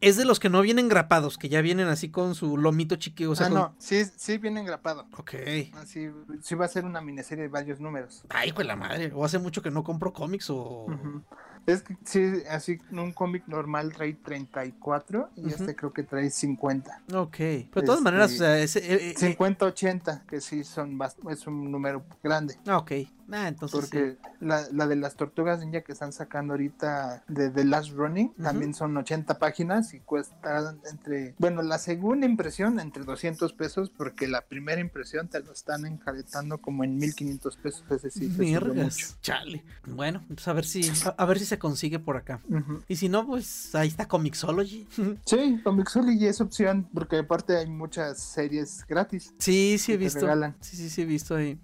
es 0.00 0.16
de 0.16 0.24
los 0.24 0.40
que 0.42 0.50
no 0.50 0.60
vienen 0.60 0.88
grapados, 0.88 1.38
que 1.38 1.48
ya 1.48 1.60
vienen 1.60 1.86
así 1.86 2.08
con 2.10 2.34
su 2.34 2.56
lomito 2.58 2.96
chiqui, 2.96 3.26
o 3.26 3.36
sea, 3.36 3.46
ah, 3.46 3.48
con- 3.50 3.58
no, 3.60 3.74
sí, 3.78 4.04
sí 4.16 4.38
viene 4.38 4.58
engrapado. 4.58 5.06
Ok. 5.16 5.34
Así, 5.74 6.08
sí 6.42 6.54
va 6.56 6.64
a 6.64 6.68
ser 6.68 6.84
una 6.84 7.00
miniserie 7.00 7.44
de 7.44 7.48
varios 7.48 7.78
números. 7.78 8.24
Ay, 8.28 8.52
pues 8.52 8.66
la 8.66 8.74
madre. 8.74 9.12
O 9.14 9.24
hace 9.24 9.38
mucho 9.38 9.62
que 9.62 9.70
no 9.70 9.84
compro 9.84 10.12
cómics 10.12 10.50
o... 10.50 10.86
Ujú. 10.86 11.22
Es 11.64 11.82
que 11.84 11.96
sí, 12.04 12.42
así 12.50 12.80
un 12.90 13.12
cómic 13.12 13.44
normal 13.46 13.92
trae 13.92 14.14
34 14.14 15.30
y 15.36 15.42
Ujú. 15.42 15.48
este 15.50 15.76
creo 15.76 15.92
que 15.92 16.02
trae 16.02 16.28
50. 16.28 17.02
Ok. 17.14 17.36
Pero 17.36 17.62
de 17.62 17.82
todas 17.82 17.98
Este, 18.00 18.02
maneras, 18.02 18.32
o 18.32 18.36
sea, 18.36 18.58
eh, 18.58 18.64
eh, 18.64 19.14
50, 19.16 19.66
80, 19.66 20.24
que 20.26 20.40
sí 20.40 20.64
son 20.64 20.98
es 21.30 21.46
un 21.46 21.70
número 21.70 22.04
grande. 22.20 22.58
Ah, 22.66 22.78
ok. 22.78 22.90
Ah, 23.30 23.48
entonces 23.48 23.80
sí. 23.80 23.86
Porque 23.90 24.16
la, 24.40 24.66
la 24.72 24.86
de 24.86 24.96
las 24.96 25.14
tortugas 25.16 25.60
ninja 25.60 25.82
que 25.82 25.92
están 25.92 26.12
sacando 26.12 26.54
ahorita 26.54 27.24
de 27.28 27.50
The 27.50 27.64
Last 27.64 27.90
Running 27.92 28.34
también 28.34 28.74
son 28.74 28.96
80 28.96 29.38
páginas 29.38 29.94
y 29.94 30.00
cuesta 30.00 30.74
entre, 30.90 31.34
bueno, 31.38 31.62
la 31.62 31.78
segunda 31.78 32.26
impresión 32.26 32.80
entre 32.80 33.04
200 33.04 33.52
pesos 33.52 33.90
porque 33.90 34.26
la 34.28 34.42
primera 34.42 34.80
impresión 34.80 35.28
te 35.28 35.40
lo 35.40 35.52
están 35.52 35.86
enjaretando 35.86 36.58
como 36.58 36.84
en 36.84 36.96
1500 36.96 37.56
pesos, 37.56 37.84
es 37.90 38.02
decir, 38.02 38.30
mucho. 38.74 39.06
Chale. 39.20 39.62
Bueno, 39.86 40.20
entonces 40.22 40.48
a 40.48 40.52
ver 40.52 40.64
si 40.64 40.90
a, 41.06 41.10
a 41.10 41.24
ver 41.26 41.38
si 41.38 41.44
se 41.46 41.58
consigue 41.58 41.98
por 41.98 42.16
acá. 42.16 42.40
Y 42.88 42.96
si 42.96 43.08
no, 43.08 43.26
pues 43.26 43.74
ahí 43.74 43.88
está 43.88 44.06
Comixology. 44.08 44.86
Sí, 45.24 45.60
Comixology 45.62 46.26
es 46.26 46.40
opción 46.40 46.88
porque 46.92 47.18
aparte 47.18 47.56
hay 47.56 47.66
muchas 47.66 48.18
series 48.20 48.84
gratis. 48.86 49.32
sí, 49.38 49.76
sí 49.78 49.92
he 49.92 49.96
visto. 49.96 50.20
regalan. 50.20 50.54
Sí, 50.60 50.76
sí, 50.76 50.90
sí 50.90 51.02
he 51.02 51.06
visto 51.06 51.34
ahí. 51.34 51.58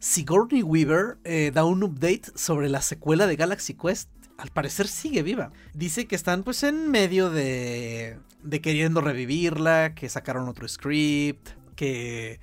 Sigourney 0.00 0.62
Weaver 0.62 1.18
eh, 1.24 1.52
da 1.54 1.64
un 1.64 1.82
update 1.82 2.32
sobre 2.34 2.68
la 2.68 2.80
secuela 2.80 3.26
de 3.26 3.36
Galaxy 3.36 3.74
Quest. 3.74 4.08
Al 4.38 4.48
parecer 4.48 4.88
sigue 4.88 5.22
viva. 5.22 5.52
Dice 5.74 6.06
que 6.06 6.16
están 6.16 6.42
pues 6.42 6.62
en 6.62 6.90
medio 6.90 7.28
de, 7.28 8.18
de 8.42 8.60
queriendo 8.62 9.02
revivirla, 9.02 9.94
que 9.94 10.08
sacaron 10.08 10.48
otro 10.48 10.66
script, 10.66 11.50
que 11.80 12.38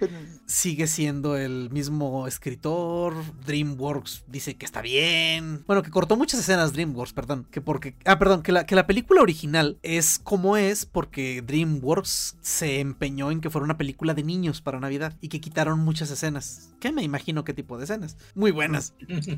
sigue 0.47 0.87
siendo 0.87 1.37
el 1.37 1.69
mismo 1.69 2.25
escritor. 2.25 3.13
DreamWorks 3.45 4.23
dice 4.27 4.57
que 4.57 4.65
está 4.65 4.81
bien. 4.81 5.63
Bueno, 5.67 5.83
que 5.83 5.91
cortó 5.91 6.17
muchas 6.17 6.39
escenas 6.39 6.73
DreamWorks, 6.73 7.13
perdón. 7.13 7.45
Que 7.51 7.61
porque. 7.61 7.93
Ah, 8.05 8.17
perdón, 8.17 8.41
que 8.41 8.51
la, 8.51 8.65
que 8.65 8.73
la 8.73 8.87
película 8.87 9.21
original 9.21 9.77
es 9.83 10.17
como 10.17 10.57
es 10.57 10.87
porque 10.87 11.43
DreamWorks 11.43 12.37
se 12.41 12.79
empeñó 12.79 13.29
en 13.29 13.39
que 13.39 13.51
fuera 13.51 13.63
una 13.63 13.77
película 13.77 14.15
de 14.15 14.23
niños 14.23 14.61
para 14.61 14.79
Navidad 14.79 15.15
y 15.21 15.27
que 15.27 15.39
quitaron 15.39 15.81
muchas 15.81 16.09
escenas. 16.09 16.71
Que 16.79 16.91
me 16.91 17.03
imagino 17.03 17.43
qué 17.43 17.53
tipo 17.53 17.77
de 17.77 17.83
escenas. 17.83 18.17
Muy 18.33 18.49
buenas. 18.49 18.95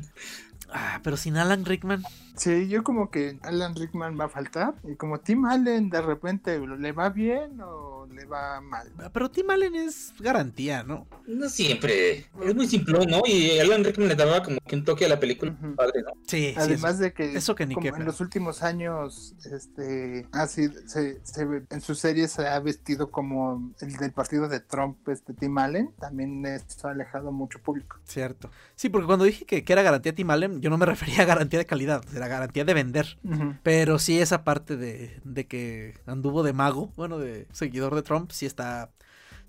Ah, 0.72 1.00
pero 1.02 1.16
sin 1.16 1.36
Alan 1.36 1.64
Rickman. 1.64 2.02
Sí, 2.36 2.68
yo 2.68 2.84
como 2.84 3.10
que 3.10 3.38
Alan 3.42 3.74
Rickman 3.74 4.18
va 4.18 4.26
a 4.26 4.28
faltar 4.28 4.74
y 4.84 4.94
como 4.96 5.18
Tim 5.18 5.44
Allen 5.44 5.90
de 5.90 6.00
repente 6.00 6.58
le 6.58 6.92
va 6.92 7.10
bien 7.10 7.60
o 7.60 8.06
le 8.06 8.24
va 8.24 8.60
mal. 8.60 8.92
Pero 9.12 9.30
Tim 9.30 9.50
Allen 9.50 9.74
es 9.74 9.89
garantía, 10.18 10.82
¿no? 10.82 11.06
No 11.26 11.48
siempre. 11.48 12.26
Es 12.44 12.54
muy 12.54 12.66
simple, 12.66 13.06
¿no? 13.06 13.22
Y 13.26 13.58
Alan 13.58 13.84
Rickman 13.84 14.08
le 14.08 14.14
daba 14.16 14.42
como 14.42 14.58
que 14.60 14.74
un 14.76 14.84
toque 14.84 15.04
a 15.06 15.08
la 15.08 15.20
película. 15.20 15.52
Ujú. 15.52 15.74
Padre, 15.76 16.02
¿no? 16.02 16.12
Sí, 16.26 16.50
sí. 16.50 16.54
Además 16.56 16.98
de 16.98 17.12
que, 17.12 17.34
eso 17.36 17.54
que 17.54 17.66
ni 17.66 17.74
como 17.74 17.86
en 17.96 18.04
los 18.04 18.20
últimos 18.20 18.62
años, 18.62 19.34
este, 19.52 20.26
así 20.32 20.68
se, 20.86 21.20
se 21.24 21.44
ve- 21.44 21.62
en 21.70 21.80
sus 21.80 21.98
series 21.98 22.32
se 22.32 22.46
ha 22.46 22.58
vestido 22.60 23.10
como 23.10 23.72
el 23.80 23.96
del 23.96 24.12
partido 24.12 24.48
de 24.48 24.60
Trump, 24.60 25.08
este 25.08 25.34
Tim 25.34 25.56
Allen, 25.58 25.92
también 26.00 26.44
esto 26.46 26.88
ha 26.88 26.92
alejado 26.92 27.32
mucho 27.32 27.60
público. 27.60 27.98
Cierto. 28.04 28.50
Sí, 28.74 28.88
porque 28.88 29.06
cuando 29.06 29.24
dije 29.24 29.44
que, 29.44 29.64
que 29.64 29.72
era 29.72 29.82
garantía 29.82 30.14
Tim 30.14 30.30
Allen, 30.30 30.60
yo 30.60 30.70
no 30.70 30.78
me 30.78 30.86
refería 30.86 31.22
a 31.22 31.26
garantía 31.26 31.58
de 31.60 31.66
calidad, 31.66 32.02
era 32.14 32.28
garantía 32.28 32.64
de 32.64 32.74
vender. 32.74 33.18
Pero 33.62 33.98
sí 33.98 34.20
esa 34.20 34.44
parte 34.44 34.76
de, 34.76 35.20
de 35.24 35.46
que 35.46 35.94
anduvo 36.06 36.42
de 36.42 36.52
mago, 36.52 36.92
bueno, 36.96 37.18
de 37.18 37.46
seguidor 37.52 37.94
de 37.94 38.02
Trump, 38.02 38.30
sí 38.32 38.46
está... 38.46 38.90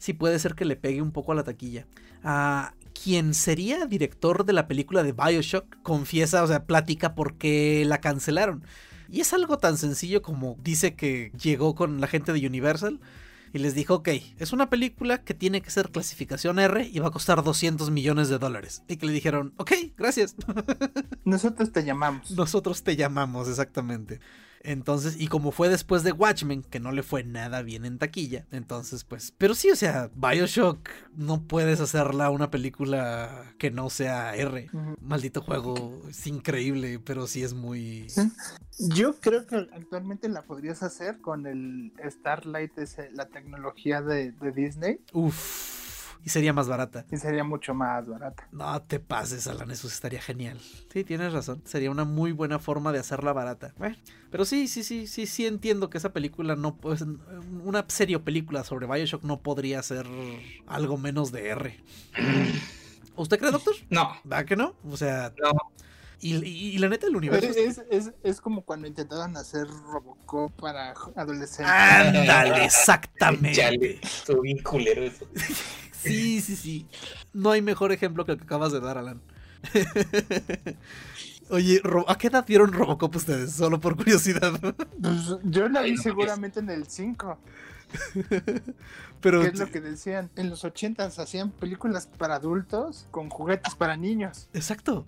Sí 0.01 0.13
puede 0.13 0.39
ser 0.39 0.55
que 0.55 0.65
le 0.65 0.75
pegue 0.75 0.99
un 0.99 1.11
poco 1.11 1.31
a 1.31 1.35
la 1.35 1.43
taquilla. 1.43 1.85
Ah, 2.23 2.73
quien 3.03 3.35
sería 3.35 3.85
director 3.85 4.45
de 4.45 4.53
la 4.53 4.67
película 4.67 5.03
de 5.03 5.11
Bioshock 5.11 5.79
confiesa, 5.83 6.41
o 6.41 6.47
sea, 6.47 6.65
platica 6.65 7.13
por 7.13 7.35
qué 7.35 7.83
la 7.85 8.01
cancelaron. 8.01 8.63
Y 9.11 9.21
es 9.21 9.31
algo 9.31 9.59
tan 9.59 9.77
sencillo 9.77 10.23
como 10.23 10.57
dice 10.63 10.95
que 10.95 11.31
llegó 11.39 11.75
con 11.75 12.01
la 12.01 12.07
gente 12.07 12.33
de 12.33 12.47
Universal 12.47 12.99
y 13.53 13.59
les 13.59 13.75
dijo, 13.75 13.93
ok, 13.93 14.09
es 14.39 14.53
una 14.53 14.71
película 14.71 15.19
que 15.23 15.35
tiene 15.35 15.61
que 15.61 15.69
ser 15.69 15.91
clasificación 15.91 16.57
R 16.57 16.89
y 16.91 16.97
va 16.97 17.09
a 17.09 17.11
costar 17.11 17.43
200 17.43 17.91
millones 17.91 18.27
de 18.27 18.39
dólares. 18.39 18.81
Y 18.87 18.97
que 18.97 19.05
le 19.05 19.11
dijeron, 19.11 19.53
ok, 19.57 19.71
gracias. 19.95 20.35
Nosotros 21.25 21.71
te 21.71 21.83
llamamos. 21.83 22.31
Nosotros 22.31 22.81
te 22.81 22.95
llamamos, 22.95 23.47
exactamente. 23.47 24.19
Entonces, 24.63 25.19
y 25.19 25.27
como 25.27 25.51
fue 25.51 25.69
después 25.69 26.03
de 26.03 26.11
Watchmen, 26.11 26.63
que 26.63 26.79
no 26.79 26.91
le 26.91 27.03
fue 27.03 27.23
nada 27.23 27.61
bien 27.61 27.85
en 27.85 27.97
taquilla, 27.97 28.45
entonces 28.51 29.03
pues, 29.03 29.33
pero 29.37 29.55
sí, 29.55 29.71
o 29.71 29.75
sea, 29.75 30.09
Bioshock 30.15 30.89
no 31.15 31.41
puedes 31.41 31.79
hacerla 31.79 32.29
una 32.29 32.51
película 32.51 33.53
que 33.57 33.71
no 33.71 33.89
sea 33.89 34.35
R. 34.35 34.69
Maldito 35.01 35.41
juego, 35.41 36.01
es 36.09 36.27
increíble, 36.27 36.99
pero 36.99 37.27
sí 37.27 37.43
es 37.43 37.53
muy... 37.53 38.07
Yo 38.95 39.19
creo 39.19 39.45
que 39.45 39.55
actualmente 39.55 40.29
la 40.29 40.43
podrías 40.43 40.83
hacer 40.83 41.19
con 41.21 41.45
el 41.45 41.91
Starlight, 42.09 42.77
ese, 42.77 43.11
la 43.11 43.27
tecnología 43.27 44.01
de, 44.01 44.31
de 44.31 44.51
Disney, 44.51 44.99
Uf. 45.13 45.80
Y 46.23 46.29
sería 46.29 46.53
más 46.53 46.67
barata. 46.67 47.05
y 47.11 47.17
sería 47.17 47.43
mucho 47.43 47.73
más 47.73 48.07
barata. 48.07 48.47
No 48.51 48.81
te 48.83 48.99
pases, 48.99 49.47
Alan, 49.47 49.71
eso 49.71 49.87
estaría 49.87 50.21
genial. 50.21 50.59
Sí, 50.93 51.03
tienes 51.03 51.33
razón. 51.33 51.61
Sería 51.65 51.89
una 51.89 52.03
muy 52.03 52.31
buena 52.31 52.59
forma 52.59 52.91
de 52.91 52.99
hacerla 52.99 53.33
barata. 53.33 53.73
Bueno, 53.77 53.95
pero 54.29 54.45
sí, 54.45 54.67
sí, 54.67 54.83
sí, 54.83 55.07
sí, 55.07 55.25
sí 55.25 55.47
entiendo 55.47 55.89
que 55.89 55.97
esa 55.97 56.13
película 56.13 56.55
no 56.55 56.77
pues, 56.77 57.03
una 57.63 57.85
serie 57.87 58.17
o 58.17 58.23
película 58.23 58.63
sobre 58.63 58.87
Bioshock 58.87 59.23
no 59.23 59.41
podría 59.41 59.81
ser 59.81 60.05
algo 60.67 60.97
menos 60.97 61.31
de 61.31 61.49
R. 61.49 61.83
¿Usted 63.15 63.39
cree, 63.39 63.51
doctor? 63.51 63.75
No, 63.89 64.13
¿Va 64.31 64.45
que 64.45 64.55
no? 64.55 64.75
O 64.89 64.97
sea, 64.97 65.33
no. 65.41 65.51
Y, 66.21 66.35
y- 66.45 66.75
y 66.75 66.77
la 66.77 66.87
neta 66.89 67.07
el 67.07 67.15
universo. 67.15 67.47
Es, 67.49 67.57
es, 67.57 67.81
es, 67.89 68.11
es 68.23 68.39
como 68.41 68.61
cuando 68.63 68.87
intentaron 68.87 69.35
hacer 69.37 69.67
Robocop 69.67 70.51
para 70.53 70.93
adolescentes. 71.15 71.73
Ándale, 71.73 72.65
exactamente. 72.65 73.53
Chale, 73.59 73.99
estuvo 74.01 74.41
bien 74.41 74.61
culero 74.63 75.03
eso. 75.03 75.25
Sí, 76.01 76.41
sí, 76.41 76.55
sí. 76.55 76.87
No 77.31 77.51
hay 77.51 77.61
mejor 77.61 77.91
ejemplo 77.91 78.25
que 78.25 78.31
el 78.31 78.39
que 78.39 78.45
acabas 78.45 78.71
de 78.71 78.79
dar, 78.79 78.97
Alan. 78.97 79.21
Oye, 81.49 81.81
¿a 82.07 82.17
qué 82.17 82.27
edad 82.27 82.43
vieron 82.47 82.71
Robocop 82.71 83.15
ustedes? 83.15 83.51
Solo 83.53 83.79
por 83.79 83.95
curiosidad. 83.95 84.53
Pues, 84.59 85.37
yo 85.43 85.67
la 85.69 85.81
Ay, 85.81 85.91
vi 85.91 85.97
no, 85.97 86.01
seguramente 86.03 86.59
en 86.59 86.69
el 86.71 86.87
5, 86.87 87.37
Pero 89.21 89.41
que 89.41 89.47
es 89.49 89.59
lo 89.59 89.69
que 89.69 89.81
decían. 89.81 90.31
En 90.35 90.49
los 90.49 90.63
80 90.63 91.05
hacían 91.05 91.51
películas 91.51 92.07
para 92.07 92.35
adultos 92.35 93.05
con 93.11 93.29
juguetes 93.29 93.75
para 93.75 93.95
niños. 93.97 94.47
Exacto. 94.53 95.05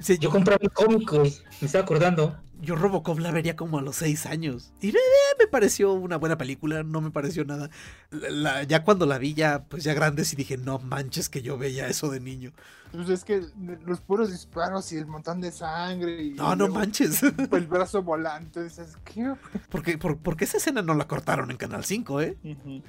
Sí, 0.00 0.14
Yo 0.18 0.22
yo, 0.22 0.30
compraba 0.30 0.58
el 0.62 0.70
cómic, 0.72 1.10
güey. 1.10 1.34
Me 1.60 1.66
estaba 1.66 1.84
acordando. 1.84 2.36
yo 2.60 2.74
Robocop 2.76 3.18
la 3.18 3.30
vería 3.30 3.56
como 3.56 3.78
a 3.78 3.82
los 3.82 3.96
6 3.96 4.26
años. 4.26 4.72
Y 4.80 4.88
me, 4.88 4.98
me 5.38 5.46
pareció 5.46 5.92
una 5.92 6.16
buena 6.16 6.36
película, 6.38 6.82
no 6.82 7.00
me 7.00 7.10
pareció 7.10 7.44
nada. 7.44 7.70
La- 8.10 8.30
la- 8.30 8.62
ya 8.64 8.82
cuando 8.84 9.06
la 9.06 9.18
vi 9.18 9.34
ya, 9.34 9.64
pues 9.64 9.84
ya 9.84 9.94
grande, 9.94 10.24
sí 10.24 10.36
dije, 10.36 10.56
no 10.56 10.78
manches 10.78 11.28
que 11.28 11.42
yo 11.42 11.56
veía 11.58 11.88
eso 11.88 12.10
de 12.10 12.20
niño. 12.20 12.52
Pues 12.92 13.08
es 13.10 13.24
que 13.24 13.42
los 13.84 14.00
puros 14.00 14.30
disparos 14.30 14.90
y 14.92 14.96
el 14.96 15.06
montón 15.06 15.40
de 15.40 15.50
sangre 15.52 16.22
y 16.22 16.30
No, 16.30 16.54
no 16.56 16.68
manches. 16.68 17.22
el 17.52 17.66
brazo 17.66 18.02
volante, 18.02 18.62
dices, 18.64 18.96
¿qué? 19.04 19.34
porque, 19.70 19.98
por, 19.98 20.16
porque 20.18 20.44
esa 20.44 20.56
escena 20.58 20.82
no 20.82 20.94
la 20.94 21.06
cortaron 21.08 21.50
en 21.50 21.56
Canal 21.56 21.84
5, 21.84 22.20
¿eh? 22.22 22.36
Ujú. 22.44 22.82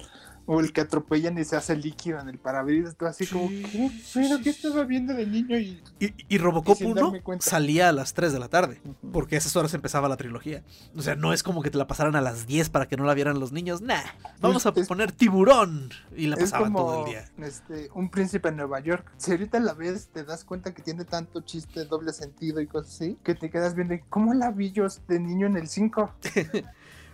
O 0.49 0.61
el 0.61 0.71
que 0.71 0.79
atropellan 0.81 1.37
y 1.37 1.43
se 1.43 1.57
hace 1.57 1.75
líquido 1.75 2.19
en 2.21 2.29
el 2.29 2.39
parabrisas, 2.39 2.95
todo 2.95 3.09
así 3.09 3.27
como, 3.27 3.49
¿qué? 3.49 3.91
Pero 4.13 4.39
¿qué 4.41 4.49
estaba 4.49 4.85
viendo 4.85 5.13
de 5.13 5.27
niño? 5.27 5.57
Y... 5.59 5.83
Y, 5.99 6.13
y 6.29 6.37
Robocop 6.37 6.75
Y 6.75 6.79
sin 6.79 6.91
1 6.91 7.01
darme 7.01 7.21
cuenta. 7.21 7.45
salía 7.45 7.89
a 7.89 7.91
las 7.91 8.13
3 8.13 8.31
de 8.31 8.39
la 8.39 8.47
tarde. 8.47 8.81
Porque 9.11 9.35
a 9.35 9.39
esas 9.39 9.55
horas 9.57 9.73
empezaba 9.73 10.07
la 10.07 10.15
trilogía. 10.15 10.63
O 10.95 11.01
sea, 11.01 11.15
no 11.15 11.33
es 11.33 11.43
como 11.43 11.61
que 11.61 11.69
te 11.69 11.77
la 11.77 11.85
pasaran 11.85 12.15
a 12.15 12.21
las 12.21 12.47
10 12.47 12.69
para 12.69 12.87
que 12.87 12.95
no 12.95 13.03
la 13.03 13.13
vieran 13.13 13.39
los 13.41 13.51
niños. 13.51 13.81
Nah, 13.81 13.99
vamos 14.39 14.65
a 14.65 14.69
Es- 14.75 14.87
poner 14.87 15.11
tiburón. 15.11 15.89
Y 16.15 16.27
la 16.27 16.37
Es 16.37 16.43
pasaban 16.51 16.71
como 16.71 16.85
todo 16.85 17.05
el 17.05 17.11
día. 17.11 17.25
Este, 17.45 17.89
un 17.93 18.09
príncipe 18.09 18.47
en 18.47 18.55
Nueva 18.55 18.79
York. 18.79 19.11
Si 19.17 19.31
ahorita 19.31 19.59
la 19.59 19.73
ves, 19.73 20.07
te 20.13 20.23
das 20.23 20.45
cuenta 20.45 20.73
que 20.73 20.81
tiene 20.81 21.03
tanto 21.03 21.41
chiste, 21.41 21.83
doble 21.83 22.13
sentido 22.13 22.61
y 22.61 22.67
cosas 22.67 22.93
así, 22.95 23.17
que 23.21 23.35
te 23.35 23.49
quedas 23.49 23.75
viendo, 23.75 23.95
¿cómo 24.09 24.33
la 24.33 24.51
vi 24.51 24.71
yo 24.71 24.87
de 25.09 25.19
niño 25.19 25.47
en 25.47 25.57
el 25.57 25.67
5? 25.67 26.13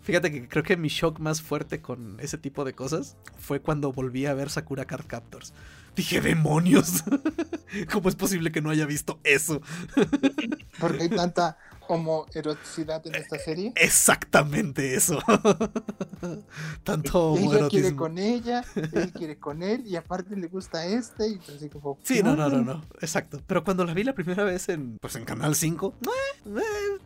Fíjate 0.04 0.32
que 0.32 0.50
creo 0.50 0.64
que 0.64 0.76
mi 0.76 0.90
shock 0.90 1.20
más 1.20 1.42
fuerte 1.42 1.82
con 1.82 2.20
ese 2.20 2.38
tipo 2.38 2.66
de 2.66 2.74
cosas 2.74 3.16
fue 3.38 3.62
cuando 3.62 3.94
volví 3.94 4.26
a 4.26 4.34
ver 4.34 4.50
Sakura 4.50 4.86
Card 4.86 5.06
Captors. 5.08 5.54
Dije, 5.96 6.20
demonios. 6.20 7.04
¿Cómo 7.92 8.10
es 8.10 8.16
posible 8.16 8.52
que 8.52 8.62
no 8.62 8.70
haya 8.70 8.86
visto 8.86 9.20
eso? 9.24 9.62
Porque 10.80 11.04
hay 11.04 11.10
tanta 11.10 11.58
homoeroticidad 11.88 13.06
en 13.08 13.16
esta 13.16 13.38
serie. 13.40 13.74
Exactamente 13.76 14.96
eso. 14.96 15.20
Tanto 16.84 17.38
Ella 17.38 17.68
quiere 17.70 17.96
con 17.96 18.18
ella, 18.18 18.64
él 18.76 19.12
quiere 19.12 19.38
con 19.38 19.64
él, 19.64 19.84
y 19.86 19.96
aparte 19.96 20.36
le 20.36 20.48
gusta 20.48 20.86
este, 20.86 21.30
y 21.30 21.40
así 21.56 21.70
como... 21.70 21.98
Sí, 22.04 22.22
no, 22.24 22.36
no, 22.36 22.50
no, 22.50 22.62
no, 22.62 22.86
exacto. 23.02 23.42
Pero 23.46 23.64
cuando 23.64 23.86
la 23.86 23.94
vi 23.94 24.04
la 24.04 24.14
primera 24.14 24.44
vez 24.44 24.70
en, 24.70 24.98
pues 25.00 25.16
en 25.16 25.26
Canal 25.26 25.56
5, 25.56 25.96
eh, 26.02 26.08
eh, 26.46 26.62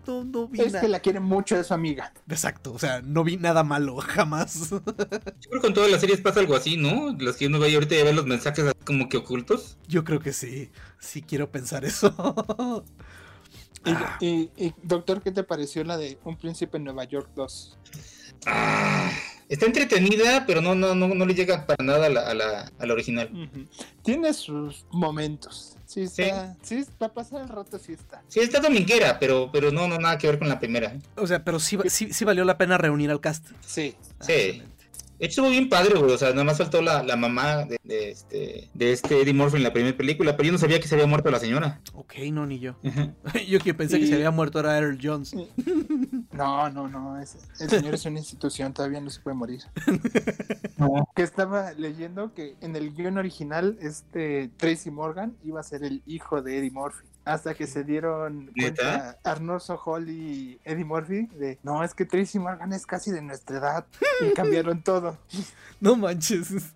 no, 0.08 0.24
no 0.24 0.48
vi 0.48 0.62
Es 0.62 0.74
nada. 0.74 0.82
que 0.82 0.88
la 0.88 1.00
quiere 1.00 1.20
mucho 1.20 1.56
de 1.56 1.64
su 1.64 1.74
amiga. 1.74 2.14
Exacto, 2.30 2.74
o 2.74 2.80
sea, 2.80 3.02
no 3.02 3.24
vi 3.24 3.38
nada 3.38 3.64
malo, 3.64 3.98
jamás. 4.02 4.70
Yo 4.70 4.82
creo 4.82 5.34
que 5.52 5.60
con 5.60 5.74
todas 5.74 5.92
las 5.92 6.02
series 6.02 6.22
pasa 6.22 6.40
algo 6.40 6.56
así, 6.56 6.78
¿no? 6.78 7.16
Las 7.20 7.38
que 7.38 7.48
uno 7.48 7.60
ve 7.60 7.74
ahorita 7.74 7.96
y 7.96 8.04
ver 8.04 8.16
los 8.16 8.26
mensajes 8.26 8.66
como 8.86 9.10
que 9.10 9.18
ocultos. 9.18 9.78
Yo 9.88 10.04
creo 10.04 10.20
que 10.20 10.34
sí, 10.34 10.72
sí 11.00 11.22
quiero 11.22 11.52
pensar 11.52 11.86
eso. 11.86 12.14
Y, 13.88 13.92
Ah. 13.94 14.18
y- 14.20 14.50
y, 14.58 14.74
doctor, 14.84 15.22
¿qué 15.22 15.32
te 15.32 15.44
pareció 15.44 15.84
la 15.84 15.98
de 15.98 16.20
Un 16.26 16.38
Príncipe 16.38 16.78
en 16.78 16.84
Nueva 16.84 17.04
York 17.06 17.30
2? 17.36 17.78
Ah, 18.46 19.10
está 19.50 19.66
entretenida, 19.66 20.46
pero 20.46 20.62
no, 20.62 20.76
no, 20.76 20.94
no, 20.94 21.08
no 21.08 21.26
le 21.26 21.34
llega 21.34 21.66
para 21.66 21.84
nada 21.84 22.06
a 22.06 22.10
la, 22.10 22.22
a 22.22 22.34
la, 22.34 22.72
a 22.78 22.86
la 22.86 22.94
original. 22.94 23.30
Tiene 24.04 24.34
sus 24.34 24.86
momentos. 24.92 25.76
Sí, 25.86 26.02
está, 26.02 26.56
sí. 26.62 26.84
para 26.98 27.14
pasar 27.14 27.42
el 27.42 27.48
rato 27.50 27.80
sí 27.80 27.94
está. 27.94 28.22
Sí, 28.28 28.42
está 28.42 28.60
dominguera, 28.60 29.18
pero, 29.20 29.50
pero 29.54 29.72
no, 29.72 29.88
no, 29.88 29.98
nada 29.98 30.18
que 30.18 30.28
ver 30.28 30.38
con 30.38 30.50
la 30.50 30.60
primera. 30.60 30.98
O 31.16 31.26
sea, 31.26 31.44
pero 31.46 31.60
sí, 31.60 31.78
sí, 31.86 32.12
sí 32.12 32.26
valió 32.26 32.44
la 32.44 32.58
pena 32.58 32.78
reunir 32.78 33.10
al 33.10 33.22
cast. 33.22 33.48
Sí. 33.62 33.96
Sí. 34.20 34.34
excelente. 34.34 34.77
De 35.20 35.26
hecho, 35.26 35.42
estuvo 35.42 35.50
bien 35.50 35.68
padre, 35.70 35.98
güey. 36.00 36.12
O 36.14 36.18
sea, 36.18 36.30
nada 36.32 36.44
más 36.44 36.58
faltó 36.58 36.82
la, 36.82 37.02
la 37.04 37.16
mamá 37.16 37.66
de, 37.66 37.80
de 37.84 38.12
este, 38.12 38.70
de 38.74 38.92
este 38.92 39.22
Eddie 39.22 39.34
Murphy 39.34 39.58
en 39.58 39.64
la 39.64 39.74
primera 39.74 39.98
película, 39.98 40.38
pero 40.38 40.48
yo 40.48 40.52
no 40.54 40.58
sabía 40.60 40.80
que 40.80 40.88
se 40.88 40.96
había 40.96 41.08
muerto 41.08 41.32
la 41.32 41.40
señora. 41.40 41.82
Ok, 41.94 42.14
no, 42.32 42.46
ni 42.46 42.60
yo. 42.60 42.76
Yo 43.48 43.60
que 43.60 43.74
pensé 43.74 44.00
que 44.00 44.08
se 44.08 44.14
había 44.16 44.30
muerto 44.32 44.60
era 44.60 44.78
Earl 44.78 45.00
Jones. 45.02 45.36
No, 46.32 46.70
no, 46.70 46.88
no. 46.88 47.20
es- 47.20 47.36
el 47.60 47.68
señor 47.70 47.96
es 47.96 48.06
una 48.06 48.20
institución, 48.20 48.72
todavía 48.72 49.02
no 49.02 49.10
se 49.10 49.22
puede 49.22 49.36
morir. 49.36 49.62
No. 50.78 51.10
Que 51.16 51.24
estaba 51.24 51.74
leyendo 51.74 52.36
que 52.36 52.56
en 52.62 52.76
el 52.76 52.94
guion 52.94 53.18
original, 53.18 53.80
este 53.82 54.52
Tracy 54.58 54.92
Morgan 54.92 55.36
iba 55.44 55.60
a 55.60 55.64
ser 55.64 55.84
el 55.84 56.04
hijo 56.06 56.44
de 56.44 56.60
Eddie 56.60 56.70
Murphy. 56.70 57.08
Hasta 57.28 57.54
que 57.54 57.68
se 57.68 57.84
dieron 57.84 58.52
cuenta 58.58 59.18
Arnold 59.24 59.62
Sohol 59.62 60.10
y 60.10 60.60
Eddie 60.64 60.86
Murphy 60.86 61.28
de 61.28 61.60
no, 61.64 61.84
es 61.84 61.94
que 61.94 62.06
Tracy 62.06 62.40
Morgan 62.40 62.72
es 62.74 62.86
casi 62.86 63.12
de 63.12 63.22
nuestra 63.22 63.58
edad. 63.58 63.86
Y 64.22 64.34
cambiaron 64.34 64.82
todo. 64.82 65.18
No 65.80 65.96
manches. 65.96 66.74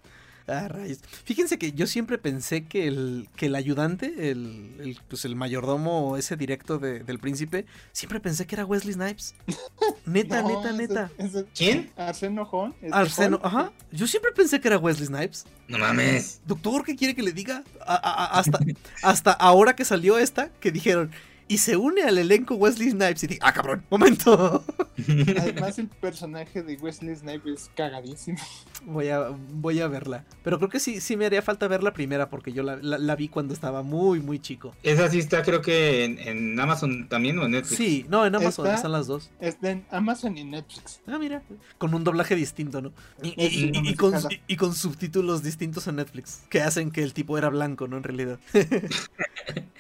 Ah, 0.52 0.68
rayos. 0.68 1.00
Fíjense 1.24 1.58
que 1.58 1.72
yo 1.72 1.88
siempre 1.88 2.18
pensé 2.18 2.66
que 2.66 2.88
el, 2.88 3.28
que 3.36 3.46
el 3.48 3.56
ayudante, 3.56 4.32
el, 4.32 4.76
el, 4.80 5.00
pues 5.08 5.26
el 5.26 5.36
mayordomo, 5.36 6.18
ese 6.18 6.36
directo 6.36 6.78
de- 6.80 7.00
del 7.00 7.20
príncipe, 7.20 7.66
siempre 7.92 8.20
pensé 8.20 8.46
que 8.46 8.56
era 8.56 8.66
Wesley 8.66 8.94
Snipes. 8.94 9.34
Neta, 10.06 10.42
No, 10.42 10.50
neta, 10.50 10.70
ese- 10.70 10.78
neta. 10.78 11.12
ese- 11.18 11.46
¿Quién? 11.56 11.92
Arseno 11.96 12.44
Hall. 12.46 12.74
Arseno, 12.92 13.38
Hall. 13.38 13.46
ajá. 13.46 13.72
Yo 13.92 14.08
siempre 14.08 14.32
pensé 14.32 14.60
que 14.60 14.68
era 14.68 14.78
Wesley 14.78 15.08
Snipes. 15.08 15.46
No 15.68 15.78
mames. 15.78 16.42
Doctor, 16.46 16.84
¿qué 16.84 16.96
quiere 16.96 17.16
que 17.16 17.24
le 17.24 17.32
diga? 17.32 17.64
A- 17.86 17.96
a- 17.96 18.26
a- 18.26 18.40
hasta, 18.40 18.60
hasta 19.04 19.32
ahora 19.32 19.76
que 19.76 19.86
salió 19.86 20.18
esta, 20.18 20.50
que 20.60 20.72
dijeron, 20.72 21.12
y 21.54 21.58
se 21.58 21.76
une 21.78 22.04
al 22.04 22.18
elenco 22.18 22.56
Wesley 22.56 22.92
Snipes. 22.92 23.24
Y 23.24 23.28
dije, 23.28 23.40
ah, 23.44 23.54
cabrón, 23.54 23.84
momento. 23.90 24.64
Además, 25.40 25.80
el 25.80 25.88
personaje 25.88 26.64
de 26.64 26.76
Wesley 26.78 27.16
Snipes 27.16 27.54
es 27.64 27.72
cagadísimo. 27.76 28.38
Voy 28.86 29.10
a, 29.10 29.30
voy 29.54 29.80
a 29.82 29.88
verla. 29.88 30.26
Pero 30.44 30.58
creo 30.58 30.70
que 30.70 30.80
sí, 30.80 31.02
sí 31.02 31.18
me 31.18 31.26
haría 31.26 31.42
falta 31.42 31.68
ver 31.68 31.84
la 31.84 31.94
primera, 31.94 32.30
porque 32.30 32.54
yo 32.54 32.64
la, 32.64 32.78
la- 32.78 32.98
la 32.98 33.16
vi 33.16 33.28
cuando 33.28 33.54
estaba 33.54 33.84
muy, 33.84 34.20
muy 34.20 34.40
chico. 34.40 34.76
Esa 34.84 35.10
sí 35.10 35.20
está, 35.20 35.44
creo 35.44 35.62
que 35.62 36.04
en, 36.06 36.20
en 36.20 36.60
Amazon 36.60 37.08
también 37.10 37.38
o 37.40 37.46
en 37.46 37.52
Netflix. 37.52 37.78
Sí, 37.78 38.06
no, 38.10 38.26
en 38.26 38.34
Amazon 38.36 38.66
Está- 38.66 38.76
están 38.76 38.92
las 38.92 39.08
dos. 39.08 39.30
Está 39.40 39.72
en 39.72 39.86
Amazon 39.92 40.38
y 40.38 40.44
Netflix. 40.44 41.02
Ah, 41.08 41.18
mira. 41.20 41.42
Con 41.78 41.94
un 41.94 42.04
doblaje 42.04 42.36
distinto, 42.36 42.82
¿no? 42.82 42.92
Y, 43.22 43.30
y- 43.38 43.72
y- 43.90 43.96
con, 43.96 44.14
con 44.58 44.74
subtítulos 44.76 45.44
distintos 45.44 45.88
en 45.88 45.98
Netflix. 45.98 46.42
Que 46.50 46.62
hacen 46.62 46.92
que 46.92 47.04
el 47.04 47.14
tipo 47.14 47.38
era 47.38 47.50
blanco, 47.50 47.88
¿no? 47.88 47.98
En 47.98 48.04
realidad. 48.04 48.40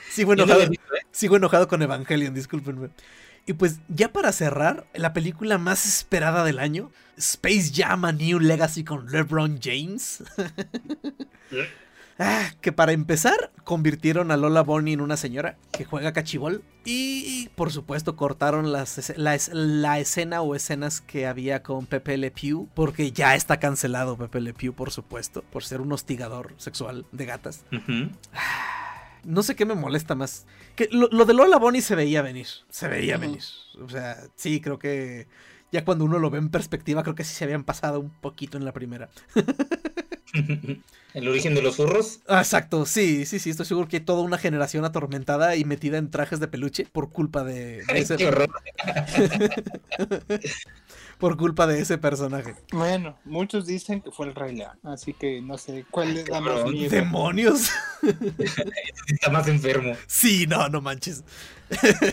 sigo, 0.09 0.33
enojado, 0.33 0.61
sigo 1.11 1.35
enojado 1.37 1.60
con 1.67 1.81
Evangelion, 1.81 2.33
discúlpenme. 2.33 2.89
Y 3.45 3.53
pues 3.53 3.79
ya 3.87 4.13
para 4.13 4.31
cerrar, 4.31 4.85
la 4.93 5.13
película 5.13 5.57
más 5.57 5.85
esperada 5.85 6.43
del 6.43 6.59
año, 6.59 6.91
Space 7.17 7.71
Jam 7.73 8.05
A 8.05 8.11
New 8.11 8.39
Legacy 8.39 8.83
con 8.83 9.11
LeBron 9.11 9.59
James. 9.61 10.23
Ah, 12.23 12.51
que 12.61 12.71
para 12.71 12.91
empezar, 12.91 13.51
convirtieron 13.63 14.29
a 14.29 14.37
Lola 14.37 14.61
Bonnie 14.61 14.93
en 14.93 15.01
una 15.01 15.17
señora 15.17 15.57
que 15.71 15.85
juega 15.85 16.13
cachibol. 16.13 16.63
Y 16.85 17.49
por 17.55 17.71
supuesto, 17.71 18.15
cortaron 18.15 18.71
las, 18.71 19.11
la, 19.17 19.39
la 19.51 19.99
escena 19.99 20.41
o 20.41 20.53
escenas 20.53 21.01
que 21.01 21.25
había 21.25 21.63
con 21.63 21.87
Pepe 21.87 22.17
Le 22.17 22.29
Pew. 22.29 22.67
Porque 22.75 23.11
ya 23.11 23.33
está 23.33 23.59
cancelado 23.59 24.17
Pepe 24.17 24.39
Le 24.39 24.53
Pew, 24.53 24.71
por 24.71 24.91
supuesto, 24.91 25.43
por 25.51 25.63
ser 25.63 25.81
un 25.81 25.91
hostigador 25.93 26.53
sexual 26.57 27.07
de 27.11 27.25
gatas. 27.25 27.65
No 29.23 29.41
sé 29.41 29.55
qué 29.55 29.65
me 29.65 29.73
molesta 29.73 30.13
más. 30.13 30.45
Que 30.81 30.89
lo, 30.91 31.07
lo 31.11 31.25
de 31.25 31.35
Lola 31.35 31.57
Bonnie 31.57 31.81
se 31.81 31.93
veía 31.93 32.23
venir. 32.23 32.47
Se 32.69 32.87
veía 32.87 33.17
venir. 33.17 33.43
O 33.83 33.87
sea, 33.87 34.17
sí, 34.35 34.61
creo 34.61 34.79
que 34.79 35.27
ya 35.71 35.85
cuando 35.85 36.05
uno 36.05 36.17
lo 36.17 36.31
ve 36.31 36.39
en 36.39 36.49
perspectiva, 36.49 37.03
creo 37.03 37.13
que 37.13 37.23
sí 37.23 37.35
se 37.35 37.43
habían 37.43 37.63
pasado 37.63 37.99
un 37.99 38.09
poquito 38.09 38.57
en 38.57 38.65
la 38.65 38.73
primera. 38.73 39.09
El 41.13 41.27
origen 41.27 41.53
de 41.53 41.61
los 41.61 41.75
furros. 41.75 42.21
Ah, 42.27 42.39
exacto, 42.39 42.85
sí, 42.85 43.25
sí, 43.25 43.37
sí, 43.37 43.49
estoy 43.51 43.65
seguro 43.65 43.87
que 43.87 43.97
hay 43.97 44.03
toda 44.03 44.21
una 44.21 44.37
generación 44.37 44.85
atormentada 44.85 45.55
y 45.55 45.65
metida 45.65 45.97
en 45.97 46.09
trajes 46.09 46.39
de 46.39 46.47
peluche 46.47 46.87
por 46.91 47.11
culpa 47.11 47.43
de, 47.43 47.83
de 47.83 47.99
ese. 47.99 48.15
por 51.21 51.37
culpa 51.37 51.67
de 51.67 51.79
ese 51.79 51.99
personaje. 51.99 52.55
Bueno, 52.73 53.17
muchos 53.23 53.67
dicen 53.67 54.01
que 54.01 54.11
fue 54.11 54.25
el 54.27 54.35
Rey 54.35 54.55
León, 54.55 54.77
así 54.83 55.13
que 55.13 55.39
no 55.39 55.57
sé 55.57 55.85
cuál 55.89 56.15
le 56.15 56.23
da 56.23 56.41
más 56.41 56.65
miedo. 56.65 56.89
¡Demonios! 56.89 57.69
Está 59.07 59.29
más 59.29 59.47
enfermo. 59.47 59.95
Sí, 60.07 60.47
no, 60.47 60.67
no 60.67 60.81
manches. 60.81 61.23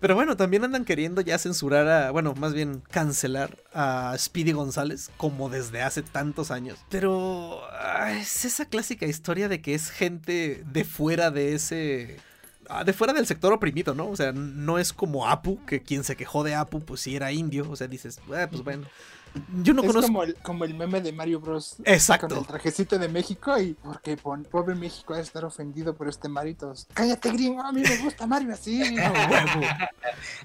Pero 0.00 0.14
bueno, 0.14 0.36
también 0.36 0.64
andan 0.64 0.84
queriendo 0.84 1.20
ya 1.20 1.38
censurar 1.38 1.88
a, 1.88 2.10
bueno, 2.10 2.34
más 2.34 2.54
bien 2.54 2.82
cancelar 2.90 3.56
a 3.72 4.14
Speedy 4.18 4.52
González 4.52 5.10
como 5.16 5.48
desde 5.48 5.82
hace 5.82 6.02
tantos 6.02 6.50
años. 6.50 6.78
Pero 6.88 7.60
ah, 7.72 8.12
es 8.12 8.44
esa 8.44 8.66
clásica 8.66 9.06
historia 9.06 9.48
de 9.48 9.60
que 9.60 9.74
es 9.74 9.90
gente 9.90 10.64
de 10.66 10.84
fuera 10.84 11.30
de 11.30 11.54
ese... 11.54 12.16
ah, 12.68 12.84
De 12.84 12.92
fuera 12.92 13.12
del 13.12 13.26
sector 13.26 13.52
oprimido, 13.52 13.94
¿no? 13.94 14.08
O 14.08 14.16
sea, 14.16 14.32
no 14.32 14.78
es 14.78 14.92
como 14.92 15.26
Apu, 15.28 15.64
que 15.66 15.82
quien 15.82 16.04
se 16.04 16.16
quejó 16.16 16.44
de 16.44 16.54
Apu, 16.54 16.80
pues 16.80 17.00
sí 17.00 17.16
era 17.16 17.32
indio. 17.32 17.68
O 17.70 17.76
sea, 17.76 17.86
dices, 17.88 18.20
"Ah, 18.32 18.46
pues 18.50 18.62
bueno. 18.62 18.86
Yo 19.62 19.74
no 19.74 19.82
es 19.82 19.88
conozco... 19.88 20.06
como 20.08 20.22
el, 20.22 20.34
como 20.36 20.64
el 20.64 20.74
meme 20.74 21.02
de 21.02 21.12
Mario 21.12 21.38
Bros. 21.38 21.76
Exacto. 21.84 22.28
Con 22.28 22.38
el 22.38 22.46
trajecito 22.46 22.98
de 22.98 23.08
México 23.08 23.56
y 23.60 23.74
porque 23.74 24.16
pon- 24.16 24.44
pobre 24.50 24.74
México 24.74 25.12
va 25.12 25.18
a 25.18 25.22
estar 25.22 25.44
ofendido 25.44 25.94
por 25.94 26.08
este 26.08 26.28
todos. 26.58 26.86
Cállate, 26.94 27.30
gringo, 27.32 27.60
a 27.62 27.70
mí 27.70 27.82
me 27.82 27.96
gusta 27.98 28.26
Mario 28.26 28.54
así. 28.54 28.82
A 28.98 29.12
huevo. 29.12 29.66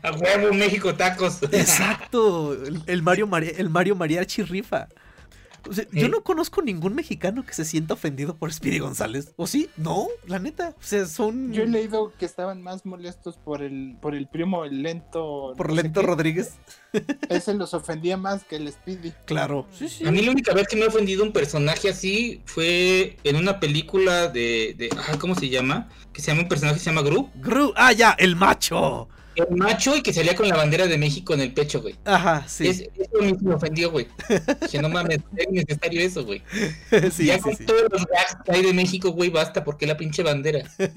A 0.04 0.12
huevo, 0.12 0.54
México, 0.54 0.94
tacos. 0.96 1.42
Exacto, 1.44 2.54
el, 2.54 2.84
el 2.86 3.02
Mario 3.02 3.26
Mari- 3.26 3.54
el 3.58 3.70
Mario 3.70 3.96
Mariachi 3.96 4.44
rifa. 4.44 4.88
O 5.70 5.74
sea, 5.74 5.86
yo 5.92 6.08
¿Eh? 6.08 6.10
no 6.10 6.24
conozco 6.24 6.62
ningún 6.62 6.96
mexicano 6.96 7.46
que 7.46 7.54
se 7.54 7.66
sienta 7.66 7.94
ofendido 7.94 8.36
por 8.36 8.52
Speedy 8.52 8.80
González. 8.80 9.34
¿O 9.38 9.48
sí? 9.48 9.70
No, 9.78 10.08
la 10.28 10.40
neta. 10.40 10.76
O 10.78 10.84
sea, 10.84 11.06
son. 11.06 11.54
Yo 11.54 11.64
he 11.64 11.68
leído 11.68 12.12
que 12.18 12.26
estaban 12.26 12.62
más 12.62 12.86
molestos 12.86 13.38
por 13.38 13.62
el 13.62 13.98
por 14.02 14.16
el 14.16 14.28
primo 14.28 14.66
el 14.66 14.84
lento. 14.84 15.54
Por 15.56 15.70
no 15.70 15.76
Lento. 15.76 16.02
Rodríguez. 16.02 16.56
Ese 17.30 17.54
los 17.54 17.74
ofendía 17.74 18.18
más 18.18 18.44
que 18.44 18.58
el 18.58 18.72
Speedy. 18.72 19.14
Claro. 19.26 19.66
Sí, 19.72 19.90
sí. 19.90 20.06
A 20.06 20.12
mí 20.12 20.22
la 20.22 20.32
única 20.32 20.54
vez 20.54 20.68
que 20.68 20.76
me 20.76 20.86
ha 20.86 20.88
ofendido 20.88 21.24
un 21.24 21.32
personaje 21.32 21.90
así 21.90 22.42
fue 22.46 23.18
en 23.24 23.36
una 23.36 23.60
película 23.60 24.28
de, 24.28 24.76
de 24.78 24.90
ah, 24.98 25.18
¿cómo 25.20 25.36
se 25.36 25.50
llama? 25.50 25.90
Que 26.12 26.22
se 26.22 26.28
llama 26.28 26.44
un 26.44 26.50
personaje 26.50 26.78
que 26.78 26.84
se 26.84 26.90
llama 26.90 27.02
Gru, 27.02 27.30
Gru. 27.36 27.74
Ah, 27.76 27.94
ya, 27.94 28.12
el 28.12 28.36
macho. 28.36 29.08
El 29.36 29.56
macho 29.56 29.96
y 29.96 30.02
que 30.02 30.14
salía 30.14 30.36
con 30.36 30.48
la 30.48 30.56
bandera 30.56 30.88
de 30.88 30.98
México 30.98 31.34
en 31.34 31.42
el 31.42 31.54
pecho, 31.54 31.82
güey. 31.82 31.96
Ajá, 32.06 32.44
sí. 32.48 32.68
Es- 32.68 32.82
eso 32.82 33.38
me 33.42 33.54
ofendió, 33.54 33.92
güey. 33.92 34.08
Dije, 34.62 34.82
no 34.82 34.90
mames, 34.90 35.20
es 35.36 35.48
necesario 35.50 36.02
eso, 36.02 36.26
güey. 36.26 36.42
sí, 37.12 37.26
ya 37.26 37.36
sí, 37.36 37.42
con 37.42 37.56
sí. 37.56 37.66
todos 37.66 37.84
los 37.92 38.06
gags 38.06 38.38
que 38.46 38.52
hay 38.52 38.62
de 38.64 38.74
México, 38.74 39.12
güey, 39.12 39.30
basta, 39.30 39.64
porque 39.64 39.86
la 39.88 39.98
pinche 39.98 40.24
bandera. 40.24 40.62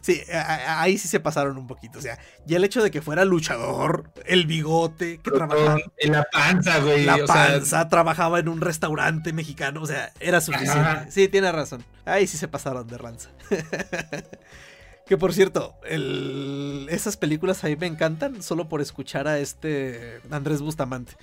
Sí, 0.00 0.20
ahí 0.66 0.98
sí 0.98 1.08
se 1.08 1.20
pasaron 1.20 1.56
un 1.58 1.66
poquito. 1.66 1.98
O 1.98 2.02
sea, 2.02 2.18
ya 2.46 2.56
el 2.56 2.64
hecho 2.64 2.82
de 2.82 2.90
que 2.90 3.02
fuera 3.02 3.24
luchador, 3.24 4.10
el 4.26 4.46
bigote, 4.46 5.18
que 5.22 5.30
trabajaba. 5.30 5.78
En 5.98 6.12
la 6.12 6.24
panza, 6.24 6.78
güey. 6.80 7.04
La 7.04 7.16
o 7.16 7.26
sea, 7.26 7.26
panza, 7.26 7.88
trabajaba 7.88 8.38
en 8.38 8.48
un 8.48 8.60
restaurante 8.60 9.32
mexicano, 9.32 9.82
o 9.82 9.86
sea, 9.86 10.12
era 10.20 10.40
suficiente. 10.40 10.78
Ajá. 10.80 11.06
Sí, 11.10 11.28
tiene 11.28 11.52
razón. 11.52 11.84
Ahí 12.04 12.26
sí 12.26 12.36
se 12.38 12.48
pasaron 12.48 12.86
de 12.86 12.98
ranza. 12.98 13.30
que 15.10 15.18
por 15.18 15.34
cierto, 15.34 15.74
esas 16.88 17.16
películas 17.16 17.64
a 17.64 17.66
mí 17.66 17.74
me 17.74 17.88
encantan 17.88 18.44
solo 18.44 18.68
por 18.68 18.80
escuchar 18.80 19.26
a 19.26 19.40
este 19.40 20.20
Andrés 20.30 20.62
Bustamante. 20.62 21.14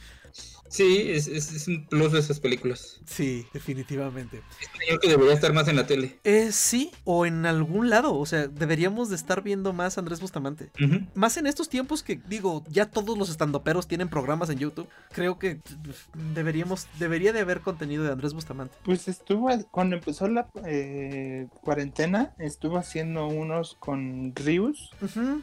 Sí, 0.77 1.11
es, 1.11 1.27
es, 1.27 1.51
es 1.51 1.67
un 1.67 1.85
plus 1.87 2.11
de 2.11 2.19
esas 2.19 2.39
películas. 2.39 2.99
Sí, 3.05 3.45
definitivamente. 3.53 4.41
Es 4.61 4.69
un 4.73 4.79
señor 4.79 4.99
que 4.99 5.07
debería 5.09 5.33
estar 5.33 5.53
más 5.53 5.67
en 5.67 5.75
la 5.75 5.87
tele. 5.87 6.19
Eh, 6.23 6.51
sí, 6.51 6.91
o 7.03 7.25
en 7.25 7.45
algún 7.45 7.89
lado, 7.89 8.15
o 8.15 8.25
sea, 8.25 8.47
deberíamos 8.47 9.09
de 9.09 9.15
estar 9.15 9.41
viendo 9.43 9.73
más 9.73 9.97
a 9.97 10.01
Andrés 10.01 10.19
Bustamante. 10.21 10.69
Ujú. 10.83 11.05
Más 11.15 11.37
en 11.37 11.47
estos 11.47 11.69
tiempos 11.69 12.03
que, 12.03 12.19
digo, 12.27 12.63
ya 12.69 12.85
todos 12.85 13.17
los 13.17 13.29
estandoperos 13.29 13.87
tienen 13.87 14.09
programas 14.09 14.49
en 14.49 14.59
YouTube. 14.59 14.87
Creo 15.11 15.39
que 15.39 15.55
pf, 15.55 16.09
deberíamos, 16.33 16.87
debería 16.99 17.33
de 17.33 17.39
haber 17.41 17.61
contenido 17.61 18.03
de 18.03 18.11
Andrés 18.11 18.33
Bustamante. 18.33 18.75
Pues 18.83 19.07
estuvo, 19.07 19.49
cuando 19.71 19.95
empezó 19.95 20.27
la 20.27 20.47
eh, 20.65 21.47
cuarentena, 21.61 22.33
estuvo 22.39 22.77
haciendo 22.77 23.27
unos 23.27 23.75
con 23.79 24.33
Rius, 24.35 24.91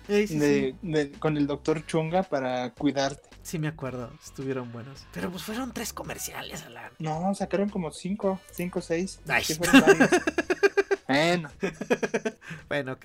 sí. 0.09 0.39
de, 0.39 0.75
de- 0.83 1.11
con 1.13 1.37
el 1.37 1.47
doctor 1.47 1.85
Chunga 1.87 2.23
para 2.23 2.71
cuidarte. 2.71 3.29
Sí, 3.45 3.59
me 3.59 3.69
acuerdo, 3.69 4.11
estuvieron 4.25 4.73
buenos. 4.73 5.07
Pero 5.13 5.31
pues 5.31 5.43
fueron 5.43 5.73
tres 5.73 5.93
comerciales, 5.93 6.63
Alan. 6.65 6.91
No, 6.99 7.35
sacaron 7.35 7.69
como 7.69 7.91
cinco, 7.93 8.41
cinco, 8.51 8.81
seis. 8.81 9.21
Varios. 9.27 9.59
bueno, 11.07 11.51
Bueno, 12.69 12.93
ok. 12.93 13.05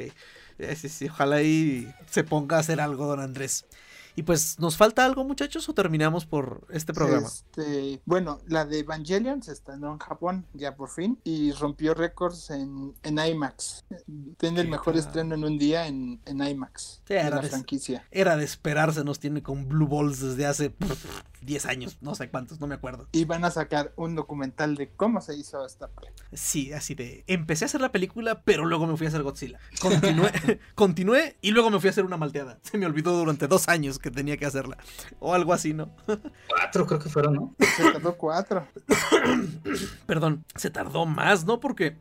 Eh, 0.59 0.75
sí, 0.77 0.87
sí, 0.87 1.09
ojalá 1.09 1.35
ahí 1.37 1.93
se 2.09 2.23
ponga 2.23 2.55
a 2.55 2.59
hacer 2.61 2.79
algo, 2.79 3.05
don 3.05 3.19
Andrés. 3.19 3.65
Y 4.19 4.23
pues, 4.23 4.59
¿nos 4.59 4.75
falta 4.75 5.05
algo, 5.05 5.23
muchachos, 5.23 5.69
o 5.69 5.73
terminamos 5.73 6.25
por 6.25 6.67
este 6.71 6.93
programa? 6.93 7.25
Este, 7.27 8.01
bueno, 8.03 8.41
la 8.47 8.65
de 8.65 8.79
Evangelion 8.79 9.41
se 9.41 9.53
estrenó 9.53 9.93
en 9.93 9.99
Japón 9.99 10.45
ya 10.53 10.75
por 10.75 10.89
fin 10.89 11.17
y 11.23 11.53
rompió 11.53 11.93
récords 11.93 12.49
en, 12.49 12.93
en 13.03 13.17
IMAX. 13.17 13.85
Tiene 14.37 14.59
el 14.59 14.67
mejor 14.67 14.97
estreno 14.97 15.35
en 15.35 15.45
un 15.45 15.57
día 15.57 15.87
en, 15.87 16.19
en 16.25 16.43
IMAX 16.45 17.01
Sí, 17.07 17.13
era 17.13 17.29
la 17.37 17.41
de- 17.43 17.47
franquicia. 17.47 18.05
Era 18.11 18.35
de 18.35 18.43
esperarse, 18.43 19.05
nos 19.05 19.19
tiene 19.19 19.41
con 19.41 19.69
Blue 19.69 19.87
Balls 19.87 20.19
desde 20.19 20.45
hace 20.45 20.75
10 21.41 21.65
años, 21.65 21.97
no 22.01 22.15
sé 22.15 22.29
cuántos, 22.29 22.59
no 22.59 22.67
me 22.67 22.75
acuerdo. 22.75 23.07
Y 23.11 23.25
van 23.25 23.45
a 23.45 23.51
sacar 23.51 23.93
un 23.95 24.15
documental 24.15 24.75
de 24.75 24.89
cómo 24.89 25.21
se 25.21 25.35
hizo 25.35 25.65
esta 25.65 25.87
película. 25.87 26.25
Sí, 26.33 26.73
así 26.73 26.95
de. 26.95 27.23
Empecé 27.27 27.65
a 27.65 27.67
hacer 27.67 27.81
la 27.81 27.91
película, 27.91 28.41
pero 28.43 28.65
luego 28.65 28.87
me 28.87 28.97
fui 28.97 29.07
a 29.07 29.09
hacer 29.09 29.23
Godzilla. 29.23 29.59
Continué, 29.81 30.31
continué 30.75 31.37
y 31.41 31.51
luego 31.51 31.69
me 31.69 31.79
fui 31.79 31.87
a 31.87 31.91
hacer 31.91 32.05
una 32.05 32.17
malteada. 32.17 32.59
Se 32.63 32.77
me 32.77 32.85
olvidó 32.85 33.17
durante 33.17 33.47
dos 33.47 33.69
años 33.69 33.99
que 33.99 34.11
tenía 34.11 34.37
que 34.37 34.45
hacerla. 34.45 34.77
O 35.19 35.33
algo 35.33 35.53
así, 35.53 35.73
¿no? 35.73 35.95
Cuatro 36.47 36.85
creo 36.85 36.99
que 36.99 37.09
fueron, 37.09 37.33
¿no? 37.33 37.55
Se 37.59 37.91
tardó 37.91 38.17
cuatro. 38.17 38.67
Perdón, 40.05 40.45
se 40.55 40.69
tardó 40.69 41.05
más, 41.05 41.45
¿no? 41.45 41.59
Porque 41.59 41.97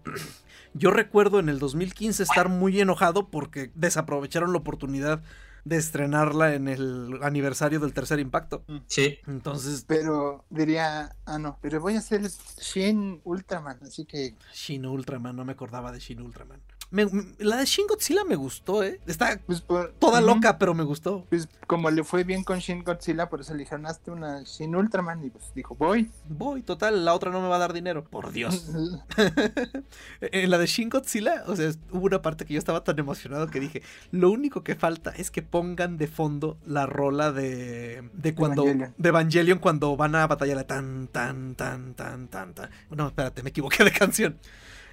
yo 0.74 0.90
recuerdo 0.90 1.38
en 1.38 1.48
el 1.48 1.58
2015 1.58 2.22
estar 2.22 2.48
muy 2.48 2.80
enojado 2.80 3.30
porque 3.30 3.70
desaprovecharon 3.74 4.52
la 4.52 4.58
oportunidad 4.58 5.22
de 5.68 5.76
estrenarla 5.76 6.54
en 6.54 6.68
el 6.68 7.18
aniversario 7.22 7.80
del 7.80 7.92
tercer 7.92 8.18
impacto. 8.20 8.64
Sí. 8.86 9.18
Entonces, 9.26 9.84
Pero 9.86 10.44
diría, 10.50 11.14
ah 11.26 11.38
no, 11.38 11.58
pero 11.60 11.80
voy 11.80 11.94
a 11.94 11.98
hacer 11.98 12.22
Shin 12.60 13.20
Ultraman, 13.24 13.78
así 13.82 14.04
que 14.04 14.34
Shin 14.52 14.86
Ultraman, 14.86 15.36
no 15.36 15.44
me 15.44 15.52
acordaba 15.52 15.92
de 15.92 16.00
Shin 16.00 16.20
Ultraman. 16.20 16.60
Me- 16.90 17.06
la 17.38 17.56
de 17.58 17.66
Shin 17.66 17.86
Godzilla 17.86 18.24
me 18.24 18.34
gustó, 18.34 18.82
¿eh? 18.82 18.98
Está 19.06 19.38
pues 19.44 19.60
por, 19.60 19.92
toda 19.98 20.22
loca, 20.22 20.56
pero 20.58 20.72
me 20.74 20.84
gustó. 20.84 21.26
Pues 21.28 21.46
como 21.66 21.90
le 21.90 22.02
fue 22.02 22.24
bien 22.24 22.44
con 22.44 22.58
Shin 22.60 22.82
Godzilla, 22.82 23.28
por 23.28 23.42
eso 23.42 23.52
le 23.52 23.60
dijeron, 23.60 23.84
hazte 23.84 24.10
una 24.10 24.42
Shin 24.42 24.74
Ultraman 24.74 25.22
y 25.22 25.28
pues 25.30 25.52
dijo, 25.54 25.74
voy. 25.74 26.10
Voy, 26.28 26.62
total, 26.62 27.04
la 27.04 27.12
otra 27.14 27.30
no 27.30 27.42
me 27.42 27.48
va 27.48 27.56
a 27.56 27.58
dar 27.58 27.74
dinero. 27.74 28.04
Por 28.04 28.32
Dios. 28.32 28.70
En 30.20 30.50
la 30.50 30.58
de 30.58 30.66
Shin 30.66 30.88
Godzilla, 30.88 31.44
o 31.46 31.56
sea, 31.56 31.70
hubo 31.92 32.06
una 32.06 32.22
parte 32.22 32.44
que 32.44 32.54
yo 32.54 32.58
estaba 32.58 32.82
tan 32.84 32.98
emocionado 32.98 33.46
que 33.48 33.60
dije, 33.60 33.82
lo 34.10 34.30
único 34.30 34.62
que 34.64 34.74
falta 34.74 35.10
es 35.10 35.30
que 35.30 35.42
pongan 35.42 35.96
de 35.98 36.06
fondo 36.08 36.58
la 36.66 36.86
rola 36.86 37.32
de 37.32 38.02
de 38.12 38.34
cuando 38.34 38.62
Evangelion. 38.62 38.94
de 38.96 39.08
Evangelion 39.08 39.58
cuando 39.58 39.96
van 39.96 40.14
a 40.14 40.26
batallar 40.26 40.64
tan 40.64 41.08
tan 41.08 41.54
tan 41.54 41.94
tan 41.94 42.28
tan 42.28 42.54
tan. 42.54 42.70
No, 42.90 43.08
espérate, 43.08 43.42
me 43.42 43.50
equivoqué 43.50 43.84
de 43.84 43.92
canción. 43.92 44.38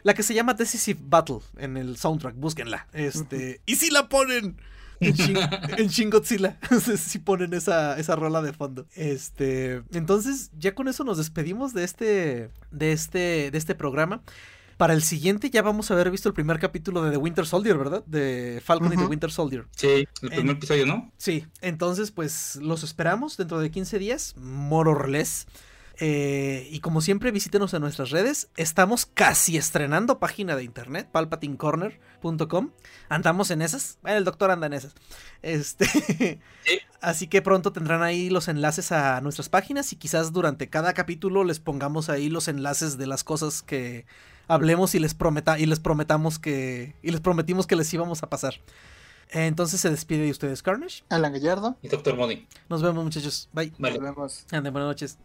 La 0.06 0.14
que 0.14 0.22
se 0.22 0.36
llama 0.36 0.53
Decisive 0.53 0.99
Battle 1.03 1.40
en 1.57 1.77
el 1.77 1.98
soundtrack, 1.98 2.36
búsquenla. 2.36 2.86
Este, 2.94 3.61
y 3.65 3.76
si 3.76 3.90
la 3.90 4.07
ponen 4.07 4.56
en 4.99 5.14
Shin, 5.14 5.36
en 5.77 5.90
si 6.99 7.18
ponen 7.18 7.56
esa, 7.56 7.98
esa 7.98 8.15
rola 8.15 8.44
de 8.44 8.53
fondo. 8.53 8.86
Este, 8.94 9.82
entonces 9.94 10.52
ya 10.60 10.76
con 10.76 10.88
eso 10.90 11.03
nos 11.06 11.18
despedimos 11.18 11.73
de 11.73 11.84
este, 11.84 12.52
de 12.69 12.91
este, 12.91 13.49
de 13.49 13.57
este 13.57 13.73
programa. 13.73 14.22
Para 14.77 14.94
el 14.94 15.02
siguiente 15.02 15.49
ya 15.49 15.64
vamos 15.64 15.90
a 15.90 15.95
haber 15.95 16.11
visto 16.11 16.30
el 16.30 16.36
primer 16.36 16.60
capítulo 16.60 17.02
de 17.02 17.10
The 17.10 17.18
Winter 17.18 17.48
Soldier, 17.48 17.76
¿verdad? 17.76 18.03
De 18.06 18.61
Falcon 18.64 18.94
y 18.94 18.98
The. 18.98 19.06
Winter 19.06 19.32
Soldier. 19.32 19.65
Sí, 19.76 19.88
el 19.88 20.30
primer 20.30 20.40
En- 20.40 20.49
episodio, 20.52 20.86
¿no? 20.86 21.11
Sí, 21.18 21.48
entonces 21.61 22.11
pues 22.11 22.57
los 22.57 22.84
esperamos 22.84 23.38
dentro 23.38 23.57
de 23.57 23.72
15 23.72 23.98
días, 23.98 24.36
more 24.38 24.88
or 24.91 25.10
less. 25.10 25.48
Eh, 25.99 26.67
y 26.72 26.80
como 26.80 27.01
siempre, 27.01 27.31
visítenos 27.31 27.73
en 27.73 27.81
nuestras 27.81 28.09
redes. 28.09 28.49
Estamos 28.57 29.05
casi 29.05 29.57
estrenando 29.57 30.19
página 30.19 30.55
de 30.55 30.63
internet, 30.63 31.07
palpatinecorner.com. 31.11 32.72
Andamos 33.09 33.51
en 33.51 33.61
esas. 33.61 33.97
Bueno, 34.01 34.17
el 34.17 34.26
doctor 34.26 34.51
anda 34.51 34.67
en 34.67 34.73
esas. 34.73 34.93
Este, 35.41 36.39
Así 37.01 37.27
que 37.27 37.41
pronto 37.41 37.72
tendrán 37.72 38.01
ahí 38.01 38.30
los 38.30 38.47
enlaces 38.47 38.91
a 38.91 39.22
nuestras 39.22 39.49
páginas 39.49 39.93
y 39.93 39.95
quizás 39.95 40.34
durante 40.34 40.69
cada 40.69 40.93
capítulo 40.93 41.43
les 41.43 41.59
pongamos 41.59 42.09
ahí 42.09 42.30
los 42.30 42.47
enlaces 42.47 42.97
de 42.97 43.07
las 43.07 43.23
cosas 43.23 43.61
que 43.61 44.05
hablemos 44.47 44.95
y 44.95 44.99
les 44.99 45.13
prometa 45.13 45.59
y 45.59 45.65
les 45.65 45.80
prometamos 45.80 46.39
que 46.39 46.95
y 47.01 47.11
les 47.11 47.22
prometimos 47.22 47.67
que 47.67 47.76
les 47.76 47.93
íbamos 47.93 48.23
a 48.23 48.30
pasar. 48.30 48.55
Entonces 49.30 49.81
se 49.81 49.89
despide 49.89 50.23
de 50.23 50.31
ustedes 50.31 50.61
Carnage. 50.61 51.03
Alan 51.09 51.34
Gallardo. 51.34 51.77
Y 51.81 51.88
Doctor 51.88 52.15
Money. 52.15 52.47
Nos 52.69 52.81
vemos 52.81 53.03
muchachos. 53.03 53.49
Bye. 53.53 53.73
Vale. 53.77 53.95
Nos 53.95 54.03
vemos. 54.03 54.45
Anden, 54.51 54.72
buenas 54.72 54.89
noches. 54.89 55.17